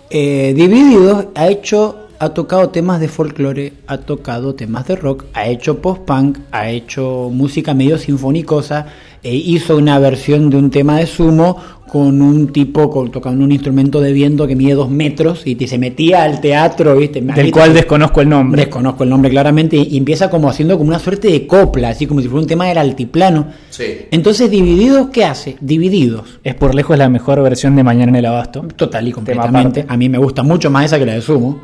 eh, 0.10 0.54
Divididos 0.56 1.26
ha 1.34 1.48
hecho, 1.48 2.08
ha 2.20 2.30
tocado 2.30 2.70
temas 2.70 3.00
de 3.00 3.08
folclore, 3.08 3.74
ha 3.88 3.98
tocado 3.98 4.54
temas 4.54 4.88
de 4.88 4.96
rock, 4.96 5.26
ha 5.34 5.48
hecho 5.48 5.82
post-punk, 5.82 6.38
ha 6.52 6.70
hecho 6.70 7.30
música 7.32 7.74
medio 7.74 7.98
sinfonicosa, 7.98 8.86
e 9.24 9.34
hizo 9.34 9.78
una 9.78 9.98
versión 10.00 10.50
de 10.50 10.58
un 10.58 10.70
tema 10.70 10.98
de 10.98 11.08
sumo 11.08 11.58
con 11.94 12.24
un 12.24 12.48
tipo 12.52 12.90
con, 12.90 13.12
tocando 13.12 13.46
un 13.46 13.52
instrumento 13.52 14.02
de 14.02 14.12
viento 14.14 14.48
que 14.48 14.56
mide 14.56 14.74
dos 14.74 14.90
metros 14.90 15.44
y 15.46 15.54
te- 15.54 15.68
se 15.68 15.78
metía 15.78 16.24
al 16.24 16.42
teatro, 16.42 16.98
¿viste? 16.98 17.22
Del 17.22 17.52
cual 17.52 17.72
desconozco 17.72 18.20
el 18.22 18.30
nombre. 18.30 18.64
Desconozco 18.66 19.04
el 19.04 19.12
nombre 19.12 19.30
claramente 19.30 19.76
y 19.78 19.96
empieza 19.96 20.28
como 20.28 20.50
haciendo 20.50 20.76
como 20.76 20.90
una 20.90 20.98
suerte 20.98 21.28
de 21.30 21.46
copla, 21.46 21.90
así 21.90 22.08
como 22.08 22.20
si 22.20 22.28
fuera 22.28 22.42
un 22.42 22.48
tema 22.48 22.66
del 22.66 22.80
altiplano. 22.80 23.46
Sí. 23.70 23.84
Entonces, 24.10 24.50
Divididos, 24.50 25.10
¿qué 25.12 25.24
hace? 25.24 25.56
Divididos. 25.62 26.40
Es 26.44 26.56
por 26.56 26.74
lejos 26.74 26.98
la 26.98 27.10
mejor 27.10 27.44
versión 27.44 27.76
de 27.76 27.84
Mañana 27.84 28.10
en 28.10 28.16
el 28.16 28.26
Abasto. 28.26 28.66
Total 28.76 29.08
y 29.08 29.12
completamente. 29.12 29.86
A 29.88 29.96
mí 29.96 30.10
me 30.10 30.18
gusta 30.18 30.42
mucho 30.42 30.72
más 30.72 30.86
esa 30.86 30.98
que 30.98 31.06
la 31.06 31.14
de 31.14 31.22
Sumo. 31.22 31.62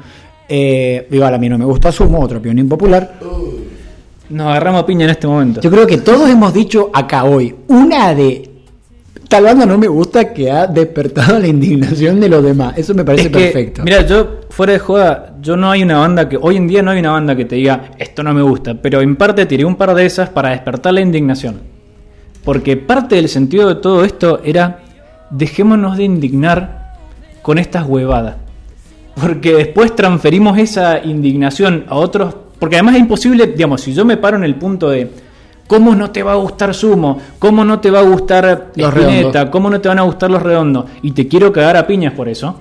Eh, 0.48 1.08
igual 1.12 1.34
a 1.34 1.38
mí 1.40 1.50
no 1.50 1.58
me 1.58 1.66
gusta 1.66 1.92
Sumo, 1.92 2.20
otra 2.20 2.38
opinión 2.38 2.60
impopular. 2.60 3.16
Nos 4.30 4.46
agarramos 4.48 4.84
piña 4.84 5.06
en 5.06 5.10
este 5.12 5.26
momento. 5.26 5.60
Yo 5.62 5.72
creo 5.72 5.88
que 5.88 5.98
todos 5.98 6.30
hemos 6.30 6.54
dicho 6.54 6.92
acá 6.94 7.24
hoy 7.24 7.56
una 7.68 8.14
de 8.14 8.49
tal 9.30 9.44
banda 9.44 9.66
no 9.66 9.78
me 9.78 9.88
gusta 9.88 10.34
que 10.34 10.52
ha 10.52 10.66
despertado 10.68 11.40
la 11.40 11.48
indignación 11.48 12.20
de 12.20 12.28
los 12.28 12.44
demás. 12.44 12.78
Eso 12.78 12.94
me 12.96 13.06
parece 13.06 13.28
Es 13.28 13.32
que, 13.32 13.40
perfecto. 13.40 13.84
Mira, 13.84 14.06
yo, 14.06 14.42
fuera 14.50 14.74
de 14.74 14.80
joda, 14.80 15.36
yo 15.40 15.56
no 15.56 15.72
hay 15.72 15.84
una 15.84 16.00
banda 16.00 16.28
que. 16.28 16.38
Hoy 16.42 16.58
en 16.58 16.68
día 16.68 16.82
no 16.82 16.92
hay 16.92 17.00
una 17.00 17.12
banda 17.12 17.36
que 17.36 17.46
te 17.46 17.56
diga, 17.56 17.92
esto 17.98 18.24
no 18.24 18.34
me 18.34 18.42
gusta. 18.42 18.74
Pero 18.74 19.02
en 19.02 19.16
parte 19.16 19.46
tiré 19.46 19.64
un 19.64 19.76
par 19.76 19.94
de 19.94 20.06
esas 20.06 20.30
para 20.30 20.50
despertar 20.50 20.94
la 20.94 21.02
indignación. 21.02 21.62
Porque 22.44 22.76
parte 22.76 23.16
del 23.16 23.30
sentido 23.30 23.70
de 23.70 23.76
todo 23.76 24.04
esto 24.04 24.42
era, 24.44 24.80
dejémonos 25.30 25.98
de 25.98 26.04
indignar 26.04 26.96
con 27.44 27.60
estas 27.60 27.88
huevadas. 27.88 28.38
Porque 29.14 29.54
después 29.54 29.96
transferimos 29.96 30.58
esa 30.58 31.04
indignación 31.04 31.86
a 31.88 31.96
otros. 31.96 32.36
Porque 32.58 32.78
además 32.78 32.96
es 32.96 33.02
imposible, 33.02 33.46
digamos, 33.46 33.82
si 33.82 33.94
yo 33.94 34.04
me 34.06 34.18
paro 34.18 34.38
en 34.38 34.44
el 34.44 34.56
punto 34.56 34.90
de 34.90 35.08
cómo 35.70 35.94
no 35.96 36.10
te 36.10 36.24
va 36.24 36.32
a 36.34 36.36
gustar 36.36 36.74
Sumo, 36.74 37.20
cómo 37.38 37.64
no 37.64 37.80
te 37.80 37.92
va 37.92 38.00
a 38.00 38.02
gustar 38.02 38.72
Los 38.76 38.90
Spinetta, 38.94 39.52
cómo 39.52 39.70
no 39.70 39.80
te 39.80 39.88
van 39.88 40.00
a 40.00 40.02
gustar 40.02 40.32
los 40.32 40.42
redondos, 40.42 40.86
y 41.04 41.12
te 41.12 41.28
quiero 41.28 41.54
cagar 41.54 41.78
a 41.78 41.86
piñas 41.86 42.14
por 42.14 42.28
eso. 42.28 42.56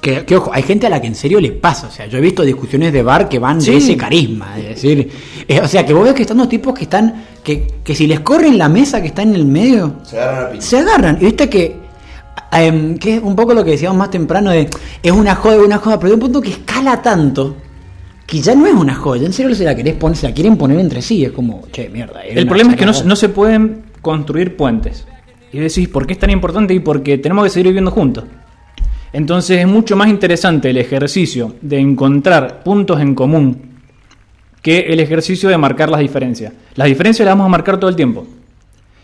Que, 0.00 0.24
que, 0.24 0.36
ojo, 0.36 0.52
hay 0.54 0.62
gente 0.62 0.86
a 0.86 0.90
la 0.90 1.00
que 1.00 1.08
en 1.08 1.16
serio 1.16 1.40
le 1.40 1.50
pasa. 1.50 1.88
O 1.88 1.90
sea, 1.90 2.06
yo 2.06 2.18
he 2.18 2.20
visto 2.20 2.42
discusiones 2.44 2.92
de 2.92 3.02
bar 3.02 3.28
que 3.28 3.40
van 3.40 3.60
Sí. 3.60 3.72
de 3.72 3.76
ese 3.78 3.96
carisma. 3.96 4.56
Es 4.56 4.68
decir, 4.68 5.10
eh, 5.48 5.60
o 5.60 5.66
sea, 5.66 5.84
que 5.84 5.92
vos 5.92 6.04
ves 6.04 6.14
que 6.14 6.22
están 6.22 6.36
los 6.36 6.48
tipos 6.48 6.72
que 6.74 6.84
están. 6.84 7.24
Que, 7.42 7.66
que 7.82 7.94
si 7.96 8.06
les 8.06 8.20
corren 8.20 8.56
la 8.56 8.68
mesa 8.68 9.00
que 9.00 9.08
está 9.08 9.22
en 9.22 9.34
el 9.34 9.44
medio, 9.46 9.94
Se 10.04 10.16
agarran 10.20 10.44
a 10.46 10.50
piña. 10.50 10.62
se 10.62 10.78
agarran. 10.78 11.18
Y 11.20 11.24
viste 11.24 11.48
que. 11.50 11.76
em, 12.52 12.96
que 12.98 13.16
es 13.16 13.22
un 13.22 13.34
poco 13.34 13.52
lo 13.52 13.64
que 13.64 13.72
decíamos 13.72 13.98
más 13.98 14.10
temprano 14.10 14.50
de. 14.52 14.68
Es 15.02 15.10
una 15.10 15.34
joda, 15.34 15.56
una 15.64 15.78
joda, 15.78 15.98
pero 15.98 16.10
de 16.10 16.14
un 16.14 16.20
punto 16.20 16.40
que 16.40 16.50
escala 16.50 17.02
tanto. 17.02 17.56
Que 18.26 18.40
ya 18.40 18.54
no 18.54 18.66
es 18.66 18.74
una 18.74 18.94
joda, 18.94 19.18
ya 19.18 19.26
en 19.26 19.32
serio 19.32 19.54
se 19.54 19.64
la 19.64 19.74
querés 19.76 19.94
poner, 19.94 20.16
se 20.16 20.26
la 20.28 20.34
quieren 20.34 20.56
poner 20.56 20.78
entre 20.80 21.00
sí, 21.00 21.24
es 21.24 21.30
como, 21.30 21.62
che, 21.70 21.88
mierda. 21.88 22.22
El 22.22 22.46
problema 22.46 22.72
es 22.72 22.76
que 22.76 22.86
no, 22.86 23.16
se 23.16 23.28
pueden 23.28 23.82
construir 24.02 24.56
puentes. 24.56 25.06
Y 25.52 25.58
decís, 25.58 25.88
¿por 25.88 26.06
qué 26.06 26.14
es 26.14 26.18
tan 26.18 26.30
importante? 26.30 26.74
Y 26.74 26.80
porque 26.80 27.18
tenemos 27.18 27.44
que 27.44 27.50
seguir 27.50 27.68
viviendo 27.68 27.90
juntos. 27.92 28.24
Entonces 29.12 29.60
es 29.60 29.66
mucho 29.66 29.96
más 29.96 30.08
interesante 30.08 30.70
el 30.70 30.76
ejercicio 30.78 31.54
de 31.62 31.78
encontrar 31.78 32.62
puntos 32.64 33.00
en 33.00 33.14
común 33.14 33.58
que 34.60 34.80
el 34.88 34.98
ejercicio 34.98 35.48
de 35.48 35.56
marcar 35.56 35.88
las 35.88 36.00
diferencias. 36.00 36.52
Las 36.74 36.88
diferencias 36.88 37.24
las 37.24 37.32
vamos 37.32 37.46
a 37.46 37.48
marcar 37.50 37.78
todo 37.78 37.88
el 37.88 37.94
tiempo. 37.96 38.26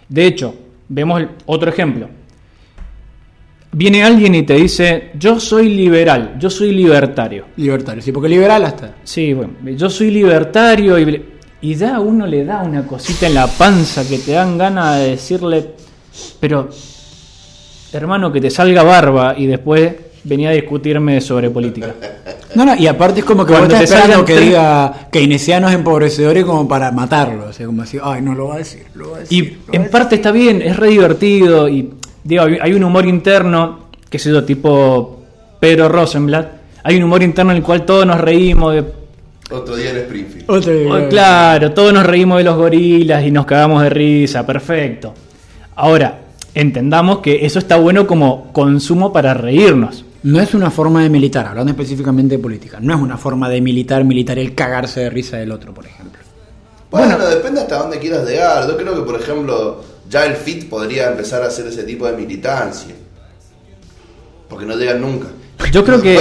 De 0.09 0.27
hecho, 0.27 0.55
vemos 0.89 1.21
el- 1.21 1.29
otro 1.47 1.71
ejemplo. 1.71 2.09
Viene 3.75 4.05
alguien 4.05 4.35
y 4.35 4.43
te 4.43 4.55
dice, 4.55 5.13
yo 5.19 5.41
soy 5.41 5.71
liberal, 5.71 6.37
yo 6.39 6.51
soy 6.51 6.73
libertario. 6.73 7.47
Libertario, 7.57 8.03
sí, 8.03 8.13
porque 8.13 8.29
liberal 8.29 8.65
hasta. 8.67 8.97
Sí, 9.03 9.33
bueno, 9.33 9.55
yo 9.65 9.89
soy 9.89 10.11
libertario 10.11 10.99
y, 10.99 11.25
y 11.63 11.75
ya 11.75 11.97
a 11.97 12.01
uno 12.01 12.27
le 12.27 12.45
da 12.45 12.63
una 12.63 12.87
cosita 12.87 13.27
en 13.27 13.35
la 13.35 13.47
panza 13.47 14.07
que 14.07 14.19
te 14.19 14.33
dan 14.33 14.59
ganas 14.59 14.99
de 14.99 15.11
decirle, 15.11 15.71
pero 16.39 16.69
hermano, 17.95 18.31
que 18.31 18.43
te 18.43 18.51
salga 18.51 18.83
barba 18.83 19.35
y 19.39 19.47
después 19.47 19.95
venía 20.25 20.51
a 20.51 20.53
discutirme 20.53 21.21
sobre 21.21 21.51
política. 21.51 21.95
No, 22.55 22.67
no, 22.67 22.77
y 22.77 22.87
aparte 22.87 23.21
es 23.21 23.25
como 23.25 23.47
que 23.47 23.53
vos 23.53 23.61
Cuando 23.61 23.77
estás 23.77 23.89
te 23.89 23.97
esperando 23.97 24.27
que 24.27 24.39
diga 24.39 25.09
keynesianos 25.11 25.73
empobrecedores 25.73 26.45
como 26.45 26.69
para 26.69 26.93
matarlo. 26.93 27.47
O 27.47 27.53
sea, 27.55 27.65
como 27.65 27.81
así, 27.81 27.97
ay, 28.03 28.21
no 28.21 28.35
lo 28.35 28.49
va 28.49 28.57
a 28.57 28.59
decir, 28.59 28.85
lo 28.95 29.13
va 29.13 29.17
a 29.17 29.21
decir. 29.21 29.43
Y 29.43 29.75
en 29.75 29.83
decir". 29.85 29.91
parte 29.91 30.17
está 30.17 30.33
bien, 30.33 30.61
es 30.61 30.77
re 30.77 30.89
divertido 30.89 31.67
y 31.71 31.95
digo, 32.25 32.43
hay 32.45 32.59
hay 32.61 32.73
un 32.75 32.85
humor 32.85 33.07
interno, 33.07 33.87
qué 34.09 34.19
sé 34.19 34.31
yo, 34.31 34.45
tipo 34.45 35.23
Pedro 35.61 35.89
Rosenblatt. 35.89 36.53
Hay 36.85 36.97
un 36.97 37.05
humor 37.05 37.23
interno 37.23 37.53
en 37.53 37.59
el 37.59 37.63
cual 37.63 37.85
todos 37.85 38.05
nos 38.07 38.21
reímos 38.21 38.75
de 38.75 38.85
Otro 39.51 39.77
día 39.77 39.91
en 39.91 39.99
Springfield. 39.99 40.51
Otro- 40.51 40.73
Oh, 41.07 41.09
claro, 41.09 41.73
todos 41.73 41.93
nos 41.93 42.05
reímos 42.07 42.39
de 42.39 42.45
los 42.45 42.57
gorilas 42.57 43.25
y 43.25 43.31
nos 43.31 43.47
cagamos 43.47 43.83
de 43.83 43.91
risa, 43.91 44.45
perfecto. 44.47 45.15
Ahora, 45.77 46.19
entendamos 46.55 47.19
que 47.19 47.45
eso 47.47 47.59
está 47.59 47.77
bueno 47.77 48.07
como 48.07 48.53
consumo 48.53 49.13
para 49.13 49.35
reírnos. 49.35 50.05
No 50.25 50.41
es 50.41 50.55
una 50.55 50.71
forma 50.71 51.03
de 51.03 51.11
militar, 51.11 51.47
hablando 51.47 51.71
específicamente 51.73 52.37
de 52.37 52.43
política. 52.43 52.79
No 52.81 52.95
es 52.95 53.01
una 53.01 53.17
forma 53.17 53.49
de 53.49 53.61
militar, 53.61 54.05
militar 54.05 54.39
el 54.39 54.55
cagarse 54.55 55.01
de 55.01 55.11
risa 55.11 55.37
del 55.39 55.51
otro, 55.51 55.75
por 55.75 55.85
ejemplo. 55.87 56.21
Bueno, 56.91 57.19
depende 57.19 57.61
hasta 57.61 57.79
dónde 57.79 57.99
quieras 57.99 58.25
llegar. 58.27 58.69
Yo 58.69 58.77
creo 58.77 58.95
que, 58.95 59.03
por 59.03 59.21
ejemplo, 59.21 59.81
ya 60.13 60.27
el 60.27 60.37
FIT 60.37 60.69
podría 60.69 61.09
empezar 61.09 61.43
a 61.43 61.47
hacer 61.47 61.67
ese 61.67 61.85
tipo 61.85 62.07
de 62.07 62.13
militancia. 62.13 62.95
Porque 64.49 64.67
no 64.67 64.77
llegan 64.77 65.01
nunca. 65.01 65.29
Yo 65.73 65.83
creo 65.85 66.03
que 66.03 66.19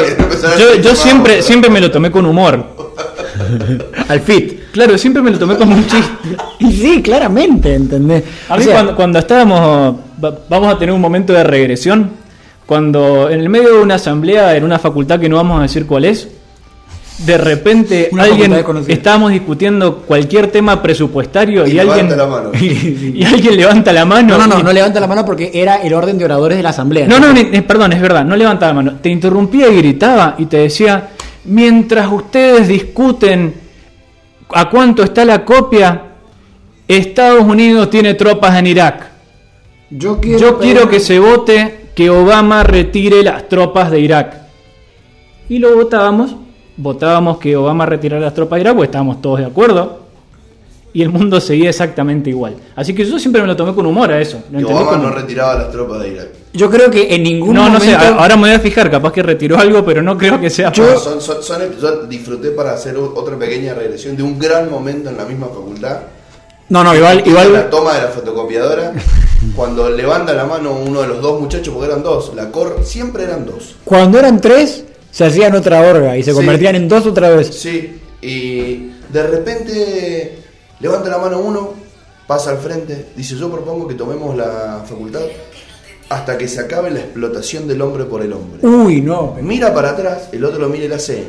yo, 0.81 0.95
siempre, 0.95 1.41
siempre 1.41 1.69
me 1.69 1.81
lo 1.81 1.91
tomé 1.91 2.09
con 2.09 2.25
humor. 2.25 2.65
Al 4.07 4.21
fit. 4.21 4.61
Claro, 4.71 4.97
siempre 4.97 5.21
me 5.21 5.31
lo 5.31 5.37
tomé 5.37 5.57
como 5.57 5.75
un 5.75 5.85
chiste. 5.85 6.37
Y 6.59 6.71
sí, 6.71 7.01
claramente, 7.01 7.75
¿entendés? 7.75 8.23
A 8.47 8.55
O 8.55 8.57
mí 8.57 8.63
sea, 8.63 8.73
cuando, 8.75 8.95
cuando 8.95 9.19
estábamos, 9.19 9.95
va- 10.23 10.39
vamos 10.47 10.73
a 10.73 10.77
tener 10.79 10.95
un 10.95 11.01
momento 11.01 11.33
de 11.33 11.43
regresión, 11.43 12.11
cuando 12.65 13.29
en 13.29 13.41
el 13.41 13.49
medio 13.49 13.73
de 13.75 13.81
una 13.81 13.95
asamblea 13.95 14.55
en 14.55 14.63
una 14.63 14.79
facultad 14.79 15.19
que 15.19 15.27
no 15.27 15.35
vamos 15.35 15.59
a 15.59 15.63
decir 15.63 15.85
cuál 15.85 16.05
es, 16.05 16.29
de 17.25 17.37
repente 17.37 18.09
Una 18.11 18.23
alguien 18.23 18.53
estábamos 18.87 19.31
discutiendo 19.31 19.97
cualquier 19.97 20.47
tema 20.47 20.81
presupuestario 20.81 21.67
y, 21.67 21.71
Y 21.73 21.79
alguien 21.79 22.09
levanta 22.09 22.15
la 22.15 22.27
mano. 22.27 22.51
y 22.59 23.23
alguien 23.23 23.57
levanta 23.57 23.93
la 23.93 24.05
mano. 24.05 24.37
No, 24.37 24.47
no, 24.47 24.55
no, 24.55 24.59
y- 24.59 24.63
no 24.63 24.73
levanta 24.73 24.99
la 24.99 25.07
mano 25.07 25.25
porque 25.25 25.51
era 25.53 25.77
el 25.77 25.93
orden 25.93 26.17
de 26.17 26.25
oradores 26.25 26.57
de 26.57 26.63
la 26.63 26.69
asamblea. 26.69 27.07
no, 27.07 27.19
no, 27.19 27.31
ni- 27.33 27.41
eh, 27.55 27.61
perdón, 27.61 27.93
es 27.93 28.01
verdad, 28.01 28.25
no 28.25 28.35
levanta 28.35 28.67
la 28.67 28.73
mano. 28.73 28.93
Te 29.01 29.09
interrumpía 29.09 29.69
y 29.69 29.77
gritaba 29.77 30.35
y 30.37 30.45
te 30.47 30.57
decía, 30.57 31.09
mientras 31.45 32.11
ustedes 32.11 32.67
discuten 32.67 33.53
a 34.53 34.69
cuánto 34.69 35.03
está 35.03 35.23
la 35.23 35.45
copia, 35.45 36.01
Estados 36.87 37.43
Unidos 37.43 37.89
tiene 37.89 38.15
tropas 38.15 38.57
en 38.57 38.67
Irak. 38.67 39.07
Yo 39.89 40.19
quiero, 40.19 40.39
Yo 40.39 40.59
quiero 40.59 40.89
que 40.89 40.99
se 40.99 41.19
vote 41.19 41.87
que 41.95 42.09
Obama 42.09 42.63
retire 42.63 43.23
las 43.23 43.47
tropas 43.47 43.91
de 43.91 43.99
Irak. 43.99 44.33
Y 45.49 45.59
lo 45.59 45.75
votábamos. 45.75 46.35
Votábamos 46.77 47.37
que 47.37 47.55
Obama 47.55 47.85
retirara 47.85 48.21
las 48.21 48.33
tropas 48.33 48.57
de 48.57 48.61
Irak, 48.61 48.75
pues 48.75 48.87
estábamos 48.87 49.21
todos 49.21 49.39
de 49.39 49.45
acuerdo. 49.45 49.99
Y 50.93 51.01
el 51.03 51.09
mundo 51.09 51.39
seguía 51.39 51.69
exactamente 51.69 52.29
igual. 52.29 52.55
Así 52.75 52.93
que 52.93 53.05
yo 53.05 53.17
siempre 53.17 53.41
me 53.41 53.47
lo 53.47 53.55
tomé 53.55 53.73
con 53.73 53.85
humor 53.85 54.11
a 54.11 54.19
eso. 54.19 54.43
Lo 54.51 54.59
Y 54.59 54.63
Obama 54.65 54.97
no 54.97 55.09
retiraba 55.09 55.55
las 55.55 55.71
tropas 55.71 56.01
de 56.01 56.09
Irak. 56.09 56.27
Yo 56.53 56.69
creo 56.69 56.91
que 56.91 57.15
en 57.15 57.23
ningún 57.23 57.53
No, 57.53 57.63
no 57.69 57.73
momento. 57.79 57.85
sé, 57.85 57.95
a- 57.95 58.15
ahora 58.17 58.35
me 58.35 58.41
voy 58.41 58.51
a 58.51 58.59
fijar, 58.59 58.91
capaz 58.91 59.13
que 59.13 59.23
retiró 59.23 59.57
algo, 59.57 59.85
pero 59.85 60.01
no 60.01 60.17
creo 60.17 60.37
que 60.41 60.49
sea. 60.49 60.69
Yo- 60.73 60.91
No, 60.91 60.99
son, 60.99 61.21
son- 61.21 61.41
son- 61.41 61.61
yo 61.81 62.05
disfruté 62.07 62.51
para 62.51 62.73
hacer 62.73 62.97
otra 62.97 63.37
pequeña 63.37 63.73
regresión 63.73 64.17
de 64.17 64.23
un 64.23 64.37
gran 64.37 64.69
momento 64.69 65.09
en 65.09 65.15
la 65.15 65.23
misma 65.23 65.47
facultad. 65.47 65.99
No, 66.67 66.83
no, 66.83 66.93
igual, 66.93 67.17
La 67.25 67.29
igual. 67.45 67.69
toma 67.69 67.93
de 67.93 68.01
la 68.01 68.07
fotocopiadora. 68.09 68.91
cuando 69.55 69.89
levanta 69.89 70.33
la 70.33 70.43
mano 70.45 70.73
uno 70.73 71.01
de 71.01 71.07
los 71.07 71.21
dos 71.21 71.39
muchachos, 71.39 71.73
porque 71.73 71.89
eran 71.89 72.03
dos, 72.03 72.33
la 72.35 72.51
cor 72.51 72.79
siempre 72.83 73.23
eran 73.23 73.45
dos. 73.45 73.75
Cuando 73.85 74.19
eran 74.19 74.41
tres, 74.41 74.83
se 75.11 75.25
hacían 75.25 75.53
otra 75.55 75.81
orga 75.81 76.17
y 76.17 76.23
se 76.23 76.31
Sí. 76.31 76.35
convertían 76.37 76.75
en 76.75 76.87
dos 76.87 77.05
otra 77.05 77.29
vez. 77.29 77.47
Sí, 77.53 77.99
y 78.21 78.91
de 79.11 79.27
repente 79.27 80.37
levanta 80.79 81.09
la 81.09 81.17
mano 81.17 81.39
uno, 81.39 81.73
pasa 82.27 82.51
al 82.51 82.57
frente, 82.57 83.07
dice 83.15 83.35
yo 83.35 83.51
propongo 83.51 83.87
que 83.87 83.93
tomemos 83.95 84.35
la 84.35 84.83
facultad 84.87 85.21
hasta 86.09 86.37
que 86.37 86.47
se 86.47 86.59
acabe 86.59 86.91
la 86.91 86.99
explotación 86.99 87.67
del 87.67 87.81
hombre 87.81 88.03
por 88.05 88.21
el 88.21 88.33
hombre. 88.33 88.65
Uy, 88.67 89.01
no. 89.01 89.37
Mira 89.41 89.73
para 89.73 89.91
atrás, 89.91 90.29
el 90.31 90.43
otro 90.43 90.59
lo 90.59 90.69
mira 90.69 90.85
y 90.85 90.87
la 90.89 90.95
hace. 90.97 91.25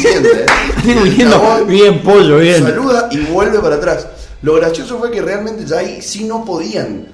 Siente, 0.00 0.44
¿eh? 0.44 1.64
Bien, 1.66 2.00
pollo, 2.02 2.38
bien. 2.38 2.62
Saluda 2.62 3.08
y 3.10 3.18
vuelve 3.26 3.58
para 3.58 3.76
atrás. 3.76 4.06
Lo 4.42 4.54
gracioso 4.54 4.98
fue 4.98 5.10
que 5.10 5.20
realmente 5.20 5.64
ya 5.66 5.78
ahí 5.78 6.00
sí 6.00 6.24
no 6.24 6.44
podían 6.44 7.08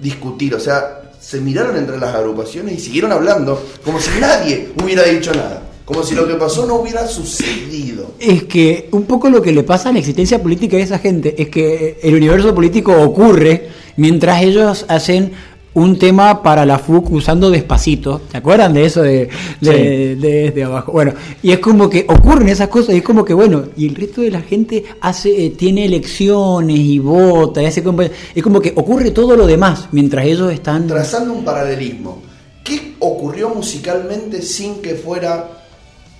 discutir, 0.00 0.54
o 0.54 0.60
sea, 0.60 1.05
se 1.26 1.40
miraron 1.40 1.76
entre 1.76 1.98
las 1.98 2.14
agrupaciones 2.14 2.74
y 2.74 2.80
siguieron 2.80 3.10
hablando 3.10 3.60
como 3.84 3.98
si 3.98 4.10
nadie 4.20 4.68
hubiera 4.80 5.02
dicho 5.02 5.34
nada, 5.34 5.60
como 5.84 6.04
si 6.04 6.14
lo 6.14 6.24
que 6.28 6.34
pasó 6.34 6.66
no 6.66 6.76
hubiera 6.76 7.04
sucedido. 7.08 8.12
Es 8.20 8.44
que 8.44 8.88
un 8.92 9.06
poco 9.06 9.28
lo 9.28 9.42
que 9.42 9.50
le 9.50 9.64
pasa 9.64 9.88
a 9.88 9.92
la 9.92 9.98
existencia 9.98 10.40
política 10.40 10.76
de 10.76 10.84
esa 10.84 11.00
gente 11.00 11.34
es 11.36 11.48
que 11.48 11.98
el 12.00 12.14
universo 12.14 12.54
político 12.54 12.92
ocurre 13.02 13.70
mientras 13.96 14.40
ellos 14.40 14.86
hacen 14.86 15.32
un 15.76 15.98
tema 15.98 16.42
para 16.42 16.64
la 16.64 16.78
FUC 16.78 17.10
usando 17.12 17.50
despacito. 17.50 18.22
¿Se 18.30 18.38
acuerdan 18.38 18.72
de 18.72 18.84
eso 18.86 19.02
de, 19.02 19.28
de, 19.60 20.16
de- 20.16 20.16
desde 20.16 20.64
abajo? 20.64 20.92
Bueno, 20.92 21.12
y 21.42 21.52
es 21.52 21.58
como 21.58 21.88
que 21.90 22.06
ocurren 22.08 22.48
esas 22.48 22.68
cosas 22.68 22.94
y 22.94 22.98
es 22.98 23.04
como 23.04 23.24
que, 23.24 23.34
bueno, 23.34 23.64
y 23.76 23.86
el 23.88 23.94
resto 23.94 24.22
de 24.22 24.30
la 24.30 24.40
gente 24.40 24.84
hace 25.02 25.46
eh, 25.46 25.50
tiene 25.50 25.84
elecciones 25.84 26.76
y 26.78 26.98
vota 26.98 27.62
y 27.62 27.66
hace... 27.66 27.84
compa- 27.84 28.10
Es 28.34 28.42
como 28.42 28.60
que 28.60 28.72
ocurre 28.74 29.10
todo 29.10 29.36
lo 29.36 29.46
demás 29.46 29.88
mientras 29.92 30.24
ellos 30.24 30.50
están... 30.52 30.86
Trazando 30.86 31.32
un 31.34 31.44
paralelismo, 31.44 32.22
¿qué 32.64 32.94
ocurrió 32.98 33.50
musicalmente 33.50 34.40
sin 34.42 34.76
que 34.80 34.94
fuera 34.94 35.50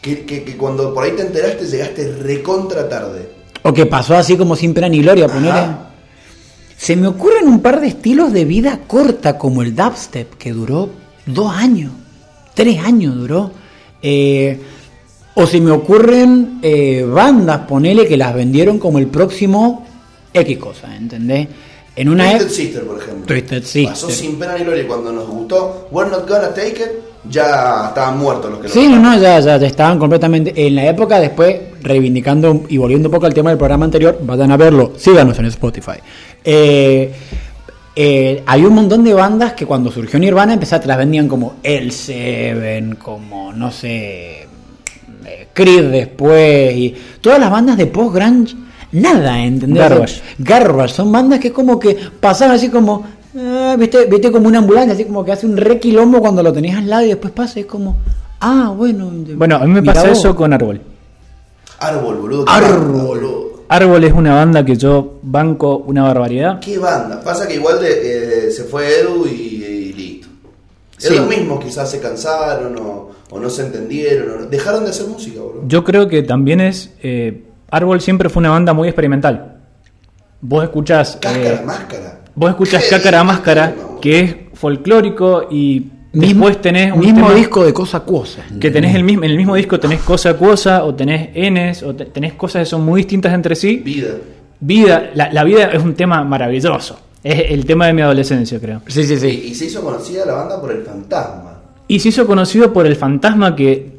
que, 0.03 0.27
que- 0.27 0.45
que 0.45 0.57
cuando 0.59 0.93
por 0.93 1.05
ahí 1.05 1.13
te 1.13 1.23
enteraste 1.23 1.65
llegaste 1.67 2.13
recontra 2.23 2.89
tarde? 2.89 3.31
O 3.63 3.73
que 3.73 3.87
pasó 3.87 4.15
así 4.17 4.37
como 4.37 4.55
sin 4.55 4.75
pena 4.75 4.89
ni 4.89 5.01
gloria, 5.01 5.27
ponerle. 5.29 5.61
Se 6.77 6.95
me 6.97 7.07
ocurren 7.07 7.49
un 7.49 7.61
par 7.61 7.81
de 7.81 7.87
estilos 7.89 8.33
de 8.33 8.45
vida 8.45 8.81
corta, 8.87 9.39
como 9.39 9.63
el 9.63 9.75
dubstep, 9.75 10.35
que 10.35 10.53
duró 10.53 10.91
dos 11.25 11.53
años, 11.53 11.93
tres 12.55 12.79
años 12.85 13.15
duró. 13.17 13.51
Eh, 14.03 14.61
o 15.35 15.47
se 15.47 15.61
me 15.61 15.71
ocurren 15.71 16.59
eh, 16.63 17.05
bandas, 17.09 17.61
ponele, 17.67 18.07
que 18.07 18.17
las 18.17 18.35
vendieron 18.35 18.79
como 18.79 18.99
el 18.99 19.07
próximo 19.07 19.87
X 20.33 20.59
cosa, 20.59 20.95
¿entendés? 20.97 21.49
En 21.95 22.11
una 22.11 22.25
Twisted 22.31 22.47
ep- 22.47 22.51
Sister, 22.51 22.83
por 22.85 22.99
ejemplo. 23.03 23.27
Twisted 23.27 23.63
Sister. 23.65 23.87
Pasó 23.89 24.11
sin 24.11 24.39
pena 24.39 24.57
ni 24.59 24.65
gloria 24.65 24.83
y 24.83 24.87
cuando 24.87 25.11
nos 25.13 25.27
gustó 25.29 25.89
We're 25.91 26.11
Not 26.11 26.29
Gonna 26.29 26.49
Take 26.55 26.69
It, 26.73 27.31
ya 27.31 27.87
estaban 27.89 28.19
muertos 28.19 28.51
los 28.51 28.61
que 28.61 28.69
lo 28.69 28.75
Sí, 28.75 28.87
no, 28.87 28.93
cantaban. 28.97 29.17
no, 29.17 29.23
ya, 29.23 29.41
ya, 29.41 29.57
ya 29.57 29.67
estaban 29.67 29.99
completamente. 29.99 30.53
En 30.67 30.75
la 30.75 30.87
época, 30.87 31.19
después, 31.21 31.57
reivindicando 31.83 32.65
y 32.69 32.77
volviendo 32.77 33.09
un 33.09 33.13
poco 33.15 33.25
al 33.27 33.33
tema 33.35 33.49
del 33.51 33.59
programa 33.59 33.87
anterior, 33.87 34.19
vayan 34.23 34.51
a 34.53 34.57
verlo, 34.59 34.93
síganos 34.99 35.39
en 35.39 35.47
Spotify. 35.47 35.97
Eh, 36.49 37.13
eh, 37.97 38.43
había 38.47 38.69
un 38.69 38.75
montón 38.75 39.03
de 39.03 39.13
bandas 39.13 39.55
que 39.55 39.67
cuando 39.67 39.91
surgió 39.91 40.17
Nirvana 40.21 40.53
empezaron, 40.53 40.83
te 40.83 40.89
las 40.89 40.99
vendían 40.99 41.27
como 41.27 41.57
El 41.61 41.91
Seven, 41.91 42.95
como 42.95 43.53
no 43.53 43.73
sé, 43.73 44.43
eh, 45.25 45.49
Creed 45.53 45.91
después, 45.91 46.77
y 46.77 46.95
todas 47.21 47.41
las 47.41 47.51
bandas 47.51 47.77
de 47.77 47.87
post-grunge, 47.87 48.55
nada, 48.93 49.43
¿entendés? 49.43 49.83
Garbage. 49.83 50.23
Garbage, 50.39 50.95
son 50.95 51.11
bandas 51.11 51.41
que 51.41 51.51
como 51.53 51.81
que 51.81 51.97
pasaban 52.21 52.55
así 52.55 52.69
como, 52.69 53.05
ah, 53.37 53.75
¿viste, 53.77 54.05
viste 54.05 54.31
como 54.31 54.47
una 54.47 54.59
ambulancia, 54.59 54.95
así 54.95 55.05
como 55.05 55.25
que 55.25 55.33
hace 55.33 55.47
un 55.47 55.57
re 55.57 55.81
quilombo 55.81 56.21
cuando 56.21 56.45
lo 56.45 56.53
tenías 56.53 56.79
al 56.79 56.89
lado 56.89 57.07
y 57.07 57.09
después 57.09 57.33
pasa, 57.33 57.59
y 57.59 57.63
es 57.63 57.67
como, 57.67 57.97
ah, 58.39 58.73
bueno. 58.77 59.11
Bueno, 59.35 59.57
a 59.57 59.65
mí 59.65 59.73
me 59.73 59.83
pasa 59.83 60.07
vos. 60.07 60.19
eso 60.19 60.37
con 60.37 60.53
Árbol. 60.53 60.81
Árbol, 61.81 62.17
boludo. 62.19 62.45
Árbol. 62.47 63.03
boludo. 63.03 63.46
Árbol 63.69 64.05
es 64.05 64.13
una 64.13 64.35
banda 64.35 64.65
que 64.65 64.77
yo 64.77 65.19
banco 65.23 65.79
una 65.79 66.03
barbaridad. 66.05 66.61
¿Qué 66.61 66.79
banda? 66.79 67.21
Pasa 67.21 67.47
que 67.49 67.55
igual 67.55 67.81
de- 67.81 68.47
eh, 68.49 68.51
se 68.51 68.65
fue 68.65 69.01
Edu 69.01 69.27
y, 69.27 69.31
y 69.33 69.93
listo. 69.93 70.29
Sí. 70.99 71.13
Ellos 71.13 71.29
mismos 71.29 71.63
quizás 71.65 71.91
se 71.91 72.01
cansaron 72.01 72.77
o, 72.79 73.11
o 73.31 73.39
no 73.41 73.51
se 73.51 73.63
entendieron. 73.67 74.45
o- 74.45 74.47
dejaron 74.47 74.85
de 74.85 74.91
hacer 74.91 75.07
música, 75.09 75.41
boludo. 75.41 75.65
Yo 75.67 75.83
creo 75.85 76.09
que 76.09 76.23
también 76.23 76.61
es. 76.61 76.93
eh, 77.03 77.43
Árbol 77.71 78.01
siempre 78.01 78.29
fue 78.29 78.41
una 78.41 78.51
banda 78.51 78.73
muy 78.73 78.89
experimental. 78.89 79.57
Vos 80.41 80.63
escuchás. 80.63 81.19
Cáscara, 81.21 81.55
eh, 81.55 81.63
máscara. 81.65 82.21
vos 82.35 82.51
escuchás 82.51 82.85
¿Qué 82.85 82.91
Cácara 82.91 83.25
Máscara, 83.25 83.75
que 84.01 84.21
es 84.21 84.37
folclórico 84.55 85.49
y 85.51 85.87
después 86.21 86.61
tenés 86.61 86.93
un 86.93 87.01
mismo 87.01 87.33
disco 87.33 87.65
de 87.65 87.73
cosa 87.73 88.01
cuosa. 88.01 88.43
que 88.61 88.71
tenés 88.71 88.95
el 88.95 89.05
mismo, 89.05 89.25
en 89.25 89.31
el 89.31 89.37
mismo 89.37 89.55
disco 89.55 89.79
tenés 89.81 90.01
cosa 90.01 90.31
acuosa 90.31 90.85
o 90.85 90.95
tenés 90.95 91.31
Ns 91.35 91.83
o 91.83 91.95
te- 91.95 92.07
tenés 92.07 92.35
cosas 92.35 92.63
que 92.63 92.67
son 92.67 92.85
muy 92.85 93.01
distintas 93.03 93.33
entre 93.35 93.55
sí. 93.55 93.77
Vida. 93.85 94.15
Vida, 94.61 95.11
la, 95.15 95.31
la 95.33 95.45
vida 95.45 95.71
es 95.73 95.83
un 95.83 95.95
tema 95.95 96.25
maravilloso. 96.25 96.99
Es 97.23 97.51
el 97.51 97.67
tema 97.67 97.87
de 97.87 97.93
mi 97.93 98.03
adolescencia, 98.03 98.59
creo. 98.61 98.83
Sí, 98.87 99.05
sí, 99.05 99.19
sí. 99.19 99.49
y 99.51 99.55
se 99.55 99.67
hizo 99.67 99.83
conocida 99.83 100.25
la 100.25 100.35
banda 100.35 100.61
por 100.61 100.71
el 100.71 100.83
fantasma. 100.83 101.61
Y 101.89 101.99
se 102.01 102.09
hizo 102.11 102.27
conocido 102.27 102.73
por 102.73 102.87
el 102.87 102.97
fantasma 102.97 103.55
que 103.55 103.91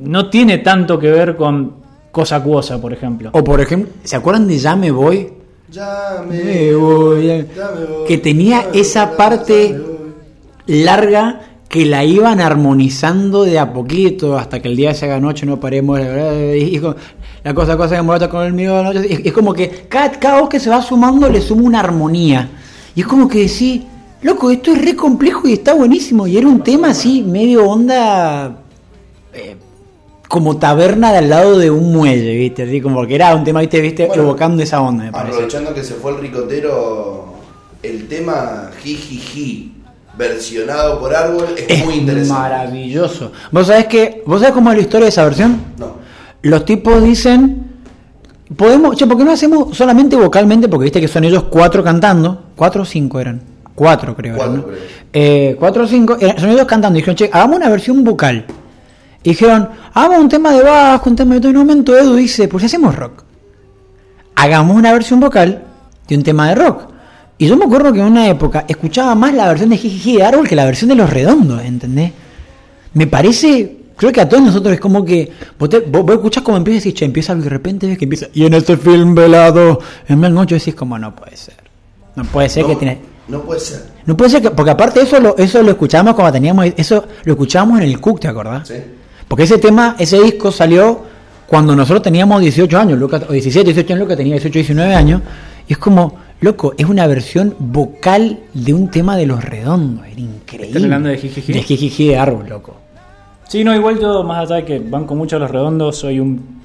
no 0.00 0.28
tiene 0.30 0.58
tanto 0.58 0.98
que 0.98 1.10
ver 1.10 1.36
con 1.36 1.72
cosa 2.10 2.36
acuosa, 2.36 2.80
por 2.80 2.92
ejemplo. 2.92 3.30
O 3.32 3.44
por 3.44 3.60
ejemplo, 3.60 3.92
¿se 4.02 4.16
acuerdan 4.16 4.48
de 4.48 4.58
Ya 4.58 4.74
me 4.76 4.90
voy? 4.90 5.28
Ya 5.70 6.24
me, 6.26 6.42
Me 6.42 6.74
voy, 6.74 7.26
ya 7.26 7.70
me 7.78 7.84
voy, 7.84 8.06
que 8.08 8.16
tenía 8.18 8.66
esa 8.72 9.04
voy, 9.06 9.16
parte- 9.18 9.68
ya 9.68 9.74
me 9.74 9.78
voy. 9.80 9.87
Larga 10.68 11.40
que 11.68 11.84
la 11.84 12.02
iban 12.04 12.40
armonizando 12.40 13.42
de 13.44 13.58
a 13.58 13.72
poquito 13.74 14.38
hasta 14.38 14.60
que 14.62 14.68
el 14.68 14.76
día 14.76 14.94
se 14.94 15.04
haga 15.06 15.20
noche, 15.20 15.44
no 15.44 15.58
paremos. 15.60 16.00
Y, 16.56 16.78
con- 16.78 16.96
la 17.44 17.54
cosa, 17.54 17.76
cosa 17.76 17.96
que 17.96 18.02
molesta 18.02 18.28
con 18.30 18.44
el 18.46 18.52
mío 18.52 18.76
de 18.76 18.82
la 18.82 18.92
noche. 18.94 19.12
Es, 19.12 19.20
es 19.26 19.32
como 19.32 19.52
que 19.52 19.86
cada, 19.88 20.10
cada 20.12 20.40
voz 20.40 20.48
que 20.48 20.60
se 20.60 20.70
va 20.70 20.80
sumando 20.82 21.28
le 21.28 21.40
suma 21.40 21.62
una 21.62 21.80
armonía. 21.80 22.48
Y 22.94 23.00
es 23.02 23.06
como 23.06 23.28
que 23.28 23.40
decís, 23.40 23.82
loco, 24.22 24.50
esto 24.50 24.72
es 24.72 24.82
re 24.84 24.96
complejo 24.96 25.46
y 25.46 25.52
está 25.54 25.74
buenísimo. 25.74 26.26
Y 26.26 26.36
era 26.38 26.48
un 26.48 26.62
tema 26.62 26.88
así, 26.90 27.22
medio 27.22 27.68
onda. 27.68 28.62
eh, 29.34 29.56
como 30.26 30.58
taberna 30.58 31.10
de 31.12 31.18
al 31.18 31.30
lado 31.30 31.58
de 31.58 31.70
un 31.70 31.90
muelle, 31.92 32.34
¿viste? 32.36 32.64
Así 32.64 32.80
como 32.82 33.06
que 33.06 33.14
era 33.14 33.34
un 33.34 33.44
tema, 33.44 33.60
¿viste? 33.60 33.80
¿Viste? 33.80 34.06
Bueno, 34.06 34.24
Evocando 34.24 34.62
esa 34.62 34.80
onda, 34.82 35.04
me 35.04 35.12
parece. 35.12 35.32
Aprovechando 35.36 35.72
que 35.72 35.82
se 35.82 35.94
fue 35.94 36.10
el 36.12 36.18
ricotero, 36.18 37.32
el 37.82 38.08
tema 38.08 38.70
Jijiji, 38.82 39.72
versionado 40.18 40.98
por 41.00 41.14
Árbol, 41.14 41.46
es, 41.56 41.64
Es 41.78 41.84
muy 41.84 41.94
interesante. 41.94 42.42
maravilloso. 42.42 43.32
¿Vos 43.52 43.66
sabés 43.68 43.86
que, 43.86 44.22
vos 44.26 44.40
sabés 44.40 44.54
cómo 44.54 44.70
es 44.70 44.76
la 44.76 44.82
historia 44.82 45.04
de 45.04 45.10
esa 45.10 45.24
versión? 45.24 45.60
No. 45.78 45.96
Los 46.42 46.64
tipos 46.64 47.02
dicen, 47.02 47.66
podemos, 48.56 48.96
che, 48.96 49.06
¿por 49.06 49.16
qué 49.16 49.24
no 49.24 49.32
hacemos 49.32 49.76
solamente 49.76 50.16
vocalmente? 50.16 50.68
Porque 50.68 50.84
viste 50.84 51.00
que 51.00 51.08
son 51.08 51.24
ellos 51.24 51.44
cuatro 51.44 51.82
cantando, 51.84 52.44
cuatro 52.56 52.82
o 52.82 52.84
cinco 52.84 53.20
eran, 53.20 53.40
cuatro 53.74 54.14
creo. 54.16 54.34
eran, 54.36 54.46
Cuatro, 54.48 54.56
¿no? 54.62 54.66
creo. 54.68 54.78
Eh, 55.12 55.56
cuatro 55.58 55.84
o 55.84 55.86
cinco, 55.86 56.16
eran- 56.20 56.38
son 56.38 56.50
ellos 56.50 56.66
cantando. 56.66 56.98
Y 56.98 57.02
dijeron, 57.02 57.16
che, 57.16 57.30
hagamos 57.32 57.56
una 57.56 57.68
versión 57.68 58.04
vocal. 58.04 58.44
Y 59.22 59.30
dijeron, 59.30 59.68
hagamos 59.94 60.18
un 60.18 60.28
tema 60.28 60.52
de 60.52 60.62
bajo, 60.62 61.10
un 61.10 61.16
tema 61.16 61.34
de 61.34 61.40
todo. 61.40 61.50
En 61.50 61.56
un 61.58 61.66
momento 61.66 61.96
Edu 61.96 62.14
dice, 62.14 62.46
pues 62.48 62.64
hacemos 62.64 62.94
rock, 62.94 63.24
hagamos 64.36 64.76
una 64.76 64.92
versión 64.92 65.20
vocal 65.20 65.62
de 66.08 66.16
un 66.16 66.22
tema 66.22 66.48
de 66.48 66.54
rock. 66.54 66.82
Y 67.38 67.46
yo 67.46 67.56
me 67.56 67.64
acuerdo 67.66 67.92
que 67.92 68.00
en 68.00 68.06
una 68.06 68.28
época 68.28 68.64
escuchaba 68.68 69.14
más 69.14 69.32
la 69.32 69.46
versión 69.48 69.70
de 69.70 69.76
Jijiji 69.76 70.16
de 70.16 70.24
Árbol 70.24 70.48
que 70.48 70.56
la 70.56 70.64
versión 70.64 70.88
de 70.88 70.96
Los 70.96 71.08
Redondos, 71.10 71.62
¿entendés? 71.62 72.12
Me 72.94 73.06
parece, 73.06 73.76
creo 73.96 74.10
que 74.10 74.20
a 74.20 74.28
todos 74.28 74.42
nosotros 74.42 74.74
es 74.74 74.80
como 74.80 75.04
que 75.04 75.30
vos, 75.58 75.68
te- 75.68 75.80
vos, 75.80 76.02
vos 76.04 76.16
escuchás 76.16 76.42
como 76.42 76.56
empieza 76.56 76.76
y 76.78 76.80
decís, 76.80 76.94
che, 76.98 77.04
empieza 77.04 77.32
algo 77.32 77.42
y 77.42 77.44
de 77.44 77.50
repente 77.50 77.86
ves 77.86 77.96
que 77.98 78.04
empieza. 78.06 78.26
Y 78.34 78.44
en 78.44 78.54
este 78.54 78.76
film 78.76 79.14
velado, 79.14 79.78
en 80.08 80.20
blanco 80.20 80.46
decís, 80.46 80.74
como 80.74 80.98
no 80.98 81.14
puede 81.14 81.36
ser. 81.36 81.54
No 82.16 82.24
puede 82.24 82.48
ser 82.48 82.64
no, 82.64 82.70
que 82.70 82.76
tiene. 82.76 82.98
no 83.28 83.40
puede 83.42 83.60
ser. 83.60 83.84
No 84.04 84.16
puede 84.16 84.30
ser 84.30 84.42
que, 84.42 84.50
porque 84.50 84.72
aparte 84.72 85.00
eso 85.02 85.20
lo, 85.20 85.36
eso 85.36 85.62
lo 85.62 85.70
escuchábamos 85.70 86.14
cuando 86.14 86.32
teníamos, 86.32 86.66
eso 86.76 87.04
lo 87.24 87.32
escuchábamos 87.34 87.78
en 87.80 87.84
el 87.88 88.00
Cook, 88.00 88.18
¿te 88.20 88.26
acordás? 88.26 88.66
¿Sí? 88.66 88.74
Porque 89.28 89.44
ese 89.44 89.58
tema, 89.58 89.94
ese 89.98 90.20
disco 90.20 90.50
salió 90.50 91.02
cuando 91.46 91.76
nosotros 91.76 92.02
teníamos 92.02 92.40
18 92.40 92.78
años, 92.78 92.98
Lucas, 92.98 93.22
o 93.28 93.32
17, 93.32 93.66
18 93.72 93.92
años, 93.92 94.00
Lucas 94.02 94.16
tenía 94.16 94.32
18, 94.34 94.52
19 94.58 94.94
años, 94.94 95.22
y 95.68 95.72
es 95.74 95.78
como, 95.78 96.16
loco, 96.40 96.74
es 96.76 96.86
una 96.86 97.06
versión 97.06 97.54
vocal 97.58 98.40
de 98.54 98.74
un 98.74 98.90
tema 98.90 99.16
de 99.16 99.26
los 99.26 99.44
redondos, 99.44 100.06
era 100.06 100.20
increíble. 100.20 100.68
¿Estás 100.68 100.84
hablando 100.84 101.08
de 101.08 101.18
Jijiji? 101.18 101.52
De 101.52 101.62
Jijiji 101.62 102.08
de 102.08 102.16
árbol, 102.16 102.48
loco. 102.48 102.76
Sí, 103.48 103.64
no, 103.64 103.74
igual 103.74 103.98
yo, 103.98 104.22
más 104.24 104.44
allá 104.44 104.56
de 104.56 104.64
que 104.64 104.78
banco 104.78 105.14
mucho 105.14 105.36
a 105.36 105.38
los 105.38 105.50
redondos, 105.50 105.96
soy 105.96 106.20
un. 106.20 106.58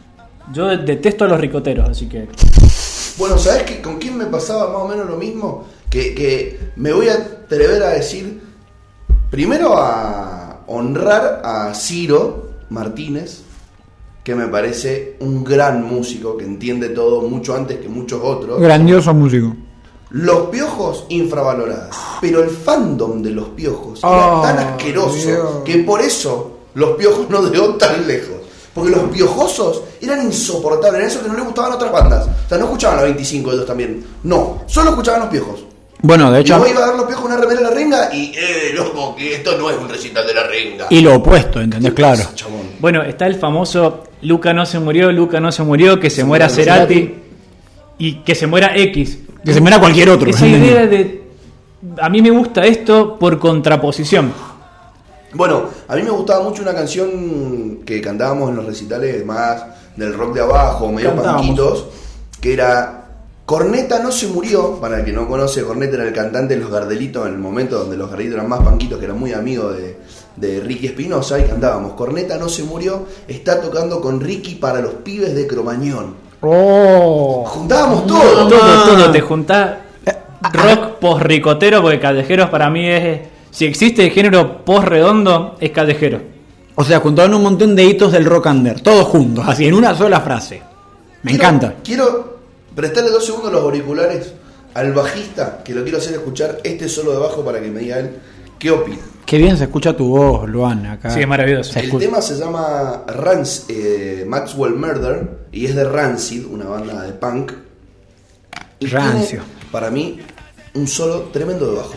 Yo 0.52 0.68
detesto 0.78 1.24
a 1.24 1.28
los 1.28 1.40
ricoteros, 1.40 1.90
así 1.90 2.08
que. 2.08 2.28
Bueno, 3.18 3.38
¿sabes 3.38 3.64
qué? 3.64 3.82
con 3.82 4.00
quién 4.00 4.18
me 4.18 4.26
pasaba 4.26 4.68
más 4.74 4.82
o 4.82 4.88
menos 4.88 5.08
lo 5.08 5.16
mismo? 5.16 5.66
Que, 5.90 6.14
que 6.14 6.60
me 6.76 6.92
voy 6.92 7.08
a 7.08 7.14
atrever 7.14 7.84
a 7.84 7.90
decir, 7.90 8.42
primero 9.30 9.78
a 9.78 10.64
honrar 10.68 11.42
a 11.46 11.74
Ciro 11.74 12.50
Martínez, 12.70 13.44
que 14.24 14.36
me 14.36 14.48
parece 14.48 15.18
un 15.20 15.44
gran 15.44 15.84
músico, 15.86 16.38
que 16.38 16.46
entiende 16.46 16.90
todo 16.90 17.22
mucho 17.22 17.56
antes 17.56 17.78
que 17.80 17.90
muchos 17.90 18.22
otros. 18.24 18.60
Grandioso 18.62 19.14
músico. 19.14 19.54
Los 20.12 20.48
piojos 20.50 21.06
infravalorados, 21.10 21.96
pero 22.22 22.44
el 22.44 22.50
fandom 22.50 23.22
de 23.22 23.32
los 23.32 23.50
piojos 23.50 24.00
era 24.00 24.38
Oh, 24.38 24.42
tan 24.42 24.58
asqueroso 24.60 25.16
Dios. 25.28 25.50
que 25.66 25.78
por 25.80 26.02
eso 26.02 26.60
los 26.76 26.92
piojos 26.92 27.30
no 27.30 27.50
llegó 27.52 27.76
tan 27.76 28.08
lejos. 28.08 28.36
Porque 28.74 28.90
los 28.90 29.02
piojosos 29.10 29.84
eran 30.02 30.24
insoportables, 30.26 30.96
eran 31.00 31.08
eso 31.12 31.22
que 31.22 31.28
no 31.30 31.36
les 31.36 31.44
gustaban 31.46 31.74
otras 31.74 31.92
bandas. 31.92 32.28
O 32.28 32.50
sea, 32.50 32.58
no 32.58 32.66
escuchaban 32.66 33.00
a 33.00 33.04
25 33.04 33.50
de 33.52 33.56
ellos 33.58 33.68
también. 33.68 34.04
No, 34.24 34.64
solo 34.66 34.90
escuchaban 34.92 35.20
los 35.22 35.30
piojos. 35.30 35.64
Bueno, 36.02 36.32
de 36.32 36.42
hecho, 36.42 36.58
vos 36.58 36.70
iba 36.70 36.84
a 36.84 36.88
dar 36.88 36.96
los 36.96 37.06
piojos 37.06 37.24
una 37.26 37.38
remera 37.38 37.60
a 37.60 37.64
la 37.64 37.70
renga 37.70 38.10
y, 38.14 38.34
eh, 38.36 38.72
loco, 38.74 39.16
que 39.16 39.36
esto 39.36 39.58
no 39.60 39.70
es 39.70 39.78
un 39.78 39.88
recital 39.88 40.26
de 40.26 40.34
la 40.34 40.44
renga. 40.48 40.88
y 40.90 41.02
lo 41.02 41.16
opuesto, 41.16 41.62
¿entendés? 41.62 41.94
Claro. 41.94 42.24
Bueno, 42.80 43.04
está 43.04 43.28
el 43.28 43.36
famoso 43.36 44.04
Luca 44.24 44.54
no 44.54 44.66
se 44.66 44.80
murió, 44.80 45.12
Luca 45.12 45.40
no 45.40 45.52
se 45.52 45.64
murió, 45.64 46.00
que 46.00 46.10
se, 46.10 46.18
Se 46.18 46.24
muera 46.24 46.50
Cerati 46.50 46.94
Cerati. 46.96 47.16
y 47.98 48.16
que 48.24 48.36
se 48.36 48.48
muera 48.48 48.76
X. 48.76 49.20
Que 49.44 49.54
se 49.54 49.62
muera 49.62 49.80
cualquier 49.80 50.10
otro. 50.10 50.30
Esa 50.30 50.48
idea 50.48 50.88
de. 50.88 51.24
A 52.02 52.10
mí 52.10 52.22
me 52.22 52.32
gusta 52.32 52.66
esto 52.66 53.18
por 53.20 53.40
contraposición. 53.40 54.32
Bueno, 55.34 55.64
a 55.88 55.96
mí 55.96 56.04
me 56.04 56.12
gustaba 56.12 56.44
mucho 56.44 56.62
una 56.62 56.74
canción 56.74 57.80
que 57.86 58.00
cantábamos 58.02 58.50
en 58.52 58.56
los 58.56 58.66
recitales 58.66 59.26
más 59.26 59.66
del 59.96 60.14
rock 60.14 60.36
de 60.36 60.42
abajo, 60.42 60.92
medio 60.92 61.10
Cantábamos. 61.10 61.42
panquitos, 61.42 61.86
que 62.40 62.54
era 62.54 63.04
Corneta 63.46 64.00
no 64.02 64.12
se 64.12 64.28
murió, 64.28 64.80
para 64.80 65.00
el 65.00 65.06
que 65.06 65.12
no 65.12 65.28
conoce, 65.28 65.64
Corneta 65.64 65.96
era 65.96 66.06
el 66.08 66.14
cantante 66.14 66.54
de 66.56 66.62
los 66.62 66.72
Gardelitos 66.72 67.28
en 67.28 67.34
el 67.34 67.40
momento 67.40 67.80
donde 67.80 67.98
los 67.98 68.10
Gardelitos 68.10 68.36
eran 68.38 68.48
más 68.50 68.62
panquitos, 68.62 69.00
que 69.00 69.06
era 69.06 69.14
muy 69.14 69.34
amigo 69.34 69.72
de, 69.72 69.98
de 70.36 70.60
Ricky 70.60 70.88
Espinosa, 70.88 71.40
y 71.40 71.44
cantábamos, 71.44 71.94
Corneta 71.94 72.38
no 72.38 72.50
se 72.50 72.64
murió, 72.64 73.06
está 73.28 73.62
tocando 73.62 74.02
con 74.02 74.20
Ricky 74.20 74.56
para 74.56 74.82
los 74.82 74.94
pibes 74.96 75.36
de 75.36 75.46
Cromañón. 75.48 76.16
Oh. 76.42 77.44
Juntábamos 77.48 78.06
todo. 78.08 78.48
Todo, 78.48 78.84
todo, 78.86 79.12
te 79.12 79.22
juntás 79.22 79.76
rock 80.52 80.96
post-ricotero, 81.00 81.82
porque 81.82 82.00
callejeros 82.00 82.50
para 82.50 82.70
mí 82.70 82.88
es. 82.90 83.22
Si 83.52 83.66
existe 83.66 84.04
el 84.06 84.12
género 84.12 84.66
post-redondo, 84.66 85.56
es 85.60 85.72
callejero. 85.72 86.20
O 86.76 86.84
sea, 86.84 87.00
juntaron 87.00 87.36
un 87.36 87.44
montón 87.44 87.76
de 87.76 87.84
hitos 87.86 88.12
del 88.12 88.26
rock 88.26 88.48
under, 88.48 88.82
todos 88.82 89.06
juntos, 89.06 89.46
así 89.48 89.68
en 89.68 89.76
una 89.76 89.96
sola 89.96 90.20
frase. 90.22 90.62
Me 91.22 91.32
Quiero- 91.32 91.44
encanta. 91.46 91.76
Quiero 91.84 92.38
prestarle 92.76 93.12
dos 93.12 93.24
segundos 93.26 93.52
los 93.52 93.62
auriculares 93.62 94.34
al 94.74 94.92
bajista, 94.92 95.62
que 95.64 95.76
lo 95.76 95.84
quiero 95.84 96.00
hacer 96.00 96.14
escuchar 96.14 96.58
este 96.64 96.90
solo 96.90 97.12
de 97.12 97.18
abajo 97.18 97.46
para 97.46 97.62
que 97.62 97.70
me 97.70 97.80
diga 97.80 98.00
él 98.00 98.18
qué 98.58 98.72
opina. 98.72 98.98
Qué 99.26 99.38
bien 99.38 99.58
se 99.58 99.64
escucha 99.64 99.96
tu 99.96 100.10
voz, 100.10 100.48
Luan, 100.50 100.86
acá. 100.86 101.10
Sí, 101.10 101.22
es 101.22 101.28
maravilloso. 101.28 101.72
Se 101.74 101.80
El 101.80 101.86
escucha. 101.86 102.06
tema 102.06 102.22
se 102.22 102.38
llama 102.38 103.04
Rans, 103.08 103.66
eh, 103.70 104.26
Maxwell 104.28 104.76
Murder 104.76 105.48
y 105.52 105.66
es 105.66 105.76
de 105.76 105.84
Rancid, 105.86 106.46
una 106.46 106.66
banda 106.66 107.02
de 107.04 107.14
punk. 107.14 107.52
Y 108.80 108.88
Rancio. 108.88 109.42
tiene, 109.42 109.44
para 109.72 109.90
mí, 109.90 110.20
un 110.74 110.88
solo 110.88 111.22
tremendo 111.32 111.68
de 111.72 111.78
bajo. 111.78 111.94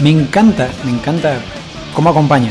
Me 0.00 0.10
encanta, 0.10 0.68
me 0.84 0.90
encanta 0.92 1.38
cómo 1.94 2.10
acompaña. 2.10 2.50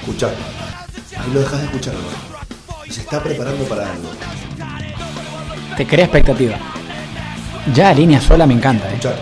Escuchá. 0.00 0.28
Ahí 0.28 1.32
lo 1.32 1.40
dejas 1.40 1.58
de 1.60 1.64
escuchar, 1.66 1.94
¿no? 1.94 2.92
Se 2.92 3.00
está 3.00 3.22
preparando 3.22 3.64
para 3.64 3.90
algo. 3.90 4.08
Te 5.76 5.86
crea 5.86 6.04
expectativa. 6.04 6.56
Ya 7.74 7.94
línea 7.94 8.20
sola 8.20 8.46
me 8.46 8.54
encanta, 8.54 8.84
eh. 8.88 8.94
Escuchá. 8.96 9.14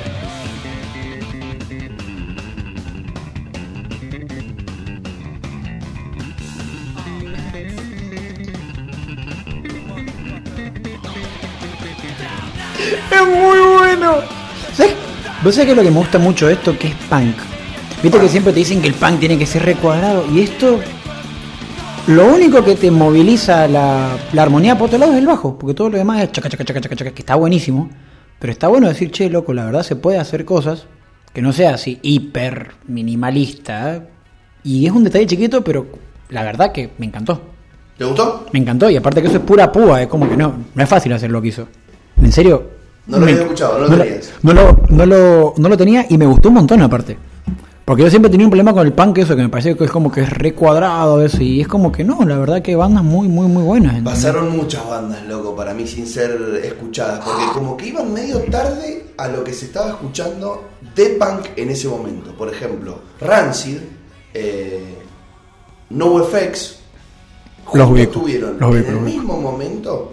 ¿Vos 15.50 15.56
sabés 15.56 15.70
que 15.70 15.74
lo 15.74 15.82
que 15.82 15.90
me 15.90 15.98
gusta 15.98 16.16
mucho 16.20 16.46
de 16.46 16.52
esto? 16.52 16.78
Que 16.78 16.86
es 16.86 16.94
punk. 17.08 17.34
Viste 18.04 18.20
que 18.20 18.28
siempre 18.28 18.52
te 18.52 18.60
dicen 18.60 18.80
que 18.80 18.86
el 18.86 18.94
punk 18.94 19.18
tiene 19.18 19.36
que 19.36 19.46
ser 19.46 19.64
recuadrado. 19.64 20.24
Y 20.32 20.42
esto. 20.42 20.78
Lo 22.06 22.32
único 22.32 22.62
que 22.62 22.76
te 22.76 22.88
moviliza 22.92 23.66
la, 23.66 24.16
la 24.32 24.42
armonía 24.42 24.78
por 24.78 24.86
otro 24.86 25.00
lado 25.00 25.10
es 25.10 25.18
el 25.18 25.26
bajo. 25.26 25.58
Porque 25.58 25.74
todo 25.74 25.90
lo 25.90 25.98
demás 25.98 26.22
es 26.22 26.30
chaca, 26.30 26.48
chaca, 26.48 26.64
chaca, 26.64 26.80
chaca, 26.80 26.94
chaca, 26.94 27.10
que 27.10 27.22
está 27.22 27.34
buenísimo. 27.34 27.90
Pero 28.38 28.52
está 28.52 28.68
bueno 28.68 28.86
decir, 28.86 29.10
che, 29.10 29.28
loco, 29.28 29.52
la 29.52 29.64
verdad 29.64 29.82
se 29.82 29.96
puede 29.96 30.18
hacer 30.18 30.44
cosas 30.44 30.86
que 31.34 31.42
no 31.42 31.52
sea 31.52 31.74
así 31.74 31.98
hiper 32.00 32.74
minimalista. 32.86 33.96
¿eh? 33.96 34.02
Y 34.62 34.86
es 34.86 34.92
un 34.92 35.02
detalle 35.02 35.26
chiquito, 35.26 35.64
pero 35.64 35.88
la 36.28 36.44
verdad 36.44 36.70
que 36.70 36.90
me 36.98 37.06
encantó. 37.06 37.42
¿Te 37.98 38.04
gustó? 38.04 38.46
Me 38.52 38.60
encantó. 38.60 38.88
Y 38.88 38.94
aparte 38.94 39.20
que 39.20 39.26
eso 39.26 39.38
es 39.38 39.42
pura 39.42 39.72
púa, 39.72 40.00
es 40.00 40.06
como 40.06 40.28
que 40.28 40.36
no, 40.36 40.54
no 40.72 40.80
es 40.80 40.88
fácil 40.88 41.12
hacer 41.12 41.32
lo 41.32 41.42
que 41.42 41.48
hizo. 41.48 41.66
En 42.22 42.30
serio. 42.30 42.79
No 43.10 43.18
lo 43.18 43.26
me- 43.26 43.32
había 43.32 43.42
escuchado, 43.44 43.72
no 43.74 43.78
lo 43.80 43.88
no 43.90 43.96
lo, 43.96 44.04
tenías. 44.04 44.32
no, 44.42 44.52
lo, 44.52 44.80
no, 44.88 45.06
lo, 45.06 45.54
no 45.56 45.68
lo 45.68 45.76
tenía 45.76 46.06
y 46.08 46.16
me 46.18 46.26
gustó 46.26 46.48
un 46.48 46.54
montón 46.56 46.80
aparte. 46.82 47.16
Porque 47.84 48.04
yo 48.04 48.10
siempre 48.10 48.30
tenía 48.30 48.46
un 48.46 48.50
problema 48.50 48.72
con 48.72 48.86
el 48.86 48.92
punk, 48.92 49.18
eso 49.18 49.34
que 49.34 49.42
me 49.42 49.48
parece 49.48 49.76
que 49.76 49.82
es 49.84 49.90
como 49.90 50.12
que 50.12 50.20
es 50.20 50.30
recuadrado 50.30 51.24
eso. 51.24 51.42
Y 51.42 51.60
es 51.60 51.66
como 51.66 51.90
que 51.90 52.04
no, 52.04 52.22
la 52.24 52.38
verdad 52.38 52.62
que 52.62 52.76
bandas 52.76 53.02
muy, 53.02 53.26
muy, 53.26 53.48
muy 53.48 53.64
buenas. 53.64 53.96
¿entendés? 53.96 54.14
Pasaron 54.14 54.56
muchas 54.56 54.88
bandas, 54.88 55.26
loco, 55.26 55.56
para 55.56 55.74
mí 55.74 55.88
sin 55.88 56.06
ser 56.06 56.60
escuchadas, 56.62 57.18
porque 57.24 57.42
como 57.52 57.76
que 57.76 57.88
iban 57.88 58.12
medio 58.12 58.38
tarde 58.42 59.06
a 59.16 59.26
lo 59.26 59.42
que 59.42 59.52
se 59.52 59.64
estaba 59.66 59.88
escuchando 59.90 60.68
de 60.94 61.06
punk 61.18 61.46
en 61.56 61.70
ese 61.70 61.88
momento. 61.88 62.32
Por 62.36 62.48
ejemplo, 62.48 63.00
Rancid, 63.20 63.78
eh, 64.34 64.94
NoFX, 65.90 66.76
Los 67.74 67.98
estuvieron 67.98 68.56
los 68.60 68.76
en 68.76 68.86
el 68.86 69.00
mismo 69.00 69.36
momento 69.40 70.12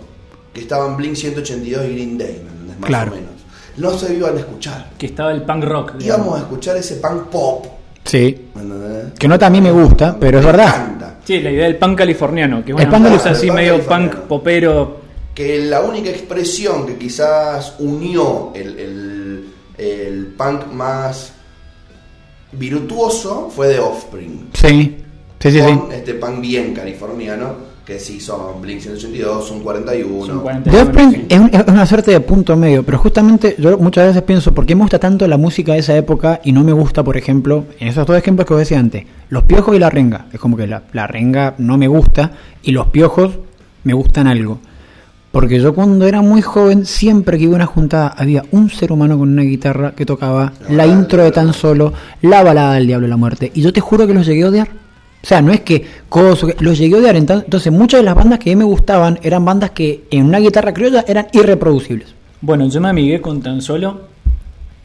que 0.53 0.61
estaban 0.61 0.97
Blink 0.97 1.15
182 1.15 1.85
y 1.85 1.93
Green 1.93 2.17
Day. 2.17 2.41
Más 2.79 2.87
Claro. 2.87 3.11
o 3.11 3.15
menos. 3.15 3.31
No 3.77 3.91
se 3.97 4.13
iban 4.15 4.35
a 4.35 4.39
escuchar. 4.39 4.89
Que 4.97 5.05
estaba 5.07 5.31
el 5.31 5.43
punk 5.43 5.63
rock. 5.63 5.93
digamos. 5.97 6.05
Íbamos 6.25 6.39
a 6.39 6.43
escuchar 6.43 6.77
ese 6.77 6.95
punk 6.95 7.23
pop, 7.27 7.65
Sí. 8.03 8.49
Que 9.19 9.27
no 9.27 9.37
también 9.37 9.63
me 9.65 9.71
gusta, 9.71 10.15
pero 10.19 10.39
es 10.39 10.45
Me 10.45 10.51
verdad. 10.51 10.67
encanta. 10.75 11.15
Sí, 11.25 11.41
la 11.41 11.51
idea 11.51 11.65
del 11.65 11.75
punk 11.75 11.97
californiano, 11.97 12.63
que 12.63 12.71
es 12.71 12.79
El 12.79 12.87
una 12.87 13.09
cosa 13.09 13.31
así 13.31 13.51
medio 13.51 13.81
punk 13.81 14.15
popero. 14.27 15.01
que 15.35 15.59
la 15.65 15.81
única 15.81 16.09
expresión 16.09 16.85
que 16.87 16.97
quizás 16.97 17.75
unió 17.79 18.51
el, 18.55 18.79
el- 18.79 19.53
el 19.77 20.25
punk 20.37 20.67
más 20.71 21.33
virtuoso 22.53 23.49
fue 23.53 23.67
The 23.73 23.79
Offspring. 23.79 24.49
Sí. 24.53 24.97
Sí, 25.39 25.51
sí, 25.51 25.61
sí. 25.61 25.77
con 25.77 25.91
este 25.91 26.15
punk 26.15 26.41
bien 26.41 26.73
californiano, 26.73 27.53
que 27.87 27.99
sí 27.99 28.19
son 28.19 28.61
Blink 28.61 28.81
182, 28.81 29.47
son 29.47 29.61
41. 29.61 30.25
Son 30.25 30.41
40. 30.41 30.69
The 30.69 30.81
Offspring 30.81 31.25
es, 31.29 31.39
un- 31.39 31.49
es 31.53 31.63
una 31.69 31.85
suerte 31.85 32.11
de 32.11 32.19
punto 32.19 32.57
medio, 32.57 32.83
pero 32.83 32.97
justamente 32.97 33.55
yo 33.57 33.77
muchas 33.77 34.07
veces 34.07 34.23
pienso, 34.23 34.53
¿por 34.53 34.65
qué 34.65 34.75
me 34.75 34.81
gusta 34.81 34.99
tanto 34.99 35.25
la 35.25 35.37
música 35.37 35.71
de 35.71 35.79
esa 35.79 35.95
época 35.95 36.41
y 36.43 36.51
no 36.51 36.65
me 36.65 36.73
gusta, 36.73 37.01
por 37.01 37.15
ejemplo, 37.15 37.63
en 37.79 37.87
esos 37.87 38.05
dos 38.05 38.17
ejemplos 38.17 38.45
que 38.45 38.53
os 38.55 38.59
decía 38.59 38.77
antes, 38.77 39.05
los 39.29 39.43
piojos 39.43 39.73
y 39.73 39.79
la 39.79 39.89
renga? 39.89 40.25
Es 40.33 40.39
como 40.41 40.57
que 40.57 40.67
la, 40.67 40.83
la 40.91 41.07
renga 41.07 41.55
no 41.59 41.77
me 41.77 41.87
gusta 41.87 42.31
y 42.61 42.71
los 42.71 42.87
piojos 42.87 43.31
me 43.85 43.93
gustan 43.93 44.27
algo. 44.27 44.59
Porque 45.31 45.61
yo 45.61 45.73
cuando 45.73 46.05
era 46.07 46.21
muy 46.21 46.41
joven, 46.41 46.85
siempre 46.85 47.37
que 47.37 47.45
iba 47.45 47.53
a 47.53 47.55
una 47.57 47.65
juntada, 47.67 48.09
había 48.17 48.43
un 48.51 48.69
ser 48.69 48.91
humano 48.91 49.17
con 49.17 49.29
una 49.31 49.43
guitarra 49.43 49.91
que 49.91 50.05
tocaba 50.05 50.51
la 50.69 50.85
intro 50.87 51.23
de 51.23 51.31
tan 51.31 51.53
solo, 51.53 51.93
la 52.21 52.43
balada 52.43 52.73
del 52.73 52.87
diablo 52.87 53.05
de 53.05 53.11
la 53.11 53.17
muerte. 53.17 53.51
Y 53.53 53.61
yo 53.61 53.71
te 53.71 53.79
juro 53.79 54.05
que 54.07 54.13
los 54.13 54.25
llegué 54.25 54.43
a 54.43 54.49
odiar. 54.49 54.67
O 55.27 55.29
sea, 55.29 55.41
no 55.41 55.51
es 55.51 55.59
que 55.59 55.85
coso, 56.07 56.47
los 56.59 56.77
llegué 56.77 56.95
a 56.95 56.99
odiar. 56.99 57.17
Entonces, 57.17 57.43
entonces, 57.43 57.73
muchas 57.73 57.99
de 57.99 58.05
las 58.05 58.15
bandas 58.15 58.39
que 58.39 58.49
a 58.49 58.55
mí 58.55 58.59
me 58.59 58.63
gustaban 58.63 59.19
eran 59.23 59.43
bandas 59.43 59.71
que 59.71 60.05
en 60.09 60.23
una 60.25 60.39
guitarra 60.39 60.73
criolla 60.73 61.03
eran 61.05 61.27
irreproducibles. 61.33 62.15
Bueno, 62.39 62.69
yo 62.69 62.79
me 62.79 62.87
amigué 62.87 63.19
con 63.19 63.41
tan 63.41 63.61
solo 63.61 64.03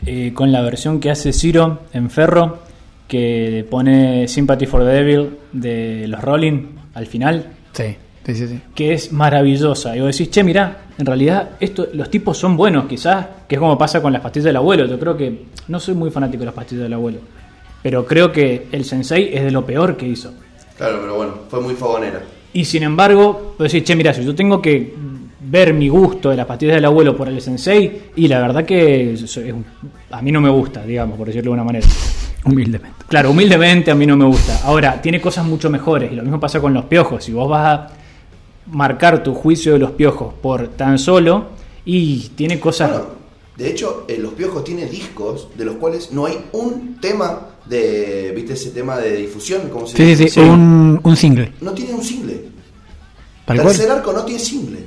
eh, 0.05 0.33
con 0.35 0.51
la 0.51 0.61
versión 0.63 0.99
que 0.99 1.13
hace 1.13 1.33
Ciro 1.33 1.83
en 1.93 2.11
Ferro, 2.11 2.59
que 3.07 3.65
pone 3.71 4.27
Sympathy 4.27 4.67
for 4.67 4.81
the 4.83 4.89
Devil 4.89 5.31
de 5.53 6.07
los 6.09 6.21
Rolling 6.21 6.63
al 6.95 7.07
final, 7.07 7.47
Sí, 7.73 7.95
sí, 8.27 8.35
sí. 8.35 8.49
sí. 8.49 8.61
que 8.75 8.95
es 8.95 9.13
maravillosa. 9.13 9.97
Y 9.97 10.01
vos 10.01 10.11
decís, 10.11 10.29
che, 10.33 10.43
mirá, 10.43 10.79
en 10.99 11.07
realidad 11.07 11.51
esto, 11.61 11.87
los 11.95 12.11
tipos 12.11 12.37
son 12.37 12.57
buenos, 12.57 12.87
quizás, 12.87 13.27
que 13.47 13.55
es 13.55 13.59
como 13.61 13.79
pasa 13.79 14.03
con 14.03 14.13
las 14.13 14.21
pastillas 14.23 14.47
del 14.47 14.57
abuelo. 14.57 14.87
Yo 14.87 14.99
creo 14.99 15.17
que 15.17 15.45
no 15.69 15.79
soy 15.79 15.95
muy 15.95 16.11
fanático 16.11 16.41
de 16.41 16.47
las 16.47 16.55
pastillas 16.57 16.83
del 16.83 16.95
abuelo, 16.95 17.19
pero 17.83 18.07
creo 18.07 18.31
que 18.33 18.67
el 18.73 18.85
Sensei 18.85 19.31
es 19.35 19.43
de 19.45 19.51
lo 19.51 19.65
peor 19.67 19.97
que 19.97 20.07
hizo. 20.07 20.33
Claro, 20.77 20.99
pero 21.01 21.17
bueno, 21.17 21.35
fue 21.49 21.61
muy 21.61 21.75
fogonera. 21.75 22.23
Y 22.53 22.65
sin 22.65 22.83
embargo, 22.83 23.55
vos 23.59 23.73
decís, 23.73 23.85
che, 23.85 23.97
mirá, 23.97 24.13
si 24.13 24.25
yo 24.25 24.35
tengo 24.35 24.61
que 24.61 24.95
ver 25.41 25.75
mi 25.75 25.89
gusto 25.89 26.31
de 26.31 26.37
las 26.37 26.47
pastillas 26.47 26.77
del 26.77 26.85
abuelo 26.85 27.17
por 27.17 27.29
el 27.29 27.41
Sensei, 27.41 28.03
y 28.17 28.29
la 28.29 28.41
verdad 28.41 28.65
que 28.65 29.13
es- 29.15 29.41
a 30.11 30.23
mí 30.23 30.31
no 30.33 30.41
me 30.41 30.51
gusta, 30.51 30.83
digamos, 30.85 31.17
por 31.19 31.27
decirlo 31.27 31.51
de 31.51 31.55
una 31.55 31.65
manera. 31.65 31.87
Humildemente. 32.45 33.05
Claro, 33.09 33.31
humildemente 33.31 33.91
a 33.91 33.95
mí 33.95 34.05
no 34.07 34.17
me 34.17 34.25
gusta. 34.25 34.61
Ahora, 34.65 35.01
tiene 35.01 35.21
cosas 35.21 35.45
mucho 35.47 35.71
mejores, 35.71 36.13
y 36.13 36.17
lo 36.17 36.23
mismo 36.23 36.41
pasa 36.41 36.61
con 36.61 36.75
los 36.75 36.85
piojos. 36.87 37.25
Si 37.25 37.33
vos 37.33 37.49
vas 37.49 37.67
a 37.67 37.89
marcar 38.71 39.23
tu 39.23 39.35
juicio 39.35 39.73
de 39.75 39.79
los 39.79 39.93
piojos 39.93 40.35
por 40.35 40.69
tan 40.69 40.99
solo, 40.99 41.47
y 41.85 42.31
tiene 42.35 42.59
cosas... 42.61 42.91
Bueno, 42.91 43.07
de 43.57 43.71
hecho, 43.71 44.05
eh, 44.09 44.17
Los 44.19 44.33
Piojos 44.35 44.65
tiene 44.65 44.87
discos 44.87 45.49
de 45.57 45.65
los 45.65 45.77
cuales 45.77 46.11
no 46.13 46.27
hay 46.27 46.39
un 46.53 46.99
tema 47.01 47.49
de. 47.67 48.33
¿Viste 48.35 48.55
ese 48.55 48.71
tema 48.71 48.99
de 48.99 49.17
difusión? 49.17 49.69
¿Cómo 49.71 49.87
se 49.87 49.97
Sí, 49.97 50.17
sí, 50.17 50.25
dice? 50.25 50.29
sí, 50.29 50.41
Un, 50.41 51.01
un 51.03 51.17
single. 51.17 51.53
No 51.61 51.73
tiene 51.73 51.93
un 51.95 52.03
single. 52.03 52.45
Cual. 53.47 53.59
Tercer 53.63 53.91
arco 53.91 54.13
no 54.13 54.25
tiene 54.25 54.41
single. 54.41 54.79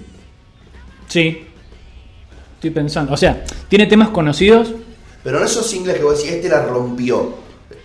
Sí. 1.08 1.46
Estoy 2.56 2.70
pensando. 2.72 3.14
O 3.14 3.18
sea, 3.18 3.44
tiene 3.70 3.86
temas 3.86 4.10
conocidos, 4.10 4.74
Pero 5.24 5.40
no 5.40 5.46
esos 5.46 5.66
singles 5.68 5.98
que 5.98 6.04
vos 6.04 6.18
decís, 6.18 6.32
este 6.34 6.50
la 6.50 6.64
rompió. 6.66 7.34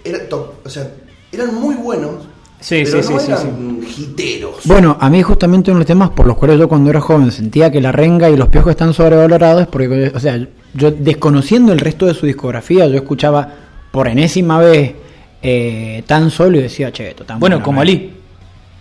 Era 0.04 0.18
o 0.64 0.68
sea, 0.68 0.90
eran 1.32 1.54
muy 1.54 1.74
buenos. 1.74 2.26
Sí, 2.60 2.82
pero 2.84 3.02
sí, 3.02 3.12
no 3.14 3.20
sí, 3.20 3.26
sí, 3.26 3.32
eran 3.32 3.80
hiteros. 3.98 4.56
Bueno, 4.64 4.96
a 5.00 5.08
mí 5.08 5.22
justamente 5.22 5.70
uno 5.70 5.78
de 5.78 5.84
los 5.84 5.86
temas 5.86 6.10
por 6.10 6.26
los 6.26 6.36
cuales 6.36 6.58
yo 6.58 6.68
cuando 6.68 6.90
era 6.90 7.00
joven 7.00 7.30
sentía 7.32 7.70
que 7.70 7.80
la 7.80 7.90
renga 7.92 8.28
y 8.28 8.36
los 8.36 8.48
piojos 8.48 8.70
están 8.70 8.92
sobrevalorados, 8.92 9.66
porque, 9.68 10.12
o 10.14 10.20
sea, 10.20 10.46
yo 10.74 10.90
desconociendo 10.90 11.72
el 11.72 11.78
resto 11.78 12.06
de 12.06 12.14
su 12.14 12.26
discografía, 12.26 12.86
yo 12.86 12.96
escuchaba 12.96 13.48
por 13.90 14.08
enésima 14.08 14.58
vez 14.58 14.94
eh, 15.42 16.02
tan 16.06 16.30
solo 16.30 16.58
y 16.58 16.62
decía, 16.62 16.92
che, 16.92 17.08
esto 17.08 17.24
tan 17.24 17.40
bueno, 17.40 17.62
como 17.62 17.76
man". 17.76 17.82
Ali. 17.82 18.12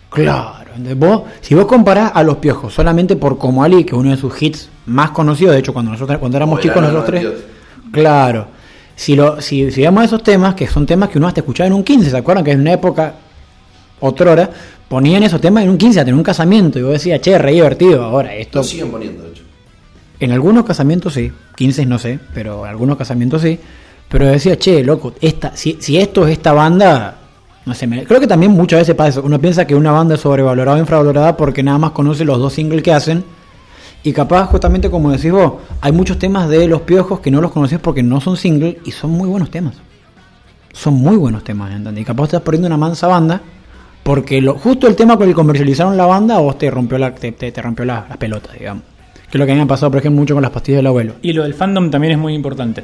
Claro, 0.10 0.72
entonces 0.76 0.98
vos, 0.98 1.24
si 1.41 1.53
vos 1.53 1.66
comparás 1.66 2.11
a 2.16 2.24
los 2.24 2.38
piojos 2.38 2.74
solamente 2.74 3.16
por 3.16 3.38
Como 3.38 3.64
Ali, 3.64 3.84
que 3.84 3.91
es 3.91 3.98
uno 3.98 4.10
de 4.10 4.18
sus 4.18 4.41
hits 4.41 4.70
más 4.88 5.11
conocidos, 5.11 5.53
de 5.53 5.60
hecho 5.60 5.72
cuando 5.72 5.91
nosotros 5.91 6.18
cuando 6.18 6.38
éramos 6.38 6.60
chicos 6.61 6.82
nosotros 6.82 7.06
tres, 7.06 7.24
92. 7.24 7.52
claro, 7.91 8.48
si 8.95 9.16
lo, 9.16 9.40
si, 9.40 9.72
si 9.72 9.82
vemos 9.82 10.03
esos 10.03 10.24
temas, 10.24 10.56
que 10.56 10.68
son 10.68 10.86
temas 10.86 11.10
que 11.10 11.20
uno 11.20 11.28
hasta 11.28 11.41
escuchaba 11.41 11.68
en 11.68 11.74
un 11.74 11.84
15, 11.84 12.10
¿se 12.10 12.18
acuerdan? 12.18 12.44
Que 12.44 12.52
en 12.52 12.61
una 12.61 12.74
época, 12.74 13.14
otra 13.99 14.32
hora, 14.32 14.49
ponían 14.88 15.24
esos 15.24 15.40
temas 15.40 15.64
en 15.64 15.70
un 15.70 15.78
15, 15.78 16.02
en 16.02 16.14
un 16.16 16.24
casamiento, 16.24 16.80
y 16.80 16.82
vos 16.82 16.94
decías, 16.94 17.22
che, 17.22 17.38
re 17.38 17.52
divertido, 17.52 18.03
ahora 18.03 18.34
esto 18.36 18.60
Lo 18.60 18.64
siguen 18.64 18.91
poniendo, 18.91 19.24
de 19.24 19.30
hecho. 19.30 19.44
En 20.20 20.32
algunos 20.32 20.66
casamientos 20.66 21.14
sí, 21.14 21.32
15 21.56 21.86
no 21.86 21.98
sé, 22.00 22.20
pero 22.34 22.66
en 22.66 22.70
algunos 22.70 22.98
casamientos 22.98 23.41
sí. 23.41 23.60
Pero 24.10 24.26
decía, 24.26 24.58
che, 24.58 24.84
loco, 24.84 25.14
esta, 25.22 25.56
si, 25.56 25.78
si 25.80 25.98
esto 25.98 26.26
es 26.26 26.34
esta 26.34 26.52
banda, 26.54 27.18
no 27.66 27.74
sé, 27.76 27.86
me- 27.86 28.04
creo 28.06 28.20
que 28.20 28.26
también 28.28 28.52
muchas 28.52 28.80
veces 28.80 28.96
pasa 28.96 29.10
eso. 29.10 29.24
Uno 29.24 29.40
piensa 29.40 29.68
que 29.68 29.76
una 29.76 29.91
banda 29.91 30.16
es 30.16 30.22
sobrevalorada 30.22 30.78
o 30.78 30.80
infravalorada 30.80 31.38
porque 31.38 31.62
nada 31.62 31.78
más 31.78 31.91
conoce 31.91 32.26
los 32.26 32.40
dos 32.40 32.54
singles 32.54 32.82
que 32.82 32.91
hacen. 32.91 33.24
Y 34.02 34.14
capaz, 34.14 34.46
justamente 34.48 34.90
como 34.90 35.12
decís 35.12 35.32
vos, 35.32 35.54
hay 35.82 35.91
muchos 35.91 36.18
temas 36.18 36.50
de 36.50 36.68
los 36.68 36.82
piojos 36.82 37.20
que 37.20 37.30
no 37.32 37.41
los 37.41 37.52
conoces 37.52 37.80
porque 37.80 38.02
no 38.02 38.20
son 38.22 38.36
singles 38.38 38.78
y 38.86 38.91
son 38.91 39.12
muy 39.12 39.28
buenos 39.28 39.52
temas. 39.52 39.76
Son 40.74 40.94
muy 40.96 41.18
buenos 41.18 41.44
temas, 41.44 41.72
¿entendés? 41.74 42.02
Y 42.02 42.06
capaz 42.06 42.26
estás 42.26 42.41
poniendo 42.41 42.68
una 42.68 42.78
mansa 42.78 43.08
banda 43.08 43.41
porque 44.04 44.41
lo, 44.41 44.58
justo 44.58 44.88
el 44.88 44.96
tema 44.96 45.16
con 45.18 45.24
el 45.24 45.32
que 45.32 45.36
comercializaron 45.36 45.98
la 45.98 46.06
banda 46.06 46.40
vos 46.40 46.58
te 46.58 46.72
rompió, 46.72 46.98
la, 46.98 47.14
te, 47.14 47.32
te- 47.34 47.52
te 47.52 47.62
rompió 47.62 47.86
la- 47.86 48.06
las 48.08 48.18
pelotas, 48.18 48.54
digamos. 48.58 48.84
Que 49.32 49.38
es 49.38 49.40
lo 49.40 49.46
que 49.46 49.52
a 49.52 49.56
mí 49.56 49.60
me 49.60 49.66
ha 49.66 49.68
pasado, 49.68 49.92
por 49.92 50.00
ejemplo, 50.00 50.20
mucho 50.22 50.34
con 50.34 50.42
las 50.42 50.52
pastillas 50.52 50.80
del 50.80 50.88
abuelo. 50.88 51.14
Y 51.22 51.34
lo 51.34 51.44
del 51.44 51.54
fandom 51.54 51.92
también 51.92 52.14
es 52.14 52.20
muy 52.20 52.34
importante. 52.34 52.84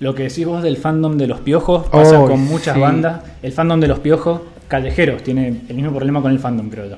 Lo 0.00 0.14
que 0.14 0.24
decís 0.24 0.46
vos 0.46 0.62
del 0.62 0.76
fandom 0.76 1.16
de 1.18 1.26
los 1.26 1.40
piojos 1.40 1.88
pasa 1.88 2.20
Oh, 2.20 2.26
con 2.28 2.40
muchas 2.44 2.74
sí. 2.74 2.80
bandas. 2.80 3.20
El 3.42 3.52
fandom 3.52 3.80
de 3.80 3.88
los 3.88 3.98
piojos, 3.98 4.40
callejeros, 4.68 5.22
tiene 5.22 5.48
el 5.68 5.74
mismo 5.76 5.90
problema 5.92 6.22
con 6.22 6.30
el 6.32 6.38
fandom, 6.38 6.70
creo 6.70 6.88
yo. 6.90 6.96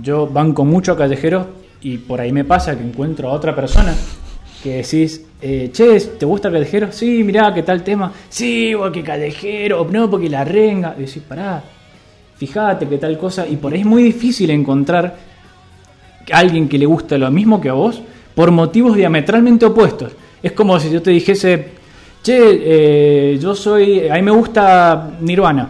Yo 0.00 0.26
banco 0.26 0.64
mucho 0.64 0.92
a 0.92 0.96
callejeros 0.96 1.46
y 1.80 1.98
por 1.98 2.20
ahí 2.20 2.30
me 2.30 2.44
pasa 2.44 2.76
que 2.76 2.84
encuentro 2.84 3.28
a 3.30 3.32
otra 3.32 3.56
persona 3.56 3.94
que 4.62 4.76
decís, 4.76 5.24
eh, 5.40 5.70
che, 5.72 5.98
¿te 6.00 6.26
gusta 6.26 6.50
callejero? 6.52 6.92
Sí, 6.92 7.24
mirá, 7.24 7.52
¿qué 7.54 7.62
tal 7.62 7.82
tema? 7.82 8.12
Sí, 8.28 8.74
o 8.74 8.92
que 8.92 9.02
callejero, 9.02 9.84
no, 9.90 10.08
porque 10.10 10.28
la 10.28 10.44
renga. 10.44 10.94
Y 10.98 11.00
decís, 11.06 11.22
pará, 11.26 11.64
fíjate 12.36 12.86
qué 12.86 12.98
tal 12.98 13.16
cosa. 13.18 13.48
Y 13.48 13.56
por 13.56 13.72
ahí 13.72 13.80
es 13.80 13.86
muy 13.86 14.02
difícil 14.02 14.50
encontrar 14.50 15.29
alguien 16.32 16.68
que 16.68 16.78
le 16.78 16.86
gusta 16.86 17.18
lo 17.18 17.30
mismo 17.30 17.60
que 17.60 17.68
a 17.68 17.74
vos 17.74 18.02
por 18.34 18.50
motivos 18.50 18.96
diametralmente 18.96 19.66
opuestos. 19.66 20.12
Es 20.42 20.52
como 20.52 20.78
si 20.80 20.90
yo 20.90 21.02
te 21.02 21.10
dijese, 21.10 21.68
che, 22.22 22.38
eh, 22.38 23.38
yo 23.38 23.54
soy, 23.54 24.08
a 24.08 24.14
mí 24.14 24.22
me 24.22 24.30
gusta 24.30 25.10
Nirvana. 25.20 25.68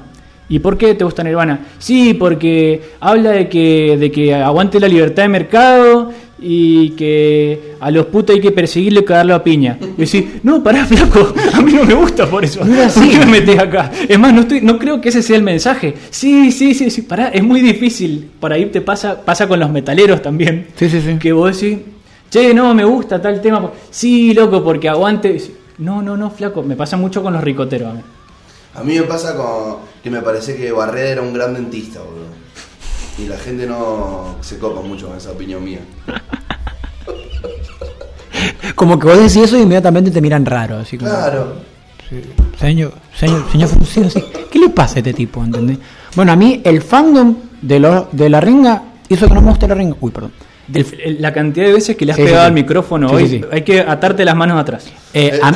¿Y 0.49 0.59
por 0.59 0.77
qué 0.77 0.95
te 0.95 1.05
gusta 1.05 1.23
Nirvana? 1.23 1.66
Sí, 1.78 2.15
porque 2.15 2.81
habla 3.01 3.31
de 3.31 3.49
que, 3.49 3.97
de 3.97 4.11
que 4.11 4.35
aguante 4.35 4.81
la 4.81 4.89
libertad 4.89 5.23
de 5.23 5.28
mercado 5.28 6.11
y 6.41 6.91
que 6.91 7.75
a 7.81 7.91
los 7.91 8.07
putos 8.07 8.35
hay 8.35 8.41
que 8.41 8.51
perseguirle 8.51 9.01
y 9.01 9.05
cagarlo 9.05 9.35
a 9.35 9.45
piña. 9.45 9.79
Y 9.81 10.01
decís, 10.05 10.25
no, 10.43 10.62
pará, 10.62 10.85
flaco, 10.87 11.33
a 11.55 11.61
mí 11.61 11.73
no 11.73 11.85
me 11.85 11.95
gusta 11.95 12.29
por 12.29 12.45
eso. 12.45 12.65
No. 12.65 12.89
¿Por 12.89 13.09
qué 13.09 13.19
me 13.19 13.27
metes 13.27 13.59
acá? 13.59 13.91
Es 14.09 14.19
más, 14.19 14.33
no, 14.33 14.41
estoy, 14.41 14.61
no 14.61 14.79
creo 14.79 15.01
que 15.01 15.11
ese 15.11 15.23
sea 15.23 15.37
el 15.37 15.43
mensaje. 15.43 15.95
Sí, 16.11 16.51
sí, 16.51 16.75
sí, 16.75 16.91
sí, 16.91 17.03
pará, 17.03 17.29
es 17.29 17.43
muy 17.43 17.61
difícil. 17.61 18.31
Por 18.41 18.53
ahí 18.53 18.67
te 18.67 18.81
pasa, 18.81 19.21
pasa 19.23 19.47
con 19.47 19.61
los 19.61 19.71
metaleros 19.71 20.23
también. 20.23 20.69
Sí, 20.77 20.89
sí, 20.89 21.01
sí. 21.01 21.19
Que 21.19 21.33
vos 21.33 21.61
decís, 21.61 21.79
che, 22.31 22.55
no, 22.55 22.75
me 22.75 22.85
gusta 22.85 23.21
tal 23.21 23.41
tema. 23.41 23.71
Sí, 23.91 24.33
loco, 24.35 24.65
porque 24.65 24.89
aguante. 24.89 25.41
No, 25.79 26.03
no, 26.03 26.17
no, 26.17 26.31
flaco, 26.31 26.62
me 26.62 26.77
pasa 26.77 26.97
mucho 26.97 27.23
con 27.23 27.33
los 27.33 27.43
ricoteros. 27.43 27.91
a 27.91 27.95
mí. 27.95 28.01
A 28.75 28.83
mí 28.85 28.95
me 28.95 29.03
pasa 29.03 29.35
con 29.37 29.79
que 30.03 30.11
me 30.11 30.23
parece 30.23 30.57
que 30.57 30.71
Barreda 30.73 31.11
era 31.11 31.23
un 31.23 31.33
gran 31.35 31.55
dentista, 31.55 32.01
boludo. 32.01 32.40
Y 33.19 33.27
la 33.27 33.37
gente 33.39 33.66
no 33.66 34.37
se 34.41 34.59
copa 34.59 34.81
mucho 34.81 35.09
con 35.09 35.16
esa 35.19 35.31
opinión 35.32 35.62
mía. 35.65 35.81
Como 38.74 38.99
que 38.99 39.07
vos 39.07 39.16
decís 39.19 39.37
eso 39.37 39.57
y 39.59 39.62
inmediatamente 39.62 40.11
te 40.11 40.20
miran 40.20 40.47
raro. 40.47 40.78
Así 40.78 40.97
como, 40.97 41.11
Claro. 41.11 41.55
Señor, 42.59 42.93
señor, 43.16 43.45
señor 43.87 44.11
sí. 44.11 44.24
¿qué 44.51 44.59
le 44.59 44.69
pasa 44.70 44.97
a 44.97 44.99
este 44.99 45.12
tipo? 45.12 45.45
¿entendés? 45.45 45.78
Bueno, 46.16 46.32
a 46.32 46.37
mí 46.37 46.61
el 46.65 46.82
fandom 46.82 47.37
de, 47.62 47.78
lo- 47.78 48.09
de 48.11 48.28
la 48.28 48.41
ringa 48.41 48.82
hizo 49.09 49.28
que 49.28 49.35
no 49.35 49.41
me 49.43 49.51
guste 49.51 49.69
la 49.69 49.74
ringa. 49.74 49.97
Uy, 50.01 50.11
perdón. 50.11 50.32
El- 50.73 50.87
el- 51.05 51.23
la 51.23 51.32
cantidad 51.32 51.66
de 51.66 51.73
veces 51.74 51.97
que 51.97 52.05
le 52.07 52.12
has 52.12 52.16
Sí, 52.16 52.24
pegado 52.24 52.43
sí. 52.45 52.47
al 52.49 52.53
micrófono 52.53 53.09
Sí, 53.11 53.15
hoy, 53.15 53.28
sí, 53.28 53.39
sí. 53.39 53.45
hay 53.51 53.62
que 53.62 53.81
atarte 53.81 54.24
las 54.24 54.35
manos 54.37 54.59
atrás. 54.59 54.87
Eh, 55.15 55.39
a, 55.43 55.53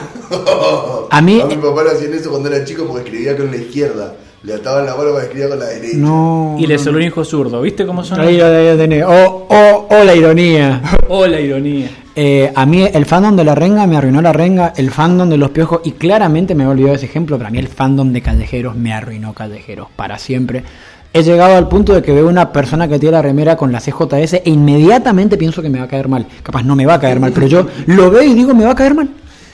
a 1.11 1.21
mí, 1.23 1.41
A 1.43 1.47
mi 1.47 1.57
papá 1.57 1.83
le 1.85 1.91
hacían 1.91 2.15
eso 2.15 2.31
cuando 2.31 2.49
era 2.53 2.65
chico 2.65 2.87
porque 2.87 3.05
escribía 3.05 3.37
con 3.37 3.51
la 3.51 3.57
izquierda. 3.57 4.15
Le 4.45 4.53
ataban 4.53 4.85
la 4.85 4.95
mano 4.95 5.13
para 5.13 5.25
escribir 5.25 5.49
con 5.49 5.59
la 5.59 5.65
derecha. 5.65 5.97
no. 5.97 6.57
Y 6.59 6.67
le 6.67 6.79
salió 6.79 6.99
un 6.99 7.05
hijo 7.05 7.25
zurdo, 7.25 7.63
¿viste 7.63 7.87
cómo 7.87 8.05
son? 8.05 8.21
Ahí 8.21 8.37
lo 8.37 8.45
ahí 8.45 8.69
lo 8.69 8.77
tenés. 8.77 9.03
Oh, 9.07 9.47
oh, 9.49 9.89
oh, 9.91 10.05
la 10.05 10.15
ironía. 10.15 10.83
Oh, 11.09 11.27
la 11.27 11.41
ironía. 11.41 11.89
Eh, 12.15 12.53
a 12.55 12.67
mí 12.67 12.85
el 12.93 13.07
fandom 13.07 13.35
de 13.37 13.43
la 13.43 13.55
renga 13.55 13.87
me 13.87 13.97
arruinó 13.97 14.21
la 14.21 14.35
renga, 14.35 14.75
el 14.77 14.91
fandom 14.91 15.31
de 15.31 15.39
los 15.39 15.49
piojos, 15.49 15.81
y 15.85 15.93
claramente 15.93 16.55
me 16.55 16.65
he 16.65 16.67
olvidado 16.67 16.95
ese 16.95 17.07
ejemplo, 17.07 17.39
pero 17.39 17.49
a 17.49 17.51
mí 17.51 17.59
el 17.59 17.69
fandom 17.69 18.13
de 18.13 18.21
callejeros 18.21 18.77
me 18.77 18.93
arruinó 18.93 19.33
callejeros 19.33 19.89
para 19.97 20.19
siempre. 20.19 20.63
He 21.15 21.23
llegado 21.23 21.57
al 21.57 21.69
punto 21.69 21.95
de 21.95 22.03
que 22.03 22.13
veo 22.13 22.29
una 22.29 22.53
persona 22.53 22.87
que 22.87 22.99
tiene 22.99 23.13
la 23.13 23.23
remera 23.23 23.57
con 23.57 23.73
la 23.73 23.81
CJS 23.81 24.35
e 24.35 24.43
inmediatamente 24.51 25.39
pienso 25.39 25.63
que 25.63 25.71
me 25.71 25.79
va 25.79 25.87
a 25.87 25.89
caer 25.89 26.09
mal. 26.09 26.27
Capaz 26.43 26.65
no 26.65 26.77
me 26.77 26.85
va 26.85 26.95
a 26.95 27.01
caer 27.01 27.19
mal, 27.19 27.33
pero 27.33 27.47
yo 27.47 27.67
lo 27.87 28.11
veo 28.11 28.23
y 28.23 28.35
digo 28.35 28.53
me 28.55 28.65
va 28.65 28.73
a 28.73 28.77
caer 28.77 28.95
mal. 28.95 29.09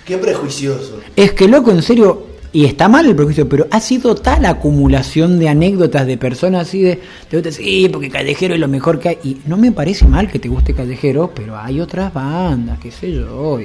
Qué 0.04 0.18
prejuicioso. 0.18 0.98
Es 1.14 1.32
que 1.32 1.46
loco, 1.46 1.70
en 1.70 1.82
serio, 1.82 2.29
y 2.52 2.64
está 2.64 2.88
mal 2.88 3.06
el 3.06 3.14
prejuicio, 3.14 3.48
pero 3.48 3.66
ha 3.70 3.80
sido 3.80 4.14
tal 4.16 4.44
acumulación 4.44 5.38
de 5.38 5.48
anécdotas 5.48 6.06
de 6.06 6.16
personas 6.18 6.68
así 6.68 6.82
de, 6.82 7.00
te 7.28 7.52
sí, 7.52 7.88
porque 7.92 8.10
Callejero 8.10 8.54
es 8.54 8.60
lo 8.60 8.68
mejor 8.68 8.98
que 8.98 9.10
hay. 9.10 9.18
Y 9.22 9.36
no 9.46 9.56
me 9.56 9.70
parece 9.70 10.04
mal 10.06 10.30
que 10.30 10.38
te 10.38 10.48
guste 10.48 10.74
Callejero, 10.74 11.30
pero 11.34 11.56
hay 11.56 11.80
otras 11.80 12.12
bandas, 12.12 12.78
qué 12.80 12.90
sé 12.90 13.12
yo. 13.12 13.58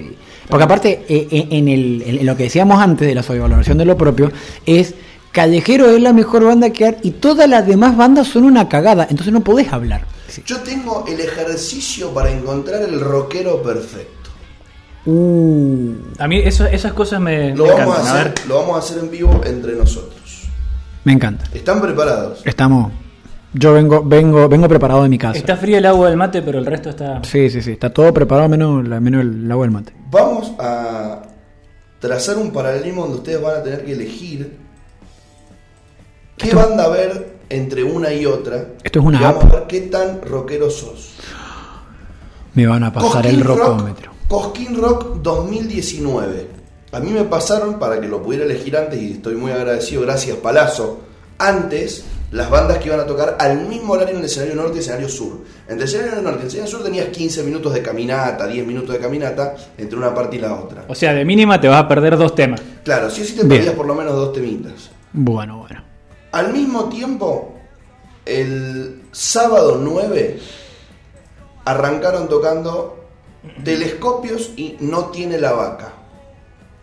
porque 0.47 0.63
aparte, 0.63 1.05
eh, 1.07 1.27
eh, 1.31 1.47
en, 1.49 1.67
el, 1.67 2.03
en 2.05 2.25
lo 2.25 2.37
que 2.37 2.43
decíamos 2.43 2.79
antes 2.79 3.07
de 3.07 3.15
la 3.15 3.23
sobrevaloración 3.23 3.77
de 3.77 3.85
lo 3.85 3.97
propio, 3.97 4.31
es 4.65 4.93
Callejero 5.31 5.89
es 5.89 6.01
la 6.01 6.13
mejor 6.13 6.45
banda 6.45 6.69
que 6.69 6.85
hay 6.85 6.95
y 7.03 7.11
todas 7.11 7.49
las 7.49 7.67
demás 7.67 7.97
bandas 7.97 8.27
son 8.27 8.45
una 8.45 8.69
cagada, 8.69 9.07
entonces 9.09 9.33
no 9.33 9.41
podés 9.41 9.73
hablar. 9.73 10.05
Yo 10.45 10.61
tengo 10.61 11.05
el 11.07 11.19
ejercicio 11.19 12.13
para 12.13 12.31
encontrar 12.31 12.83
el 12.83 12.99
rockero 13.01 13.61
perfecto. 13.61 14.24
Uh, 15.05 15.93
A 16.17 16.27
mí 16.27 16.37
eso- 16.39 16.65
esas 16.65 16.93
cosas 16.93 17.19
me, 17.21 17.55
Lo 17.55 17.65
me 17.65 17.73
vamos, 17.73 17.95
a 17.97 17.99
encantan. 18.01 18.07
A 18.07 18.19
hacer, 18.19 18.33
ver, 18.35 18.47
lo 18.47 18.55
vamos 18.57 18.75
a 18.75 18.79
hacer 18.79 18.97
en 19.03 19.11
vivo 19.11 19.41
entre 19.45 19.73
nosotros. 19.75 20.47
me 21.03 21.13
encanta. 21.13 21.45
¿Están 21.53 21.79
preparados? 21.81 22.41
Estamos. 22.45 22.91
Yo 23.53 23.71
vengo, 23.73 24.03
vengo, 24.03 24.49
vengo 24.49 24.67
preparado 24.67 25.03
de 25.03 25.09
mi 25.09 25.17
casa. 25.17 25.37
está 25.37 25.55
fría 25.55 25.77
el 25.77 25.85
agua 25.85 26.09
del 26.09 26.17
mate, 26.17 26.41
pero 26.41 26.57
el 26.59 26.65
resto 26.65 26.89
está... 26.89 27.21
Sí, 27.23 27.49
sí, 27.49 27.61
sí, 27.61 27.71
está 27.73 27.93
todo 27.93 28.13
preparado 28.13 28.49
menos, 28.49 28.85
la- 28.87 28.99
menos 28.99 29.21
el 29.21 29.49
agua 29.49 29.65
del 29.65 29.71
mate. 29.71 29.93
Vamos 30.11 30.51
a 30.59 31.21
trazar 31.99 32.37
un 32.37 32.51
paralelismo 32.51 33.03
donde 33.03 33.17
ustedes 33.17 33.41
van 33.41 33.55
a 33.59 33.63
tener 33.63 33.85
que 33.85 33.93
elegir 33.93 34.57
qué 36.37 36.53
banda 36.53 36.89
ver 36.89 37.35
entre 37.49 37.83
una 37.83 38.11
y 38.11 38.25
otra. 38.25 38.65
Esto 38.83 38.99
es 38.99 39.05
una 39.05 39.19
y 39.19 39.23
vamos 39.23 39.43
app. 39.45 39.53
a 39.53 39.55
ver 39.59 39.67
qué 39.67 39.81
tan 39.81 40.21
rockero 40.21 40.69
sos. 40.69 41.13
Me 42.55 42.65
van 42.67 42.83
a 42.83 42.91
pasar 42.91 43.25
el 43.27 43.43
Cosquín 43.43 43.57
rocómetro. 43.63 44.11
Rock, 44.11 44.14
Cosquín 44.27 44.81
Rock 44.81 45.17
2019. 45.21 46.47
A 46.91 46.99
mí 46.99 47.11
me 47.11 47.23
pasaron 47.25 47.77
para 47.77 47.99
que 47.99 48.07
lo 48.07 48.23
pudiera 48.23 48.45
elegir 48.45 48.75
antes 48.75 48.99
y 49.01 49.13
estoy 49.13 49.35
muy 49.35 49.51
agradecido, 49.51 50.01
gracias 50.01 50.37
Palazzo. 50.37 51.01
Antes, 51.37 52.05
las 52.31 52.49
bandas 52.49 52.77
que 52.79 52.87
iban 52.87 53.01
a 53.01 53.05
tocar 53.05 53.35
al 53.39 53.67
mismo 53.67 53.93
horario 53.93 54.13
en 54.13 54.19
el 54.21 54.25
escenario 54.25 54.55
norte 54.55 54.71
y 54.71 54.75
el 54.77 54.79
escenario 54.79 55.09
sur. 55.09 55.41
Entre 55.67 55.83
el 55.85 55.93
escenario 55.93 56.21
norte 56.21 56.37
y 56.39 56.41
el 56.41 56.47
escenario 56.47 56.71
sur 56.71 56.83
tenías 56.83 57.07
15 57.09 57.43
minutos 57.43 57.73
de 57.73 57.81
caminata, 57.81 58.47
10 58.47 58.65
minutos 58.65 58.93
de 58.95 58.99
caminata 59.01 59.55
entre 59.77 59.97
una 59.97 60.13
parte 60.15 60.37
y 60.37 60.39
la 60.39 60.55
otra. 60.55 60.85
O 60.87 60.95
sea, 60.95 61.13
de 61.13 61.25
mínima 61.25 61.59
te 61.59 61.67
vas 61.67 61.83
a 61.83 61.87
perder 61.87 62.17
dos 62.17 62.33
temas. 62.33 62.61
Claro, 62.83 63.09
sí 63.11 63.25
sí 63.25 63.33
te 63.33 63.43
Bien. 63.43 63.49
perdías 63.49 63.75
por 63.75 63.85
lo 63.85 63.93
menos 63.95 64.13
dos 64.13 64.33
temitas. 64.33 64.89
Bueno, 65.13 65.59
bueno. 65.59 65.83
Al 66.31 66.51
mismo 66.51 66.85
tiempo, 66.89 67.55
el 68.25 69.01
sábado 69.11 69.77
9 69.81 70.39
arrancaron 71.65 72.27
tocando 72.27 73.04
Telescopios 73.63 74.51
y 74.55 74.75
No 74.79 75.05
tiene 75.05 75.39
la 75.39 75.53
vaca. 75.53 75.93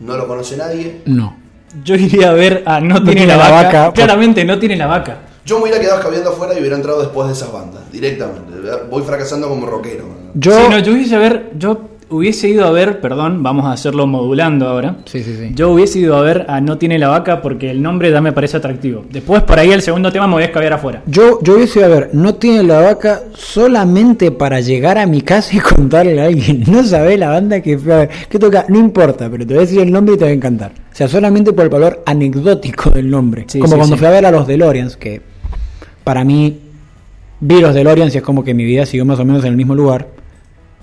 No 0.00 0.16
lo 0.16 0.26
conoce 0.26 0.56
nadie. 0.56 1.02
No. 1.06 1.36
Yo 1.84 1.94
iría 1.94 2.30
a 2.30 2.32
ver 2.32 2.62
a 2.66 2.80
No, 2.80 3.02
tiene, 3.02 3.26
la, 3.26 3.36
vaca. 3.36 3.92
Claramente 3.92 4.44
no 4.44 4.58
tiene 4.58 4.76
la 4.76 4.86
vaca. 4.86 5.18
Yo 5.44 5.56
me 5.56 5.64
hubiera 5.64 5.80
quedado 5.80 5.98
escabeando 5.98 6.30
afuera 6.30 6.54
y 6.54 6.60
hubiera 6.60 6.76
entrado 6.76 7.00
después 7.00 7.26
de 7.28 7.34
esas 7.34 7.52
bandas, 7.52 7.90
directamente. 7.90 8.52
Voy 8.90 9.02
fracasando 9.02 9.48
como 9.48 9.66
rockero. 9.66 10.04
Yo. 10.34 10.52
Sí, 10.52 10.66
no, 10.70 10.78
yo 10.78 10.92
hubiese, 10.92 11.18
ver, 11.18 11.50
yo 11.56 11.91
hubiese 12.12 12.48
ido 12.48 12.66
a 12.66 12.70
ver, 12.70 13.00
perdón, 13.00 13.42
vamos 13.42 13.66
a 13.66 13.72
hacerlo 13.72 14.06
modulando 14.06 14.68
ahora. 14.68 14.96
Sí, 15.06 15.22
sí, 15.22 15.34
sí. 15.36 15.52
Yo 15.54 15.70
hubiese 15.70 15.98
ido 15.98 16.16
a 16.16 16.22
ver 16.22 16.46
a 16.48 16.60
No 16.60 16.78
tiene 16.78 16.98
la 16.98 17.08
vaca 17.08 17.40
porque 17.42 17.70
el 17.70 17.82
nombre 17.82 18.10
ya 18.10 18.20
me 18.20 18.32
parece 18.32 18.56
atractivo. 18.58 19.04
Después 19.10 19.42
por 19.42 19.58
ahí 19.58 19.70
el 19.70 19.82
segundo 19.82 20.12
tema 20.12 20.26
me 20.26 20.34
voy 20.34 20.42
a 20.42 20.46
escabear 20.46 20.74
afuera. 20.74 21.02
Yo, 21.06 21.40
yo 21.42 21.56
hubiese 21.56 21.80
ido 21.80 21.86
a 21.86 21.90
ver, 21.90 22.10
no 22.12 22.34
tiene 22.34 22.62
la 22.62 22.80
vaca 22.80 23.22
solamente 23.34 24.30
para 24.30 24.60
llegar 24.60 24.98
a 24.98 25.06
mi 25.06 25.22
casa 25.22 25.56
y 25.56 25.60
contarle 25.74 26.20
a 26.20 26.26
alguien. 26.26 26.64
No 26.66 26.84
sabe 26.84 27.16
la 27.16 27.30
banda 27.30 27.60
que 27.60 27.78
fue 27.78 27.92
a 27.92 27.98
ver. 27.98 28.10
¿Qué 28.28 28.38
toca? 28.38 28.66
No 28.68 28.78
importa, 28.78 29.28
pero 29.30 29.46
te 29.46 29.54
voy 29.54 29.62
a 29.62 29.66
decir 29.66 29.80
el 29.80 29.90
nombre 29.90 30.14
y 30.14 30.18
te 30.18 30.24
va 30.24 30.30
a 30.30 30.34
encantar. 30.34 30.72
O 30.92 30.94
sea, 30.94 31.08
solamente 31.08 31.52
por 31.52 31.64
el 31.64 31.70
valor 31.70 32.02
anecdótico 32.04 32.90
del 32.90 33.10
nombre. 33.10 33.44
Sí, 33.48 33.58
como 33.58 33.72
sí, 33.72 33.78
cuando 33.78 33.96
sí. 33.96 33.98
fui 33.98 34.08
a 34.08 34.10
ver 34.10 34.26
a 34.26 34.30
los 34.30 34.46
DeLoreans, 34.46 34.96
que 34.96 35.22
para 36.04 36.24
mí 36.24 36.58
vi 37.40 37.60
los 37.60 37.74
DeLoreans 37.74 38.14
y 38.14 38.18
es 38.18 38.24
como 38.24 38.44
que 38.44 38.54
mi 38.54 38.64
vida 38.64 38.86
siguió 38.86 39.04
más 39.04 39.18
o 39.18 39.24
menos 39.24 39.42
en 39.44 39.50
el 39.50 39.56
mismo 39.56 39.74
lugar. 39.74 40.21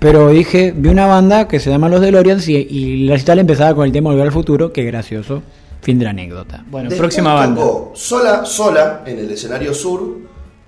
Pero 0.00 0.30
dije, 0.30 0.72
vi 0.74 0.88
una 0.88 1.06
banda 1.06 1.46
que 1.46 1.60
se 1.60 1.70
llama 1.70 1.88
Los 1.88 2.00
DeLoreans 2.00 2.48
y, 2.48 2.56
y 2.56 3.04
la 3.06 3.12
recital 3.12 3.38
empezaba 3.38 3.74
con 3.74 3.84
el 3.84 3.92
tema 3.92 4.10
Volver 4.10 4.26
al 4.26 4.32
Futuro, 4.32 4.72
qué 4.72 4.82
gracioso. 4.84 5.42
Fin 5.82 5.98
de 5.98 6.04
la 6.04 6.10
anécdota. 6.10 6.64
Bueno, 6.70 6.88
Después 6.90 7.08
próxima 7.08 7.34
banda. 7.34 7.60
tocó 7.60 7.92
sola, 7.94 8.44
sola 8.44 9.02
en 9.06 9.18
el 9.18 9.30
escenario 9.30 9.72
sur. 9.72 10.18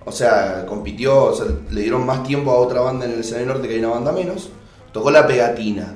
O 0.05 0.13
sea, 0.13 0.65
compitió, 0.67 1.25
o 1.25 1.35
sea, 1.35 1.47
le 1.71 1.81
dieron 1.83 2.05
más 2.05 2.23
tiempo 2.25 2.51
a 2.51 2.57
otra 2.57 2.81
banda 2.81 3.05
en 3.07 3.13
el 3.13 3.21
escenario 3.21 3.49
norte 3.49 3.69
que 3.69 3.75
hay 3.75 3.81
una 3.81 3.91
banda 3.91 4.13
menos. 4.13 4.51
Tocó 4.93 5.11
La 5.11 5.27
Pegatina. 5.27 5.95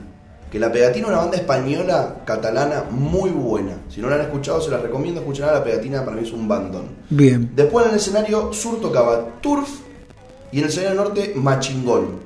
Que 0.50 0.58
La 0.60 0.70
Pegatina 0.70 1.06
es 1.06 1.12
una 1.12 1.22
banda 1.22 1.36
española, 1.36 2.16
catalana, 2.24 2.84
muy 2.90 3.30
buena. 3.30 3.72
Si 3.88 4.00
no 4.00 4.08
la 4.08 4.14
han 4.16 4.20
escuchado, 4.22 4.60
se 4.60 4.70
la 4.70 4.78
recomiendo 4.78 5.20
escuchar. 5.20 5.52
La 5.52 5.64
Pegatina 5.64 6.04
para 6.04 6.16
mí 6.16 6.22
es 6.26 6.32
un 6.32 6.46
bandón. 6.46 6.84
Bien. 7.10 7.50
Después 7.54 7.84
en 7.86 7.92
el 7.92 7.98
escenario 7.98 8.52
sur 8.52 8.80
tocaba 8.80 9.26
Turf 9.42 9.68
y 10.52 10.58
en 10.58 10.64
el 10.64 10.70
escenario 10.70 11.02
norte 11.02 11.32
Machingón. 11.36 12.25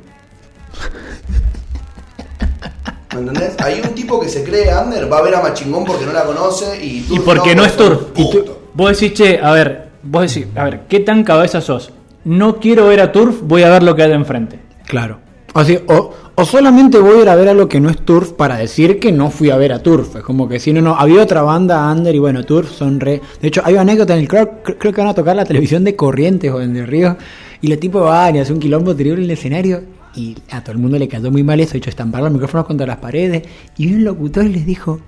¿Me 3.15 3.21
entendés? 3.21 3.57
Hay 3.61 3.81
un 3.81 3.95
tipo 3.95 4.21
que 4.21 4.29
se 4.29 4.45
cree 4.45 4.69
under, 4.75 5.13
va 5.13 5.19
a 5.19 5.23
ver 5.23 5.35
a 5.35 5.43
Machingón 5.43 5.85
porque 5.85 6.07
no 6.07 6.13
la 6.13 6.25
conoce 6.25 6.85
y 6.85 6.99
Y 6.99 7.03
Turf 7.09 7.25
porque 7.25 7.55
no 7.57 7.65
es 7.65 7.77
Turf. 7.77 8.01
Y 8.15 8.31
tú- 8.31 8.45
vos 8.75 8.93
decís, 8.99 9.15
che, 9.19 9.41
a 9.43 9.51
ver, 9.53 9.89
vos 10.03 10.33
decís, 10.33 10.47
a 10.55 10.65
ver, 10.65 10.83
¿qué 10.89 11.01
tan 11.01 11.25
cabeza 11.25 11.61
sos? 11.61 11.93
No 12.25 12.57
quiero 12.61 12.87
ver 12.87 13.01
a 13.01 13.11
Turf, 13.11 13.41
voy 13.43 13.63
a 13.65 13.71
ver 13.71 13.83
lo 13.83 13.97
que 13.97 14.03
hay 14.05 14.11
de 14.11 14.15
enfrente. 14.15 14.59
Claro. 14.87 15.19
O, 15.53 15.65
sea, 15.65 15.81
o, 15.89 16.15
o 16.37 16.45
solamente 16.45 16.99
voy 16.99 17.19
a 17.19 17.23
ir 17.23 17.29
a 17.29 17.35
ver 17.35 17.49
a 17.49 17.55
lo 17.55 17.69
que 17.69 17.81
no 17.81 17.91
es 17.91 17.97
Turf 18.05 18.31
para 18.33 18.57
decir 18.57 19.01
que 19.01 19.11
no 19.11 19.31
fui 19.31 19.51
a 19.51 19.57
ver 19.57 19.73
a 19.73 19.83
Turf. 19.83 20.15
Es 20.15 20.23
como 20.23 20.49
que 20.49 20.61
si 20.61 20.73
no, 20.73 20.81
no. 20.81 20.95
Había 20.95 21.23
otra 21.23 21.43
banda 21.43 21.91
under 21.91 22.15
y 22.15 22.21
bueno, 22.21 22.45
Turf 22.45 22.71
son 22.71 23.01
re. 23.01 23.21
De 23.43 23.49
hecho, 23.49 23.61
hay 23.65 23.73
una 23.73 23.83
anécdota 23.83 24.15
en 24.15 24.21
el 24.21 24.29
creo, 24.29 24.63
creo 24.63 24.93
que 24.93 25.01
van 25.01 25.09
a 25.11 25.15
tocar 25.15 25.35
la 25.35 25.45
televisión 25.45 25.83
de 25.83 25.97
Corrientes 25.97 26.53
o 26.53 26.61
en 26.61 26.73
de 26.75 26.87
Río. 26.87 27.17
Y 27.63 27.67
la 27.67 27.77
tipo 27.79 28.01
va 28.03 28.31
y 28.31 28.39
hace 28.39 28.53
un 28.53 28.61
quilombo 28.61 28.95
terrible 28.95 29.19
en 29.19 29.25
el 29.25 29.31
escenario. 29.33 29.83
Y 30.21 30.37
a 30.51 30.61
todo 30.63 30.73
el 30.73 30.79
mundo 30.79 30.99
le 30.99 31.09
cayó 31.09 31.31
muy 31.31 31.43
mal 31.43 31.61
eso. 31.61 31.77
Hecho, 31.77 31.89
estampar 31.89 32.23
los 32.23 32.33
micrófonos 32.33 32.67
contra 32.67 32.87
las 32.87 32.99
paredes. 32.99 33.43
Y 33.79 33.93
un 33.95 34.05
locutor 34.05 34.45
les 34.45 34.67
dijo: 34.67 35.01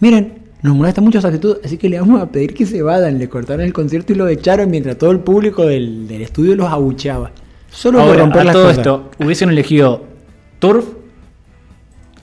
Miren, 0.00 0.38
nos 0.62 0.74
molesta 0.74 1.00
mucho 1.00 1.18
esa 1.18 1.28
actitud, 1.28 1.58
así 1.64 1.76
que 1.78 1.88
le 1.88 2.00
vamos 2.00 2.20
a 2.20 2.26
pedir 2.26 2.52
que 2.54 2.66
se 2.66 2.82
vayan. 2.82 3.18
Le 3.18 3.28
cortaron 3.28 3.64
el 3.64 3.72
concierto 3.72 4.12
y 4.12 4.16
lo 4.16 4.26
echaron 4.28 4.70
mientras 4.70 4.98
todo 4.98 5.10
el 5.12 5.20
público 5.20 5.64
del, 5.66 6.08
del 6.08 6.22
estudio 6.22 6.56
los 6.56 6.68
abucheaba. 6.68 7.30
Solo 7.70 7.98
por 7.98 8.08
Ahora, 8.08 8.20
romper 8.20 8.40
a 8.40 8.44
las 8.44 8.52
todo 8.54 8.62
cosas. 8.64 8.78
esto, 8.78 9.10
¿hubiesen 9.22 9.50
elegido 9.50 10.04
Turf 10.58 10.84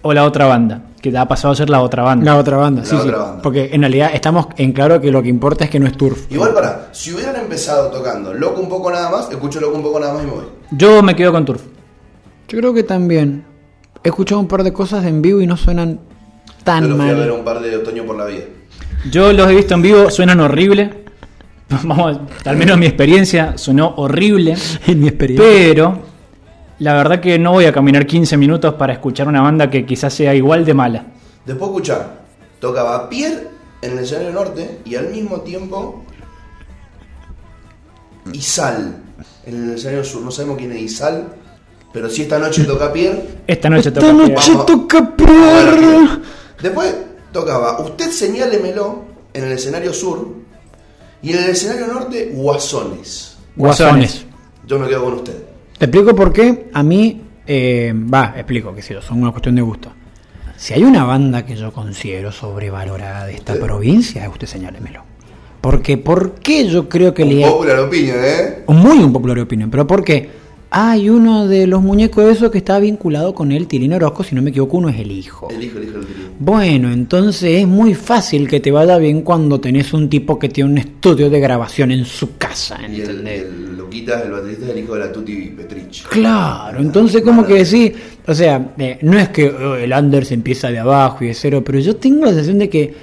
o 0.02 0.14
la 0.14 0.24
otra 0.26 0.46
banda? 0.48 0.84
que 1.04 1.12
ya 1.12 1.20
ha 1.24 1.28
pasado 1.28 1.52
a 1.52 1.56
ser 1.58 1.70
la 1.70 1.82
otra 1.82 2.02
banda. 2.02 2.24
La 2.24 2.38
otra 2.38 2.56
banda, 2.56 2.82
La 2.82 2.88
sí, 2.88 2.96
sí. 3.04 3.10
banda. 3.10 3.42
Porque 3.42 3.70
en 3.74 3.82
realidad 3.82 4.12
estamos 4.14 4.48
en 4.56 4.72
claro 4.72 5.02
que 5.02 5.12
lo 5.12 5.22
que 5.22 5.28
importa 5.28 5.66
es 5.66 5.70
que 5.70 5.78
no 5.78 5.86
es 5.86 5.98
turf. 5.98 6.32
Igual 6.32 6.54
para, 6.54 6.88
si 6.94 7.12
hubieran 7.14 7.36
empezado 7.36 7.90
tocando 7.92 8.34
loco 8.34 8.62
un 8.62 8.70
poco 8.70 8.90
nada 8.90 9.10
más, 9.12 9.30
escucho 9.30 9.60
loco 9.60 9.76
un 9.76 9.84
poco 9.84 10.00
nada 10.00 10.14
más 10.14 10.24
y 10.24 10.28
me 10.28 10.32
voy. 10.32 10.46
Yo 10.72 11.04
me 11.04 11.14
quedo 11.14 11.34
con 11.34 11.44
Turf. 11.44 11.62
Yo 12.48 12.60
creo 12.60 12.74
que 12.74 12.84
también. 12.84 13.46
He 14.04 14.10
escuchado 14.10 14.42
un 14.42 14.48
par 14.48 14.64
de 14.64 14.74
cosas 14.74 15.06
en 15.06 15.22
vivo 15.22 15.40
y 15.42 15.48
no 15.48 15.56
suenan 15.56 16.00
Yo 16.46 16.54
tan 16.66 16.84
a 16.84 16.88
ver 17.06 17.18
mal. 17.18 17.32
un 17.32 17.46
par 17.46 17.62
de 17.62 17.76
otoño 17.78 18.06
por 18.06 18.18
la 18.18 18.26
vida. 18.26 18.44
Yo 19.10 19.32
los 19.32 19.50
he 19.50 19.56
visto 19.56 19.74
en 19.74 19.82
vivo, 19.82 20.10
suenan 20.10 20.40
horrible. 20.42 21.04
Vamos, 21.70 22.20
al 22.46 22.58
menos 22.58 22.78
mi 22.78 22.86
experiencia 22.86 23.58
sonó 23.58 23.94
horrible. 23.98 24.56
En 24.88 25.00
mi 25.00 25.08
experiencia. 25.08 25.48
Pero 25.48 26.00
la 26.80 26.94
verdad 26.94 27.22
que 27.22 27.40
no 27.40 27.54
voy 27.54 27.66
a 27.66 27.72
caminar 27.72 28.06
15 28.06 28.36
minutos 28.36 28.74
para 28.74 28.94
escuchar 28.94 29.28
una 29.28 29.42
banda 29.42 29.70
que 29.70 29.86
quizás 29.86 30.14
sea 30.14 30.36
igual 30.36 30.66
de 30.66 30.74
mala. 30.74 31.06
Después 31.46 31.70
escuchar, 31.70 32.24
tocaba 32.60 33.10
Pierre 33.10 33.48
en 33.82 33.92
el 33.94 34.00
escenario 34.00 34.32
norte 34.34 34.80
y 34.86 34.96
al 34.96 35.10
mismo 35.10 35.42
tiempo 35.42 36.04
Isal 38.32 38.98
en 39.46 39.64
el 39.70 39.76
escenario 39.76 40.04
sur. 40.04 40.22
No 40.22 40.32
sabemos 40.32 40.58
quién 40.58 40.72
es 40.72 40.82
Isal, 40.82 41.28
pero 41.94 42.10
si 42.10 42.24
esta 42.24 42.40
noche 42.40 42.64
toca 42.64 42.92
Pierre. 42.92 43.24
Esta 43.46 43.70
noche 43.70 43.90
Esta 43.90 44.02
toca 44.02 44.14
noche 44.14 44.52
toca 44.66 45.16
Pierre. 45.16 46.08
Después 46.62 46.96
tocaba 47.32 47.80
Usted 47.82 48.10
señálemelo 48.10 49.04
en 49.32 49.44
el 49.44 49.52
escenario 49.52 49.94
sur 49.94 50.28
y 51.22 51.32
en 51.32 51.44
el 51.44 51.50
escenario 51.52 51.88
norte 51.88 52.32
Guasones. 52.34 53.38
Guasones. 53.56 54.26
Yo 54.66 54.80
me 54.80 54.88
quedo 54.88 55.04
con 55.04 55.14
usted. 55.14 55.44
Te 55.78 55.86
explico 55.86 56.16
por 56.16 56.34
qué 56.34 56.70
a 56.74 56.84
mí, 56.84 57.22
eh, 57.46 57.94
va, 57.94 58.34
explico 58.36 58.74
que 58.74 58.82
si 58.82 58.94
son 59.02 59.22
una 59.22 59.32
cuestión 59.32 59.56
de 59.56 59.62
gusto. 59.62 59.92
Si 60.58 60.74
hay 60.74 60.84
una 60.84 61.04
banda 61.04 61.46
que 61.46 61.56
yo 61.56 61.72
considero 61.72 62.32
sobrevalorada 62.32 63.26
de 63.26 63.36
esta 63.36 63.54
¿Usted? 63.54 63.66
provincia, 63.66 64.30
usted 64.30 64.48
señálemelo. 64.48 65.04
Porque, 65.60 65.98
¿por 65.98 66.36
qué 66.36 66.68
yo 66.68 66.90
creo 66.90 67.14
que 67.14 67.26
le... 67.26 67.42
Popular 67.46 67.80
opinion, 67.80 68.18
¿eh? 68.22 68.64
Muy 68.68 68.98
un 68.98 69.14
popular 69.14 69.40
opinión, 69.40 69.70
pero 69.70 69.88
porque 69.88 70.30
hay 70.76 71.08
uno 71.08 71.48
de 71.48 71.68
los 71.68 71.84
muñecos 71.84 72.26
de 72.26 72.32
esos 72.32 72.50
que 72.50 72.58
está 72.58 72.80
vinculado 72.80 73.36
con 73.36 73.52
el 73.52 73.68
Tilín 73.68 73.94
Orozco, 73.94 74.24
si 74.24 74.34
no 74.34 74.42
me 74.42 74.50
equivoco, 74.50 74.78
uno 74.78 74.90
es 74.90 75.00
el 75.00 75.12
hijo. 75.12 75.48
El 75.52 75.64
hijo, 75.64 75.78
el 75.78 75.84
hijo, 75.84 75.98
el 75.98 76.04
hijo. 76.04 76.32
Bueno, 76.40 76.92
entonces 76.92 77.62
es 77.62 77.68
muy 77.68 77.94
fácil 77.94 78.48
que 78.48 78.60
te 78.60 78.72
vaya 78.72 78.98
bien 78.98 79.22
cuando 79.22 79.62
tenés 79.62 79.94
un 79.94 80.10
tipo 80.10 80.40
que 80.40 80.50
tiene 80.50 80.72
un 80.72 80.78
estudio 80.80 81.30
de 81.30 81.40
grabación 81.40 81.92
en 81.92 82.06
su 82.06 82.38
casa, 82.38 82.80
Y 82.92 83.02
el, 83.02 83.28
el 83.28 83.78
Loquitas, 83.78 84.26
el 84.26 84.32
baterista, 84.32 84.66
es 84.66 84.72
el 84.72 84.80
hijo 84.80 84.96
de 84.96 85.00
la 85.02 85.12
Tuti 85.12 85.36
Petrich. 85.56 86.08
Claro, 86.08 86.80
entonces 86.80 87.22
como 87.22 87.46
que 87.46 87.54
decir, 87.54 87.96
o 88.26 88.34
sea, 88.34 88.74
eh, 88.80 88.98
no 89.04 89.20
es 89.20 89.30
que 89.30 89.50
oh, 89.50 89.76
el 89.76 89.94
Anders 89.94 90.32
empieza 90.32 90.72
de 90.72 90.80
abajo 90.80 91.24
y 91.24 91.28
de 91.28 91.34
cero, 91.36 91.62
pero 91.64 91.78
yo 91.78 91.98
tengo 91.98 92.26
la 92.26 92.32
sensación 92.32 92.58
de 92.58 92.70
que 92.70 92.96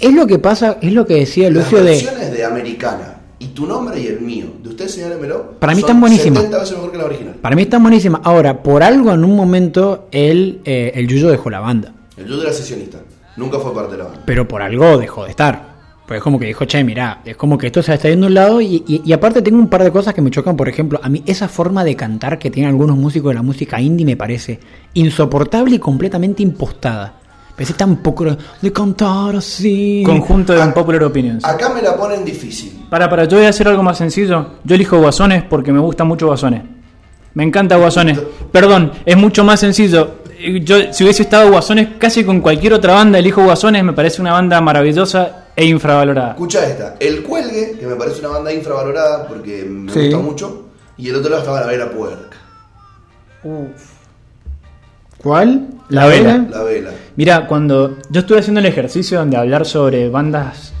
es 0.00 0.14
lo 0.14 0.28
que 0.28 0.38
pasa, 0.38 0.78
es 0.80 0.92
lo 0.92 1.04
que 1.04 1.14
decía 1.14 1.50
Las 1.50 1.64
Lucio 1.64 1.78
de... 1.78 1.90
versiones 1.90 2.32
de 2.32 2.44
Americana 2.44 3.15
y 3.38 3.48
tu 3.48 3.66
nombre 3.66 4.00
y 4.00 4.06
el 4.06 4.20
mío, 4.20 4.46
de 4.62 4.70
usted 4.70 4.88
señálemelo, 4.88 5.52
Para 5.58 5.74
mí 5.74 5.80
están 5.80 6.00
buenísimas. 6.00 6.38
70 6.38 6.58
veces 6.58 6.76
mejor 6.76 6.92
que 6.92 6.98
la 6.98 7.04
original. 7.04 7.34
Para 7.42 7.54
mí 7.56 7.62
está 7.62 7.78
buenísima. 7.78 8.20
Ahora, 8.24 8.62
por 8.62 8.82
algo 8.82 9.12
en 9.12 9.24
un 9.24 9.36
momento 9.36 10.08
él, 10.10 10.60
eh, 10.64 10.92
el 10.94 11.06
Yuyo 11.08 11.28
dejó 11.30 11.50
la 11.50 11.60
banda, 11.60 11.92
El 12.16 12.26
Judo 12.26 12.42
era 12.42 12.52
sesionista, 12.52 12.98
nunca 13.36 13.58
fue 13.58 13.74
parte 13.74 13.92
de 13.92 13.98
la 13.98 14.04
banda. 14.04 14.22
pero 14.24 14.48
por 14.48 14.62
algo 14.62 14.96
dejó 14.98 15.24
de 15.24 15.30
estar. 15.30 15.76
Pues 16.06 16.18
es 16.18 16.22
como 16.22 16.38
que 16.38 16.46
dijo, 16.46 16.64
che, 16.66 16.84
mira, 16.84 17.20
es 17.24 17.36
como 17.36 17.58
que 17.58 17.66
esto 17.66 17.82
se 17.82 17.92
está 17.92 18.08
yendo 18.08 18.26
a 18.26 18.28
un 18.28 18.34
lado 18.34 18.60
y, 18.60 18.84
y- 18.86 19.02
y 19.04 19.12
aparte 19.12 19.42
tengo 19.42 19.58
un 19.58 19.68
par 19.68 19.82
de 19.82 19.90
cosas 19.90 20.14
que 20.14 20.22
me 20.22 20.30
chocan. 20.30 20.56
Por 20.56 20.68
ejemplo, 20.68 21.00
a 21.02 21.08
mí 21.08 21.20
esa 21.26 21.48
forma 21.48 21.82
de 21.82 21.96
cantar 21.96 22.38
que 22.38 22.48
tienen 22.48 22.70
algunos 22.70 22.96
músicos 22.96 23.30
de 23.30 23.34
la 23.34 23.42
música 23.42 23.80
indie 23.80 24.06
me 24.06 24.16
parece 24.16 24.60
insoportable 24.94 25.74
y 25.74 25.78
completamente 25.80 26.44
impostada. 26.44 27.14
Parece 27.56 27.72
tan 27.72 27.96
poco 27.96 28.24
de 28.60 28.72
cantar 28.72 29.36
así. 29.36 30.02
Conjunto 30.04 30.52
de 30.52 30.60
Unpopular 30.60 31.04
Opinions. 31.04 31.42
Acá 31.42 31.70
me 31.70 31.80
la 31.80 31.96
ponen 31.96 32.22
difícil. 32.22 32.84
Para, 32.90 33.08
para, 33.08 33.24
yo 33.24 33.38
voy 33.38 33.46
a 33.46 33.48
hacer 33.48 33.66
algo 33.66 33.82
más 33.82 33.96
sencillo. 33.96 34.46
Yo 34.62 34.74
elijo 34.74 34.98
Guasones 34.98 35.42
porque 35.44 35.72
me 35.72 35.80
gusta 35.80 36.04
mucho 36.04 36.26
Guasones. 36.26 36.62
Me 37.32 37.44
encanta 37.44 37.76
Guasones. 37.76 38.20
Perdón, 38.52 38.92
es 39.06 39.16
mucho 39.16 39.42
más 39.42 39.58
sencillo. 39.60 40.16
Yo, 40.62 40.92
si 40.92 41.02
hubiese 41.02 41.22
estado 41.22 41.50
Guasones 41.50 41.88
casi 41.98 42.24
con 42.24 42.42
cualquier 42.42 42.74
otra 42.74 42.92
banda, 42.92 43.18
elijo 43.18 43.42
Guasones. 43.42 43.82
Me 43.82 43.94
parece 43.94 44.20
una 44.20 44.32
banda 44.32 44.60
maravillosa 44.60 45.46
e 45.56 45.64
infravalorada. 45.64 46.32
Escucha 46.32 46.66
esta, 46.66 46.96
El 47.00 47.22
Cuelgue, 47.22 47.78
que 47.80 47.86
me 47.86 47.94
parece 47.96 48.20
una 48.20 48.28
banda 48.28 48.52
infravalorada 48.52 49.26
porque 49.26 49.64
me 49.66 49.90
Sí. 49.90 50.00
gusta 50.10 50.18
mucho, 50.18 50.66
y 50.98 51.08
el 51.08 51.16
otro 51.16 51.30
lado 51.30 51.40
estaba 51.42 51.60
La 51.62 51.66
Vela 51.68 51.90
Puerca, 51.90 52.36
¿Cuál? 55.22 55.68
La 55.88 56.06
Vela. 56.06 56.44
La 56.50 56.62
Vela. 56.62 56.90
Mira, 57.16 57.46
cuando 57.46 57.98
yo 58.10 58.20
estuve 58.20 58.38
haciendo 58.40 58.60
el 58.60 58.66
ejercicio 58.66 59.24
de 59.24 59.36
hablar 59.36 59.64
sobre 59.66 60.08
bandas 60.10 60.72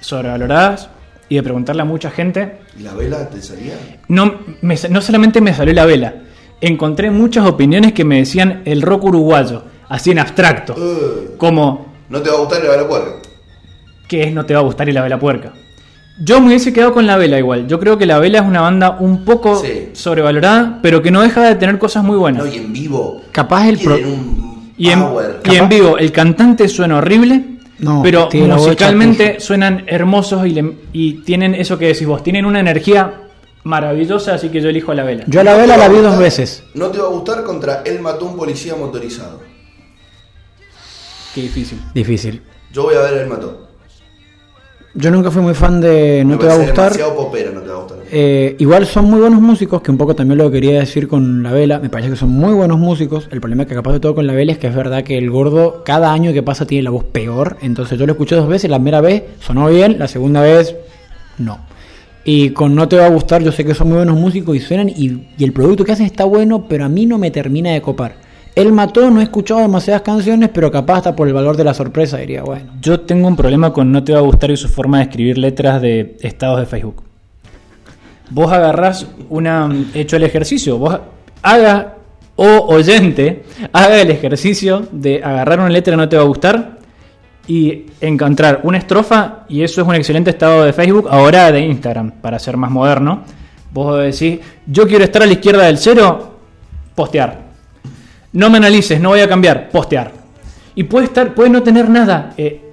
sobrevaloradas 0.00 0.88
y 1.28 1.36
de 1.36 1.42
preguntarle 1.42 1.82
a 1.82 1.84
mucha 1.84 2.10
gente, 2.10 2.58
¿Y 2.78 2.82
La 2.82 2.94
Vela 2.94 3.28
te 3.28 3.40
salía? 3.42 3.74
no, 4.08 4.34
me- 4.62 4.76
no 4.90 5.00
solamente 5.00 5.40
me 5.40 5.54
salió 5.54 5.74
la 5.74 5.84
vela, 5.86 6.14
encontré 6.60 7.10
muchas 7.10 7.46
opiniones 7.46 7.92
que 7.92 8.04
me 8.04 8.18
decían 8.18 8.62
el 8.64 8.82
rock 8.82 9.04
uruguayo, 9.04 9.64
así 9.88 10.10
en 10.10 10.18
abstracto, 10.18 10.74
Eh, 10.78 11.34
como 11.36 11.92
no 12.08 12.20
te 12.22 12.30
va 12.30 12.36
a 12.36 12.40
gustar 12.40 12.62
La 12.64 12.70
Vela 12.70 12.88
Puerca. 12.88 13.12
que 14.08 14.22
es 14.24 14.32
No 14.34 14.44
te 14.44 14.54
va 14.54 14.60
a 14.60 14.64
gustar 14.64 14.88
y 14.88 14.92
la 14.92 15.02
vela 15.02 15.18
puerca. 15.18 15.52
Yo 16.22 16.38
me 16.40 16.48
hubiese 16.48 16.70
quedado 16.74 16.92
con 16.92 17.06
la 17.06 17.16
vela 17.16 17.38
igual. 17.38 17.66
Yo 17.66 17.80
creo 17.80 17.96
que 17.96 18.04
la 18.04 18.18
vela 18.18 18.40
es 18.40 18.44
una 18.44 18.60
banda 18.60 18.98
un 19.00 19.24
poco 19.24 19.56
Sí. 19.56 19.88
sobrevalorada, 19.94 20.80
pero 20.82 21.00
que 21.00 21.10
no 21.10 21.22
deja 21.22 21.42
de 21.48 21.54
tener 21.54 21.78
cosas 21.78 22.04
muy 22.04 22.16
buenas. 22.18 22.44
No, 22.44 22.50
y 22.52 22.56
en 22.58 22.72
vivo. 22.74 23.22
Capaz 23.32 23.66
el 23.68 23.78
pro- 23.78 23.94
un 23.96 24.51
Y 24.78 24.90
en, 24.90 25.00
power. 25.00 25.40
y 25.50 25.56
en 25.56 25.68
vivo 25.68 25.98
el 25.98 26.10
cantante 26.12 26.68
suena 26.68 26.98
horrible, 26.98 27.44
No, 27.78 28.00
pero 28.02 28.28
musicalmente 28.32 29.38
suenan 29.40 29.84
hermosos 29.86 30.46
y, 30.46 30.50
le- 30.50 30.76
y 30.92 31.14
tienen 31.24 31.54
eso 31.54 31.78
que 31.78 31.86
decís 31.88 32.06
vos, 32.06 32.22
tienen 32.22 32.44
una 32.46 32.60
energía 32.60 33.20
maravillosa, 33.64 34.34
así 34.34 34.48
que 34.48 34.60
yo 34.60 34.68
elijo 34.70 34.92
la 34.94 35.04
vela. 35.04 35.24
Yo 35.26 35.40
a 35.40 35.44
la 35.44 35.54
vela 35.54 35.76
la 35.76 35.84
a 35.84 35.88
vi 35.88 35.98
dos 35.98 36.18
veces. 36.18 36.64
No 36.74 36.88
te 36.88 36.98
va 36.98 37.04
a 37.06 37.10
gustar 37.10 37.44
contra 37.44 37.82
Él 37.84 38.00
mató 38.00 38.26
a 38.26 38.30
un 38.30 38.36
policía 38.36 38.74
motorizado. 38.74 39.40
Qué 41.34 41.42
difícil. 41.42 41.80
Difícil. 41.94 42.42
Yo 42.72 42.82
voy 42.84 42.94
a 42.94 43.00
ver 43.00 43.14
Él 43.22 43.26
mató. 43.28 43.68
Yo 44.94 45.10
nunca 45.10 45.30
fui 45.30 45.40
muy 45.40 45.54
fan 45.54 45.80
de 45.80 46.22
No 46.22 46.32
Me 46.34 46.36
te 46.36 46.46
va 46.46 46.52
a 46.52 46.56
gustar. 46.58 46.92
demasiado 46.92 47.16
popera, 47.16 47.50
no 47.50 47.60
te 47.60 47.68
va 47.68 47.74
a 47.76 47.78
gustar. 47.80 47.98
Eh, 48.10 48.56
igual 48.58 48.86
son 48.86 49.06
muy 49.06 49.20
buenos 49.20 49.40
músicos, 49.40 49.80
que 49.80 49.90
un 49.90 49.96
poco 49.96 50.14
también 50.14 50.36
lo 50.36 50.50
quería 50.50 50.80
decir 50.80 51.08
con 51.08 51.42
la 51.42 51.50
vela. 51.50 51.78
Me 51.78 51.88
parece 51.88 52.10
que 52.10 52.16
son 52.16 52.28
muy 52.28 52.52
buenos 52.52 52.78
músicos. 52.78 53.26
El 53.30 53.40
problema 53.40 53.64
que 53.64 53.74
capaz 53.74 53.92
de 53.94 54.00
todo 54.00 54.14
con 54.14 54.26
la 54.26 54.34
vela 54.34 54.52
es 54.52 54.58
que 54.58 54.66
es 54.66 54.74
verdad 54.74 55.02
que 55.02 55.16
el 55.16 55.30
gordo 55.30 55.82
cada 55.82 56.12
año 56.12 56.34
que 56.34 56.42
pasa 56.42 56.66
tiene 56.66 56.82
la 56.82 56.90
voz 56.90 57.04
peor. 57.04 57.56
Entonces 57.62 57.98
yo 57.98 58.04
lo 58.06 58.12
escuché 58.12 58.36
dos 58.36 58.48
veces, 58.48 58.70
la 58.70 58.76
primera 58.76 59.00
vez 59.00 59.22
sonó 59.40 59.68
bien, 59.68 59.98
la 59.98 60.08
segunda 60.08 60.42
vez 60.42 60.76
no. 61.38 61.58
Y 62.24 62.50
con 62.50 62.74
No 62.74 62.86
te 62.86 62.96
va 62.96 63.06
a 63.06 63.10
gustar, 63.10 63.42
yo 63.42 63.50
sé 63.50 63.64
que 63.64 63.74
son 63.74 63.88
muy 63.88 63.96
buenos 63.96 64.18
músicos 64.18 64.54
y 64.54 64.60
suenan 64.60 64.90
y, 64.90 65.26
y 65.38 65.42
el 65.44 65.52
producto 65.54 65.84
que 65.84 65.92
hacen 65.92 66.06
está 66.06 66.24
bueno, 66.24 66.66
pero 66.68 66.84
a 66.84 66.88
mí 66.90 67.06
no 67.06 67.16
me 67.16 67.30
termina 67.30 67.72
de 67.72 67.80
copar. 67.80 68.16
Él 68.54 68.72
mató, 68.72 69.10
no 69.10 69.20
he 69.20 69.24
escuchado 69.24 69.60
demasiadas 69.60 70.02
canciones, 70.02 70.50
pero 70.52 70.70
capaz 70.70 70.98
hasta 70.98 71.16
por 71.16 71.26
el 71.26 71.32
valor 71.32 71.56
de 71.56 71.64
la 71.64 71.72
sorpresa 71.72 72.18
diría, 72.18 72.42
bueno. 72.42 72.72
Yo 72.80 73.00
tengo 73.00 73.26
un 73.26 73.36
problema 73.36 73.72
con 73.72 73.90
No 73.90 74.04
te 74.04 74.12
va 74.12 74.18
a 74.18 74.22
gustar 74.22 74.50
y 74.50 74.56
su 74.56 74.68
forma 74.68 74.98
de 74.98 75.04
escribir 75.04 75.38
letras 75.38 75.80
de 75.80 76.16
estados 76.20 76.60
de 76.60 76.66
Facebook. 76.66 77.02
Vos 78.30 78.52
agarrás 78.52 79.06
una. 79.30 79.70
hecho 79.94 80.16
el 80.16 80.22
ejercicio, 80.22 80.78
vos 80.78 80.98
haga 81.42 81.96
o 82.36 82.74
oyente, 82.74 83.44
haga 83.72 84.00
el 84.00 84.10
ejercicio 84.10 84.86
de 84.90 85.22
agarrar 85.22 85.60
una 85.60 85.68
letra 85.68 85.96
no 85.96 86.08
te 86.08 86.16
va 86.16 86.22
a 86.22 86.26
gustar 86.26 86.78
y 87.46 87.86
encontrar 88.00 88.60
una 88.62 88.78
estrofa, 88.78 89.44
y 89.48 89.62
eso 89.62 89.82
es 89.82 89.88
un 89.88 89.94
excelente 89.94 90.30
estado 90.30 90.64
de 90.64 90.72
Facebook, 90.72 91.08
ahora 91.10 91.50
de 91.50 91.60
Instagram, 91.60 92.12
para 92.22 92.38
ser 92.38 92.56
más 92.56 92.70
moderno. 92.70 93.22
Vos 93.72 93.98
decís, 93.98 94.38
yo 94.66 94.86
quiero 94.86 95.04
estar 95.04 95.22
a 95.22 95.26
la 95.26 95.32
izquierda 95.32 95.64
del 95.64 95.78
cero, 95.78 96.38
postear. 96.94 97.41
No 98.32 98.50
me 98.50 98.58
analices, 98.58 99.00
no 99.00 99.10
voy 99.10 99.20
a 99.20 99.28
cambiar, 99.28 99.70
postear. 99.70 100.12
Y 100.74 100.84
puede 100.84 101.06
estar, 101.06 101.34
puede 101.34 101.50
no 101.50 101.62
tener 101.62 101.88
nada. 101.88 102.32
Eh, 102.36 102.72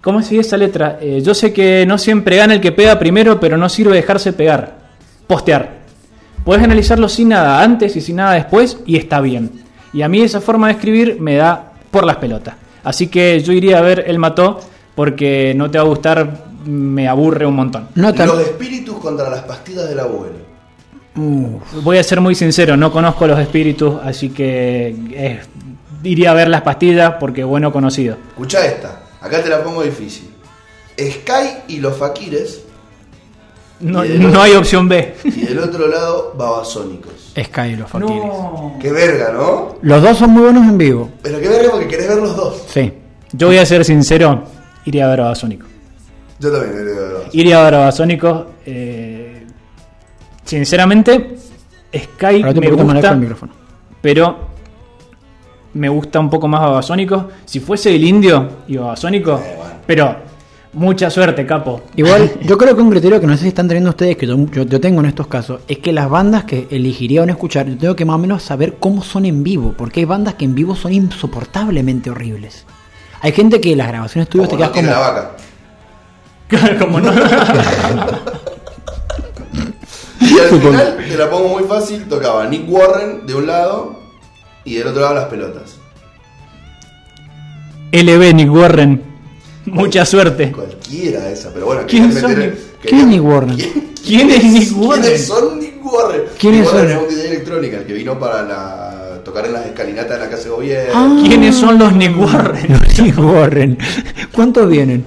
¿Cómo 0.00 0.22
sigue 0.22 0.42
esa 0.42 0.56
letra? 0.56 0.98
Eh, 1.00 1.22
yo 1.24 1.34
sé 1.34 1.52
que 1.52 1.84
no 1.86 1.98
siempre 1.98 2.36
gana 2.36 2.54
el 2.54 2.60
que 2.60 2.72
pega 2.72 2.98
primero, 2.98 3.40
pero 3.40 3.56
no 3.56 3.68
sirve 3.68 3.96
dejarse 3.96 4.32
pegar. 4.32 4.78
Postear. 5.26 5.84
Puedes 6.44 6.62
analizarlo 6.62 7.08
sin 7.08 7.30
nada 7.30 7.62
antes 7.62 7.96
y 7.96 8.00
sin 8.00 8.16
nada 8.16 8.34
después 8.34 8.78
y 8.84 8.96
está 8.96 9.20
bien. 9.20 9.64
Y 9.92 10.02
a 10.02 10.08
mí 10.08 10.20
esa 10.20 10.40
forma 10.40 10.66
de 10.66 10.74
escribir 10.74 11.20
me 11.20 11.36
da 11.36 11.72
por 11.90 12.04
las 12.04 12.16
pelotas. 12.16 12.54
Así 12.84 13.06
que 13.06 13.40
yo 13.40 13.52
iría 13.52 13.78
a 13.78 13.80
ver 13.80 14.04
El 14.06 14.18
Mató 14.18 14.60
porque 14.94 15.54
no 15.56 15.70
te 15.70 15.78
va 15.78 15.84
a 15.84 15.88
gustar, 15.88 16.44
me 16.66 17.08
aburre 17.08 17.46
un 17.46 17.56
montón. 17.56 17.88
No. 17.94 18.12
Los 18.12 18.40
espíritus 18.40 18.96
contra 18.98 19.30
las 19.30 19.42
pastillas 19.42 19.88
del 19.88 20.00
abuelo. 20.00 20.43
Uf. 21.16 21.82
Voy 21.82 21.98
a 21.98 22.02
ser 22.04 22.20
muy 22.20 22.34
sincero, 22.34 22.76
no 22.76 22.90
conozco 22.90 23.26
los 23.26 23.38
espíritus, 23.38 23.96
así 24.02 24.30
que 24.30 24.94
eh, 25.12 25.40
iría 26.02 26.32
a 26.32 26.34
ver 26.34 26.48
las 26.48 26.62
pastillas 26.62 27.14
porque 27.20 27.44
bueno 27.44 27.72
conocido. 27.72 28.16
Escucha 28.30 28.64
esta, 28.66 29.02
acá 29.20 29.42
te 29.42 29.48
la 29.48 29.62
pongo 29.62 29.82
difícil. 29.82 30.30
Sky 30.98 31.62
y 31.68 31.78
los 31.80 31.96
Fakires 31.96 32.62
No, 33.80 34.04
Y 34.04 34.16
no 34.18 34.40
hay 34.40 34.52
opción 34.52 34.88
B. 34.88 35.14
Y 35.24 35.30
del 35.46 35.58
otro 35.58 35.88
lado, 35.88 36.32
Babasónicos. 36.36 37.32
Sky 37.36 37.70
y 37.72 37.76
los 37.76 37.90
Fakiris. 37.90 38.14
No. 38.24 38.76
Qué 38.80 38.92
verga, 38.92 39.32
¿no? 39.32 39.76
Los 39.82 40.00
dos 40.02 40.16
son 40.18 40.30
muy 40.30 40.42
buenos 40.42 40.64
en 40.68 40.78
vivo. 40.78 41.10
Pero 41.22 41.40
qué 41.40 41.48
verga 41.48 41.70
porque 41.72 41.88
querés 41.88 42.08
ver 42.08 42.18
los 42.18 42.36
dos. 42.36 42.62
Sí. 42.68 42.92
Yo 43.32 43.48
voy 43.48 43.58
a 43.58 43.66
ser 43.66 43.84
sincero, 43.84 44.44
iría 44.84 45.06
a 45.06 45.10
ver 45.10 45.20
a 45.20 45.22
Babasónicos. 45.24 45.68
Yo 46.38 46.52
también 46.52 46.72
quería 46.76 47.00
ver 47.00 47.10
los 47.12 47.24
dos. 47.24 47.34
Iría 47.34 47.60
a 47.60 47.64
ver 47.64 47.74
a 47.74 47.78
Babasónicos. 47.78 48.44
eh, 48.66 49.13
sinceramente, 50.44 51.36
Sky 51.94 52.42
Ahora 52.42 52.52
me 52.60 52.70
gusta, 52.70 53.10
el 53.12 53.18
micrófono. 53.18 53.52
pero 54.00 54.36
me 55.74 55.88
gusta 55.88 56.20
un 56.20 56.30
poco 56.30 56.46
más 56.48 56.60
Babasónicos. 56.60 57.24
Si 57.44 57.60
fuese 57.60 57.94
el 57.94 58.04
indio 58.04 58.48
y 58.68 58.76
Babasónicos, 58.76 59.40
Eh, 59.40 59.54
bueno. 59.56 59.74
pero 59.86 60.16
mucha 60.74 61.08
suerte, 61.10 61.46
capo. 61.46 61.82
Igual, 61.96 62.32
yo 62.42 62.58
creo 62.58 62.74
que 62.76 62.82
un 62.82 62.90
criterio 62.90 63.20
que 63.20 63.26
no 63.26 63.36
sé 63.36 63.42
si 63.42 63.48
están 63.48 63.68
teniendo 63.68 63.90
ustedes, 63.90 64.16
que 64.16 64.26
yo, 64.26 64.36
yo- 64.50 64.64
yo 64.64 64.80
tengo 64.80 65.00
en 65.00 65.06
estos 65.06 65.26
casos, 65.28 65.60
es 65.68 65.78
que 65.78 65.92
las 65.92 66.08
bandas 66.10 66.44
que 66.44 66.66
elegiría 66.70 67.22
o 67.22 67.26
no 67.26 67.32
escuchar, 67.32 67.66
yo 67.66 67.76
tengo 67.76 67.96
que 67.96 68.04
más 68.04 68.14
o 68.14 68.18
menos 68.18 68.42
saber 68.42 68.74
cómo 68.80 69.02
son 69.02 69.24
en 69.24 69.42
vivo, 69.44 69.74
porque 69.76 70.00
hay 70.00 70.06
bandas 70.06 70.34
que 70.34 70.44
en 70.44 70.54
vivo 70.54 70.74
son 70.76 70.92
insoportablemente 70.92 72.10
horribles. 72.10 72.66
Hay 73.20 73.32
gente 73.32 73.60
que 73.60 73.74
las 73.76 73.88
grabaciones 73.88 74.28
tuyas 74.28 74.48
te 74.48 74.56
quedas 74.56 74.68
no 74.70 74.74
tiene 74.74 74.88
como... 74.88 75.00
la 75.00 75.10
vaca. 75.10 75.30
Como 76.78 77.00
no. 77.00 77.10
Y 80.34 80.38
al 80.38 80.48
final, 80.60 80.96
te 81.08 81.16
la 81.16 81.30
pongo 81.30 81.48
muy 81.48 81.62
fácil, 81.64 82.04
tocaba 82.08 82.46
Nick 82.46 82.64
Warren 82.68 83.26
de 83.26 83.34
un 83.34 83.46
lado 83.46 84.00
y 84.64 84.74
del 84.74 84.88
otro 84.88 85.02
lado 85.02 85.14
las 85.14 85.24
pelotas. 85.26 85.76
LB 87.92 88.34
Nick 88.34 88.52
Warren. 88.52 89.02
Mucha 89.66 90.04
suerte. 90.04 90.52
Cualquiera 90.52 91.30
esa, 91.30 91.50
pero 91.52 91.66
bueno. 91.66 91.82
¿Quién 91.86 92.12
son 92.12 92.30
meter- 92.32 92.50
Nick- 92.52 92.80
querían- 92.82 92.82
¿Quién 92.82 93.00
es 93.00 93.06
Nick 93.06 93.24
Warren? 93.24 93.56
¿Quién- 93.56 93.94
¿Quién 94.04 94.30
es 94.30 94.44
Nick 94.44 94.76
Warren? 94.76 95.02
¿Quiénes 95.02 95.26
son 95.26 95.58
Nick 95.60 95.84
Warren? 95.84 96.22
¿Quiénes 96.38 96.60
Nick 96.60 96.72
Warren 96.74 96.92
son? 96.92 96.96
es 96.98 97.02
un 97.02 97.08
DJ 97.14 97.26
electrónica, 97.28 97.76
el 97.78 97.84
que 97.86 97.92
vino 97.94 98.18
para 98.18 98.42
la, 98.42 99.20
tocar 99.24 99.46
en 99.46 99.52
las 99.54 99.64
escalinatas 99.66 100.18
de 100.18 100.24
la 100.24 100.30
casa 100.30 100.44
de 100.44 100.50
gobierno. 100.50 100.92
Ah. 100.94 101.22
¿Quiénes 101.26 101.54
son 101.56 101.78
los 101.78 101.92
Nick 101.94 102.18
Warren? 102.18 102.66
Los 102.72 103.00
Nick 103.00 103.18
Warren. 103.18 103.78
¿Cuántos 104.32 104.68
vienen? 104.68 105.04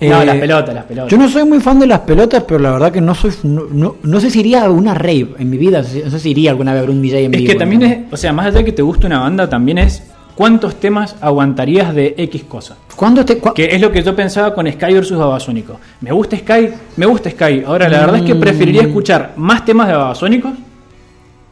No, 0.00 0.22
Eh, 0.22 0.26
las 0.26 0.36
pelotas, 0.36 0.74
las 0.74 0.84
pelotas. 0.84 1.10
Yo 1.10 1.18
no 1.18 1.28
soy 1.28 1.44
muy 1.44 1.60
fan 1.60 1.78
de 1.78 1.86
las 1.86 2.00
pelotas, 2.00 2.42
pero 2.46 2.58
la 2.60 2.70
verdad 2.72 2.90
que 2.92 3.00
no 3.00 3.14
soy. 3.14 3.32
No, 3.42 3.64
no, 3.70 3.96
no 4.02 4.20
sé 4.20 4.30
si 4.30 4.40
iría 4.40 4.64
a 4.64 4.70
una 4.70 4.94
rave 4.94 5.28
en 5.38 5.50
mi 5.50 5.58
vida. 5.58 5.82
No 5.82 6.10
sé 6.10 6.18
si 6.18 6.30
iría 6.30 6.50
alguna 6.50 6.72
vez 6.72 6.78
a 6.78 6.82
ver 6.82 6.90
un 6.90 7.02
DJ 7.02 7.24
en 7.24 7.34
Es 7.34 7.40
vivo. 7.40 7.52
que 7.52 7.58
también 7.58 7.80
¿no? 7.82 7.86
es, 7.86 7.98
o 8.10 8.16
sea, 8.16 8.32
más 8.32 8.46
allá 8.46 8.58
de 8.58 8.64
que 8.64 8.72
te 8.72 8.82
guste 8.82 9.06
una 9.06 9.20
banda, 9.20 9.48
también 9.48 9.76
es 9.78 10.02
cuántos 10.34 10.76
temas 10.80 11.16
aguantarías 11.20 11.94
de 11.94 12.14
X 12.16 12.44
cosa. 12.44 12.76
¿Cuándo 12.96 13.24
te, 13.24 13.40
cua- 13.40 13.52
Que 13.52 13.66
es 13.74 13.80
lo 13.80 13.92
que 13.92 14.02
yo 14.02 14.16
pensaba 14.16 14.54
con 14.54 14.70
Sky 14.70 14.94
versus 14.94 15.18
Babasónicos. 15.18 15.76
Me 16.00 16.12
gusta 16.12 16.36
Sky, 16.38 16.68
me 16.96 17.04
gusta 17.06 17.30
Sky. 17.30 17.62
Ahora, 17.66 17.88
la 17.88 18.00
verdad 18.00 18.16
es 18.16 18.22
que 18.22 18.34
Mm. 18.34 18.40
preferiría 18.40 18.82
escuchar 18.82 19.32
más 19.36 19.64
temas 19.66 19.86
de 19.88 19.94
Babasónicos, 19.94 20.52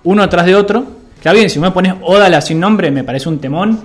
uno 0.05 0.23
atrás 0.23 0.47
de 0.47 0.55
otro. 0.55 0.85
Está 1.17 1.33
bien, 1.33 1.51
si 1.51 1.59
me 1.59 1.71
pones 1.71 1.95
Odala 2.03 2.41
sin 2.41 2.61
nombre, 2.61 2.91
me 2.91 3.05
parece 3.05 3.29
un 3.29 3.39
temón. 3.39 3.79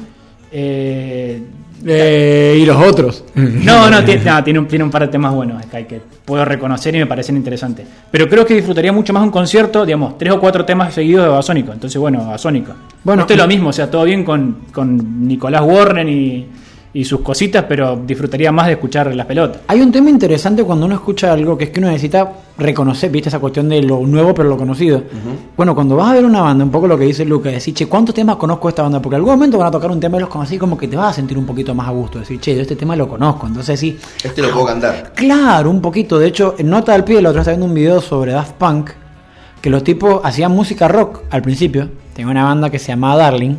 Eh, 0.51 1.41
Eh, 1.85 2.59
y 2.61 2.65
los 2.65 2.77
otros. 2.77 3.23
no, 3.35 3.89
no, 3.89 4.03
tiene, 4.03 4.23
no, 4.23 4.43
tiene, 4.43 4.59
un, 4.59 4.67
tiene 4.67 4.85
un 4.85 4.91
par 4.91 5.03
de 5.03 5.07
temas 5.09 5.33
buenos 5.33 5.61
Sky 5.63 5.83
que 5.85 6.01
puedo 6.23 6.45
reconocer 6.45 6.95
y 6.95 6.99
me 6.99 7.05
parecen 7.05 7.35
interesantes. 7.35 7.87
Pero 8.09 8.29
creo 8.29 8.45
que 8.45 8.53
disfrutaría 8.53 8.91
mucho 8.91 9.13
más 9.13 9.23
un 9.23 9.31
concierto, 9.31 9.85
digamos, 9.85 10.17
tres 10.17 10.33
o 10.33 10.39
cuatro 10.39 10.65
temas 10.65 10.93
seguidos 10.93 11.23
de 11.23 11.29
Babasónico. 11.29 11.73
Entonces, 11.73 11.99
bueno, 11.99 12.19
Babasónico. 12.19 12.73
Bueno, 13.03 13.23
Esto 13.23 13.33
es 13.33 13.39
lo 13.39 13.47
mismo, 13.47 13.69
o 13.69 13.73
sea, 13.73 13.89
todo 13.91 14.03
bien 14.03 14.23
con, 14.23 14.57
con 14.71 15.27
Nicolás 15.27 15.61
Warren 15.63 16.09
y, 16.09 16.47
y 16.93 17.03
sus 17.05 17.21
cositas, 17.21 17.65
pero 17.67 17.99
disfrutaría 18.05 18.51
más 18.51 18.67
de 18.67 18.73
escuchar 18.73 19.13
las 19.15 19.25
pelotas. 19.25 19.61
Hay 19.67 19.81
un 19.81 19.91
tema 19.91 20.11
interesante 20.11 20.63
cuando 20.63 20.85
uno 20.85 20.95
escucha 20.95 21.33
algo 21.33 21.57
que 21.57 21.65
es 21.65 21.69
que 21.71 21.79
uno 21.79 21.89
necesita 21.89 22.31
reconocer, 22.55 23.09
viste, 23.09 23.29
esa 23.29 23.39
cuestión 23.39 23.67
de 23.67 23.81
lo 23.81 23.99
nuevo 24.01 24.33
pero 24.33 24.47
lo 24.47 24.57
conocido. 24.57 25.01
Bueno, 25.57 25.73
cuando 25.73 25.95
vas 25.95 26.11
a 26.11 26.13
ver 26.13 26.25
una 26.25 26.41
banda, 26.41 26.63
un 26.63 26.69
poco 26.69 26.87
lo 26.87 26.97
que 26.97 27.05
dice 27.05 27.25
Luca, 27.25 27.49
decir, 27.49 27.73
che, 27.73 27.87
¿cuántos 27.87 28.13
temas 28.13 28.35
conozco 28.35 28.67
de 28.67 28.69
esta 28.69 28.83
banda? 28.83 29.01
Porque 29.01 29.15
en 29.15 29.21
algún 29.21 29.33
momento 29.33 29.57
van 29.57 29.67
a 29.67 29.71
tocar 29.71 29.89
un 29.89 29.99
tema 29.99 30.17
y 30.17 30.19
los 30.19 30.29
conocí 30.29 30.59
como 30.59 30.77
que 30.77 30.87
te 30.87 30.95
vas 30.95 31.09
a 31.09 31.13
sentir 31.13 31.35
un 31.37 31.47
poquito 31.47 31.73
más 31.73 31.87
a 31.87 31.91
gusto. 31.91 32.19
Decir, 32.19 32.39
che, 32.39 32.55
yo 32.55 32.61
este 32.61 32.75
tema 32.75 32.95
lo 32.95 33.07
conozco. 33.07 33.47
Entonces 33.47 33.79
sí, 33.79 33.97
Este 34.23 34.43
lo 34.43 34.51
puedo 34.51 34.67
cantar. 34.67 35.13
Claro, 35.15 35.71
un 35.71 35.81
poquito. 35.81 36.19
De 36.19 36.27
hecho, 36.27 36.53
en 36.59 36.69
nota 36.69 36.93
al 36.93 37.03
pie, 37.03 37.21
la 37.21 37.29
otra 37.29 37.39
vez 37.39 37.47
estaba 37.47 37.57
viendo 37.57 37.65
un 37.65 37.73
video 37.73 38.01
sobre 38.01 38.33
Daft 38.33 38.53
Punk, 38.53 38.91
que 39.61 39.71
los 39.71 39.83
tipos 39.83 40.21
hacían 40.23 40.51
música 40.51 40.87
rock 40.87 41.21
al 41.31 41.41
principio. 41.41 41.89
Tenía 42.13 42.29
una 42.29 42.43
banda 42.43 42.69
que 42.69 42.77
se 42.77 42.89
llamaba 42.89 43.15
Darling. 43.15 43.55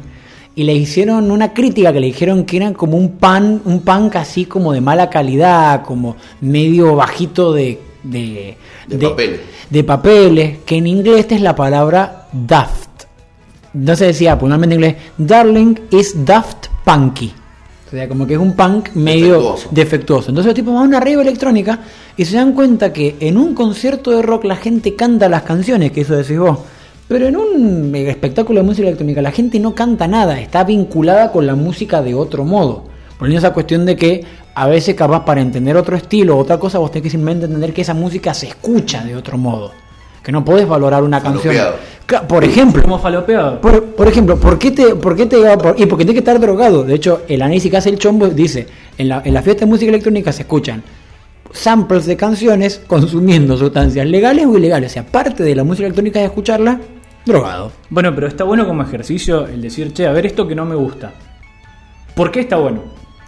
Y 0.56 0.62
le 0.64 0.72
hicieron 0.74 1.30
una 1.30 1.52
crítica 1.52 1.92
que 1.92 1.98
le 2.00 2.06
dijeron 2.06 2.44
que 2.44 2.56
eran 2.58 2.74
como 2.74 2.96
un 2.96 3.12
pan, 3.16 3.60
un 3.64 3.80
punk 3.80 4.16
así 4.16 4.44
como 4.44 4.72
de 4.72 4.80
mala 4.80 5.10
calidad, 5.10 5.82
como 5.82 6.16
medio 6.40 6.94
bajito 6.94 7.52
de. 7.52 7.80
de, 8.04 8.56
De 8.86 8.98
papeles. 8.98 9.40
de 9.70 9.84
papeles, 9.84 10.58
que 10.64 10.76
en 10.76 10.86
inglés 10.86 11.20
esta 11.20 11.34
es 11.34 11.40
la 11.40 11.56
palabra 11.56 12.28
daft. 12.32 12.88
Entonces 13.74 14.08
decía, 14.08 14.38
puntualmente 14.38 14.76
en 14.76 14.80
inglés, 14.80 14.96
Darling 15.18 15.74
is 15.90 16.24
daft 16.24 16.66
punky. 16.84 17.32
O 17.88 17.90
sea, 17.90 18.08
como 18.08 18.24
que 18.26 18.34
es 18.34 18.40
un 18.40 18.54
punk 18.54 18.90
medio 18.94 19.34
Defectuoso. 19.34 19.68
defectuoso. 19.72 20.28
Entonces 20.30 20.46
los 20.46 20.54
tipos 20.54 20.74
van 20.74 20.84
a 20.84 20.86
una 20.86 21.00
rave 21.00 21.22
electrónica 21.22 21.80
y 22.16 22.24
se 22.24 22.36
dan 22.36 22.52
cuenta 22.52 22.92
que 22.92 23.16
en 23.20 23.36
un 23.38 23.54
concierto 23.54 24.12
de 24.12 24.22
rock 24.22 24.44
la 24.44 24.56
gente 24.56 24.94
canta 24.94 25.28
las 25.28 25.42
canciones, 25.42 25.90
que 25.90 26.02
eso 26.02 26.14
decís 26.14 26.38
vos. 26.38 26.58
Pero 27.08 27.26
en 27.26 27.36
un 27.36 27.94
espectáculo 27.94 28.60
de 28.60 28.66
música 28.66 28.86
electrónica 28.88 29.20
la 29.22 29.30
gente 29.32 29.58
no 29.60 29.74
canta 29.74 30.08
nada, 30.08 30.40
está 30.40 30.64
vinculada 30.64 31.30
con 31.32 31.46
la 31.46 31.54
música 31.54 32.02
de 32.02 32.14
otro 32.14 32.44
modo. 32.44 32.84
Por 33.18 33.30
esa 33.30 33.52
cuestión 33.52 33.84
de 33.86 33.96
que 33.96 34.24
a 34.54 34.66
veces 34.68 34.94
capaz 34.94 35.24
para 35.24 35.40
entender 35.40 35.76
otro 35.76 35.96
estilo 35.96 36.36
o 36.36 36.38
otra 36.40 36.58
cosa 36.58 36.78
vos 36.78 36.90
tenés 36.90 37.04
que 37.04 37.10
simplemente 37.10 37.46
entender 37.46 37.72
que 37.72 37.82
esa 37.82 37.94
música 37.94 38.32
se 38.34 38.46
escucha 38.48 39.04
de 39.04 39.16
otro 39.16 39.36
modo. 39.38 39.72
Que 40.22 40.32
no 40.32 40.44
podés 40.44 40.66
valorar 40.66 41.02
una 41.02 41.20
canción. 41.20 41.54
Falopeado. 41.54 41.76
Cla- 42.06 42.26
Por 42.26 42.44
ejemplo, 42.44 42.82
Como 42.82 42.98
falopeado. 42.98 43.60
por, 43.60 43.84
por 43.84 44.08
ejemplo, 44.08 44.36
¿por 44.38 44.58
qué 44.58 44.70
te, 44.70 44.94
por 44.94 45.14
qué 45.16 45.26
te 45.26 45.36
por- 45.58 45.78
y 45.78 45.84
porque 45.86 46.04
tiene 46.04 46.14
que 46.14 46.20
estar 46.20 46.40
drogado? 46.40 46.82
De 46.84 46.94
hecho, 46.94 47.22
el 47.28 47.42
análisis 47.42 47.70
que 47.70 47.76
hace 47.76 47.90
el 47.90 47.98
chombo 47.98 48.28
dice, 48.28 48.66
en 48.96 49.08
la, 49.10 49.20
en 49.24 49.34
la 49.34 49.42
fiesta 49.42 49.64
de 49.66 49.70
música 49.70 49.90
electrónica 49.90 50.32
se 50.32 50.42
escuchan 50.42 50.82
samples 51.52 52.06
de 52.06 52.16
canciones 52.16 52.80
consumiendo 52.86 53.56
sustancias 53.56 54.06
legales 54.06 54.46
o 54.46 54.56
ilegales. 54.56 54.90
O 54.90 54.94
sea, 54.94 55.06
parte 55.06 55.42
de 55.44 55.54
la 55.54 55.62
música 55.64 55.86
electrónica 55.86 56.20
es 56.20 56.26
escucharla 56.26 56.80
drogado. 57.26 57.72
Bueno, 57.90 58.14
pero 58.14 58.26
está 58.26 58.44
bueno 58.44 58.66
como 58.66 58.82
ejercicio 58.82 59.46
el 59.46 59.60
decir, 59.62 59.92
che, 59.92 60.06
a 60.06 60.12
ver 60.12 60.26
esto 60.26 60.46
que 60.46 60.54
no 60.54 60.64
me 60.64 60.74
gusta. 60.74 61.12
¿Por 62.14 62.30
qué 62.30 62.40
está 62.40 62.56
bueno? 62.56 62.82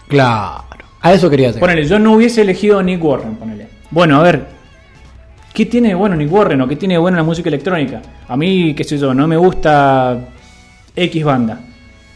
Claro. 0.08 0.64
A 1.00 1.12
eso 1.12 1.28
quería 1.30 1.50
hacer. 1.50 1.60
Ponele, 1.60 1.84
yo 1.86 1.98
no 1.98 2.12
hubiese 2.14 2.42
elegido 2.42 2.82
Nick 2.82 3.02
Warren, 3.04 3.36
ponele. 3.36 3.68
Bueno, 3.90 4.18
a 4.18 4.22
ver, 4.22 4.46
¿qué 5.52 5.66
tiene 5.66 5.88
de 5.88 5.94
bueno 5.94 6.16
Nick 6.16 6.32
Warren 6.32 6.60
o 6.60 6.68
qué 6.68 6.76
tiene 6.76 6.94
de 6.94 6.98
bueno 6.98 7.16
la 7.16 7.22
música 7.22 7.48
electrónica? 7.48 8.02
A 8.28 8.36
mí, 8.36 8.74
qué 8.74 8.84
sé 8.84 8.98
yo, 8.98 9.14
no 9.14 9.26
me 9.28 9.36
gusta 9.36 10.18
X 10.94 11.24
banda. 11.24 11.60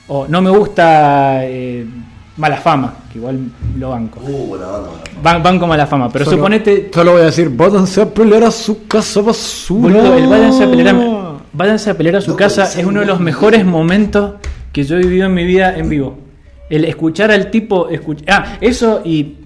O 0.08 0.26
no 0.28 0.42
me 0.42 0.50
gusta 0.50 1.44
eh, 1.44 1.86
Mala 2.36 2.56
Fama, 2.56 2.94
que 3.12 3.18
igual 3.18 3.38
lo 3.78 3.90
banco. 3.90 4.20
Uh, 4.22 4.50
banda. 4.58 4.90
Ban- 5.22 5.42
banco 5.42 5.66
Mala 5.68 5.86
Fama, 5.86 6.08
pero 6.10 6.24
Solo- 6.24 6.38
suponete, 6.38 6.90
Solo 6.92 7.12
voy 7.12 7.20
a 7.22 7.24
decir, 7.26 7.48
váyanse 7.50 8.02
a 8.02 8.06
pelear 8.12 8.44
a 8.44 8.50
su 8.50 8.86
casa 8.88 9.20
basura. 9.20 9.80
boludo, 9.98 10.16
el 10.16 10.26
váyanse 10.26 10.64
a 10.64 10.70
pelear 10.70 10.94
a, 10.96 10.98
váyanse 11.52 11.90
a, 11.90 11.94
pelear 11.96 12.16
a 12.16 12.20
su 12.20 12.36
casa 12.36 12.64
es 12.64 12.84
uno 12.84 13.00
de 13.00 13.06
los 13.06 13.20
mejores 13.20 13.64
momentos 13.64 14.34
que 14.72 14.84
yo 14.84 14.96
he 14.96 15.00
vivido 15.00 15.26
en 15.26 15.34
mi 15.34 15.44
vida 15.44 15.76
en 15.76 15.88
vivo. 15.88 16.18
El 16.68 16.84
escuchar 16.84 17.30
al 17.32 17.50
tipo, 17.50 17.88
escuch- 17.88 18.22
ah, 18.28 18.56
eso 18.60 19.02
y 19.04 19.36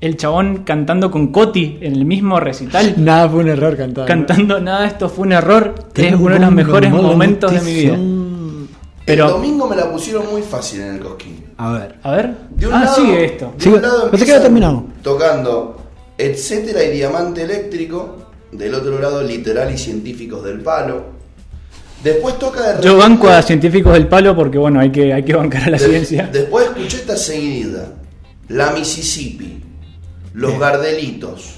el 0.00 0.16
chabón 0.16 0.62
cantando 0.64 1.10
con 1.10 1.32
Coti 1.32 1.78
en 1.80 1.94
el 1.96 2.04
mismo 2.04 2.38
recital. 2.38 2.94
Nada 2.98 3.28
fue 3.28 3.40
un 3.40 3.48
error 3.48 3.76
cantar. 3.76 4.06
cantando 4.06 4.60
nada 4.60 4.86
esto 4.86 5.08
fue 5.08 5.26
un 5.26 5.32
error 5.32 5.74
es 5.96 6.14
uno 6.14 6.34
de 6.34 6.38
los 6.40 6.52
mejores 6.52 6.90
momentos 6.92 7.50
de 7.52 7.60
mi 7.60 7.74
vida 7.74 7.98
Pero- 9.04 9.26
El 9.26 9.30
domingo 9.32 9.66
me 9.68 9.74
la 9.74 9.90
pusieron 9.90 10.30
muy 10.30 10.42
fácil 10.42 10.82
en 10.82 10.94
el 10.94 11.00
Cosquín. 11.00 11.44
A 11.56 11.72
ver. 11.72 11.96
a 12.04 12.10
ver 12.12 12.34
De 12.50 12.68
un 12.68 12.74
ah 12.74 12.84
lado, 12.84 12.94
sigue 12.94 13.24
esto 13.24 13.52
de 13.56 13.64
Sigue. 13.64 13.76
un 13.76 13.82
lado 13.82 14.10
Pensé 14.10 14.24
que 14.26 14.32
había 14.32 14.36
empiezan 14.36 14.42
terminado. 14.42 14.84
Tocando 15.02 15.82
Etcétera 16.16 16.84
y 16.84 16.90
Diamante 16.92 17.42
Eléctrico. 17.42 18.16
Del 18.52 18.74
otro 18.74 18.98
lado, 19.00 19.22
Literal 19.22 19.72
y 19.74 19.76
Científicos 19.78 20.44
del 20.44 20.60
Palo. 20.60 21.17
Después 22.04 22.38
toca 22.38 22.74
de 22.74 22.82
yo 22.84 22.96
banco 22.96 23.28
a 23.28 23.42
científicos 23.42 23.92
del 23.92 24.06
palo 24.06 24.34
porque 24.36 24.56
bueno 24.58 24.78
hay 24.80 24.90
que 24.92 25.12
hay 25.12 25.24
que 25.24 25.34
bancar 25.34 25.64
a 25.64 25.70
la 25.70 25.78
de- 25.78 25.88
ciencia 25.88 26.28
Después 26.32 26.66
escuché 26.66 26.98
esta 26.98 27.16
seguida. 27.16 27.92
La 28.48 28.70
Mississippi. 28.72 29.60
Los 30.34 30.58
Gardelitos. 30.58 31.54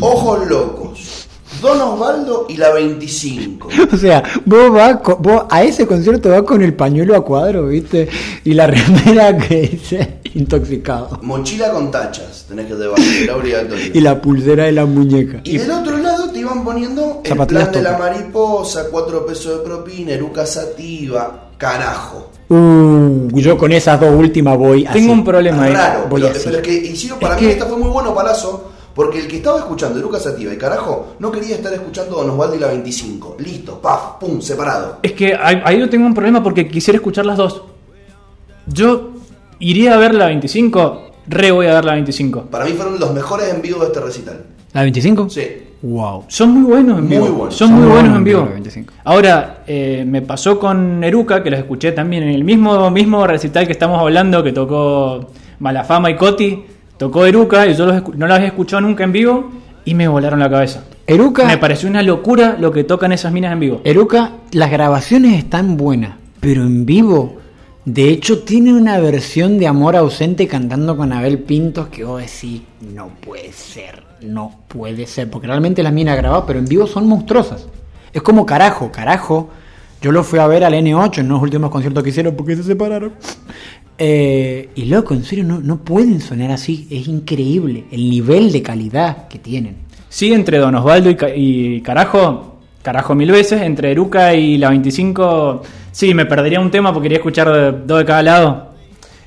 Ojos 0.00 0.48
Locos. 0.48 1.21
Don 1.60 1.80
Osvaldo 1.80 2.46
y 2.48 2.56
la 2.56 2.72
25. 2.72 3.68
O 3.92 3.96
sea, 3.96 4.22
vos 4.46 4.72
vas 4.72 4.96
co- 5.02 5.16
vos 5.16 5.44
a 5.50 5.62
ese 5.62 5.86
concierto 5.86 6.30
vas 6.30 6.42
con 6.42 6.62
el 6.62 6.74
pañuelo 6.74 7.14
a 7.16 7.24
cuadro, 7.24 7.66
¿viste? 7.68 8.08
Y 8.44 8.54
la 8.54 8.66
remera 8.66 9.36
que 9.36 9.60
dice 9.68 10.18
intoxicado. 10.34 11.18
Mochila 11.22 11.70
con 11.70 11.90
tachas. 11.90 12.46
Tenés 12.48 12.66
que 12.66 12.74
llevar. 12.74 12.98
Era 13.00 13.36
obligatorio. 13.36 13.84
Y 13.92 14.00
la 14.00 14.20
pulsera 14.20 14.64
de 14.64 14.72
la 14.72 14.86
muñeca. 14.86 15.40
Y 15.44 15.58
del 15.58 15.70
otro 15.70 15.96
lado 15.98 16.30
te 16.30 16.38
iban 16.40 16.64
poniendo 16.64 17.20
el 17.22 17.28
Zapatillas 17.30 17.68
plan 17.68 17.82
de 17.84 17.90
la 17.90 17.98
mariposa, 17.98 18.86
cuatro 18.90 19.26
pesos 19.26 19.58
de 19.58 19.64
propina, 19.64 20.12
eruca 20.12 20.46
sativa, 20.46 21.50
carajo. 21.58 22.30
Uh, 22.48 23.28
yo 23.38 23.56
con 23.56 23.72
esas 23.72 23.98
dos 24.00 24.14
últimas 24.14 24.56
voy 24.58 24.84
así. 24.84 24.98
tengo 24.98 25.12
un 25.12 25.24
problema 25.24 25.64
ahí 25.64 25.72
Raro, 25.74 26.06
voy 26.08 26.20
pero, 26.22 26.34
así. 26.34 26.42
pero 26.44 26.56
es 26.58 26.62
que 26.62 26.72
hicieron, 26.74 27.18
para 27.18 27.34
Es 27.36 27.40
mí 27.40 27.46
que- 27.46 27.52
esta 27.54 27.66
fue 27.66 27.78
muy 27.78 27.88
bueno, 27.88 28.14
Palazo, 28.14 28.70
Porque 28.94 29.20
el 29.20 29.26
que 29.28 29.36
estaba 29.36 29.58
escuchando 29.58 29.98
Eruca 29.98 30.18
Sativa 30.18 30.52
y 30.52 30.58
carajo, 30.58 31.14
no 31.18 31.30
quería 31.32 31.56
estar 31.56 31.72
escuchando 31.72 32.16
Don 32.16 32.30
Osvaldo 32.30 32.56
y 32.56 32.58
la 32.58 32.66
25. 32.68 33.36
Listo, 33.38 33.80
paf, 33.80 34.18
pum, 34.20 34.40
separado. 34.40 34.98
Es 35.02 35.12
que 35.12 35.34
ahí 35.34 35.78
yo 35.80 35.88
tengo 35.88 36.06
un 36.06 36.14
problema 36.14 36.42
porque 36.42 36.68
quisiera 36.68 36.96
escuchar 36.96 37.24
las 37.26 37.38
dos. 37.38 37.62
Yo 38.66 39.10
iría 39.58 39.94
a 39.94 39.96
ver 39.96 40.14
la 40.14 40.26
25, 40.26 41.10
re 41.26 41.50
voy 41.50 41.66
a 41.66 41.74
ver 41.74 41.84
la 41.84 41.92
25. 41.94 42.42
Para 42.50 42.64
mí 42.64 42.72
fueron 42.72 42.98
los 43.00 43.12
mejores 43.12 43.52
en 43.52 43.62
vivo 43.62 43.80
de 43.80 43.86
este 43.86 44.00
recital. 44.00 44.44
¿La 44.72 44.82
25? 44.82 45.28
Sí. 45.30 45.46
Wow. 45.82 46.24
Son 46.28 46.50
muy 46.50 46.70
buenos 46.70 46.98
en 46.98 47.04
Muy 47.08 47.16
vivo. 47.16 47.28
buenos. 47.32 47.56
Son 47.56 47.72
muy 47.72 47.88
buenos 47.88 48.16
en 48.16 48.24
vivo. 48.24 48.40
la 48.44 48.52
25. 48.52 48.94
Ahora, 49.04 49.64
eh, 49.66 50.04
me 50.06 50.22
pasó 50.22 50.58
con 50.58 51.02
Eruca, 51.02 51.42
que 51.42 51.50
los 51.50 51.58
escuché 51.58 51.92
también 51.92 52.22
en 52.22 52.30
el 52.30 52.44
mismo, 52.44 52.88
mismo 52.90 53.26
recital 53.26 53.66
que 53.66 53.72
estamos 53.72 53.98
hablando, 54.00 54.42
que 54.44 54.52
tocó 54.52 55.30
Malafama 55.58 56.10
y 56.10 56.16
Coti, 56.16 56.64
tocó 57.02 57.26
Eruca, 57.26 57.66
y 57.66 57.74
yo 57.74 57.84
los 57.84 58.14
no 58.14 58.28
los 58.28 58.36
había 58.36 58.46
escuchado 58.46 58.80
nunca 58.80 59.02
en 59.02 59.10
vivo, 59.10 59.50
y 59.84 59.94
me 59.94 60.06
volaron 60.06 60.38
la 60.38 60.48
cabeza. 60.48 60.84
Eruca, 61.04 61.46
Me 61.46 61.58
pareció 61.58 61.88
una 61.88 62.00
locura 62.00 62.56
lo 62.56 62.70
que 62.70 62.84
tocan 62.84 63.10
esas 63.10 63.32
minas 63.32 63.52
en 63.52 63.58
vivo. 63.58 63.80
Eruca, 63.82 64.34
las 64.52 64.70
grabaciones 64.70 65.36
están 65.36 65.76
buenas, 65.76 66.14
pero 66.38 66.62
en 66.62 66.86
vivo, 66.86 67.38
de 67.84 68.08
hecho, 68.08 68.44
tiene 68.44 68.72
una 68.72 69.00
versión 69.00 69.58
de 69.58 69.66
Amor 69.66 69.96
ausente 69.96 70.46
cantando 70.46 70.96
con 70.96 71.12
Abel 71.12 71.40
Pintos 71.40 71.88
que 71.88 72.04
vos 72.04 72.22
decís, 72.22 72.62
no 72.94 73.08
puede 73.20 73.52
ser, 73.52 74.04
no 74.20 74.60
puede 74.68 75.08
ser, 75.08 75.28
porque 75.28 75.48
realmente 75.48 75.82
las 75.82 75.92
minas 75.92 76.16
grabadas, 76.16 76.44
pero 76.46 76.60
en 76.60 76.66
vivo 76.66 76.86
son 76.86 77.08
monstruosas. 77.08 77.66
Es 78.12 78.22
como 78.22 78.46
carajo, 78.46 78.92
carajo. 78.92 79.50
Yo 80.00 80.12
lo 80.12 80.22
fui 80.22 80.38
a 80.38 80.46
ver 80.46 80.62
al 80.62 80.74
N8 80.74 81.18
en 81.18 81.28
los 81.28 81.42
últimos 81.42 81.70
conciertos 81.70 82.04
que 82.04 82.10
hicieron 82.10 82.36
porque 82.36 82.54
se 82.54 82.62
separaron. 82.62 83.12
Eh, 84.04 84.70
y 84.74 84.86
loco, 84.86 85.14
en 85.14 85.22
serio, 85.22 85.44
no, 85.44 85.60
no 85.60 85.76
pueden 85.84 86.20
sonar 86.20 86.50
así. 86.50 86.88
Es 86.90 87.06
increíble 87.06 87.84
el 87.92 88.10
nivel 88.10 88.50
de 88.50 88.60
calidad 88.60 89.28
que 89.28 89.38
tienen. 89.38 89.76
Sí, 90.08 90.32
entre 90.32 90.58
Don 90.58 90.74
Osvaldo 90.74 91.08
y, 91.08 91.14
Ca- 91.14 91.32
y 91.34 91.80
Carajo, 91.82 92.58
Carajo 92.82 93.14
mil 93.14 93.30
veces, 93.30 93.62
entre 93.62 93.92
Eruca 93.92 94.34
y 94.34 94.58
la 94.58 94.70
25, 94.70 95.62
sí, 95.92 96.14
me 96.14 96.26
perdería 96.26 96.58
un 96.58 96.72
tema 96.72 96.92
porque 96.92 97.04
quería 97.04 97.18
escuchar 97.18 97.48
de- 97.52 97.72
dos 97.86 98.00
de 98.00 98.04
cada 98.04 98.22
lado. 98.24 98.68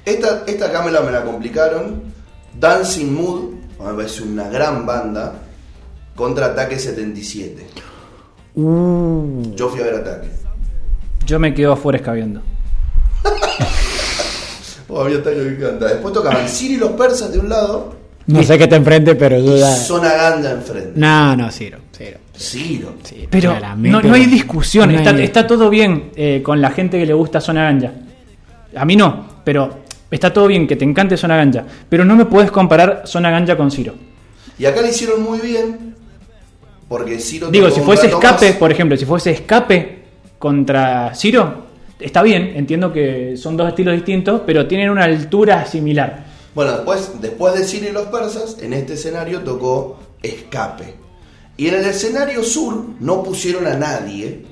Esta, 0.04 0.44
esta 0.46 0.66
acá 0.66 0.84
me 0.84 0.92
la, 0.92 1.00
me 1.00 1.12
la 1.14 1.24
complicaron. 1.24 2.02
Dancing 2.60 3.14
Mood, 3.14 3.54
me 3.82 3.94
parece 3.94 4.24
una 4.24 4.50
gran 4.50 4.86
banda. 4.86 5.36
Contra 6.16 6.48
Ataque 6.48 6.78
77. 6.78 7.66
Yo 8.56 9.70
fui 9.70 9.80
a 9.80 9.84
ver 9.86 9.96
Ataque. 9.96 10.28
Yo 11.26 11.40
me 11.40 11.54
quedo 11.54 11.72
afuera 11.72 11.98
escabeando. 11.98 12.42
Oh, 14.88 15.02
a 15.02 15.10
mí 15.10 15.16
Ataque 15.16 15.38
me 15.38 15.50
encanta. 15.56 15.88
Después 15.88 16.14
tocaban 16.14 16.48
Siri 16.50 16.76
y 16.76 16.78
los 16.78 16.92
persas 16.92 17.32
de 17.32 17.40
un 17.40 17.50
lado 17.50 17.96
No 18.28 18.44
sé 18.44 18.58
qué 18.58 18.68
te 18.68 18.76
enfrente, 18.76 19.16
pero 19.16 19.42
duda. 19.42 19.76
Zona 19.76 20.14
Ganda 20.14 20.52
enfrente. 20.52 20.92
No, 20.96 21.36
no, 21.36 21.50
cero. 21.52 21.80
Ciro. 22.38 22.96
Sí, 23.04 23.28
Pero 23.30 23.56
no, 23.78 24.02
no 24.02 24.14
hay 24.14 24.26
discusión, 24.26 24.92
no 24.92 24.98
está, 24.98 25.12
hay- 25.12 25.24
está 25.24 25.48
todo 25.48 25.70
bien 25.70 26.12
eh, 26.18 26.42
con 26.44 26.60
la 26.62 26.70
gente 26.72 27.00
que 27.00 27.06
le 27.06 27.14
gusta 27.14 27.40
Zona 27.40 27.64
Ganja. 27.64 27.92
A 28.76 28.84
mí 28.84 28.98
no, 28.98 29.26
pero 29.46 29.84
está 30.12 30.34
todo 30.34 30.46
bien 30.48 30.68
que 30.68 30.76
te 30.76 30.84
encante 30.84 31.16
Zona 31.16 31.38
Ganja. 31.38 31.64
Pero 31.88 32.04
no 32.04 32.16
me 32.16 32.26
puedes 32.26 32.52
comparar 32.52 33.04
Zona 33.06 33.32
Ganja 33.32 33.56
con 33.56 33.72
Ciro. 33.72 33.94
Y 34.60 34.66
acá 34.66 34.82
le 34.82 34.90
hicieron 34.90 35.24
muy 35.24 35.40
bien. 35.40 35.96
Porque 36.90 37.18
Ciro 37.20 37.50
Digo, 37.50 37.72
si 37.72 37.80
fuese 37.82 38.08
escape, 38.08 38.50
más. 38.50 38.58
por 38.58 38.72
ejemplo, 38.72 38.98
si 38.98 39.06
fuese 39.06 39.32
escape 39.32 40.04
contra 40.38 41.14
Ciro, 41.16 41.65
está 42.00 42.22
bien, 42.22 42.54
entiendo 42.56 42.92
que 42.92 43.38
son 43.38 43.58
dos 43.58 43.68
estilos 43.70 43.96
distintos, 43.96 44.42
pero 44.46 44.68
tienen 44.68 44.90
una 44.90 45.04
altura 45.04 45.66
similar. 45.66 46.26
Bueno, 46.54 46.72
después, 46.72 47.12
después 47.22 47.54
de 47.54 47.66
Ciro 47.66 47.90
y 47.90 47.92
los 47.92 48.08
persas, 48.08 48.58
en 48.62 48.74
este 48.74 48.94
escenario 48.94 49.42
tocó 49.42 50.00
Escape. 50.22 50.96
Y 51.58 51.68
en 51.68 51.76
el 51.76 51.86
escenario 51.86 52.44
sur 52.44 52.86
no 53.00 53.24
pusieron 53.24 53.68
a 53.68 53.76
nadie. 53.76 54.46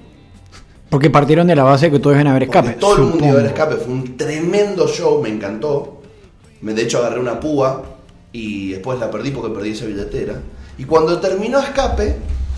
Porque 0.89 1.09
partieron 1.09 1.47
de 1.47 1.55
la 1.55 1.63
base 1.63 1.89
que 1.89 1.99
todos 1.99 2.15
iban 2.15 2.27
a 2.27 2.33
ver 2.33 2.47
Porque 2.47 2.59
escape. 2.59 2.79
todo 2.79 2.95
el 2.97 3.01
mundo 3.03 3.25
iba 3.25 3.33
a 3.33 3.37
ver 3.37 3.45
escape. 3.47 3.75
Fue 3.75 3.93
un 3.93 4.17
tremendo 4.17 4.87
show, 4.87 5.21
me 5.21 5.29
encantó. 5.29 6.01
Me, 6.61 6.73
de 6.73 6.83
hecho 6.83 6.99
agarré 6.99 7.19
una 7.19 7.39
púa 7.39 7.83
y 8.31 8.71
después 8.71 8.99
la 8.99 9.11
perdí 9.11 9.31
porque 9.31 9.53
perdí 9.53 9.71
esa 9.71 9.85
billetera. 9.85 10.39
Y 10.77 10.85
cuando 10.85 11.19
terminó 11.19 11.59
escape, 11.59 12.15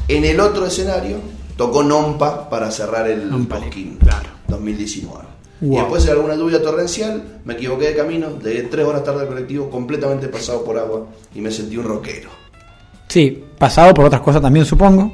en 0.08 0.26
el 0.26 0.40
otro 0.40 0.66
escenario 0.66 1.18
tocó 1.58 1.84
Nompa 1.84 2.50
para 2.50 2.70
cerrar 2.72 3.10
el 3.10 3.30
Nompa, 3.30 3.60
claro. 4.00 4.35
2019. 4.48 5.26
Y 5.62 5.70
después 5.70 6.06
de 6.06 6.12
alguna 6.12 6.36
lluvia 6.36 6.62
torrencial, 6.62 7.24
me 7.46 7.54
equivoqué 7.54 7.88
de 7.90 7.96
camino, 7.96 8.28
llegué 8.44 8.64
tres 8.64 8.86
horas 8.86 9.04
tarde 9.04 9.22
al 9.22 9.28
colectivo, 9.28 9.70
completamente 9.70 10.28
pasado 10.28 10.64
por 10.66 10.78
agua 10.78 11.08
y 11.34 11.40
me 11.42 11.50
sentí 11.50 11.78
un 11.78 11.86
rockero. 11.86 12.30
Sí, 13.08 13.44
pasado 13.58 13.94
por 13.94 14.06
otras 14.06 14.22
cosas 14.22 14.42
también 14.42 14.66
supongo, 14.66 15.14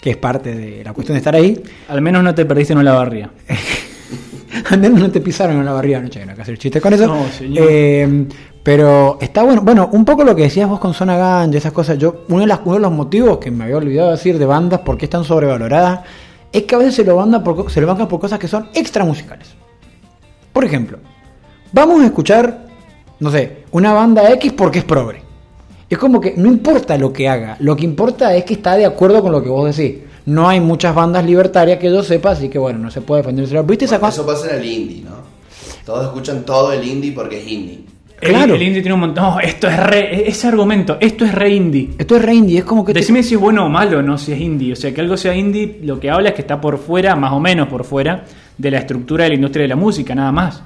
que 0.00 0.10
es 0.10 0.16
parte 0.16 0.54
de 0.54 0.82
la 0.82 0.92
cuestión 0.94 1.14
de 1.14 1.18
estar 1.18 1.34
ahí. 1.34 1.62
Al 1.88 2.00
menos 2.00 2.24
no 2.24 2.34
te 2.34 2.44
perdiste 2.46 2.72
en 2.72 2.78
una 2.78 2.94
barría. 2.94 3.30
Al 4.70 4.78
menos 4.78 5.00
no 5.00 5.10
te 5.10 5.20
pisaron 5.20 5.56
en 5.58 5.64
la 5.64 5.72
barriga 5.72 5.98
anoche, 5.98 6.24
no 6.24 6.30
hay 6.30 6.36
que 6.36 6.42
hacer 6.42 6.58
chistes 6.58 6.80
con 6.82 6.92
eso. 6.92 7.06
No, 7.06 7.26
señor. 7.36 7.66
Eh, 7.70 8.26
pero 8.62 9.18
está 9.20 9.42
bueno, 9.42 9.62
bueno, 9.62 9.88
un 9.92 10.04
poco 10.04 10.24
lo 10.24 10.36
que 10.36 10.42
decías 10.42 10.68
vos 10.68 10.78
con 10.78 10.94
Zona 10.94 11.16
Ganja, 11.16 11.56
esas 11.58 11.72
cosas. 11.72 11.98
Yo, 11.98 12.24
uno 12.28 12.40
de, 12.40 12.46
las- 12.46 12.60
uno 12.64 12.74
de 12.74 12.80
los 12.80 12.92
motivos 12.92 13.38
que 13.38 13.50
me 13.50 13.64
había 13.64 13.76
olvidado 13.78 14.10
decir 14.12 14.38
de 14.38 14.46
bandas, 14.46 14.80
por 14.80 14.96
qué 14.98 15.06
están 15.06 15.24
sobrevaloradas, 15.24 16.00
es 16.52 16.62
que 16.64 16.74
a 16.74 16.78
veces 16.78 16.94
se 16.96 17.04
lo, 17.04 17.16
banda 17.16 17.42
por, 17.42 17.70
se 17.70 17.80
lo 17.80 17.86
bancan 17.86 18.08
por 18.08 18.20
cosas 18.20 18.38
que 18.38 18.48
son 18.48 18.68
extra 18.74 19.04
musicales. 19.04 19.48
Por 20.52 20.64
ejemplo, 20.64 20.98
vamos 21.72 22.02
a 22.02 22.06
escuchar, 22.06 22.66
no 23.20 23.30
sé, 23.30 23.64
una 23.70 23.92
banda 23.92 24.30
X 24.32 24.52
porque 24.52 24.80
es 24.80 24.84
progre. 24.84 25.22
Es 25.88 25.98
como 25.98 26.20
que 26.20 26.34
no 26.36 26.48
importa 26.48 26.96
lo 26.98 27.12
que 27.12 27.28
haga, 27.28 27.56
lo 27.60 27.76
que 27.76 27.84
importa 27.84 28.34
es 28.34 28.44
que 28.44 28.54
está 28.54 28.76
de 28.76 28.84
acuerdo 28.86 29.22
con 29.22 29.32
lo 29.32 29.42
que 29.42 29.48
vos 29.48 29.74
decís. 29.76 30.00
No 30.24 30.48
hay 30.48 30.60
muchas 30.60 30.94
bandas 30.94 31.24
libertarias 31.24 31.78
que 31.78 31.90
yo 31.90 32.02
sepa, 32.02 32.30
así 32.30 32.48
que 32.48 32.58
bueno, 32.58 32.78
no 32.78 32.90
se 32.90 33.00
puede 33.00 33.22
defender. 33.22 33.64
¿Viste 33.64 33.86
esa 33.86 33.98
Bueno, 33.98 34.08
cosa? 34.14 34.20
eso 34.22 34.26
pasa 34.26 34.54
en 34.54 34.60
el 34.62 34.66
indie, 34.70 35.02
¿no? 35.02 35.16
Todos 35.84 36.04
escuchan 36.06 36.44
todo 36.44 36.72
el 36.72 36.86
indie 36.86 37.12
porque 37.12 37.40
es 37.40 37.46
indie. 37.48 37.84
Claro. 38.22 38.54
El, 38.54 38.62
indie 38.62 38.82
tiene 38.82 38.94
un 38.94 39.00
montón. 39.00 39.24
No, 39.24 39.40
esto 39.40 39.68
es 39.68 39.76
re. 39.78 40.28
Ese 40.28 40.46
argumento, 40.48 40.96
esto 41.00 41.24
es 41.24 41.34
re 41.34 41.50
indie. 41.50 41.90
Esto 41.98 42.16
es 42.16 42.22
re 42.22 42.34
indie, 42.34 42.58
es 42.58 42.64
como 42.64 42.84
que... 42.84 42.92
te- 42.92 43.00
Decime 43.00 43.22
si 43.22 43.34
es 43.34 43.40
bueno 43.40 43.66
o 43.66 43.68
malo, 43.68 44.00
no 44.02 44.16
si 44.18 44.32
es 44.32 44.40
indie. 44.40 44.72
O 44.72 44.76
sea, 44.76 44.92
que 44.94 45.00
algo 45.00 45.16
sea 45.16 45.34
indie, 45.34 45.80
lo 45.82 45.98
que 45.98 46.10
habla 46.10 46.28
es 46.30 46.34
que 46.34 46.42
está 46.42 46.60
por 46.60 46.78
fuera, 46.78 47.16
más 47.16 47.32
o 47.32 47.40
menos 47.40 47.68
por 47.68 47.84
fuera, 47.84 48.24
de 48.56 48.70
la 48.70 48.78
estructura 48.78 49.24
de 49.24 49.30
la 49.30 49.34
industria 49.36 49.62
de 49.62 49.68
la 49.68 49.76
música, 49.76 50.14
nada 50.14 50.30
más. 50.32 50.62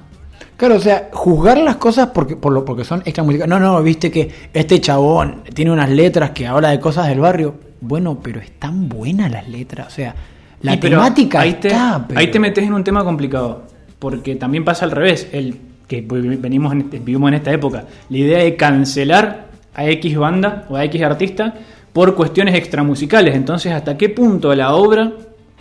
Claro, 0.56 0.76
o 0.76 0.80
sea, 0.80 1.08
juzgar 1.12 1.58
las 1.58 1.76
cosas 1.76 2.08
porque, 2.14 2.36
por 2.36 2.52
lo, 2.52 2.64
porque 2.64 2.84
son 2.84 3.00
extra 3.04 3.22
musicales. 3.24 3.48
No, 3.48 3.58
no, 3.60 3.82
viste 3.82 4.10
que 4.10 4.30
este 4.52 4.80
chabón 4.80 5.42
tiene 5.54 5.70
unas 5.70 5.90
letras 5.90 6.30
que 6.30 6.46
habla 6.46 6.70
de 6.70 6.80
cosas 6.80 7.08
del 7.08 7.20
barrio. 7.20 7.54
Bueno, 7.80 8.18
pero 8.22 8.40
están 8.40 8.88
buenas 8.88 9.30
las 9.30 9.46
letras. 9.48 9.86
O 9.88 9.90
sea, 9.90 10.14
la 10.62 10.74
Y 10.74 10.78
pero 10.78 10.96
temática 10.98 11.40
ahí 11.40 11.54
te, 11.54 11.68
está. 11.68 12.04
pero- 12.08 12.20
ahí 12.20 12.30
te 12.30 12.38
metes 12.38 12.64
en 12.64 12.72
un 12.72 12.82
tema 12.84 13.04
complicado. 13.04 13.64
Porque 13.98 14.34
también 14.36 14.64
pasa 14.64 14.84
al 14.86 14.90
revés. 14.92 15.28
El 15.32 15.58
que 15.86 16.00
venimos 16.02 16.72
en 16.72 16.80
este- 16.82 16.98
vivimos 16.98 17.28
en 17.28 17.34
esta 17.34 17.52
época. 17.52 17.84
La 18.10 18.16
idea 18.18 18.38
de 18.38 18.56
cancelar 18.56 19.46
a 19.74 19.84
X 19.86 20.16
banda 20.16 20.64
o 20.68 20.76
a 20.76 20.84
X 20.84 21.02
artista 21.02 21.54
por 21.92 22.14
cuestiones 22.14 22.54
extramusicales. 22.54 23.34
Entonces, 23.34 23.72
¿hasta 23.72 23.96
qué 23.96 24.08
punto 24.08 24.54
la 24.54 24.74
obra 24.74 25.12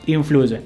influye? 0.08 0.62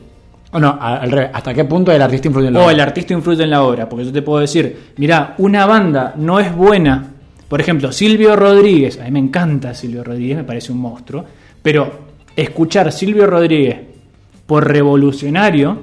O 0.51 0.59
no, 0.59 0.77
al 0.81 1.11
revés. 1.11 1.29
¿Hasta 1.33 1.53
qué 1.53 1.63
punto 1.65 1.91
el 1.91 2.01
artista 2.01 2.27
influye 2.27 2.47
en 2.47 2.53
la 2.53 2.59
O 2.59 2.63
obra? 2.63 2.73
el 2.73 2.79
artista 2.79 3.13
influye 3.13 3.43
en 3.43 3.49
la 3.51 3.63
obra. 3.63 3.87
Porque 3.87 4.05
yo 4.05 4.11
te 4.11 4.21
puedo 4.23 4.39
decir, 4.39 4.93
mira, 4.97 5.35
una 5.37 5.65
banda 5.65 6.13
no 6.17 6.39
es 6.39 6.55
buena. 6.55 7.05
Por 7.47 7.59
ejemplo, 7.61 7.91
Silvio 7.91 8.35
Rodríguez. 8.35 8.99
A 8.99 9.03
mí 9.05 9.11
me 9.11 9.19
encanta 9.19 9.73
Silvio 9.75 10.03
Rodríguez, 10.03 10.37
me 10.37 10.43
parece 10.43 10.71
un 10.71 10.79
monstruo. 10.79 11.23
Pero 11.61 12.07
escuchar 12.35 12.91
Silvio 12.91 13.27
Rodríguez 13.27 13.77
por 14.47 14.67
revolucionario, 14.67 15.77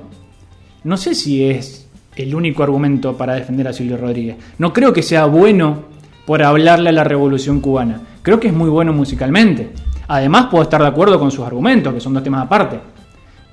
no 0.84 0.96
sé 0.96 1.14
si 1.14 1.44
es 1.44 1.85
el 2.16 2.34
único 2.34 2.62
argumento 2.62 3.16
para 3.16 3.34
defender 3.34 3.68
a 3.68 3.72
Silvio 3.72 3.96
Rodríguez. 3.96 4.36
No 4.58 4.72
creo 4.72 4.92
que 4.92 5.02
sea 5.02 5.26
bueno 5.26 5.84
por 6.26 6.42
hablarle 6.42 6.88
a 6.88 6.92
la 6.92 7.04
revolución 7.04 7.60
cubana. 7.60 8.00
Creo 8.22 8.40
que 8.40 8.48
es 8.48 8.54
muy 8.54 8.68
bueno 8.68 8.92
musicalmente. 8.92 9.70
Además, 10.08 10.46
puedo 10.50 10.62
estar 10.64 10.80
de 10.80 10.88
acuerdo 10.88 11.18
con 11.18 11.30
sus 11.30 11.44
argumentos, 11.46 11.92
que 11.94 12.00
son 12.00 12.14
dos 12.14 12.22
temas 12.22 12.44
aparte 12.44 12.78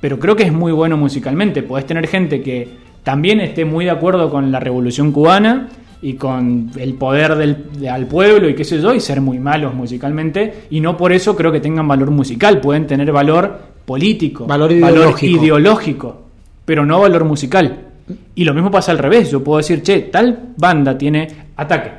pero 0.01 0.19
creo 0.19 0.35
que 0.35 0.43
es 0.43 0.51
muy 0.51 0.73
bueno 0.73 0.97
musicalmente. 0.97 1.63
Podés 1.63 1.85
tener 1.85 2.07
gente 2.07 2.41
que 2.41 2.67
también 3.03 3.39
esté 3.39 3.63
muy 3.63 3.85
de 3.85 3.91
acuerdo 3.91 4.29
con 4.29 4.51
la 4.51 4.59
revolución 4.59 5.13
cubana 5.13 5.69
y 6.01 6.15
con 6.15 6.71
el 6.75 6.95
poder 6.95 7.35
del, 7.35 7.67
de- 7.79 7.89
al 7.89 8.05
pueblo 8.07 8.49
y 8.49 8.53
qué 8.53 8.65
sé 8.65 8.81
yo, 8.81 8.93
y 8.93 8.99
ser 8.99 9.21
muy 9.21 9.39
malos 9.39 9.73
musicalmente, 9.73 10.65
y 10.71 10.81
no 10.81 10.97
por 10.97 11.13
eso 11.13 11.37
creo 11.37 11.53
que 11.53 11.61
tengan 11.61 11.87
valor 11.87 12.11
musical, 12.11 12.59
pueden 12.59 12.85
tener 12.85 13.13
valor 13.13 13.57
político, 13.85 14.45
Valor 14.45 14.73
ideológico. 14.73 15.41
ideológico, 15.41 16.21
pero 16.65 16.85
no 16.85 16.99
valor 16.99 17.23
musical. 17.23 17.87
Y 18.35 18.43
lo 18.43 18.53
mismo 18.53 18.69
pasa 18.69 18.91
al 18.91 18.97
revés, 18.97 19.31
yo 19.31 19.43
puedo 19.43 19.57
decir, 19.59 19.81
che, 19.81 20.01
tal 20.01 20.53
banda 20.57 20.97
tiene 20.97 21.27
ataque, 21.55 21.91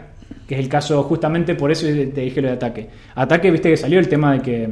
que 0.47 0.55
es 0.55 0.60
el 0.60 0.68
caso 0.68 1.02
justamente 1.05 1.55
por 1.55 1.70
eso 1.72 1.86
te 1.86 2.20
dije 2.20 2.43
lo 2.43 2.48
de 2.48 2.55
ataque. 2.55 2.89
Ataque, 3.14 3.51
viste 3.51 3.70
que 3.70 3.76
salió 3.76 3.98
el 3.98 4.09
tema 4.09 4.32
de 4.35 4.40
que 4.43 4.68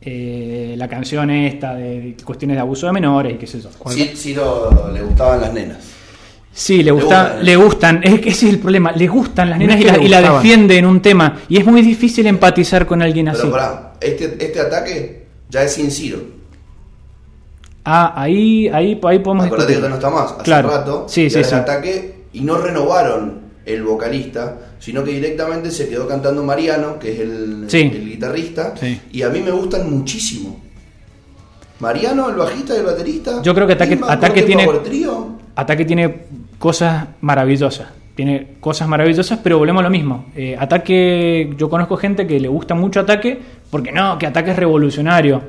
eh, 0.00 0.74
la 0.76 0.88
canción 0.88 1.30
esta 1.30 1.74
de 1.74 2.16
cuestiones 2.24 2.56
de 2.56 2.60
abuso 2.60 2.86
de 2.86 2.92
menores 2.92 3.34
y 3.34 3.36
qué 3.36 3.46
sé 3.46 3.60
yo. 3.60 3.70
Sí, 3.90 4.12
Ciro 4.16 4.90
le 4.92 5.02
gustaban 5.02 5.40
las 5.40 5.52
nenas. 5.52 5.78
Sí, 6.52 6.78
le, 6.78 6.84
Le 6.84 6.90
gusta, 6.92 7.22
gustan. 7.22 7.44
le 7.44 7.56
gustan, 7.56 8.00
es 8.04 8.20
que 8.20 8.28
ese 8.28 8.46
es 8.46 8.54
el 8.54 8.60
problema, 8.60 8.92
le 8.92 9.08
gustan 9.08 9.50
las 9.50 9.58
nenas 9.58 9.80
y 9.80 9.84
la, 9.84 9.98
y 9.98 10.08
la 10.08 10.18
gustaban. 10.20 10.42
defiende 10.42 10.78
en 10.78 10.86
un 10.86 11.02
tema. 11.02 11.40
Y 11.48 11.56
es 11.56 11.66
muy 11.66 11.82
difícil 11.82 12.26
empatizar 12.28 12.86
con 12.86 13.02
alguien 13.02 13.28
así. 13.28 13.40
Pero 13.40 13.52
pará, 13.52 13.94
este, 14.00 14.36
este 14.38 14.60
ataque 14.60 15.24
ya 15.50 15.64
es 15.64 15.72
sin 15.72 15.90
Ciro. 15.90 16.18
Ah, 17.84 18.14
ahí, 18.16 18.68
ahí, 18.68 18.98
ahí 19.04 19.18
podemos 19.18 19.46
Acordate 19.46 19.74
que 19.74 19.88
no 19.88 19.94
está 19.96 20.10
más, 20.10 20.32
hace 20.32 20.42
Claro. 20.42 20.70
rato. 20.70 21.04
Sí, 21.08 21.28
sí, 21.28 21.44
sí. 21.44 21.54
ataque 21.54 22.14
y 22.32 22.40
no 22.40 22.56
renovaron 22.58 23.42
el 23.66 23.82
vocalista, 23.82 24.56
sino 24.78 25.04
que 25.04 25.12
directamente 25.12 25.70
se 25.70 25.88
quedó 25.88 26.06
cantando 26.08 26.42
Mariano, 26.42 26.98
que 26.98 27.12
es 27.12 27.20
el, 27.20 27.64
Sí. 27.68 27.80
el 27.94 28.08
guitarrista, 28.10 28.74
Sí. 28.76 29.00
y 29.12 29.22
a 29.22 29.28
mí 29.28 29.40
me 29.40 29.50
gustan 29.50 29.90
muchísimo. 29.90 30.60
Mariano, 31.80 32.30
el 32.30 32.36
bajista 32.36 32.74
y 32.74 32.78
el 32.78 32.84
baterista. 32.84 33.42
Yo 33.42 33.54
creo 33.54 33.66
que 33.66 33.74
Ataque- 33.74 33.94
Inma, 33.94 34.12
Ataque 34.12 34.42
tiene-. 34.42 34.68
Ataque 35.56 35.84
tiene 35.84 36.24
cosas 36.58 37.06
maravillosas. 37.20 37.88
Tiene 38.14 38.54
cosas 38.60 38.86
maravillosas, 38.88 39.40
pero 39.42 39.58
volvemos 39.58 39.80
a 39.80 39.84
lo 39.84 39.90
mismo. 39.90 40.26
Eh, 40.36 40.56
ataque, 40.58 41.52
yo 41.58 41.68
conozco 41.68 41.96
gente 41.96 42.26
que 42.28 42.38
le 42.38 42.46
gusta 42.48 42.74
mucho 42.74 43.00
Ataque, 43.00 43.40
porque 43.70 43.90
no, 43.90 44.16
que 44.18 44.26
Ataque 44.26 44.52
es 44.52 44.56
revolucionario. 44.56 45.42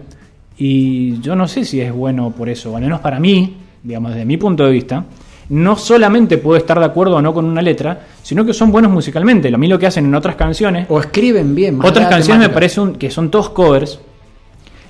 Y 0.58 1.20
yo 1.22 1.36
no 1.36 1.48
sé 1.48 1.66
si 1.66 1.82
es 1.82 1.92
bueno 1.92 2.32
por 2.32 2.48
eso, 2.50 2.76
al 2.76 2.82
menos 2.84 3.02
para 3.02 3.20
mí, 3.20 3.56
digamos, 3.84 4.12
desde 4.12 4.26
mi 4.26 4.38
punto 4.38 4.66
de 4.66 4.72
vista. 4.72 5.04
No 5.50 5.76
solamente 5.78 6.40
puedo 6.40 6.58
estar 6.58 6.80
de 6.80 6.86
acuerdo 6.86 7.18
o 7.18 7.22
no 7.22 7.32
con 7.34 7.46
una 7.46 7.62
letra, 7.62 8.00
sino 8.24 8.44
que 8.46 8.54
son 8.54 8.72
buenos 8.72 8.92
musicalmente. 8.92 9.54
A 9.54 9.58
mí 9.58 9.68
lo 9.68 9.78
que 9.78 9.86
hacen 9.86 10.06
en 10.06 10.16
otras 10.16 10.36
canciones, 10.36 10.88
O 10.90 11.00
escriben 11.00 11.54
bien. 11.54 11.78
más 11.78 11.88
otras 11.88 12.08
canciones 12.08 12.40
me 12.40 12.46
temática. 12.46 12.54
parece 12.56 12.82
un- 12.82 12.96
que 12.96 13.12
son 13.12 13.30
todos 13.30 13.50
covers. 13.50 14.00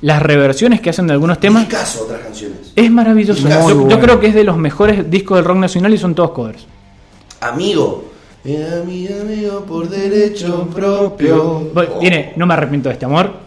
Las 0.02 0.22
reversiones 0.22 0.80
que 0.82 0.92
hacen 0.92 1.08
de 1.08 1.14
algunos 1.14 1.40
temas 1.40 1.66
caso 1.66 2.04
otras 2.04 2.22
canciones. 2.22 2.72
es 2.76 2.92
maravilloso. 2.92 3.48
Yo, 3.90 4.00
creo 4.00 4.20
que 4.20 4.28
es 4.28 4.34
de 4.36 4.44
los 4.44 4.56
mejores 4.58 5.10
discos 5.10 5.38
del 5.38 5.46
rock 5.46 5.58
nacional 5.58 5.94
y 5.94 5.98
son 5.98 6.16
todos 6.16 6.32
covers. 6.32 6.66
Amigo. 7.42 8.06
Era 8.46 8.84
mi 8.86 9.08
amigo 9.08 9.62
por 9.66 9.90
derecho 9.90 10.70
propio. 10.74 11.70
Bueno, 11.74 11.94
Tiene 12.00 12.34
No 12.36 12.46
me 12.46 12.54
arrepiento 12.54 12.90
de 12.90 12.94
este 12.94 13.06
amor. 13.06 13.45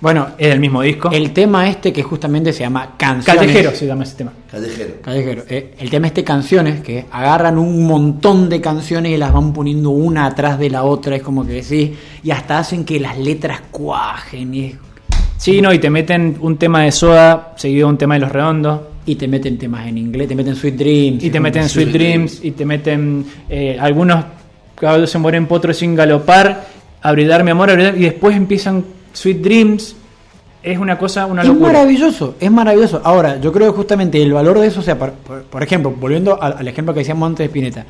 Bueno, 0.00 0.28
Es 0.38 0.48
del 0.48 0.60
mismo 0.60 0.80
disco. 0.80 1.10
el 1.12 1.32
tema 1.32 1.68
este 1.68 1.92
que 1.92 2.02
justamente 2.02 2.52
se 2.54 2.60
llama 2.60 2.94
Canciones. 2.96 3.40
Callejero 3.46 3.74
se 3.74 3.86
llama 3.86 4.04
ese 4.04 4.16
tema. 4.16 4.32
Callejero. 4.50 4.94
Callejero. 5.02 5.42
Eh, 5.48 5.74
el 5.78 5.90
tema 5.90 6.06
este 6.06 6.24
canciones, 6.24 6.80
que 6.80 7.04
agarran 7.12 7.58
un 7.58 7.86
montón 7.86 8.48
de 8.48 8.60
canciones 8.62 9.12
y 9.12 9.18
las 9.18 9.30
van 9.32 9.52
poniendo 9.52 9.90
una 9.90 10.24
atrás 10.26 10.58
de 10.58 10.70
la 10.70 10.84
otra, 10.84 11.16
es 11.16 11.22
como 11.22 11.46
que 11.46 11.62
sí, 11.62 11.94
y 12.22 12.30
hasta 12.30 12.58
hacen 12.58 12.84
que 12.84 12.98
las 12.98 13.18
letras 13.18 13.60
cuajen 13.70 14.54
y, 14.54 14.64
es- 14.66 14.74
Sí, 15.36 15.60
no, 15.62 15.72
y 15.72 15.78
te 15.78 15.88
meten 15.90 16.36
un 16.40 16.56
tema 16.58 16.82
de 16.82 16.92
Soda 16.92 17.52
seguido 17.56 17.86
de 17.88 17.92
un 17.92 17.98
tema 17.98 18.14
de 18.14 18.20
Los 18.20 18.32
Redondos. 18.32 18.80
y 19.06 19.16
te 19.16 19.26
meten 19.28 19.58
temas 19.58 19.86
en 19.86 19.98
inglés, 19.98 20.28
te 20.28 20.34
meten 20.34 20.54
Sweet 20.54 20.76
Dreams. 20.76 21.24
Y 21.24 21.30
te 21.30 21.40
meten 21.40 21.68
Sweet 21.68 21.88
Sweet 21.90 21.92
Dreams. 22.02 22.44
Y 22.44 22.50
te 22.52 22.64
meten 22.66 23.24
eh, 23.48 23.76
algunos 23.80 24.24
caballos 24.76 25.10
se 25.10 25.18
mueren 25.18 25.46
potros 25.46 25.76
sin 25.78 25.94
galopar. 25.94 26.66
A 27.02 27.12
brillar 27.12 27.42
mi 27.44 27.50
amor, 27.50 27.70
a 27.70 27.74
brillar, 27.74 27.96
Y 27.96 28.02
después 28.02 28.36
empiezan 28.36 28.84
Sweet 29.12 29.38
Dreams. 29.42 29.96
Es 30.62 30.78
una 30.78 30.98
cosa, 30.98 31.24
una 31.24 31.40
Es 31.42 31.48
locura. 31.48 31.72
maravilloso, 31.72 32.34
es 32.38 32.50
maravilloso. 32.50 33.00
Ahora, 33.02 33.40
yo 33.40 33.50
creo 33.50 33.70
que 33.72 33.76
justamente 33.78 34.22
el 34.22 34.32
valor 34.32 34.58
de 34.60 34.66
eso, 34.66 34.80
o 34.80 34.82
sea, 34.82 34.98
por, 34.98 35.62
ejemplo, 35.62 35.90
volviendo 35.98 36.40
al, 36.42 36.56
al 36.58 36.68
ejemplo 36.68 36.92
que 36.92 37.00
decíamos 37.00 37.26
antes 37.28 37.38
de 37.38 37.46
Spinetta. 37.46 37.86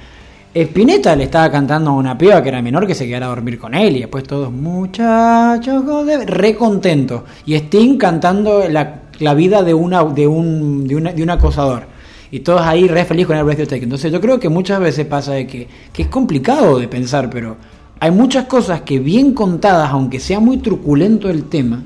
Spinetta 0.55 1.17
le 1.17 1.25
estaba 1.25 1.51
cantando 1.51 1.91
a 1.91 1.95
una 1.95 2.17
piba 2.19 2.41
que 2.43 2.49
era 2.49 2.63
menor 2.63 2.87
que 2.87 2.95
se 2.95 3.07
quedara 3.07 3.27
a 3.27 3.29
dormir 3.31 3.59
con 3.59 3.75
él 3.75 3.97
y 3.97 4.01
después 4.01 4.25
todos 4.25 4.51
muchachos 4.53 5.85
re 6.27 6.55
contentos 6.57 7.23
y 7.47 7.55
Sting 7.55 7.97
cantando 7.97 8.69
la, 8.69 9.03
la 9.21 9.35
vida 9.35 9.63
de 9.63 9.75
una 9.75 10.03
de 10.05 10.27
un 10.27 10.87
de, 10.89 10.97
una- 10.97 11.13
de 11.13 11.23
un 11.23 11.31
acosador 11.31 11.85
y 12.33 12.41
todos 12.41 12.63
ahí 12.63 12.89
re 12.89 13.05
feliz 13.05 13.27
con 13.29 13.37
el 13.37 13.45
Breath 13.45 13.61
of 13.61 13.69
the 13.69 13.75
Take. 13.77 13.85
Entonces 13.85 14.11
yo 14.13 14.21
creo 14.21 14.39
que 14.41 14.49
muchas 14.49 14.81
veces 14.81 15.07
pasa 15.07 15.33
de 15.35 15.47
que, 15.47 15.69
que 15.93 16.03
es 16.03 16.09
complicado 16.09 16.79
de 16.81 16.89
pensar, 16.89 17.31
pero 17.31 17.57
hay 18.01 18.11
muchas 18.11 18.47
cosas 18.47 18.81
que 18.83 18.99
bien 18.99 19.35
contadas, 19.35 19.91
aunque 19.91 20.19
sea 20.21 20.41
muy 20.41 20.59
truculento 20.59 21.29
el 21.29 21.45
tema, 21.45 21.83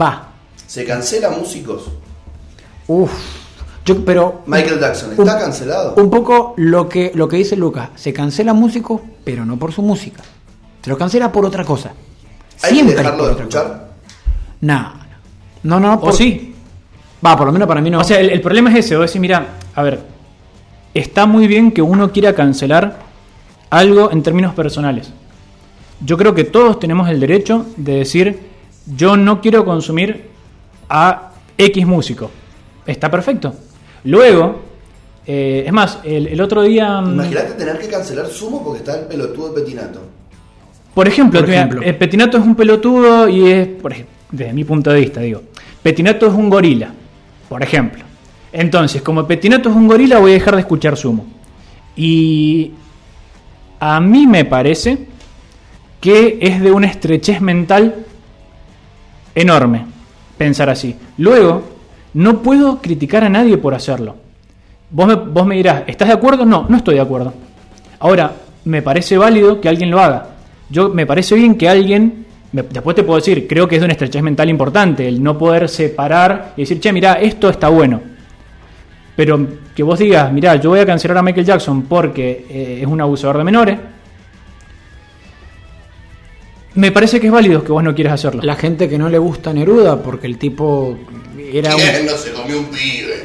va. 0.00 0.30
Se 0.66 0.84
cancela 0.84 1.30
músicos. 1.30 1.84
Uf. 2.88 3.10
Yo, 3.84 4.04
pero 4.04 4.42
Michael 4.46 4.80
Jackson, 4.80 5.10
un- 5.16 5.26
¿está 5.28 5.38
cancelado? 5.38 5.94
un 5.96 6.10
poco 6.10 6.54
lo 6.56 6.88
que, 6.88 7.12
lo 7.14 7.28
que 7.28 7.36
dice 7.36 7.54
Lucas, 7.56 7.90
se 7.94 8.12
cancela 8.12 8.52
músico, 8.52 9.00
pero 9.24 9.44
no 9.46 9.56
por 9.58 9.72
su 9.72 9.80
música. 9.82 10.22
Se 10.82 10.90
lo 10.90 10.98
cancela 10.98 11.30
por 11.30 11.44
otra 11.44 11.64
cosa. 11.64 11.90
¿Hay 12.62 12.70
que 12.70 12.74
Siempre 12.74 12.96
dejarlo 12.96 13.18
por 13.18 13.26
de 13.26 13.32
otra 13.32 13.42
escuchar? 13.44 13.64
cosa. 13.64 13.82
No, 14.62 14.92
no, 15.62 15.78
no. 15.80 16.00
O 16.02 16.12
sí. 16.12 16.52
Va, 17.24 17.36
por 17.36 17.46
lo 17.46 17.52
menos 17.52 17.68
para 17.68 17.80
mí 17.80 17.90
no. 17.90 18.00
O 18.00 18.04
sea, 18.04 18.18
el, 18.18 18.30
el 18.30 18.40
problema 18.40 18.70
es 18.70 18.84
ese. 18.86 18.96
Vos 18.96 19.06
decís, 19.06 19.20
mira, 19.20 19.46
a 19.74 19.82
ver, 19.82 20.00
está 20.92 21.26
muy 21.26 21.46
bien 21.46 21.70
que 21.70 21.82
uno 21.82 22.10
quiera 22.12 22.34
cancelar 22.34 23.05
algo 23.70 24.10
en 24.12 24.22
términos 24.22 24.54
personales. 24.54 25.12
Yo 26.04 26.16
creo 26.16 26.34
que 26.34 26.44
todos 26.44 26.78
tenemos 26.78 27.08
el 27.08 27.18
derecho 27.20 27.66
de 27.76 27.96
decir, 27.96 28.38
yo 28.96 29.16
no 29.16 29.40
quiero 29.40 29.64
consumir 29.64 30.26
a 30.88 31.32
X 31.56 31.86
músico. 31.86 32.30
Está 32.86 33.10
perfecto. 33.10 33.54
Luego, 34.04 34.60
eh, 35.26 35.64
es 35.66 35.72
más, 35.72 35.98
el, 36.04 36.28
el 36.28 36.40
otro 36.40 36.62
día... 36.62 37.00
mm, 37.00 37.14
Imagínate 37.14 37.52
tener 37.54 37.78
que 37.78 37.88
cancelar 37.88 38.26
Sumo 38.28 38.62
porque 38.62 38.78
está 38.80 39.00
el 39.00 39.06
pelotudo 39.06 39.52
de 39.52 39.60
Petinato. 39.62 40.00
Por 40.94 41.08
ejemplo, 41.08 41.40
Por 41.40 41.50
ejemplo. 41.50 41.82
eh, 41.82 41.92
Petinato 41.94 42.38
es 42.38 42.44
un 42.44 42.54
pelotudo 42.54 43.28
y 43.28 43.50
es, 43.50 43.66
por 43.68 43.92
ej- 43.92 44.06
desde 44.30 44.52
mi 44.52 44.64
punto 44.64 44.90
de 44.90 45.00
vista, 45.00 45.20
digo, 45.20 45.42
Petinato 45.82 46.26
es 46.26 46.32
un 46.32 46.48
gorila, 46.48 46.90
por 47.48 47.62
ejemplo. 47.62 48.02
Entonces, 48.52 49.02
como 49.02 49.26
Petinato 49.26 49.68
es 49.70 49.76
un 49.76 49.88
gorila, 49.88 50.18
voy 50.18 50.30
a 50.30 50.34
dejar 50.34 50.54
de 50.54 50.60
escuchar 50.60 50.96
Sumo. 50.96 51.26
Y 51.96 52.72
a 53.94 54.00
mí 54.00 54.26
me 54.26 54.44
parece 54.44 54.98
que 56.00 56.38
es 56.40 56.60
de 56.60 56.72
una 56.72 56.88
estrechez 56.88 57.40
mental 57.40 58.04
enorme 59.32 59.86
pensar 60.36 60.68
así. 60.68 60.96
Luego, 61.18 61.62
no 62.14 62.42
puedo 62.42 62.82
criticar 62.82 63.22
a 63.22 63.28
nadie 63.28 63.58
por 63.58 63.74
hacerlo. 63.74 64.16
Vos 64.90 65.06
me, 65.06 65.14
vos 65.14 65.46
me 65.46 65.54
dirás, 65.54 65.84
¿estás 65.86 66.08
de 66.08 66.14
acuerdo? 66.14 66.44
No, 66.44 66.66
no 66.68 66.78
estoy 66.78 66.96
de 66.96 67.00
acuerdo. 67.00 67.32
Ahora, 68.00 68.32
me 68.64 68.82
parece 68.82 69.16
válido 69.16 69.60
que 69.60 69.68
alguien 69.68 69.92
lo 69.92 70.00
haga. 70.00 70.30
Yo 70.68 70.88
me 70.88 71.06
parece 71.06 71.36
bien 71.36 71.56
que 71.56 71.68
alguien, 71.68 72.26
después 72.50 72.96
te 72.96 73.04
puedo 73.04 73.20
decir, 73.20 73.46
creo 73.46 73.68
que 73.68 73.76
es 73.76 73.80
de 73.80 73.84
una 73.84 73.92
estrechez 73.92 74.22
mental 74.22 74.50
importante, 74.50 75.06
el 75.06 75.22
no 75.22 75.38
poder 75.38 75.68
separar 75.68 76.54
y 76.56 76.62
decir, 76.62 76.80
che, 76.80 76.92
mira, 76.92 77.14
esto 77.14 77.48
está 77.48 77.68
bueno. 77.68 78.00
Pero 79.14 79.46
que 79.76 79.82
vos 79.84 79.98
digas, 79.98 80.32
mira, 80.32 80.56
yo 80.56 80.70
voy 80.70 80.80
a 80.80 80.86
cancelar 80.86 81.18
a 81.18 81.22
Michael 81.22 81.46
Jackson 81.46 81.82
porque 81.82 82.46
eh, 82.50 82.78
es 82.80 82.86
un 82.86 83.00
abusador 83.00 83.38
de 83.38 83.44
menores, 83.44 83.78
me 86.74 86.90
parece 86.92 87.20
que 87.20 87.26
es 87.26 87.32
válido 87.32 87.62
que 87.62 87.72
vos 87.72 87.82
no 87.84 87.94
quieras 87.94 88.14
hacerlo. 88.14 88.42
La 88.42 88.54
gente 88.56 88.88
que 88.88 88.98
no 88.98 89.08
le 89.08 89.18
gusta 89.18 89.52
Neruda 89.52 90.02
porque 90.02 90.26
el 90.26 90.36
tipo 90.38 90.98
era 91.52 91.74
un... 91.74 91.80
¿Quién 91.82 92.06
no 92.06 92.12
se 92.12 92.32
comió 92.32 92.58
un 92.58 92.66
pibe? 92.66 93.22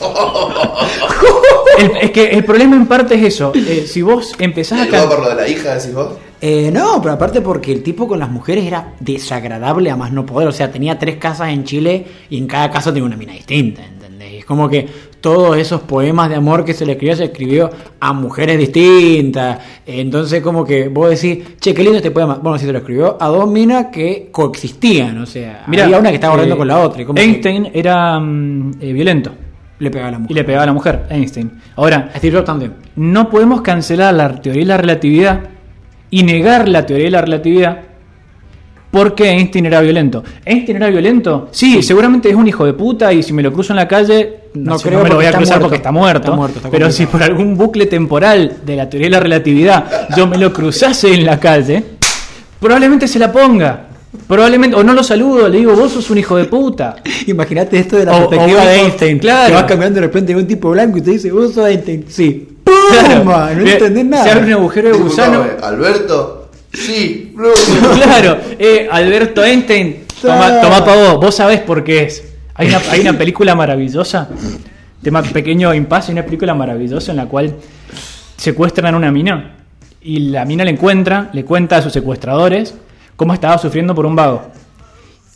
El- 1.78 1.96
es 2.02 2.10
que 2.10 2.24
el 2.26 2.44
problema 2.44 2.76
en 2.76 2.86
parte 2.86 3.14
es 3.14 3.22
eso. 3.22 3.52
eh, 3.54 3.86
si 3.86 4.02
vos 4.02 4.34
empezás 4.38 4.80
a 4.80 4.84
¿El 4.84 5.08
por 5.08 5.20
lo 5.20 5.28
de 5.30 5.34
la 5.36 5.48
hija, 5.48 5.74
decís 5.74 5.94
vos? 5.94 6.14
Eh, 6.40 6.70
no, 6.72 7.00
pero 7.00 7.14
aparte 7.14 7.40
porque 7.40 7.72
el 7.72 7.82
tipo 7.82 8.06
con 8.08 8.18
las 8.18 8.28
mujeres 8.30 8.64
era 8.64 8.92
desagradable 9.00 9.90
a 9.90 9.96
más 9.96 10.12
no 10.12 10.26
poder. 10.26 10.48
O 10.48 10.52
sea, 10.52 10.70
tenía 10.70 10.98
tres 10.98 11.16
casas 11.16 11.48
en 11.50 11.64
Chile 11.64 12.04
y 12.28 12.36
en 12.36 12.46
cada 12.46 12.70
casa 12.70 12.90
tenía 12.92 13.04
una 13.06 13.16
mina 13.16 13.32
distinta, 13.32 13.82
¿entendés? 13.84 14.01
Es 14.42 14.46
como 14.46 14.68
que 14.68 14.88
todos 15.20 15.56
esos 15.56 15.82
poemas 15.82 16.28
de 16.28 16.34
amor 16.34 16.64
que 16.64 16.74
se 16.74 16.84
le 16.84 16.92
escribió, 16.92 17.14
se 17.14 17.24
escribió 17.26 17.70
a 18.00 18.12
mujeres 18.12 18.58
distintas. 18.58 19.60
Entonces, 19.86 20.42
como 20.42 20.64
que 20.64 20.88
vos 20.88 21.10
decís, 21.10 21.44
che, 21.60 21.72
qué 21.72 21.84
lindo 21.84 21.98
este 21.98 22.10
poema. 22.10 22.40
Bueno, 22.42 22.58
si 22.58 22.66
se 22.66 22.72
lo 22.72 22.78
escribió 22.78 23.16
a 23.20 23.28
dos 23.28 23.48
minas 23.48 23.86
que 23.92 24.30
coexistían, 24.32 25.16
o 25.18 25.26
sea, 25.26 25.62
Mirá, 25.68 25.84
había 25.84 25.98
una 25.98 26.08
que 26.08 26.16
estaba 26.16 26.32
hablando 26.32 26.56
eh, 26.56 26.58
con 26.58 26.66
la 26.66 26.80
otra. 26.80 27.02
Y 27.02 27.04
como 27.04 27.14
que 27.14 27.22
Einstein 27.22 27.70
era 27.72 28.18
mm, 28.18 28.72
eh, 28.80 28.92
violento 28.92 29.30
le 29.78 29.90
pegaba 29.90 30.08
a 30.08 30.12
la 30.12 30.18
y 30.18 30.20
mujer. 30.20 30.36
le 30.36 30.44
pegaba 30.44 30.62
a 30.62 30.66
la 30.66 30.72
mujer, 30.72 31.06
Einstein. 31.08 31.50
Ahora, 31.76 32.10
Steve 32.16 32.36
Jobs 32.36 32.46
también. 32.46 32.74
no 32.96 33.30
podemos 33.30 33.62
cancelar 33.62 34.12
la 34.14 34.40
teoría 34.40 34.62
de 34.62 34.66
la 34.66 34.76
relatividad 34.76 35.40
y 36.10 36.22
negar 36.24 36.68
la 36.68 36.84
teoría 36.86 37.06
de 37.06 37.10
la 37.10 37.20
relatividad 37.20 37.78
porque 38.92 39.28
Einstein 39.30 39.66
era 39.66 39.80
violento. 39.80 40.22
¿Einstein 40.44 40.76
era 40.76 40.88
violento? 40.90 41.48
Sí, 41.50 41.82
seguramente 41.82 42.28
es 42.28 42.36
un 42.36 42.46
hijo 42.46 42.64
de 42.64 42.74
puta 42.74 43.12
y 43.12 43.22
si 43.24 43.32
me 43.32 43.42
lo 43.42 43.52
cruzo 43.52 43.72
en 43.72 43.78
la 43.78 43.88
calle, 43.88 44.40
no, 44.54 44.78
creo 44.78 44.98
no 44.98 45.04
me 45.04 45.08
lo 45.08 45.16
voy 45.16 45.24
a 45.24 45.32
cruzar 45.32 45.56
muerto. 45.56 45.62
porque 45.64 45.76
está 45.76 45.90
muerto. 45.92 46.18
Está 46.26 46.36
muerto, 46.36 46.58
está 46.58 46.70
pero 46.70 46.90
si 46.92 47.06
por 47.06 47.22
algún 47.22 47.56
bucle 47.56 47.86
temporal 47.86 48.58
de 48.64 48.76
la 48.76 48.88
teoría 48.88 49.06
de 49.06 49.10
la 49.12 49.20
relatividad 49.20 50.08
yo 50.16 50.26
me 50.28 50.36
lo 50.38 50.52
cruzase 50.52 51.12
en 51.12 51.24
la 51.26 51.40
calle, 51.40 51.82
probablemente 52.60 53.08
se 53.08 53.18
la 53.18 53.32
ponga. 53.32 53.88
Probablemente, 54.28 54.76
o 54.76 54.84
no 54.84 54.92
lo 54.92 55.02
saludo, 55.02 55.48
le 55.48 55.56
digo, 55.56 55.74
vos 55.74 55.90
sos 55.92 56.10
un 56.10 56.18
hijo 56.18 56.36
de 56.36 56.44
puta. 56.44 56.96
Imagínate 57.26 57.78
esto 57.78 57.96
de 57.96 58.04
la 58.04 58.14
O- 58.16 58.28
perspectiva 58.28 58.62
o- 58.62 58.66
de 58.66 58.74
Einstein. 58.74 59.18
claro. 59.18 59.46
Que 59.48 59.54
vas 59.54 59.64
caminando 59.64 59.94
de 60.00 60.06
repente 60.06 60.32
y 60.32 60.34
un 60.34 60.46
tipo 60.46 60.70
blanco 60.70 60.98
y 60.98 61.00
te 61.00 61.12
dice, 61.12 61.32
vos 61.32 61.54
sos 61.54 61.66
Einstein. 61.66 62.04
Sí. 62.08 62.48
Claro. 62.64 63.20
¡Pumba! 63.22 63.50
No 63.54 63.66
entendés 63.66 64.04
nada. 64.04 64.24
Se 64.24 64.30
abre 64.32 64.44
un 64.48 64.52
agujero 64.52 64.88
de 64.92 64.98
gusano. 64.98 65.44
Alberto, 65.62 66.41
sí, 66.72 67.34
claro, 68.02 68.38
eh, 68.58 68.88
Alberto 68.90 69.44
Einstein, 69.44 70.04
toma, 70.20 70.60
toma 70.60 70.84
pa' 70.84 70.94
vos, 70.96 71.20
vos 71.20 71.34
sabés 71.34 71.60
por 71.60 71.84
qué 71.84 72.04
es. 72.04 72.24
Hay 72.54 72.68
una, 72.68 72.80
hay 72.90 73.00
una 73.00 73.16
película 73.16 73.54
maravillosa 73.54 74.28
Tema 75.02 75.20
pequeño 75.20 75.74
impasse, 75.74 76.12
una 76.12 76.24
película 76.24 76.54
maravillosa 76.54 77.10
en 77.10 77.16
la 77.16 77.26
cual 77.26 77.56
secuestran 78.36 78.94
a 78.94 78.96
una 78.96 79.10
mina 79.10 79.56
y 80.00 80.30
la 80.30 80.44
mina 80.44 80.64
le 80.64 80.70
encuentra, 80.70 81.28
le 81.32 81.44
cuenta 81.44 81.78
a 81.78 81.82
sus 81.82 81.92
secuestradores 81.92 82.74
cómo 83.16 83.34
estaba 83.34 83.58
sufriendo 83.58 83.96
por 83.96 84.06
un 84.06 84.14
vago. 84.14 84.42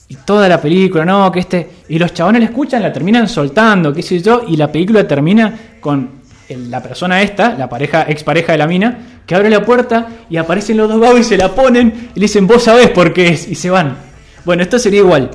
Y 0.09 0.15
toda 0.15 0.49
la 0.49 0.61
película, 0.61 1.05
no, 1.05 1.33
que 1.33 1.41
este. 1.41 1.69
Y 1.89 1.99
los 1.99 2.15
chabones 2.15 2.43
la 2.43 2.47
escuchan, 2.47 2.81
la 2.81 2.93
terminan 2.93 3.29
soltando, 3.29 3.93
qué 3.93 4.05
sé 4.05 4.21
yo, 4.21 4.45
y 4.47 4.57
la 4.57 4.71
película 4.71 5.07
termina 5.07 5.53
con 5.81 6.11
la 6.49 6.83
persona 6.83 7.23
esta, 7.23 7.55
la 7.57 7.69
pareja, 7.69 8.03
expareja 8.09 8.53
de 8.53 8.59
la 8.59 8.67
mina, 8.67 8.99
que 9.27 9.35
abre 9.35 9.51
la 9.51 9.65
puerta 9.65 10.09
y 10.31 10.37
aparecen 10.37 10.77
los 10.77 10.89
dos 10.89 11.01
vagos 11.01 11.21
y 11.21 11.25
se 11.25 11.37
la 11.37 11.55
ponen 11.55 12.11
y 12.15 12.21
le 12.21 12.25
dicen, 12.27 12.47
vos 12.47 12.63
sabés 12.65 12.91
por 12.91 13.13
qué 13.13 13.29
es, 13.29 13.49
y 13.49 13.55
se 13.55 13.71
van. 13.71 13.97
Bueno, 14.45 14.63
esto 14.63 14.79
sería 14.79 15.01
igual. 15.01 15.31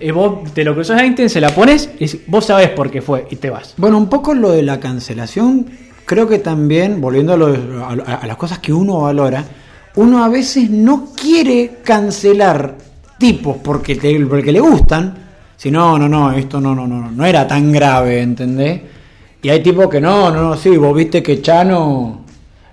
Eh, 0.00 0.10
vos 0.12 0.52
te 0.54 0.64
lo 0.64 0.74
cruzas 0.74 1.00
a 1.00 1.04
Einstein, 1.04 1.28
se 1.30 1.40
la 1.40 1.50
pones 1.50 1.88
y 2.00 2.06
vos 2.26 2.46
sabés 2.46 2.70
por 2.70 2.90
qué 2.90 3.00
fue, 3.02 3.26
y 3.30 3.36
te 3.36 3.50
vas. 3.50 3.74
Bueno, 3.76 3.98
un 3.98 4.08
poco 4.08 4.34
lo 4.34 4.50
de 4.50 4.62
la 4.62 4.80
cancelación, 4.80 5.66
creo 6.04 6.26
que 6.28 6.38
también, 6.40 7.00
volviendo 7.00 7.34
a 7.34 8.26
las 8.26 8.36
cosas 8.36 8.58
que 8.58 8.72
uno 8.72 9.02
valora, 9.02 9.44
uno 9.96 10.24
a 10.24 10.28
veces 10.28 10.68
no 10.70 11.10
quiere 11.14 11.78
cancelar 11.84 12.74
tipos 13.18 13.58
porque, 13.62 13.94
te- 13.96 14.18
porque 14.26 14.50
le 14.50 14.60
gustan, 14.60 15.14
si 15.56 15.70
no, 15.70 15.96
no, 15.98 16.08
no, 16.08 16.32
esto 16.32 16.60
no, 16.60 16.74
no, 16.74 16.86
no, 16.86 17.10
no 17.10 17.24
era 17.24 17.46
tan 17.46 17.70
grave, 17.70 18.20
¿entendés? 18.20 18.80
Y 19.44 19.50
hay 19.50 19.62
tipos 19.62 19.90
que 19.90 20.00
no, 20.00 20.30
no, 20.30 20.40
no, 20.40 20.56
sí, 20.56 20.74
vos 20.78 20.96
viste 20.96 21.22
que 21.22 21.42
Chano... 21.42 22.24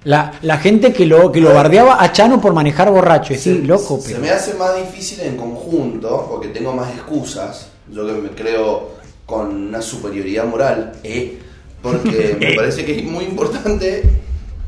La, 0.06 0.34
la 0.42 0.58
gente 0.58 0.94
que 0.94 1.06
lo, 1.06 1.30
que 1.32 1.42
lo 1.42 1.54
bardeaba 1.54 2.02
a 2.02 2.12
Chano 2.14 2.40
por 2.40 2.54
manejar 2.54 2.90
borracho, 2.90 3.34
y 3.34 3.38
sí, 3.38 3.62
loco, 3.62 4.00
Se 4.02 4.12
pero... 4.12 4.22
me 4.22 4.32
hace 4.32 4.54
más 4.56 4.76
difícil 4.78 5.20
en 5.20 5.36
conjunto 5.36 6.28
porque 6.32 6.48
tengo 6.48 6.74
más 6.74 6.90
excusas. 6.92 7.68
Yo 7.92 8.08
que 8.08 8.14
me 8.14 8.30
creo 8.30 8.92
con 9.26 9.54
una 9.68 9.82
superioridad 9.82 10.46
moral, 10.46 10.94
¿eh? 11.04 11.40
porque 11.84 12.38
me 12.40 12.54
parece 12.54 12.86
que 12.86 13.00
es 13.00 13.04
muy 13.04 13.26
importante 13.26 14.04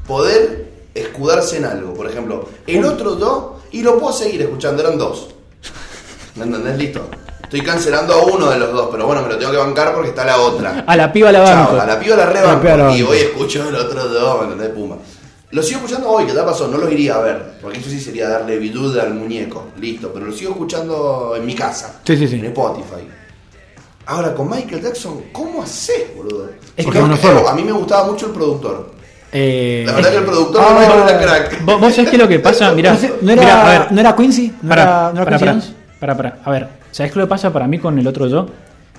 poder 0.05 0.71
escudarse 0.93 1.57
en 1.57 1.65
algo. 1.65 1.93
Por 1.93 2.09
ejemplo, 2.09 2.49
el 2.67 2.83
otro 2.83 3.17
yo, 3.17 3.61
y 3.71 3.81
lo 3.81 3.97
puedo 3.97 4.11
seguir 4.11 4.41
escuchando, 4.41 4.83
eran 4.83 4.97
dos. 4.97 5.29
¿Me 6.35 6.43
entendés? 6.43 6.77
Listo. 6.77 7.09
Estoy 7.53 7.67
cancelando 7.67 8.15
a 8.15 8.23
uno 8.23 8.49
de 8.49 8.57
los 8.57 8.71
dos, 8.73 8.89
pero 8.91 9.05
bueno, 9.05 9.21
me 9.21 9.27
lo 9.29 9.37
tengo 9.37 9.51
que 9.51 9.59
bancar 9.59 9.93
porque 9.93 10.09
está 10.09 10.25
la 10.25 10.37
otra. 10.37 10.83
A 10.87 10.95
la 10.95 11.13
piba 11.13 11.31
la 11.31 11.45
Chao, 11.45 11.67
banco. 11.67 11.81
a 11.81 11.85
la 11.85 11.99
piba 11.99 12.15
la 12.15 12.23
A 12.23 12.25
la 12.25 12.31
rebanco 12.33 12.61
piba 12.63 12.77
la 12.77 12.97
y 12.97 13.03
hoy 13.03 13.17
escucho 13.19 13.69
el 13.69 13.75
otro 13.75 14.07
dos, 14.07 14.37
¿me 14.39 14.53
entendés? 14.53 14.69
Puma. 14.69 14.95
Lo 15.51 15.61
sigo 15.61 15.81
escuchando 15.81 16.09
hoy, 16.09 16.25
que 16.25 16.33
ya 16.33 16.43
pasó, 16.43 16.67
no 16.67 16.79
los 16.79 16.91
iría 16.91 17.13
a 17.13 17.19
ver, 17.21 17.59
porque 17.61 17.77
eso 17.77 17.91
sí 17.91 17.99
sería 18.01 18.27
darle 18.27 18.57
viduda 18.57 19.03
al 19.03 19.13
muñeco, 19.13 19.65
listo, 19.79 20.09
pero 20.11 20.25
lo 20.25 20.31
sigo 20.31 20.53
escuchando 20.53 21.35
en 21.37 21.45
mi 21.45 21.53
casa, 21.53 21.99
Sí, 22.03 22.17
sí, 22.17 22.27
sí. 22.27 22.37
en 22.37 22.45
Spotify. 22.45 23.07
Ahora, 24.07 24.33
con 24.33 24.49
Michael 24.49 24.81
Jackson, 24.81 25.25
¿cómo 25.31 25.61
haces, 25.61 26.05
boludo? 26.17 26.49
Es 26.75 26.83
Porque 26.83 26.97
que 26.97 27.05
uno 27.05 27.15
solo. 27.17 27.47
a 27.47 27.53
mí 27.53 27.61
me 27.63 27.71
gustaba 27.71 28.07
mucho 28.07 28.25
el 28.25 28.31
productor. 28.31 28.93
Eh, 29.31 29.83
La 29.85 29.91
verdad 29.93 30.09
que 30.09 30.17
el 30.17 30.25
productor 30.25 30.59
Ah. 30.67 30.73
de 30.73 30.79
Michael 30.87 31.03
era 31.07 31.19
crack. 31.21 31.61
¿Vos, 31.65 31.79
vos 31.79 31.93
sabés 31.93 32.09
qué 32.09 32.15
es 32.15 32.21
lo 32.23 32.27
que 32.27 32.39
pasa? 32.39 32.71
Mirá, 32.75 32.93
no, 32.93 32.99
sé, 32.99 33.13
¿no 33.21 33.31
era, 33.31 33.41
mirá, 33.43 33.61
a 33.61 33.69
ver, 33.79 33.91
¿no 33.91 33.99
era 33.99 34.15
Quincy? 34.15 34.53
¿No 34.63 34.73
era, 34.73 35.11
no 35.13 35.23
Quincy 35.23 35.39
pará, 35.39 35.51
Jones? 35.51 35.73
pará, 35.99 36.17
pará. 36.17 36.37
A 36.43 36.49
ver, 36.49 36.82
¿sabes 36.93 37.11
qué 37.11 37.19
lo 37.19 37.25
que 37.25 37.29
pasa 37.29 37.51
para 37.51 37.67
mí 37.67 37.79
con 37.79 37.97
el 37.97 38.07
otro 38.07 38.27
yo? 38.27 38.47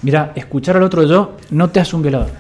Mira, 0.03 0.33
escuchar 0.35 0.77
al 0.77 0.83
otro 0.83 1.05
yo 1.05 1.37
no 1.51 1.71
te 1.71 1.81
hace 1.81 1.97
un 1.97 2.03
violador. 2.03 2.31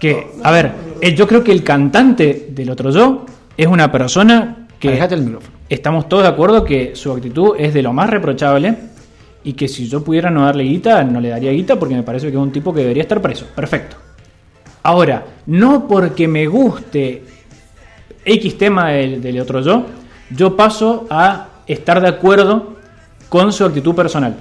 Que, 0.00 0.28
a 0.42 0.50
ver, 0.50 0.72
eh, 1.00 1.14
yo 1.14 1.26
creo 1.26 1.42
que 1.42 1.52
el 1.52 1.62
cantante 1.62 2.48
del 2.50 2.70
otro 2.70 2.90
yo 2.90 3.26
es 3.56 3.66
una 3.66 3.90
persona 3.90 4.68
que 4.78 4.88
Alejate 4.88 5.16
el 5.16 5.22
micrófono. 5.22 5.56
estamos 5.68 6.08
todos 6.08 6.22
de 6.22 6.28
acuerdo 6.28 6.64
que 6.64 6.94
su 6.94 7.12
actitud 7.12 7.56
es 7.58 7.74
de 7.74 7.82
lo 7.82 7.92
más 7.92 8.08
reprochable 8.08 8.76
y 9.42 9.54
que 9.54 9.68
si 9.68 9.88
yo 9.88 10.04
pudiera 10.04 10.30
no 10.30 10.44
darle 10.44 10.64
guita, 10.64 11.02
no 11.02 11.20
le 11.20 11.30
daría 11.30 11.50
guita 11.50 11.76
porque 11.76 11.94
me 11.94 12.02
parece 12.02 12.28
que 12.28 12.36
es 12.36 12.42
un 12.42 12.52
tipo 12.52 12.72
que 12.72 12.80
debería 12.80 13.02
estar 13.02 13.20
preso. 13.20 13.46
Perfecto. 13.54 13.96
Ahora, 14.82 15.24
no 15.46 15.88
porque 15.88 16.28
me 16.28 16.46
guste 16.46 17.24
X 18.24 18.58
tema 18.58 18.90
del, 18.90 19.20
del 19.20 19.40
otro 19.40 19.60
yo, 19.60 19.86
yo 20.30 20.56
paso 20.56 21.06
a 21.10 21.48
estar 21.66 22.00
de 22.00 22.08
acuerdo 22.08 22.75
con 23.28 23.52
su 23.52 23.64
actitud 23.64 23.94
personal. 23.94 24.36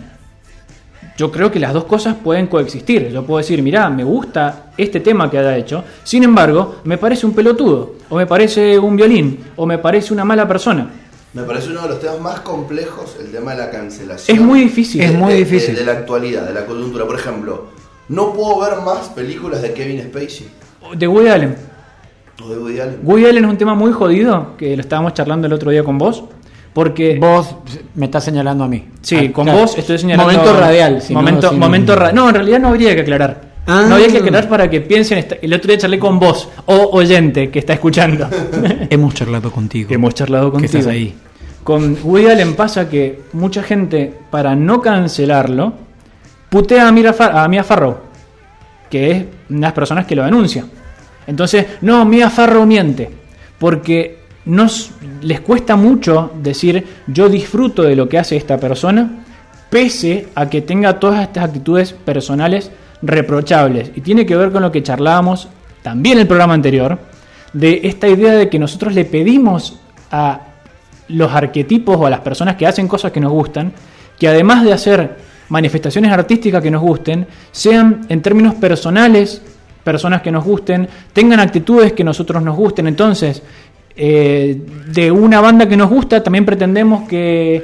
Yo 1.18 1.32
creo 1.32 1.50
que 1.50 1.60
las 1.60 1.74
dos 1.74 1.86
cosas 1.86 2.16
pueden 2.22 2.48
coexistir. 2.48 3.10
Yo 3.10 3.24
puedo 3.26 3.38
decir, 3.38 3.62
mirá, 3.62 3.90
me 3.90 4.04
gusta 4.04 4.72
este 4.78 5.00
tema 5.00 5.32
que 5.32 5.38
haya 5.38 5.56
hecho, 5.56 5.84
sin 6.04 6.24
embargo, 6.24 6.78
me 6.84 6.98
parece 6.98 7.26
un 7.26 7.34
pelotudo, 7.34 7.96
o 8.10 8.18
me 8.18 8.26
parece 8.28 8.78
un 8.78 8.98
violín, 8.98 9.40
o 9.56 9.66
me 9.66 9.78
parece 9.78 10.14
una 10.14 10.26
mala 10.26 10.46
persona. 10.48 10.90
Me 11.34 11.44
parece 11.44 11.70
uno 11.70 11.84
de 11.84 11.90
los 11.90 12.00
temas 12.00 12.20
más 12.20 12.40
complejos 12.42 13.16
el 13.20 13.32
tema 13.32 13.52
de 13.52 13.58
la 13.60 13.70
cancelación. 13.72 14.38
Es 14.38 14.44
muy 14.44 14.62
difícil. 14.62 15.02
Es 15.02 15.14
muy 15.14 15.34
de- 15.34 15.40
de- 15.40 15.46
difícil. 15.46 15.76
De, 15.76 15.86
la 15.86 15.92
actualidad, 15.94 16.48
de 16.48 16.54
la 16.54 16.66
coyuntura. 16.66 17.06
Por 17.06 17.16
ejemplo, 17.18 17.66
no 18.10 18.34
puedo 18.34 18.60
ver 18.62 18.82
más 18.86 19.10
películas 19.10 19.62
de 19.62 19.74
Kevin 19.74 20.02
Spacey 20.04 20.48
De 20.98 21.08
Woody 21.08 21.28
Allen. 21.30 21.56
o 22.44 22.50
de 22.50 22.58
Woody 22.58 22.80
Allen. 22.80 23.00
Woody 23.04 23.26
Allen 23.26 23.44
es 23.46 23.52
un 23.52 23.58
tema 23.58 23.76
muy 23.76 23.92
jodido, 23.94 24.56
que 24.58 24.76
lo 24.76 24.82
estábamos 24.82 25.14
charlando 25.14 25.48
el 25.48 25.54
otro 25.54 25.72
día 25.72 25.84
con 25.84 25.98
vos, 25.98 26.24
porque... 26.76 27.18
Vos 27.20 27.56
me 27.96 28.06
estás 28.06 28.26
señalando 28.26 28.66
a 28.66 28.68
mí. 28.68 28.84
Sí, 29.02 29.16
Ah, 29.30 29.34
con 29.34 29.46
claro. 29.46 29.62
vos 29.62 29.78
estoy 29.78 29.98
señalando. 29.98 30.30
Momento 30.32 30.60
radial. 30.60 31.02
si 31.02 31.14
no, 31.14 31.22
momento, 31.22 31.50
sin- 31.50 31.58
momento 31.60 31.96
ra- 31.96 32.12
No, 32.12 32.28
en 32.30 32.36
realidad 32.36 32.60
no 32.60 32.68
habría 32.68 32.94
que 32.94 33.02
aclarar. 33.02 33.42
Ah. 33.66 33.86
No 33.88 33.96
habría 33.96 34.10
que 34.10 34.18
aclarar 34.18 34.48
para 34.50 34.70
que 34.70 34.82
piensen. 34.82 35.26
El 35.42 35.54
otro 35.54 35.70
día 35.70 35.78
charlé 35.80 35.98
con 35.98 36.20
vos, 36.20 36.50
o 36.66 36.90
oyente 36.92 37.50
que 37.50 37.60
está 37.60 37.74
escuchando. 37.74 38.28
Hemos 38.90 39.14
charlado 39.16 39.52
contigo. 39.52 39.90
Hemos 39.94 40.14
charlado 40.14 40.48
Que 40.52 40.60
contigo. 40.60 40.78
estás 40.80 40.92
ahí. 40.94 41.16
Con 41.64 41.98
Woody 42.04 42.28
Allen 42.28 42.56
pasa 42.56 42.88
que 42.90 43.22
mucha 43.34 43.64
gente, 43.64 44.14
para 44.30 44.54
no 44.56 44.82
cancelarlo, 44.82 45.74
putea 46.50 46.88
a 46.88 46.92
Mia, 46.92 47.12
Far- 47.14 47.36
a 47.38 47.48
Mia 47.48 47.64
Farrow, 47.64 47.98
que 48.90 49.10
es 49.12 49.18
una 49.50 49.58
de 49.60 49.62
las 49.62 49.74
personas 49.74 50.06
que 50.06 50.16
lo 50.16 50.24
denuncia. 50.26 50.66
Entonces, 51.26 51.66
no, 51.82 52.06
Mia 52.06 52.30
Farrow 52.30 52.66
miente, 52.68 53.10
porque 53.58 54.25
nos, 54.46 54.92
les 55.22 55.42
cuesta 55.42 55.76
mucho 55.76 56.32
decir 56.42 56.86
yo 57.08 57.30
disfruto 57.30 57.84
de 57.84 57.96
lo 57.96 58.08
que 58.08 58.20
hace 58.20 58.36
esta 58.38 58.58
persona, 58.58 59.24
pese 59.70 60.28
a 60.36 60.50
que 60.50 60.62
tenga 60.62 61.00
todas 61.00 61.22
estas 61.22 61.46
actitudes 61.46 61.94
personales 61.94 62.72
reprochables. 63.02 63.92
Y 63.96 64.02
tiene 64.02 64.26
que 64.26 64.36
ver 64.36 64.52
con 64.52 64.62
lo 64.62 64.72
que 64.72 64.84
charlábamos 64.84 65.48
también 65.82 66.18
en 66.18 66.22
el 66.22 66.28
programa 66.28 66.54
anterior, 66.54 66.98
de 67.54 67.82
esta 67.84 68.08
idea 68.08 68.34
de 68.34 68.50
que 68.50 68.60
nosotros 68.60 68.94
le 68.94 69.06
pedimos 69.06 69.80
a 70.12 70.42
los 71.08 71.32
arquetipos 71.32 71.96
o 71.98 72.06
a 72.06 72.10
las 72.10 72.22
personas 72.22 72.56
que 72.56 72.68
hacen 72.68 72.88
cosas 72.88 73.12
que 73.12 73.20
nos 73.20 73.32
gustan, 73.32 73.74
que 74.20 74.28
además 74.28 74.64
de 74.64 74.74
hacer 74.74 75.18
manifestaciones 75.50 76.12
artísticas 76.12 76.62
que 76.62 76.72
nos 76.72 76.82
gusten, 76.82 77.28
sean 77.52 78.06
en 78.10 78.22
términos 78.22 78.56
personales 78.56 79.42
personas 79.84 80.24
que 80.24 80.32
nos 80.32 80.44
gusten, 80.44 80.90
tengan 81.14 81.40
actitudes 81.40 81.94
que 81.94 82.04
nosotros 82.04 82.42
nos 82.42 82.58
gusten. 82.58 82.88
Entonces, 82.88 83.44
eh, 83.96 84.62
de 84.92 85.12
una 85.12 85.40
banda 85.42 85.68
que 85.68 85.78
nos 85.78 85.90
gusta, 85.90 86.22
también 86.22 86.46
pretendemos 86.46 87.08
que, 87.08 87.64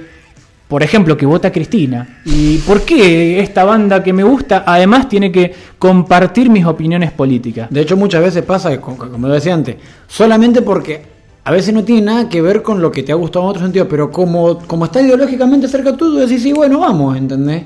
por 0.67 0.81
ejemplo, 0.83 1.17
que 1.17 1.25
vota 1.25 1.51
Cristina. 1.51 2.21
¿Y 2.25 2.57
por 2.59 2.83
qué 2.83 3.39
esta 3.39 3.63
banda 3.63 4.01
que 4.01 4.13
me 4.13 4.23
gusta 4.23 4.63
además 4.65 5.09
tiene 5.09 5.31
que 5.31 5.53
compartir 5.77 6.49
mis 6.49 6.65
opiniones 6.65 7.11
políticas? 7.11 7.69
De 7.69 7.81
hecho, 7.81 7.97
muchas 7.97 8.21
veces 8.21 8.43
pasa, 8.43 8.79
como 8.79 9.27
decía 9.27 9.53
antes, 9.53 9.75
solamente 10.07 10.61
porque 10.61 11.01
a 11.43 11.51
veces 11.51 11.73
no 11.73 11.83
tiene 11.83 12.01
nada 12.03 12.29
que 12.29 12.41
ver 12.41 12.61
con 12.61 12.81
lo 12.81 12.91
que 12.91 13.03
te 13.03 13.11
ha 13.11 13.15
gustado 13.15 13.45
en 13.45 13.49
otro 13.49 13.63
sentido, 13.63 13.87
pero 13.87 14.11
como, 14.11 14.59
como 14.59 14.85
está 14.85 15.01
ideológicamente 15.01 15.67
cerca 15.67 15.97
tuyo, 15.97 16.19
decís, 16.19 16.43
sí, 16.43 16.53
bueno, 16.53 16.79
vamos, 16.79 17.17
¿entendés? 17.17 17.63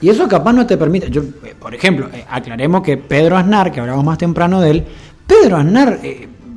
Y 0.00 0.08
eso 0.08 0.28
capaz 0.28 0.52
no 0.52 0.66
te 0.66 0.76
permite. 0.76 1.10
Yo, 1.10 1.22
eh, 1.22 1.54
por 1.58 1.74
ejemplo, 1.74 2.08
eh, 2.12 2.24
aclaremos 2.30 2.82
que 2.82 2.96
Pedro 2.96 3.36
Aznar, 3.36 3.72
que 3.72 3.80
hablamos 3.80 4.04
más 4.04 4.18
temprano 4.18 4.60
de 4.60 4.70
él, 4.70 4.84
Pedro 5.26 5.56
Aznar, 5.56 5.98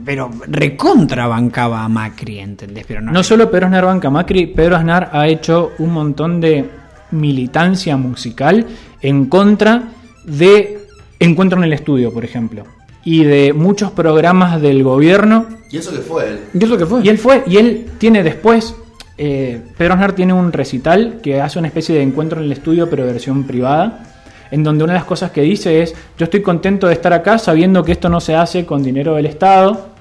pero 0.10 0.32
recontra 0.48 1.28
bancaba 1.28 1.84
a 1.84 1.88
Macri, 1.88 2.40
¿entendés? 2.40 2.84
Pero 2.88 3.00
no, 3.00 3.12
No 3.12 3.22
solo 3.22 3.52
Pedro 3.52 3.68
Aznar 3.68 3.86
banca 3.86 4.08
a 4.08 4.10
Macri, 4.12 4.48
Pedro 4.48 4.76
Aznar 4.76 5.12
ha 5.14 5.28
hecho 5.28 5.74
un 5.78 5.94
montón 5.94 6.42
de 6.42 6.68
militancia 7.12 7.96
musical 7.96 8.66
en 9.04 9.28
contra 9.28 9.90
de 10.24 10.80
Encuentro 11.20 11.60
en 11.60 11.66
el 11.66 11.74
Estudio, 11.74 12.12
por 12.12 12.26
ejemplo, 12.26 12.64
y 13.04 13.24
de 13.24 13.54
muchos 13.54 13.92
programas 13.92 14.60
del 14.60 14.82
gobierno. 14.82 15.46
¿Y 15.70 15.78
eso 15.78 15.92
que 15.92 16.00
fue 16.00 16.28
él? 16.28 16.40
¿Y 16.56 16.64
eso 16.64 16.76
qué 16.76 16.88
fue? 16.88 17.02
Y 17.04 17.10
él 17.10 17.20
fue, 17.20 17.44
y 17.46 17.58
él 17.58 17.86
tiene 18.00 18.24
después, 18.24 18.76
eh, 19.16 19.62
Pedro 19.78 19.94
Aznar 19.94 20.14
tiene 20.14 20.34
un 20.34 20.52
recital 20.52 21.20
que 21.22 21.40
hace 21.40 21.60
una 21.60 21.68
especie 21.68 21.94
de 21.94 22.02
encuentro 22.02 22.40
en 22.40 22.48
el 22.48 22.52
estudio, 22.52 22.90
pero 22.90 23.06
versión 23.06 23.44
privada, 23.44 24.08
en 24.50 24.64
donde 24.64 24.84
una 24.84 24.94
de 24.94 25.00
las 25.02 25.06
cosas 25.06 25.30
que 25.30 25.42
dice 25.42 25.84
es, 25.84 25.94
yo 26.18 26.24
estoy 26.24 26.42
contento 26.42 26.88
de 26.88 26.94
estar 26.94 27.14
acá 27.14 27.38
sabiendo 27.38 27.84
que 27.84 27.92
esto 27.92 28.10
no 28.10 28.20
se 28.20 28.34
hace 28.34 28.66
con 28.66 28.82
dinero 28.82 29.14
del 29.14 29.28
Estado, 29.28 29.99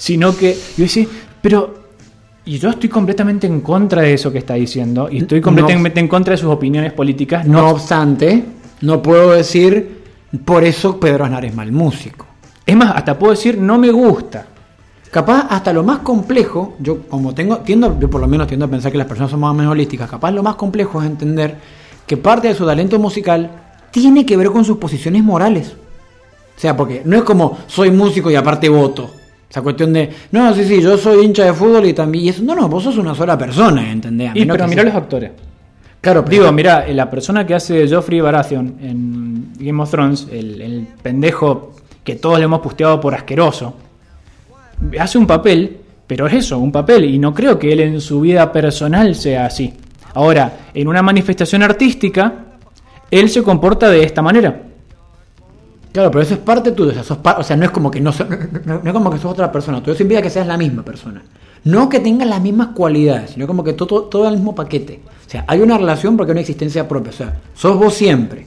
sino 0.00 0.34
que 0.34 0.54
yo 0.78 0.84
decía, 0.84 1.06
pero 1.42 1.78
y 2.46 2.58
yo 2.58 2.70
estoy 2.70 2.88
completamente 2.88 3.46
en 3.46 3.60
contra 3.60 4.00
de 4.00 4.14
eso 4.14 4.32
que 4.32 4.38
está 4.38 4.54
diciendo 4.54 5.08
y 5.10 5.18
estoy 5.18 5.40
No. 5.40 5.44
completamente 5.44 6.00
en 6.00 6.08
contra 6.08 6.32
de 6.32 6.38
sus 6.38 6.48
opiniones 6.50 6.92
políticas. 6.94 7.46
No 7.46 7.60
No, 7.60 7.68
obstante, 7.68 8.42
no 8.80 9.02
puedo 9.02 9.32
decir, 9.32 10.00
por 10.44 10.64
eso 10.64 10.98
Pedro 10.98 11.26
Aznar 11.26 11.44
es 11.44 11.54
mal 11.54 11.70
músico. 11.70 12.24
es 12.64 12.74
más, 12.76 12.96
hasta 12.96 13.18
puedo 13.18 13.32
decir 13.32 13.58
no 13.58 13.78
me 13.78 13.90
gusta. 13.90 14.46
Capaz 15.10 15.48
hasta 15.50 15.72
lo 15.72 15.82
más 15.82 15.98
complejo, 15.98 16.76
yo 16.80 17.02
como 17.08 17.34
tengo, 17.34 17.58
tiendo, 17.58 17.98
yo 18.00 18.08
por 18.08 18.20
lo 18.22 18.26
menos 18.28 18.46
tiendo 18.46 18.64
a 18.66 18.68
pensar 18.70 18.90
que 18.92 18.98
las 18.98 19.06
personas 19.08 19.30
son 19.30 19.40
más 19.40 19.50
o 19.50 19.54
menos 19.54 19.72
holísticas, 19.72 20.08
capaz 20.08 20.30
lo 20.30 20.42
más 20.42 20.54
complejo 20.54 21.02
es 21.02 21.08
entender 21.10 21.56
que 22.06 22.16
parte 22.16 22.48
de 22.48 22.54
su 22.54 22.64
talento 22.64 22.98
musical 22.98 23.50
tiene 23.90 24.24
que 24.24 24.36
ver 24.36 24.50
con 24.50 24.64
sus 24.64 24.78
posiciones 24.78 25.22
morales. 25.22 25.74
O 26.56 26.60
sea, 26.60 26.76
porque 26.76 27.02
no 27.04 27.16
es 27.16 27.22
como 27.24 27.58
soy 27.66 27.90
músico 27.90 28.30
y 28.30 28.36
aparte 28.36 28.68
voto. 28.68 29.10
Esa 29.50 29.62
cuestión 29.62 29.92
de, 29.92 30.08
no, 30.30 30.54
sí, 30.54 30.64
sí, 30.64 30.80
yo 30.80 30.96
soy 30.96 31.24
hincha 31.24 31.44
de 31.44 31.52
fútbol 31.52 31.84
y 31.86 31.92
también. 31.92 32.24
Y 32.24 32.28
eso, 32.28 32.42
no, 32.44 32.54
no, 32.54 32.68
vos 32.68 32.84
sos 32.84 32.96
una 32.98 33.14
sola 33.14 33.36
persona, 33.36 33.90
¿entendés? 33.90 34.30
Y 34.34 34.44
pero 34.46 34.68
mirá 34.68 34.82
sea- 34.82 34.84
los 34.84 34.94
actores. 35.02 35.30
Claro, 36.00 36.24
pero 36.24 36.30
Digo, 36.44 36.52
mira, 36.52 36.86
la 36.88 37.10
persona 37.10 37.44
que 37.46 37.54
hace 37.54 37.86
Joffrey 37.88 38.20
Baratheon 38.20 38.76
en 38.80 39.52
Game 39.58 39.82
of 39.82 39.90
Thrones, 39.90 40.28
el, 40.32 40.62
el 40.62 40.86
pendejo 41.02 41.72
que 42.04 42.14
todos 42.16 42.38
le 42.38 42.44
hemos 42.46 42.60
pusteado 42.60 42.98
por 43.00 43.14
asqueroso, 43.14 43.74
hace 44.98 45.18
un 45.18 45.26
papel, 45.26 45.76
pero 46.06 46.26
es 46.26 46.32
eso, 46.34 46.58
un 46.58 46.72
papel, 46.72 47.04
y 47.04 47.18
no 47.18 47.34
creo 47.34 47.58
que 47.58 47.72
él 47.72 47.80
en 47.80 48.00
su 48.00 48.20
vida 48.20 48.50
personal 48.50 49.14
sea 49.14 49.46
así. 49.46 49.74
Ahora, 50.14 50.68
en 50.72 50.88
una 50.88 51.02
manifestación 51.02 51.62
artística, 51.62 52.32
él 53.10 53.28
se 53.28 53.42
comporta 53.42 53.90
de 53.90 54.02
esta 54.02 54.22
manera. 54.22 54.62
Claro, 55.92 56.10
pero 56.10 56.22
eso 56.22 56.34
es 56.34 56.40
parte 56.40 56.70
tuya, 56.72 56.92
o 56.92 56.94
sea, 56.94 57.02
sos 57.02 57.18
o 57.38 57.42
sea, 57.42 57.56
no 57.56 57.64
es 57.64 57.70
como 57.72 57.90
que 57.90 58.00
no, 58.00 58.12
no- 58.64 58.80
no 58.82 58.86
es 58.90 58.92
como 58.92 59.10
que 59.10 59.18
sos 59.18 59.32
otra 59.32 59.50
persona, 59.50 59.80
todo 59.82 59.92
eso 59.92 60.02
implica 60.04 60.22
que 60.22 60.30
seas 60.30 60.46
la 60.46 60.56
misma 60.56 60.84
persona. 60.84 61.22
No 61.64 61.88
que 61.88 61.98
tengas 62.00 62.28
las 62.28 62.40
mismas 62.40 62.68
cualidades, 62.68 63.32
sino 63.32 63.46
como 63.46 63.64
que 63.64 63.72
todo, 63.74 64.04
todo 64.04 64.28
el 64.28 64.34
mismo 64.36 64.54
paquete. 64.54 65.00
O 65.26 65.30
sea, 65.30 65.44
hay 65.48 65.60
una 65.60 65.76
relación 65.76 66.16
porque 66.16 66.30
hay 66.30 66.34
una 66.34 66.40
existencia 66.42 66.86
propia, 66.88 67.10
o 67.10 67.14
sea, 67.14 67.40
sos 67.54 67.76
vos 67.76 67.92
siempre, 67.92 68.46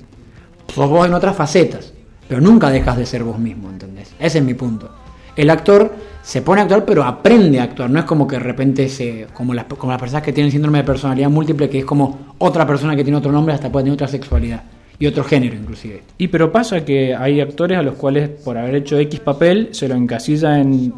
sos 0.74 0.90
vos 0.90 1.06
en 1.06 1.14
otras 1.14 1.36
facetas, 1.36 1.94
pero 2.28 2.40
nunca 2.42 2.70
dejas 2.70 2.98
de 2.98 3.06
ser 3.06 3.24
vos 3.24 3.38
mismo, 3.38 3.70
¿entendés? 3.70 4.14
Ese 4.20 4.38
es 4.40 4.44
mi 4.44 4.54
punto. 4.54 4.90
El 5.36 5.50
actor 5.50 5.94
se 6.22 6.42
pone 6.42 6.62
a 6.62 6.64
actuar, 6.64 6.86
pero 6.86 7.04
aprende 7.04 7.60
a 7.60 7.64
actuar, 7.64 7.90
no 7.90 8.00
es 8.00 8.06
como 8.06 8.26
que 8.26 8.38
de 8.38 8.44
repente 8.44 8.88
se, 8.88 9.28
como 9.34 9.54
las, 9.54 9.66
como 9.66 9.92
las 9.92 10.00
personas 10.00 10.24
que 10.24 10.32
tienen 10.32 10.52
síndrome 10.52 10.78
de 10.80 10.84
personalidad 10.86 11.30
múltiple, 11.30 11.70
que 11.70 11.80
es 11.80 11.86
como 11.86 12.20
otra 12.38 12.66
persona 12.66 12.96
que 12.96 13.04
tiene 13.04 13.18
otro 13.18 13.32
nombre, 13.32 13.54
hasta 13.54 13.70
puede 13.72 13.84
tener 13.84 13.96
otra 13.96 14.08
sexualidad 14.08 14.64
y 15.04 15.08
otro 15.08 15.26
género 15.26 15.58
inclusive. 15.58 16.02
Y 16.18 16.30
pero 16.30 16.50
pasa 16.50 16.86
que 16.86 17.14
hay 17.14 17.42
actores 17.42 17.78
a 17.78 17.82
los 17.82 17.96
cuales 17.96 18.30
por 18.30 18.58
haber 18.58 18.76
hecho 18.76 18.98
X 18.98 19.20
papel 19.20 19.68
se 19.74 19.90
lo 19.90 19.96
encasilla 19.96 20.58
en, 20.58 20.94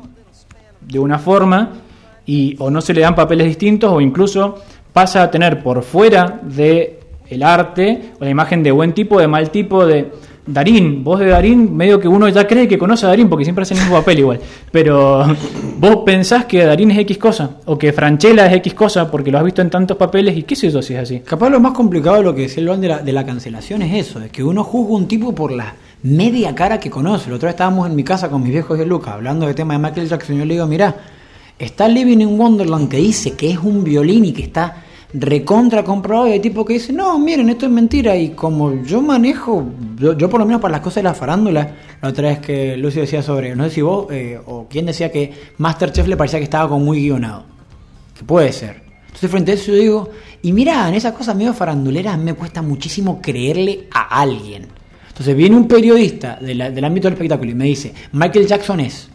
de 0.81 0.99
una 0.99 1.17
forma 1.17 1.71
y 2.23 2.55
o 2.59 2.69
no 2.69 2.81
se 2.81 2.93
le 2.93 3.01
dan 3.01 3.15
papeles 3.15 3.47
distintos 3.47 3.91
o 3.91 3.99
incluso 3.99 4.61
pasa 4.93 5.23
a 5.23 5.31
tener 5.31 5.63
por 5.63 5.81
fuera 5.81 6.39
de 6.43 6.99
el 7.27 7.41
arte 7.41 8.11
o 8.19 8.23
la 8.23 8.29
imagen 8.29 8.61
de 8.61 8.69
buen 8.69 8.93
tipo, 8.93 9.19
de 9.19 9.27
mal 9.27 9.49
tipo, 9.49 9.87
de 9.87 10.11
Darín, 10.47 11.03
voz 11.03 11.19
de 11.19 11.27
Darín, 11.27 11.75
medio 11.75 11.99
que 11.99 12.07
uno 12.07 12.29
ya 12.29 12.45
cree 12.45 12.67
que 12.67 12.77
conoce 12.77 13.05
a 13.05 13.09
Darín 13.09 13.29
porque 13.29 13.43
siempre 13.43 13.63
hace 13.63 13.73
el 13.73 13.79
mismo 13.79 13.95
papel 13.95 14.19
igual, 14.19 14.39
pero 14.71 15.25
vos 15.79 15.97
pensás 16.05 16.45
que 16.45 16.63
Darín 16.63 16.91
es 16.91 16.99
X 16.99 17.17
cosa 17.17 17.57
o 17.65 17.77
que 17.77 17.91
Franchella 17.93 18.45
es 18.45 18.53
X 18.53 18.73
cosa 18.75 19.09
porque 19.09 19.31
lo 19.31 19.39
has 19.39 19.43
visto 19.43 19.61
en 19.61 19.71
tantos 19.71 19.97
papeles 19.97 20.37
y 20.37 20.43
qué 20.43 20.55
sé 20.55 20.69
yo 20.69 20.81
si 20.81 20.93
es 20.93 20.99
así. 20.99 21.19
Capaz 21.21 21.49
lo 21.49 21.59
más 21.59 21.73
complicado 21.73 22.17
de 22.17 22.23
lo 22.23 22.35
que 22.35 22.43
decía 22.43 22.61
el 22.63 22.81
de 22.81 22.87
la, 22.87 22.99
de 22.99 23.11
la 23.11 23.25
cancelación 23.25 23.81
es 23.81 24.07
eso, 24.07 24.21
es 24.21 24.31
que 24.31 24.43
uno 24.43 24.63
juzga 24.63 24.93
un 24.93 25.07
tipo 25.07 25.33
por 25.33 25.51
la 25.51 25.73
media 26.03 26.53
cara 26.53 26.79
que 26.79 26.91
conoce. 26.91 27.29
La 27.31 27.37
otra 27.37 27.47
vez 27.47 27.55
estábamos 27.55 27.89
en 27.89 27.95
mi 27.95 28.03
casa 28.03 28.29
con 28.29 28.43
mis 28.43 28.51
viejos 28.51 28.77
de 28.77 28.85
Lucas 28.85 29.15
hablando 29.15 29.47
del 29.47 29.55
tema 29.55 29.73
de 29.73 29.79
Michael 29.79 30.07
Jackson. 30.07 30.37
Yo 30.37 30.45
le 30.45 30.53
digo, 30.53 30.67
mira, 30.67 30.95
está 31.57 31.87
Living 31.87 32.19
in 32.19 32.39
Wonderland 32.39 32.89
que 32.89 32.97
dice 32.97 33.31
que 33.31 33.49
es 33.49 33.57
un 33.57 33.83
violín 33.83 34.25
y 34.25 34.31
que 34.31 34.43
está 34.43 34.83
recontra 35.17 35.83
comprobado 35.83 36.27
y 36.27 36.33
hay 36.33 36.39
tipo 36.39 36.65
que 36.65 36.73
dice, 36.73 36.91
no, 36.91 37.17
miren, 37.17 37.49
esto 37.49 37.65
es 37.65 37.71
mentira. 37.71 38.15
Y 38.15 38.29
como 38.29 38.83
yo 38.83 39.01
manejo, 39.01 39.65
yo, 39.97 40.29
por 40.29 40.39
lo 40.39 40.45
menos 40.45 40.61
para 40.61 40.73
las 40.73 40.81
cosas 40.81 40.97
de 40.97 41.03
la 41.03 41.13
farándula, 41.13 41.75
la 42.01 42.09
otra 42.09 42.29
vez 42.29 42.39
que 42.39 42.77
Lucio 42.77 43.01
decía 43.01 43.21
sobre, 43.21 43.55
no 43.55 43.63
sé 43.65 43.69
si 43.69 43.81
vos 43.81 44.07
eh, 44.11 44.39
o 44.45 44.67
quién 44.69 44.85
decía 44.85 45.11
que 45.11 45.31
Masterchef 45.57 46.07
le 46.07 46.17
parecía 46.17 46.39
que 46.39 46.45
estaba 46.45 46.69
como 46.69 46.85
muy 46.85 47.01
guionado. 47.01 47.45
Que 48.17 48.23
puede 48.23 48.51
ser. 48.51 48.83
Entonces, 49.05 49.31
frente 49.31 49.51
a 49.51 49.55
eso, 49.55 49.71
yo 49.71 49.77
digo, 49.77 50.09
y 50.41 50.51
mira, 50.51 50.87
en 50.89 50.95
esas 50.95 51.13
cosas 51.13 51.35
medio 51.35 51.53
faranduleras 51.53 52.17
me 52.19 52.33
cuesta 52.33 52.61
muchísimo 52.61 53.21
creerle 53.21 53.87
a 53.91 54.21
alguien. 54.21 54.67
Entonces, 55.07 55.35
viene 55.35 55.55
un 55.55 55.67
periodista 55.67 56.37
del 56.41 56.83
ámbito 56.83 57.07
del 57.07 57.13
espectáculo 57.13 57.51
y 57.51 57.55
me 57.55 57.65
dice, 57.65 57.93
Michael 58.11 58.47
Jackson 58.47 58.81
es. 58.81 59.09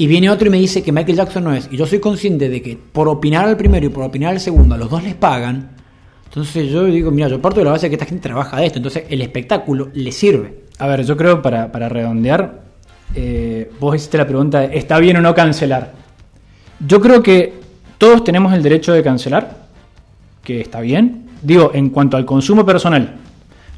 Y 0.00 0.06
viene 0.06 0.30
otro 0.30 0.46
y 0.46 0.50
me 0.50 0.56
dice 0.56 0.82
que 0.82 0.92
Michael 0.92 1.18
Jackson 1.18 1.44
no 1.44 1.52
es. 1.52 1.68
Y 1.70 1.76
yo 1.76 1.84
soy 1.84 1.98
consciente 1.98 2.48
de 2.48 2.62
que 2.62 2.74
por 2.74 3.06
opinar 3.06 3.46
al 3.46 3.58
primero 3.58 3.84
y 3.84 3.90
por 3.90 4.02
opinar 4.02 4.32
al 4.32 4.40
segundo, 4.40 4.74
los 4.78 4.88
dos 4.88 5.04
les 5.04 5.14
pagan. 5.14 5.72
Entonces, 6.24 6.70
yo 6.70 6.86
digo, 6.86 7.10
mira, 7.10 7.28
yo 7.28 7.38
parto 7.42 7.60
de 7.60 7.66
la 7.66 7.72
base 7.72 7.84
de 7.84 7.90
que 7.90 7.96
esta 7.96 8.06
gente 8.06 8.22
trabaja 8.22 8.56
de 8.56 8.64
esto. 8.64 8.78
Entonces, 8.78 9.04
el 9.10 9.20
espectáculo 9.20 9.90
le 9.92 10.10
sirve. 10.10 10.62
A 10.78 10.86
ver, 10.86 11.04
yo 11.04 11.18
creo 11.18 11.42
para, 11.42 11.70
para 11.70 11.90
redondear, 11.90 12.62
eh, 13.14 13.70
vos 13.78 13.94
hiciste 13.94 14.16
la 14.16 14.26
pregunta 14.26 14.60
de 14.60 14.78
¿está 14.78 14.98
bien 14.98 15.18
o 15.18 15.20
no 15.20 15.34
cancelar? 15.34 15.92
Yo 16.78 16.98
creo 17.02 17.22
que 17.22 17.52
todos 17.98 18.24
tenemos 18.24 18.54
el 18.54 18.62
derecho 18.62 18.94
de 18.94 19.02
cancelar, 19.02 19.66
que 20.42 20.62
está 20.62 20.80
bien. 20.80 21.26
Digo, 21.42 21.72
en 21.74 21.90
cuanto 21.90 22.16
al 22.16 22.24
consumo 22.24 22.64
personal. 22.64 23.16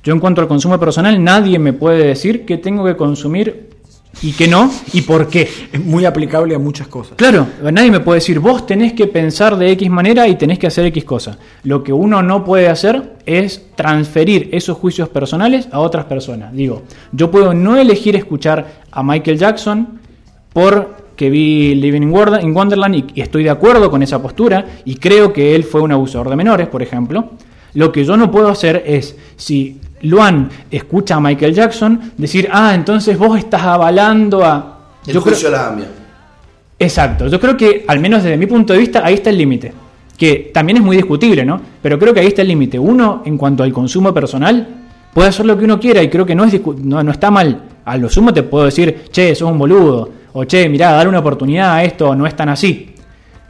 Yo 0.04 0.12
en 0.12 0.20
cuanto 0.20 0.40
al 0.40 0.46
consumo 0.46 0.78
personal, 0.78 1.24
nadie 1.24 1.58
me 1.58 1.72
puede 1.72 2.06
decir 2.06 2.44
que 2.46 2.58
tengo 2.58 2.84
que 2.84 2.94
consumir 2.94 3.71
y 4.20 4.32
que 4.32 4.46
no 4.48 4.70
y 4.92 5.02
por 5.02 5.28
qué. 5.28 5.48
Es 5.72 5.82
muy 5.84 6.04
aplicable 6.04 6.54
a 6.54 6.58
muchas 6.58 6.88
cosas. 6.88 7.14
Claro, 7.16 7.46
nadie 7.72 7.90
me 7.90 8.00
puede 8.00 8.18
decir, 8.18 8.38
vos 8.40 8.66
tenés 8.66 8.92
que 8.92 9.06
pensar 9.06 9.56
de 9.56 9.70
X 9.72 9.88
manera 9.90 10.28
y 10.28 10.36
tenés 10.36 10.58
que 10.58 10.66
hacer 10.66 10.84
X 10.86 11.04
cosa. 11.04 11.38
Lo 11.64 11.82
que 11.82 11.92
uno 11.92 12.22
no 12.22 12.44
puede 12.44 12.68
hacer 12.68 13.14
es 13.24 13.66
transferir 13.74 14.48
esos 14.52 14.76
juicios 14.76 15.08
personales 15.08 15.68
a 15.72 15.78
otras 15.80 16.04
personas. 16.04 16.52
Digo, 16.52 16.82
yo 17.12 17.30
puedo 17.30 17.54
no 17.54 17.76
elegir 17.76 18.14
escuchar 18.16 18.82
a 18.90 19.02
Michael 19.02 19.38
Jackson 19.38 20.00
porque 20.52 21.30
vi 21.30 21.74
Living 21.74 22.02
in 22.02 22.10
Wonder- 22.12 22.42
in 22.42 22.54
Wonderland 22.54 22.94
y 23.14 23.20
estoy 23.20 23.44
de 23.44 23.50
acuerdo 23.50 23.90
con 23.90 24.02
esa 24.02 24.20
postura 24.20 24.66
y 24.84 24.96
creo 24.96 25.32
que 25.32 25.54
él 25.54 25.64
fue 25.64 25.80
un 25.80 25.92
abusador 25.92 26.28
de 26.28 26.36
menores, 26.36 26.68
por 26.68 26.82
ejemplo. 26.82 27.30
Lo 27.74 27.90
que 27.90 28.04
yo 28.04 28.18
no 28.18 28.30
puedo 28.30 28.48
hacer 28.48 28.82
es, 28.86 29.16
si 29.36 29.80
Luan 30.02 30.48
escucha 30.70 31.16
a 31.16 31.20
Michael 31.20 31.54
Jackson, 31.54 32.12
decir, 32.16 32.48
ah, 32.52 32.74
entonces 32.74 33.16
vos 33.18 33.38
estás 33.38 33.62
avalando 33.62 34.44
a... 34.44 34.78
El 35.06 35.14
Yo 35.14 35.22
creo- 35.22 35.36
a 35.48 35.50
la 35.50 35.68
AMIA. 35.68 35.86
Exacto, 36.78 37.28
yo 37.28 37.38
creo 37.38 37.56
que, 37.56 37.84
al 37.86 38.00
menos 38.00 38.22
desde 38.22 38.36
mi 38.36 38.46
punto 38.46 38.72
de 38.72 38.78
vista, 38.80 39.02
ahí 39.04 39.14
está 39.14 39.30
el 39.30 39.38
límite. 39.38 39.72
Que 40.16 40.50
también 40.52 40.78
es 40.78 40.82
muy 40.82 40.96
discutible, 40.96 41.44
¿no? 41.44 41.60
Pero 41.80 41.98
creo 41.98 42.12
que 42.12 42.20
ahí 42.20 42.26
está 42.26 42.42
el 42.42 42.48
límite. 42.48 42.78
Uno, 42.78 43.22
en 43.24 43.36
cuanto 43.38 43.62
al 43.62 43.72
consumo 43.72 44.12
personal, 44.12 44.66
puede 45.14 45.28
hacer 45.28 45.46
lo 45.46 45.56
que 45.58 45.64
uno 45.64 45.78
quiera 45.80 46.02
y 46.02 46.08
creo 46.08 46.26
que 46.26 46.34
no, 46.34 46.44
es 46.44 46.52
discu- 46.52 46.76
no, 46.76 47.02
no 47.02 47.10
está 47.12 47.30
mal. 47.30 47.62
A 47.84 47.96
lo 47.96 48.08
sumo 48.08 48.32
te 48.32 48.42
puedo 48.42 48.64
decir, 48.64 49.04
che, 49.10 49.34
sos 49.34 49.50
un 49.50 49.58
boludo. 49.58 50.10
O 50.32 50.44
che, 50.44 50.68
mirá, 50.68 50.92
dale 50.92 51.08
una 51.08 51.18
oportunidad 51.20 51.74
a 51.74 51.84
esto, 51.84 52.14
no 52.14 52.26
es 52.26 52.34
tan 52.34 52.48
así. 52.48 52.94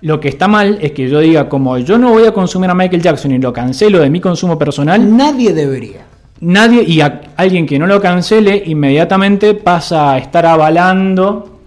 Lo 0.02 0.18
que 0.18 0.28
está 0.28 0.48
mal 0.48 0.78
es 0.80 0.92
que 0.92 1.08
yo 1.08 1.20
diga, 1.20 1.48
como 1.48 1.78
yo 1.78 1.96
no 1.96 2.10
voy 2.10 2.26
a 2.26 2.32
consumir 2.32 2.68
a 2.70 2.74
Michael 2.74 3.02
Jackson 3.02 3.32
y 3.32 3.38
lo 3.38 3.52
cancelo 3.52 4.00
de 4.00 4.10
mi 4.10 4.20
consumo 4.20 4.58
personal, 4.58 5.14
Nadie 5.16 5.52
debería. 5.54 6.00
Nadie 6.42 6.82
y 6.82 7.00
a- 7.00 7.20
alguien 7.36 7.66
que 7.66 7.78
no 7.78 7.86
lo 7.86 8.00
cancele 8.00 8.62
inmediatamente 8.66 9.54
pasa 9.54 10.12
a 10.12 10.18
estar 10.18 10.44
avalando 10.46 11.60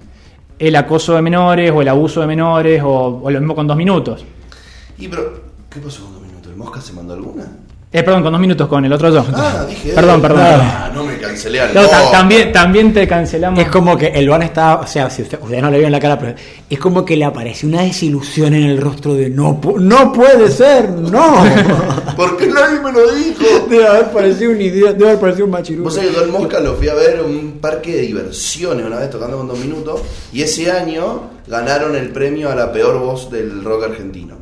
el 0.60 0.76
acoso 0.76 1.16
de 1.16 1.22
menores 1.22 1.72
o 1.72 1.82
el 1.82 1.88
abuso 1.90 2.22
de 2.22 2.28
menores 2.28 2.82
o, 2.84 3.22
o 3.24 3.30
lo 3.32 3.40
mismo 3.40 3.56
con 3.56 3.68
dos 3.68 3.76
minutos. 3.78 4.24
Y 4.98 5.08
pero, 5.08 5.42
¿qué 5.70 5.80
pasó 5.80 6.04
con 6.04 6.14
dos 6.14 6.22
minutos? 6.24 6.52
¿El 6.52 6.58
Mosca 6.58 6.80
se 6.80 6.94
mandó 6.94 7.14
alguna? 7.14 7.46
Eh, 7.96 8.04
perdón, 8.04 8.24
con 8.24 8.34
dos 8.34 8.42
minutos 8.42 8.68
con 8.68 8.84
el 8.84 8.92
otro 8.92 9.10
yo. 9.10 9.26
Ah, 9.34 9.66
dije. 9.70 9.94
Perdón, 9.94 10.20
eh, 10.20 10.22
perdón. 10.22 10.42
ah, 10.42 10.92
no 10.94 11.06
me 11.06 11.18
cancelé 11.18 11.62
al 11.62 11.74
No, 11.74 11.82
también, 12.12 12.52
también 12.52 12.94
te 12.94 13.08
cancelamos. 13.08 13.58
Es 13.58 13.70
como 13.70 13.98
que 13.98 14.08
el 14.08 14.26
Luan 14.26 14.42
estaba, 14.42 14.82
o 14.82 14.86
sea, 14.88 15.10
si 15.10 15.22
usted, 15.22 15.40
ustedes 15.42 15.62
no 15.62 15.72
le 15.72 15.78
vieron 15.78 15.94
la 15.94 16.00
cara, 16.02 16.20
pero 16.20 16.36
es 16.70 16.78
como 16.78 17.06
que 17.06 17.16
le 17.16 17.24
apareció 17.24 17.70
una 17.70 17.84
desilusión 17.84 18.54
en 18.54 18.64
el 18.64 18.82
rostro 18.82 19.14
de 19.14 19.30
no, 19.30 19.62
no 19.80 20.12
puede 20.12 20.52
ser, 20.52 20.90
no. 20.90 21.42
¿Por 22.18 22.36
qué 22.36 22.48
nadie 22.48 22.82
me 22.82 22.92
lo 22.92 23.16
dijo? 23.16 23.66
Debe 23.70 23.88
haber 23.88 24.12
parecido 24.12 24.52
un 24.52 24.60
idiota, 24.60 24.92
debe 24.92 25.06
haber 25.12 25.20
parecido 25.22 25.46
un 25.46 25.52
machirulo. 25.52 25.86
Vos 25.86 25.96
sabés 25.96 26.10
que 26.10 26.16
yo 26.18 26.22
al 26.24 26.32
Mosca 26.32 26.60
lo 26.60 26.76
fui 26.76 26.90
a 26.90 26.96
ver 26.96 27.20
en 27.20 27.26
un 27.34 27.60
parque 27.62 27.96
de 27.96 28.02
diversiones 28.02 28.86
una 28.86 28.98
vez 28.98 29.10
tocando 29.10 29.38
con 29.38 29.48
dos 29.48 29.58
minutos 29.58 30.02
y 30.34 30.42
ese 30.42 30.70
año 30.70 31.30
ganaron 31.48 31.96
el 31.96 32.10
premio 32.10 32.52
a 32.52 32.56
la 32.56 32.74
peor 32.74 33.00
voz 33.00 33.32
del 33.32 33.64
rock 33.64 33.86
argentino. 33.86 34.36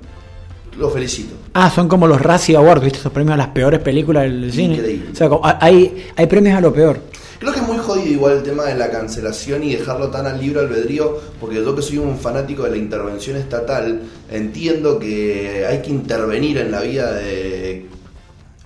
Lo 0.76 0.90
felicito. 0.90 1.43
Ah, 1.54 1.70
son 1.70 1.88
como 1.88 2.08
los 2.08 2.20
Razzie 2.22 2.56
Awards, 2.56 2.84
¿viste? 2.84 3.00
Esos 3.00 3.12
premios 3.12 3.34
a 3.36 3.38
las 3.38 3.50
peores 3.50 3.80
películas 3.80 4.24
del 4.24 4.52
cine. 4.52 4.76
Increíble. 4.76 5.10
O 5.12 5.16
sea, 5.16 5.30
como- 5.30 5.42
hay, 5.46 6.08
hay 6.16 6.28
premios 6.28 6.58
a 6.58 6.62
lo 6.62 6.74
peor. 6.74 7.00
Creo 7.40 7.52
que 7.54 7.60
es 7.60 7.68
muy 7.68 7.78
jodido 7.78 8.08
igual 8.08 8.38
el 8.38 8.44
tema 8.44 8.64
de 8.64 8.76
la 8.76 8.90
cancelación 8.90 9.64
y 9.64 9.76
dejarlo 9.76 10.10
tan 10.10 10.26
al 10.26 10.40
libre 10.40 10.62
albedrío, 10.62 11.20
porque 11.40 11.58
yo 11.58 11.76
que 11.76 11.82
soy 11.82 11.98
un 11.98 12.18
fanático 12.18 12.64
de 12.64 12.72
la 12.72 12.78
intervención 12.78 13.36
estatal, 13.38 14.02
entiendo 14.32 14.98
que 14.98 15.66
hay 15.70 15.82
que 15.82 15.90
intervenir 15.92 16.58
en 16.58 16.72
la 16.72 16.82
vida 16.82 17.12
de 17.14 17.86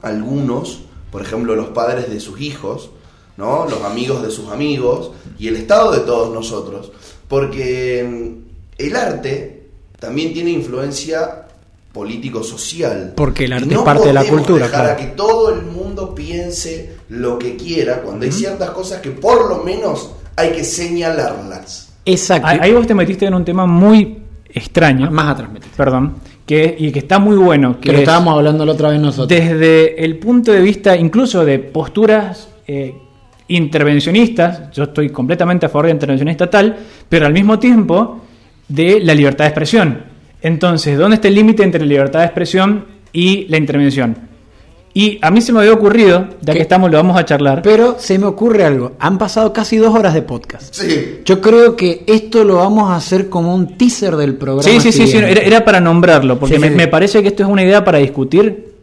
algunos, 0.03 0.81
por 1.11 1.21
ejemplo 1.23 1.55
los 1.55 1.69
padres 1.69 2.09
de 2.09 2.19
sus 2.19 2.39
hijos, 2.39 2.91
¿no? 3.35 3.65
los 3.67 3.81
amigos 3.83 4.21
de 4.23 4.29
sus 4.31 4.49
amigos 4.49 5.11
y 5.39 5.47
el 5.47 5.55
Estado 5.55 5.91
de 5.91 6.01
todos 6.01 6.31
nosotros, 6.33 6.91
porque 7.27 8.05
mm, 8.07 8.81
el 8.81 8.95
arte 8.95 9.69
también 9.99 10.33
tiene 10.33 10.51
influencia 10.51 11.46
político-social. 11.97 13.13
Porque 13.15 13.45
el 13.45 13.53
arte 13.53 13.73
es 13.73 13.81
parte 13.81 14.07
de 14.07 14.13
la 14.13 14.23
cultura, 14.23 14.65
dejar 14.67 14.85
a 14.85 14.95
claro. 14.95 14.99
que 14.99 15.15
todo 15.15 15.53
el 15.53 15.63
mundo 15.63 16.13
piense 16.13 16.97
lo 17.09 17.37
que 17.39 17.55
quiera 17.57 18.01
cuando 18.01 18.25
hay 18.25 18.31
ciertas 18.31 18.69
cosas 18.71 19.01
que 19.01 19.11
por 19.11 19.49
lo 19.49 19.63
menos 19.63 20.11
hay 20.35 20.51
que 20.51 20.63
señalarlas. 20.63 21.93
Exacto. 22.05 22.47
Ahí 22.47 22.59
ahí 22.61 22.73
vos 22.73 22.85
te 22.87 22.93
metiste 22.93 23.25
en 23.25 23.33
un 23.33 23.43
tema 23.43 23.65
muy 23.65 24.19
extraño. 24.49 25.09
Más 25.11 25.31
atrás 25.33 25.51
metiste. 25.51 25.75
Perdón. 25.75 26.15
que, 26.45 26.75
y 26.79 26.91
que 26.91 26.99
está 26.99 27.19
muy 27.19 27.35
bueno. 27.35 27.79
Que 27.81 27.89
lo 27.91 27.95
es- 27.95 27.99
estábamos 28.01 28.33
hablando 28.37 28.65
la 28.65 28.71
otra 28.73 28.89
vez 28.89 28.99
nosotros. 29.01 29.27
desde 29.27 30.03
el 30.05 30.17
punto 30.17 30.51
de 30.51 30.61
vista 30.61 30.95
incluso 30.95 31.43
de 31.43 31.59
posturas 31.59 32.47
eh, 32.67 32.95
intervencionistas, 33.49 34.71
yo 34.71 34.83
estoy 34.83 35.09
completamente 35.09 35.65
a 35.65 35.69
favor 35.69 35.85
de 35.85 35.89
la 35.91 35.95
intervención 35.95 36.29
estatal, 36.29 36.77
pero 37.09 37.25
al 37.25 37.33
mismo 37.33 37.59
tiempo 37.59 38.21
de 38.67 38.99
la 39.01 39.13
libertad 39.13 39.45
de 39.45 39.49
expresión. 39.49 40.03
Entonces, 40.41 40.97
¿dónde 40.97 41.15
está 41.15 41.27
el 41.27 41.35
límite 41.35 41.63
entre 41.63 41.81
la 41.81 41.87
libertad 41.87 42.19
de 42.19 42.25
expresión 42.25 42.85
y 43.11 43.45
la 43.49 43.57
intervención? 43.57 44.17
Y 44.93 45.19
a 45.21 45.29
mí 45.29 45.41
se 45.41 45.51
me 45.53 45.59
había 45.59 45.73
ocurrido, 45.73 46.27
ya 46.41 46.53
¿Qué? 46.53 46.59
que 46.59 46.61
estamos, 46.63 46.89
lo 46.89 46.97
vamos 46.97 47.17
a 47.19 47.23
charlar. 47.25 47.61
Pero 47.61 47.97
se 47.99 48.17
me 48.17 48.25
ocurre 48.25 48.63
algo. 48.63 48.93
Han 48.99 49.19
pasado 49.19 49.53
casi 49.53 49.77
dos 49.77 49.93
horas 49.93 50.15
de 50.15 50.23
podcast. 50.23 50.73
Sí. 50.73 51.19
Yo 51.23 51.39
creo 51.39 51.75
que 51.75 52.03
esto 52.07 52.43
lo 52.43 52.55
vamos 52.55 52.89
a 52.89 52.95
hacer 52.95 53.29
como 53.29 53.53
un 53.53 53.77
teaser 53.77 54.15
del 54.15 54.35
programa. 54.35 54.63
Sí, 54.63 54.79
sí, 54.79 54.91
sí, 54.91 55.05
sí, 55.05 55.17
era, 55.17 55.27
era 55.41 55.63
para 55.63 55.79
nombrarlo, 55.79 56.39
porque 56.39 56.55
Sí, 56.55 56.61
me, 56.61 56.67
sí, 56.67 56.73
sí. 56.73 56.77
me 56.77 56.87
parece 56.87 57.21
que 57.21 57.27
esto 57.27 57.43
es 57.43 57.49
una 57.49 57.63
idea 57.63 57.83
para 57.83 57.99
discutir, 57.99 58.73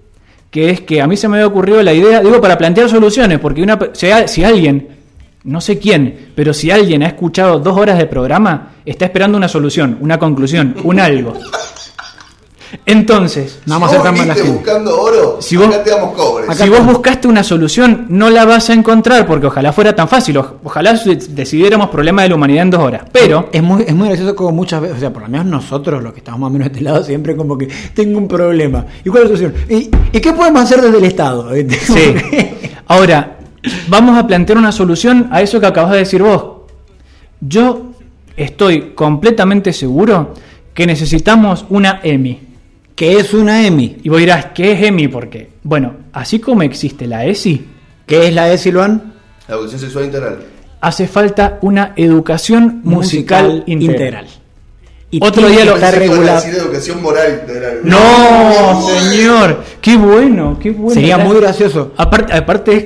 que 0.50 0.70
es 0.70 0.82
que 0.82 1.02
a 1.02 1.08
mí 1.08 1.16
se 1.16 1.26
me 1.26 1.38
había 1.38 1.48
ocurrido 1.48 1.82
la 1.82 1.92
idea, 1.92 2.20
digo, 2.20 2.40
para 2.40 2.56
plantear 2.58 2.88
soluciones, 2.88 3.40
porque 3.40 3.62
una, 3.62 3.76
si, 3.92 4.06
si 4.26 4.44
alguien, 4.44 4.86
no 5.44 5.60
sé 5.60 5.78
quién, 5.78 6.32
pero 6.34 6.52
si 6.54 6.70
alguien 6.70 7.02
ha 7.02 7.06
escuchado 7.08 7.58
dos 7.60 7.76
horas 7.78 7.98
de 7.98 8.06
programa, 8.06 8.72
está 8.84 9.04
esperando 9.04 9.36
una 9.38 9.48
solución, 9.48 9.98
una 10.00 10.18
conclusión, 10.18 10.74
un 10.84 10.98
algo. 11.00 11.34
Entonces, 12.86 13.60
No 13.66 13.74
vamos 13.74 13.90
si 13.90 13.94
a 13.96 13.98
vos 14.00 14.08
ser 14.08 14.16
tan 14.16 14.28
mala 14.28 14.52
buscando 14.52 15.00
oro, 15.00 15.38
Si 15.40 15.56
vos- 15.56 15.68
acá 15.68 15.84
te 15.84 15.90
damos 15.90 16.12
cobre. 16.16 16.46
Acá 16.46 16.64
si 16.64 16.68
vos 16.70 16.84
buscaste 16.84 17.28
una 17.28 17.44
solución, 17.44 18.06
no 18.08 18.30
la 18.30 18.44
vas 18.44 18.68
a 18.68 18.72
encontrar, 18.72 19.26
porque 19.28 19.46
ojalá 19.46 19.72
fuera 19.72 19.94
tan 19.94 20.08
fácil, 20.08 20.36
ojalá 20.38 20.92
decidiéramos 21.28 21.88
problemas 21.90 22.24
de 22.24 22.30
la 22.30 22.34
humanidad 22.34 22.62
en 22.62 22.70
dos 22.70 22.80
horas, 22.82 23.02
pero... 23.12 23.48
Es 23.52 23.62
muy, 23.62 23.84
es 23.86 23.94
muy 23.94 24.08
gracioso 24.08 24.34
como 24.34 24.50
muchas 24.50 24.80
veces, 24.80 24.96
o 24.96 25.00
sea, 25.00 25.12
por 25.12 25.22
lo 25.22 25.28
menos 25.28 25.46
nosotros, 25.46 26.02
los 26.02 26.12
que 26.12 26.18
estamos 26.18 26.40
más 26.40 26.48
o 26.48 26.52
menos 26.52 26.66
de 26.68 26.72
este 26.72 26.84
lado, 26.84 27.04
siempre 27.04 27.36
como 27.36 27.56
que 27.56 27.68
tengo 27.94 28.18
un 28.18 28.26
problema. 28.26 28.84
¿Y 29.04 29.08
cuál 29.08 29.24
es 29.24 29.30
la 29.30 29.36
solución? 29.36 29.64
¿Y, 29.70 29.90
y 30.16 30.20
qué 30.20 30.32
podemos 30.32 30.62
hacer 30.62 30.80
desde 30.80 30.98
el 30.98 31.04
Estado? 31.04 31.50
Sí. 31.54 32.14
Ahora, 32.88 33.38
vamos 33.88 34.18
a 34.18 34.26
plantear 34.26 34.58
una 34.58 34.72
solución 34.72 35.28
a 35.30 35.42
eso 35.42 35.60
que 35.60 35.66
acabas 35.66 35.92
de 35.92 35.98
decir 35.98 36.22
vos. 36.22 36.44
Yo 37.40 37.92
estoy 38.36 38.92
completamente 38.94 39.72
seguro 39.72 40.34
que 40.72 40.86
necesitamos 40.86 41.64
una 41.68 42.00
EMI. 42.02 42.40
¿Qué 42.96 43.18
es 43.18 43.34
una 43.34 43.66
EMI? 43.66 43.96
Y 44.04 44.08
vos 44.08 44.18
dirás, 44.20 44.46
¿qué 44.54 44.72
es 44.72 44.82
EMI? 44.82 45.08
Porque, 45.08 45.50
bueno, 45.62 45.94
así 46.12 46.38
como 46.38 46.62
existe 46.62 47.06
la 47.06 47.24
ESI, 47.26 47.68
¿Qué 48.06 48.28
es 48.28 48.34
la 48.34 48.52
ESI, 48.52 48.70
Luan? 48.70 49.14
La 49.48 49.54
educación 49.54 49.80
sexual 49.80 50.04
integral. 50.04 50.38
hace 50.80 51.08
falta 51.08 51.58
una 51.62 51.94
educación 51.96 52.80
musical, 52.84 53.62
integral. 53.66 54.26
Y 55.10 55.24
Otro 55.24 55.48
día 55.48 55.64
lo- 55.64 55.76
a 55.76 55.90
regulado. 55.90 56.40
decir 56.42 56.54
educación 56.54 57.00
moral 57.00 57.40
integral. 57.40 57.80
No, 57.84 58.86
señor, 58.88 59.62
qué 59.80 59.96
bueno, 59.96 60.58
qué 60.60 60.70
bueno. 60.72 60.92
Sería 60.94 61.16
muy 61.18 61.36
gracioso. 61.36 61.92
Aparte, 61.96 62.34
aparte 62.34 62.76
es 62.76 62.84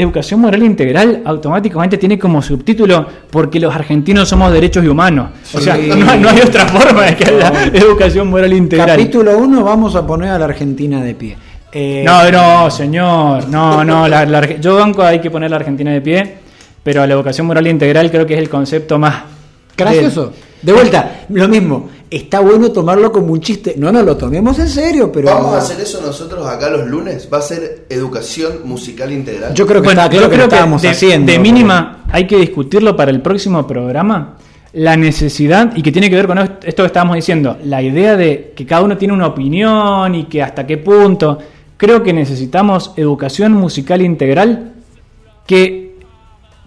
educación 0.00 0.40
moral 0.40 0.62
integral, 0.62 1.22
automáticamente 1.24 1.98
tiene 1.98 2.18
como 2.18 2.40
subtítulo 2.42 3.06
porque 3.30 3.60
los 3.60 3.74
argentinos 3.74 4.28
somos 4.28 4.52
derechos 4.52 4.84
y 4.84 4.88
humanos. 4.88 5.30
O 5.54 5.60
sea, 5.60 5.76
no, 5.76 5.94
no 6.16 6.28
hay 6.30 6.40
otra 6.40 6.66
forma 6.66 7.02
de 7.06 7.16
que 7.16 7.24
haya 7.24 7.52
educación 7.72 8.28
moral 8.28 8.52
integral. 8.52 8.88
Capítulo 8.88 9.38
1, 9.38 9.62
vamos 9.64 9.94
a 9.96 10.06
poner 10.06 10.30
a 10.30 10.38
la 10.38 10.44
Argentina 10.46 11.02
de 11.02 11.14
pie. 11.14 11.36
Eh, 11.72 12.02
No, 12.04 12.30
no, 12.30 12.70
señor. 12.70 13.48
No, 13.48 13.84
no. 13.84 14.08
la- 14.08 14.56
yo 14.58 14.76
banco 14.76 15.02
hay 15.02 15.20
que 15.20 15.30
poner 15.30 15.50
la 15.50 15.56
Argentina 15.56 15.92
de 15.92 16.00
pie, 16.00 16.34
pero 16.82 17.06
la 17.06 17.14
educación 17.14 17.46
moral 17.46 17.66
integral 17.66 18.10
creo 18.10 18.26
que 18.26 18.34
es 18.34 18.40
el 18.40 18.48
concepto 18.48 18.98
más 18.98 19.14
Gracioso. 19.84 20.32
De 20.62 20.72
vuelta, 20.72 21.26
lo 21.30 21.48
mismo. 21.48 21.88
Está 22.10 22.40
bueno 22.40 22.70
tomarlo 22.72 23.12
como 23.12 23.32
un 23.32 23.40
chiste. 23.40 23.74
No 23.78 23.92
nos 23.92 24.04
lo 24.04 24.16
tomemos 24.16 24.58
en 24.58 24.68
serio, 24.68 25.10
pero. 25.12 25.28
Vamos 25.28 25.54
a 25.54 25.58
hacer 25.58 25.80
eso 25.80 26.00
nosotros 26.04 26.46
acá 26.46 26.68
los 26.68 26.86
lunes. 26.86 27.28
Va 27.32 27.38
a 27.38 27.42
ser 27.42 27.86
educación 27.88 28.60
musical 28.64 29.12
integral. 29.12 29.54
Yo 29.54 29.66
creo 29.66 29.80
que 29.80 29.86
Bueno, 29.86 30.02
está 30.02 30.10
claro 30.10 30.26
yo 30.26 30.30
que 30.30 30.36
lo 30.36 30.42
creo 30.42 30.48
que 30.48 30.54
estábamos 30.54 30.82
de, 30.82 30.88
haciendo. 30.88 31.30
de 31.30 31.38
mínima 31.38 32.04
hay 32.10 32.26
que 32.26 32.36
discutirlo 32.36 32.96
para 32.96 33.10
el 33.10 33.22
próximo 33.22 33.66
programa. 33.66 34.36
La 34.72 34.96
necesidad, 34.96 35.72
y 35.74 35.82
que 35.82 35.90
tiene 35.90 36.08
que 36.08 36.16
ver 36.16 36.28
con 36.28 36.38
esto 36.38 36.82
que 36.82 36.86
estábamos 36.86 37.16
diciendo, 37.16 37.56
la 37.64 37.82
idea 37.82 38.16
de 38.16 38.52
que 38.54 38.66
cada 38.66 38.82
uno 38.82 38.96
tiene 38.96 39.14
una 39.14 39.26
opinión 39.26 40.14
y 40.14 40.24
que 40.24 40.42
hasta 40.42 40.66
qué 40.66 40.78
punto. 40.78 41.38
Creo 41.76 42.02
que 42.02 42.12
necesitamos 42.12 42.92
educación 42.96 43.52
musical 43.52 44.02
integral 44.02 44.74
que, 45.46 45.89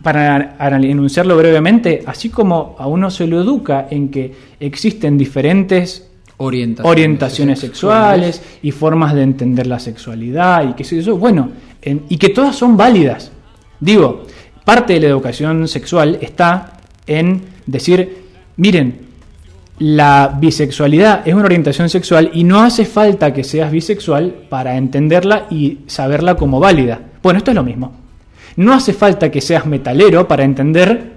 para 0.03 0.55
enunciarlo 0.77 1.35
brevemente, 1.37 2.03
así 2.05 2.29
como 2.29 2.75
a 2.77 2.87
uno 2.87 3.09
se 3.09 3.25
lo 3.25 3.41
educa 3.41 3.87
en 3.89 4.09
que 4.09 4.33
existen 4.59 5.17
diferentes 5.17 6.09
Orientaciones, 6.37 6.91
orientaciones 6.91 7.59
sexuales 7.59 8.41
y 8.63 8.71
formas 8.71 9.13
de 9.13 9.21
entender 9.23 9.65
la 9.67 9.79
sexualidad 9.79 10.67
y 10.69 10.73
qué 10.73 10.83
sé 10.83 11.01
yo, 11.01 11.15
bueno, 11.17 11.51
en- 11.81 12.03
y 12.09 12.17
que 12.17 12.29
todas 12.29 12.55
son 12.55 12.75
válidas. 12.75 13.31
Digo, 13.79 14.25
parte 14.65 14.93
de 14.93 14.99
la 14.99 15.07
educación 15.07 15.67
sexual 15.67 16.17
está 16.21 16.73
en 17.07 17.41
decir, 17.65 18.23
miren, 18.57 18.99
la 19.79 20.35
bisexualidad 20.39 21.25
es 21.25 21.33
una 21.33 21.45
orientación 21.45 21.89
sexual 21.89 22.29
y 22.33 22.43
no 22.43 22.61
hace 22.61 22.85
falta 22.85 23.33
que 23.33 23.43
seas 23.43 23.71
bisexual 23.71 24.33
para 24.49 24.75
entenderla 24.75 25.47
y 25.49 25.79
saberla 25.87 26.35
como 26.35 26.59
válida. 26.59 26.99
Bueno, 27.21 27.37
esto 27.37 27.51
es 27.51 27.55
lo 27.55 27.63
mismo. 27.63 28.02
No 28.55 28.73
hace 28.73 28.93
falta 28.93 29.31
que 29.31 29.41
seas 29.41 29.65
metalero 29.65 30.27
para 30.27 30.43
entender 30.43 31.13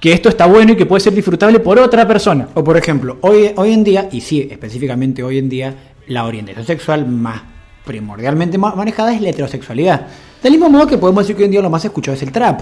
que 0.00 0.12
esto 0.12 0.28
está 0.28 0.46
bueno 0.46 0.72
y 0.72 0.76
que 0.76 0.86
puede 0.86 1.00
ser 1.00 1.14
disfrutable 1.14 1.58
por 1.60 1.78
otra 1.78 2.06
persona. 2.06 2.48
O 2.54 2.62
por 2.62 2.76
ejemplo, 2.76 3.18
hoy, 3.22 3.50
hoy 3.56 3.72
en 3.72 3.82
día, 3.84 4.08
y 4.12 4.20
sí, 4.20 4.46
específicamente 4.50 5.22
hoy 5.22 5.38
en 5.38 5.48
día, 5.48 5.74
la 6.08 6.24
orientación 6.24 6.64
sexual 6.66 7.06
más 7.08 7.42
primordialmente 7.84 8.58
ma- 8.58 8.74
manejada 8.74 9.14
es 9.14 9.20
la 9.20 9.30
heterosexualidad. 9.30 10.06
Del 10.42 10.52
mismo 10.52 10.68
modo 10.68 10.86
que 10.86 10.98
podemos 10.98 11.24
decir 11.24 11.36
que 11.36 11.42
hoy 11.42 11.46
en 11.46 11.50
día 11.52 11.62
lo 11.62 11.70
más 11.70 11.84
escuchado 11.84 12.14
es 12.16 12.22
el 12.22 12.32
trap. 12.32 12.60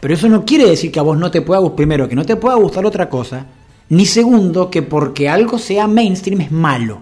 Pero 0.00 0.14
eso 0.14 0.28
no 0.28 0.44
quiere 0.44 0.66
decir 0.66 0.92
que 0.92 1.00
a 1.00 1.02
vos 1.02 1.18
no 1.18 1.30
te 1.30 1.42
pueda 1.42 1.60
gustar, 1.60 1.76
primero, 1.76 2.08
que 2.08 2.14
no 2.14 2.24
te 2.24 2.36
pueda 2.36 2.54
gustar 2.54 2.86
otra 2.86 3.08
cosa, 3.08 3.46
ni 3.88 4.06
segundo, 4.06 4.70
que 4.70 4.82
porque 4.82 5.28
algo 5.28 5.58
sea 5.58 5.88
mainstream 5.88 6.40
es 6.42 6.52
malo. 6.52 7.00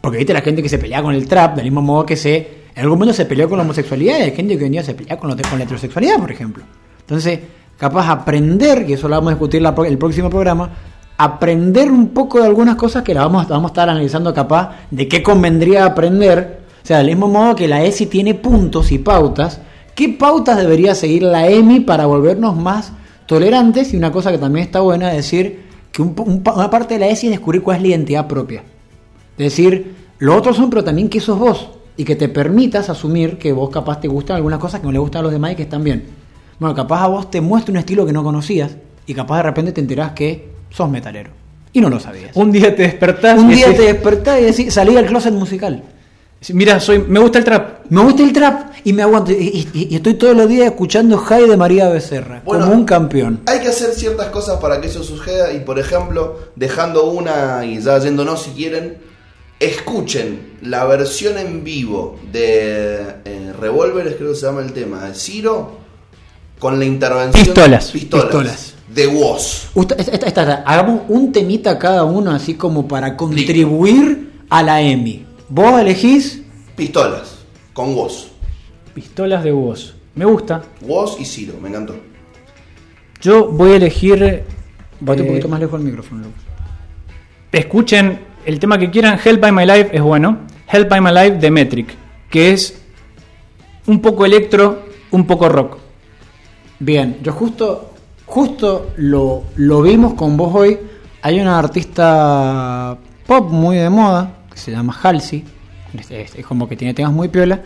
Porque 0.00 0.18
viste 0.18 0.32
la 0.34 0.42
gente 0.42 0.62
que 0.62 0.68
se 0.68 0.78
pelea 0.78 1.02
con 1.02 1.14
el 1.14 1.26
trap, 1.26 1.56
del 1.56 1.64
mismo 1.64 1.80
modo 1.80 2.04
que 2.04 2.16
se, 2.16 2.57
en 2.78 2.84
algún 2.84 3.00
momento 3.00 3.12
se 3.12 3.24
peleó 3.24 3.48
con 3.48 3.58
la 3.58 3.64
homosexualidad, 3.64 4.20
y 4.20 4.22
hay 4.22 4.30
gente 4.30 4.56
que 4.56 4.62
hoy 4.62 4.70
día 4.70 4.84
se 4.84 4.94
pelea 4.94 5.16
con, 5.16 5.36
con 5.36 5.58
la 5.58 5.64
heterosexualidad, 5.64 6.16
por 6.20 6.30
ejemplo. 6.30 6.62
Entonces, 7.00 7.40
capaz 7.76 8.08
aprender, 8.08 8.88
y 8.88 8.92
eso 8.92 9.08
lo 9.08 9.16
vamos 9.16 9.32
a 9.32 9.34
discutir 9.34 9.60
la 9.60 9.74
el 9.84 9.98
próximo 9.98 10.30
programa, 10.30 10.70
aprender 11.16 11.90
un 11.90 12.10
poco 12.10 12.38
de 12.38 12.46
algunas 12.46 12.76
cosas 12.76 13.02
que 13.02 13.14
la 13.14 13.22
vamos, 13.22 13.48
vamos 13.48 13.70
a 13.70 13.72
estar 13.72 13.88
analizando 13.88 14.32
capaz 14.32 14.76
de 14.92 15.08
qué 15.08 15.24
convendría 15.24 15.86
aprender. 15.86 16.60
O 16.80 16.86
sea, 16.86 16.98
del 16.98 17.08
mismo 17.08 17.26
modo 17.26 17.56
que 17.56 17.66
la 17.66 17.82
ESI 17.82 18.06
tiene 18.06 18.34
puntos 18.34 18.92
y 18.92 18.98
pautas, 18.98 19.60
¿qué 19.96 20.10
pautas 20.10 20.56
debería 20.56 20.94
seguir 20.94 21.24
la 21.24 21.48
EMI 21.48 21.80
para 21.80 22.06
volvernos 22.06 22.54
más 22.54 22.92
tolerantes? 23.26 23.92
Y 23.92 23.96
una 23.96 24.12
cosa 24.12 24.30
que 24.30 24.38
también 24.38 24.66
está 24.66 24.82
buena 24.82 25.10
es 25.10 25.16
decir 25.16 25.64
que 25.90 26.00
un 26.00 26.14
un 26.16 26.44
una 26.54 26.70
parte 26.70 26.94
de 26.94 27.00
la 27.00 27.08
ESI 27.08 27.26
es 27.26 27.32
descubrir 27.32 27.60
cuál 27.60 27.78
es 27.78 27.82
la 27.82 27.88
identidad 27.88 28.28
propia. 28.28 28.62
Es 29.36 29.46
decir, 29.46 29.96
lo 30.18 30.36
otros 30.36 30.56
son, 30.56 30.70
pero 30.70 30.84
también 30.84 31.08
que 31.08 31.18
sos 31.18 31.40
vos. 31.40 31.70
Y 31.98 32.04
que 32.04 32.16
te 32.16 32.28
permitas 32.30 32.88
asumir 32.88 33.36
que 33.36 33.52
vos 33.52 33.68
capaz 33.68 34.00
te 34.00 34.08
gustan 34.08 34.36
algunas 34.36 34.58
cosas 34.58 34.80
que 34.80 34.86
no 34.86 34.92
le 34.92 34.98
gustan 34.98 35.18
a 35.20 35.22
los 35.24 35.32
demás 35.32 35.52
y 35.52 35.56
que 35.56 35.64
están 35.64 35.84
bien. 35.84 36.04
Bueno, 36.58 36.74
capaz 36.74 37.02
a 37.02 37.08
vos 37.08 37.30
te 37.30 37.40
muestra 37.42 37.72
un 37.72 37.78
estilo 37.78 38.06
que 38.06 38.12
no 38.12 38.22
conocías 38.24 38.70
y 39.06 39.12
capaz 39.14 39.36
de 39.38 39.42
repente 39.42 39.72
te 39.72 39.80
enterás 39.82 40.12
que 40.12 40.48
sos 40.70 40.88
metalero. 40.88 41.30
Y 41.72 41.80
no 41.80 41.90
lo 41.90 42.00
sabías. 42.00 42.30
Un 42.34 42.50
día 42.50 42.74
te 42.74 42.82
despertás 42.84 43.38
Un 43.38 43.50
y 43.50 43.56
día 43.56 43.66
decís, 43.66 43.80
te 43.80 43.92
despertás 43.92 44.40
y 44.40 44.44
decís, 44.44 44.72
salí 44.74 44.94
del 44.94 45.04
closet 45.06 45.34
musical. 45.34 45.82
Mira, 46.52 46.78
soy, 46.78 47.00
me 47.00 47.18
gusta 47.18 47.38
el 47.38 47.44
trap. 47.44 47.86
Me 47.90 48.00
gusta 48.00 48.22
el 48.22 48.32
trap 48.32 48.70
y 48.84 48.92
me 48.92 49.02
aguanto. 49.02 49.32
Y, 49.32 49.68
y- 49.74 49.88
y 49.90 49.96
estoy 49.96 50.14
todos 50.14 50.36
los 50.36 50.48
días 50.48 50.66
escuchando 50.66 51.18
High 51.18 51.48
de 51.48 51.56
María 51.56 51.88
Becerra. 51.88 52.42
Bueno, 52.44 52.64
como 52.66 52.76
un 52.76 52.84
campeón. 52.84 53.40
Hay 53.46 53.58
que 53.58 53.68
hacer 53.68 53.90
ciertas 53.90 54.28
cosas 54.28 54.58
para 54.60 54.80
que 54.80 54.86
eso 54.86 55.02
suceda 55.02 55.52
y 55.52 55.60
por 55.60 55.80
ejemplo, 55.80 56.38
dejando 56.54 57.10
una 57.10 57.64
y 57.64 57.80
ya 57.80 57.98
yéndonos 57.98 58.42
si 58.44 58.50
quieren, 58.52 58.98
escuchen 59.60 60.52
la 60.62 60.84
versión 60.84 61.38
en 61.38 61.64
vivo 61.64 62.18
de 62.32 63.00
eh, 63.24 63.52
Revolver, 63.58 64.16
creo 64.16 64.30
que 64.30 64.36
se 64.36 64.46
llama 64.46 64.62
el 64.62 64.72
tema, 64.72 65.04
de 65.08 65.14
Ciro, 65.14 65.78
con 66.58 66.78
la 66.78 66.84
intervención... 66.84 67.44
Pistolas. 67.44 67.90
Pistolas. 67.90 68.24
Pistolas. 68.26 68.74
De 68.94 69.06
Woz. 69.06 69.68
Usted- 69.74 69.98
esta- 70.00 70.12
esta- 70.12 70.26
esta- 70.26 70.62
hagamos 70.66 71.02
un 71.08 71.30
temita 71.32 71.78
cada 71.78 72.04
uno 72.04 72.30
así 72.30 72.54
como 72.54 72.88
para 72.88 73.16
contribuir 73.16 74.32
a 74.48 74.62
la 74.62 74.80
EMI. 74.80 75.26
Vos 75.48 75.80
elegís 75.80 76.42
Pistolas. 76.76 77.38
Con 77.72 77.94
Woz. 77.94 78.28
Pistolas 78.94 79.44
de 79.44 79.52
voz. 79.52 79.94
Me 80.14 80.24
gusta. 80.24 80.62
Woz 80.80 81.20
y 81.20 81.24
Ciro, 81.24 81.54
me 81.60 81.68
encantó. 81.68 81.96
Yo 83.20 83.48
voy 83.48 83.72
a 83.72 83.76
elegir. 83.76 84.44
Bate 85.00 85.20
un 85.22 85.26
eh, 85.26 85.30
poquito 85.30 85.48
más 85.48 85.60
lejos 85.60 85.78
del 85.78 85.86
micrófono. 85.88 86.22
Lucas. 86.24 86.42
Escuchen 87.52 88.20
el 88.44 88.58
tema 88.58 88.78
que 88.78 88.90
quieran. 88.90 89.18
Help 89.22 89.40
by 89.40 89.52
My 89.52 89.66
Life 89.66 89.90
es 89.92 90.02
bueno. 90.02 90.38
Help 90.70 90.88
by 90.88 91.00
My 91.00 91.10
Life 91.10 91.38
de 91.38 91.50
Metric. 91.50 91.94
Que 92.30 92.52
es 92.52 92.80
un 93.86 94.00
poco 94.00 94.26
electro, 94.26 94.84
un 95.10 95.26
poco 95.26 95.48
rock. 95.48 95.78
Bien, 96.78 97.18
yo 97.22 97.32
justo, 97.32 97.94
justo 98.26 98.92
lo, 98.96 99.44
lo 99.56 99.82
vimos 99.82 100.14
con 100.14 100.36
vos 100.36 100.54
hoy. 100.54 100.78
Hay 101.22 101.40
una 101.40 101.58
artista 101.58 102.96
pop 103.26 103.50
muy 103.50 103.76
de 103.76 103.90
moda, 103.90 104.44
que 104.50 104.58
se 104.58 104.70
llama 104.70 104.96
Halsey, 105.02 105.44
es, 106.08 106.46
como 106.46 106.68
que 106.68 106.76
tiene 106.76 106.94
temas 106.94 107.12
muy 107.12 107.28
piola, 107.28 107.60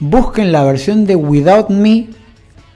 busquen 0.00 0.52
la 0.52 0.64
versión 0.64 1.04
de 1.04 1.16
Without 1.16 1.70
Me 1.70 2.08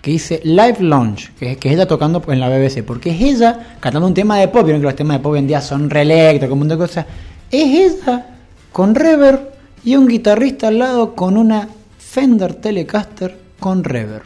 que 0.03 0.13
dice 0.13 0.41
Live 0.45 0.77
Launch, 0.81 1.33
que 1.35 1.53
es, 1.53 1.59
que 1.59 1.69
es 1.69 1.75
ella 1.75 1.87
tocando 1.87 2.23
en 2.29 2.39
la 2.39 2.49
BBC, 2.49 2.85
porque 2.85 3.11
es 3.11 3.21
ella 3.21 3.77
cantando 3.81 4.07
un 4.07 4.15
tema 4.15 4.39
de 4.39 4.49
pop, 4.49 4.65
vieron 4.65 4.81
que 4.81 4.87
los 4.87 4.95
temas 4.95 5.17
de 5.17 5.23
pop 5.23 5.33
hoy 5.33 5.41
en 5.41 5.49
día 5.49 5.61
son 5.61 5.91
re 5.91 6.03
electro, 6.03 6.49
con 6.49 6.55
un 6.55 6.59
montón 6.61 6.79
de 6.79 6.87
cosas, 6.87 7.07
es 7.51 8.03
ella 8.03 8.37
con 8.73 8.95
reverb 8.95 9.51
y 9.85 9.97
un 9.97 10.09
guitarrista 10.09 10.69
al 10.69 10.79
lado 10.79 11.15
con 11.15 11.37
una 11.37 11.69
Fender 11.99 12.55
Telecaster 12.55 13.37
con 13.61 13.85
reverb. 13.85 14.25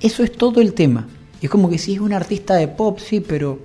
Eso 0.00 0.22
es 0.22 0.32
todo 0.32 0.60
el 0.60 0.72
tema. 0.74 1.06
Es 1.40 1.50
como 1.50 1.68
que 1.68 1.78
sí 1.78 1.94
es 1.94 2.00
un 2.00 2.12
artista 2.12 2.54
de 2.54 2.68
pop, 2.68 2.98
sí, 2.98 3.20
pero 3.20 3.58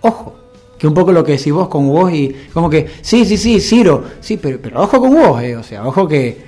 ojo. 0.00 0.36
Que 0.78 0.86
un 0.86 0.94
poco 0.94 1.12
lo 1.12 1.22
que 1.22 1.32
decís 1.32 1.52
vos 1.52 1.68
con 1.68 1.86
vos 1.88 2.10
y 2.10 2.34
como 2.54 2.70
que, 2.70 2.88
sí, 3.02 3.26
sí, 3.26 3.36
sí, 3.36 3.60
Ciro, 3.60 4.04
sí, 4.20 4.38
pero, 4.38 4.58
pero 4.62 4.82
ojo 4.82 4.98
con 4.98 5.14
vos, 5.14 5.42
eh. 5.42 5.54
o 5.54 5.62
sea, 5.62 5.86
ojo 5.86 6.08
que 6.08 6.38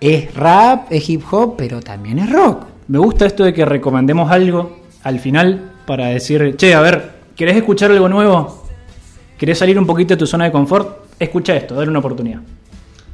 es 0.00 0.34
rap, 0.34 0.90
es 0.90 1.08
hip 1.10 1.22
hop, 1.30 1.54
pero 1.56 1.80
también 1.80 2.18
es 2.18 2.32
rock. 2.32 2.64
Me 2.88 2.98
gusta 2.98 3.26
esto 3.26 3.44
de 3.44 3.52
que 3.52 3.64
recomendemos 3.66 4.30
algo 4.30 4.78
al 5.02 5.20
final 5.20 5.72
para 5.86 6.06
decir, 6.06 6.56
che, 6.56 6.74
a 6.74 6.80
ver, 6.80 7.12
¿querés 7.36 7.56
escuchar 7.56 7.90
algo 7.90 8.08
nuevo? 8.08 8.63
¿Querés 9.38 9.58
salir 9.58 9.78
un 9.78 9.86
poquito 9.86 10.14
de 10.14 10.18
tu 10.18 10.26
zona 10.26 10.44
de 10.44 10.52
confort? 10.52 11.04
Escucha 11.18 11.56
esto, 11.56 11.74
dale 11.74 11.90
una 11.90 11.98
oportunidad. 11.98 12.40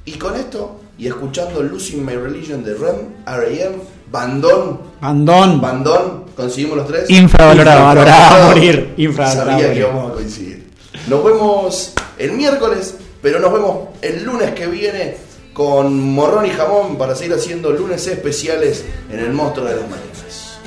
Y 0.05 0.13
con 0.13 0.37
esto, 0.37 0.81
y 0.99 1.07
escuchando 1.07 1.63
Losing 1.63 2.05
My 2.05 2.15
Religion 2.15 2.63
de 2.63 2.75
Rem, 2.75 2.97
R.A.M., 3.27 3.77
Bandón, 4.11 4.81
Bandón. 5.01 5.61
Bandón, 5.61 6.25
conseguimos 6.37 6.77
los 6.79 6.87
tres. 6.89 7.09
Infravalorado, 7.11 7.85
valorado 7.85 8.43
a 8.43 8.47
morir, 8.49 8.91
Sabía 8.91 9.07
infravalorado 9.07 9.57
a 9.57 9.73
que 9.73 9.79
íbamos 9.79 10.11
a 10.11 10.15
coincidir. 10.15 10.71
Nos 11.09 11.25
vemos 11.25 11.95
el 12.19 12.33
miércoles, 12.33 12.97
pero 13.23 13.39
nos 13.39 13.53
vemos 13.53 13.89
el 14.03 14.25
lunes 14.25 14.51
que 14.51 14.67
viene 14.67 15.17
con 15.53 16.13
Morrón 16.13 16.47
y 16.47 16.51
Jamón 16.51 16.97
para 16.97 17.15
seguir 17.15 17.35
haciendo 17.35 17.71
lunes 17.71 18.07
especiales 18.07 18.85
en 19.11 19.21
el 19.21 19.33
Monstruo 19.33 19.67
de 19.67 19.77
las 19.77 19.85
Mañanas. 19.89 20.59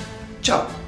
Chao. 0.42 0.83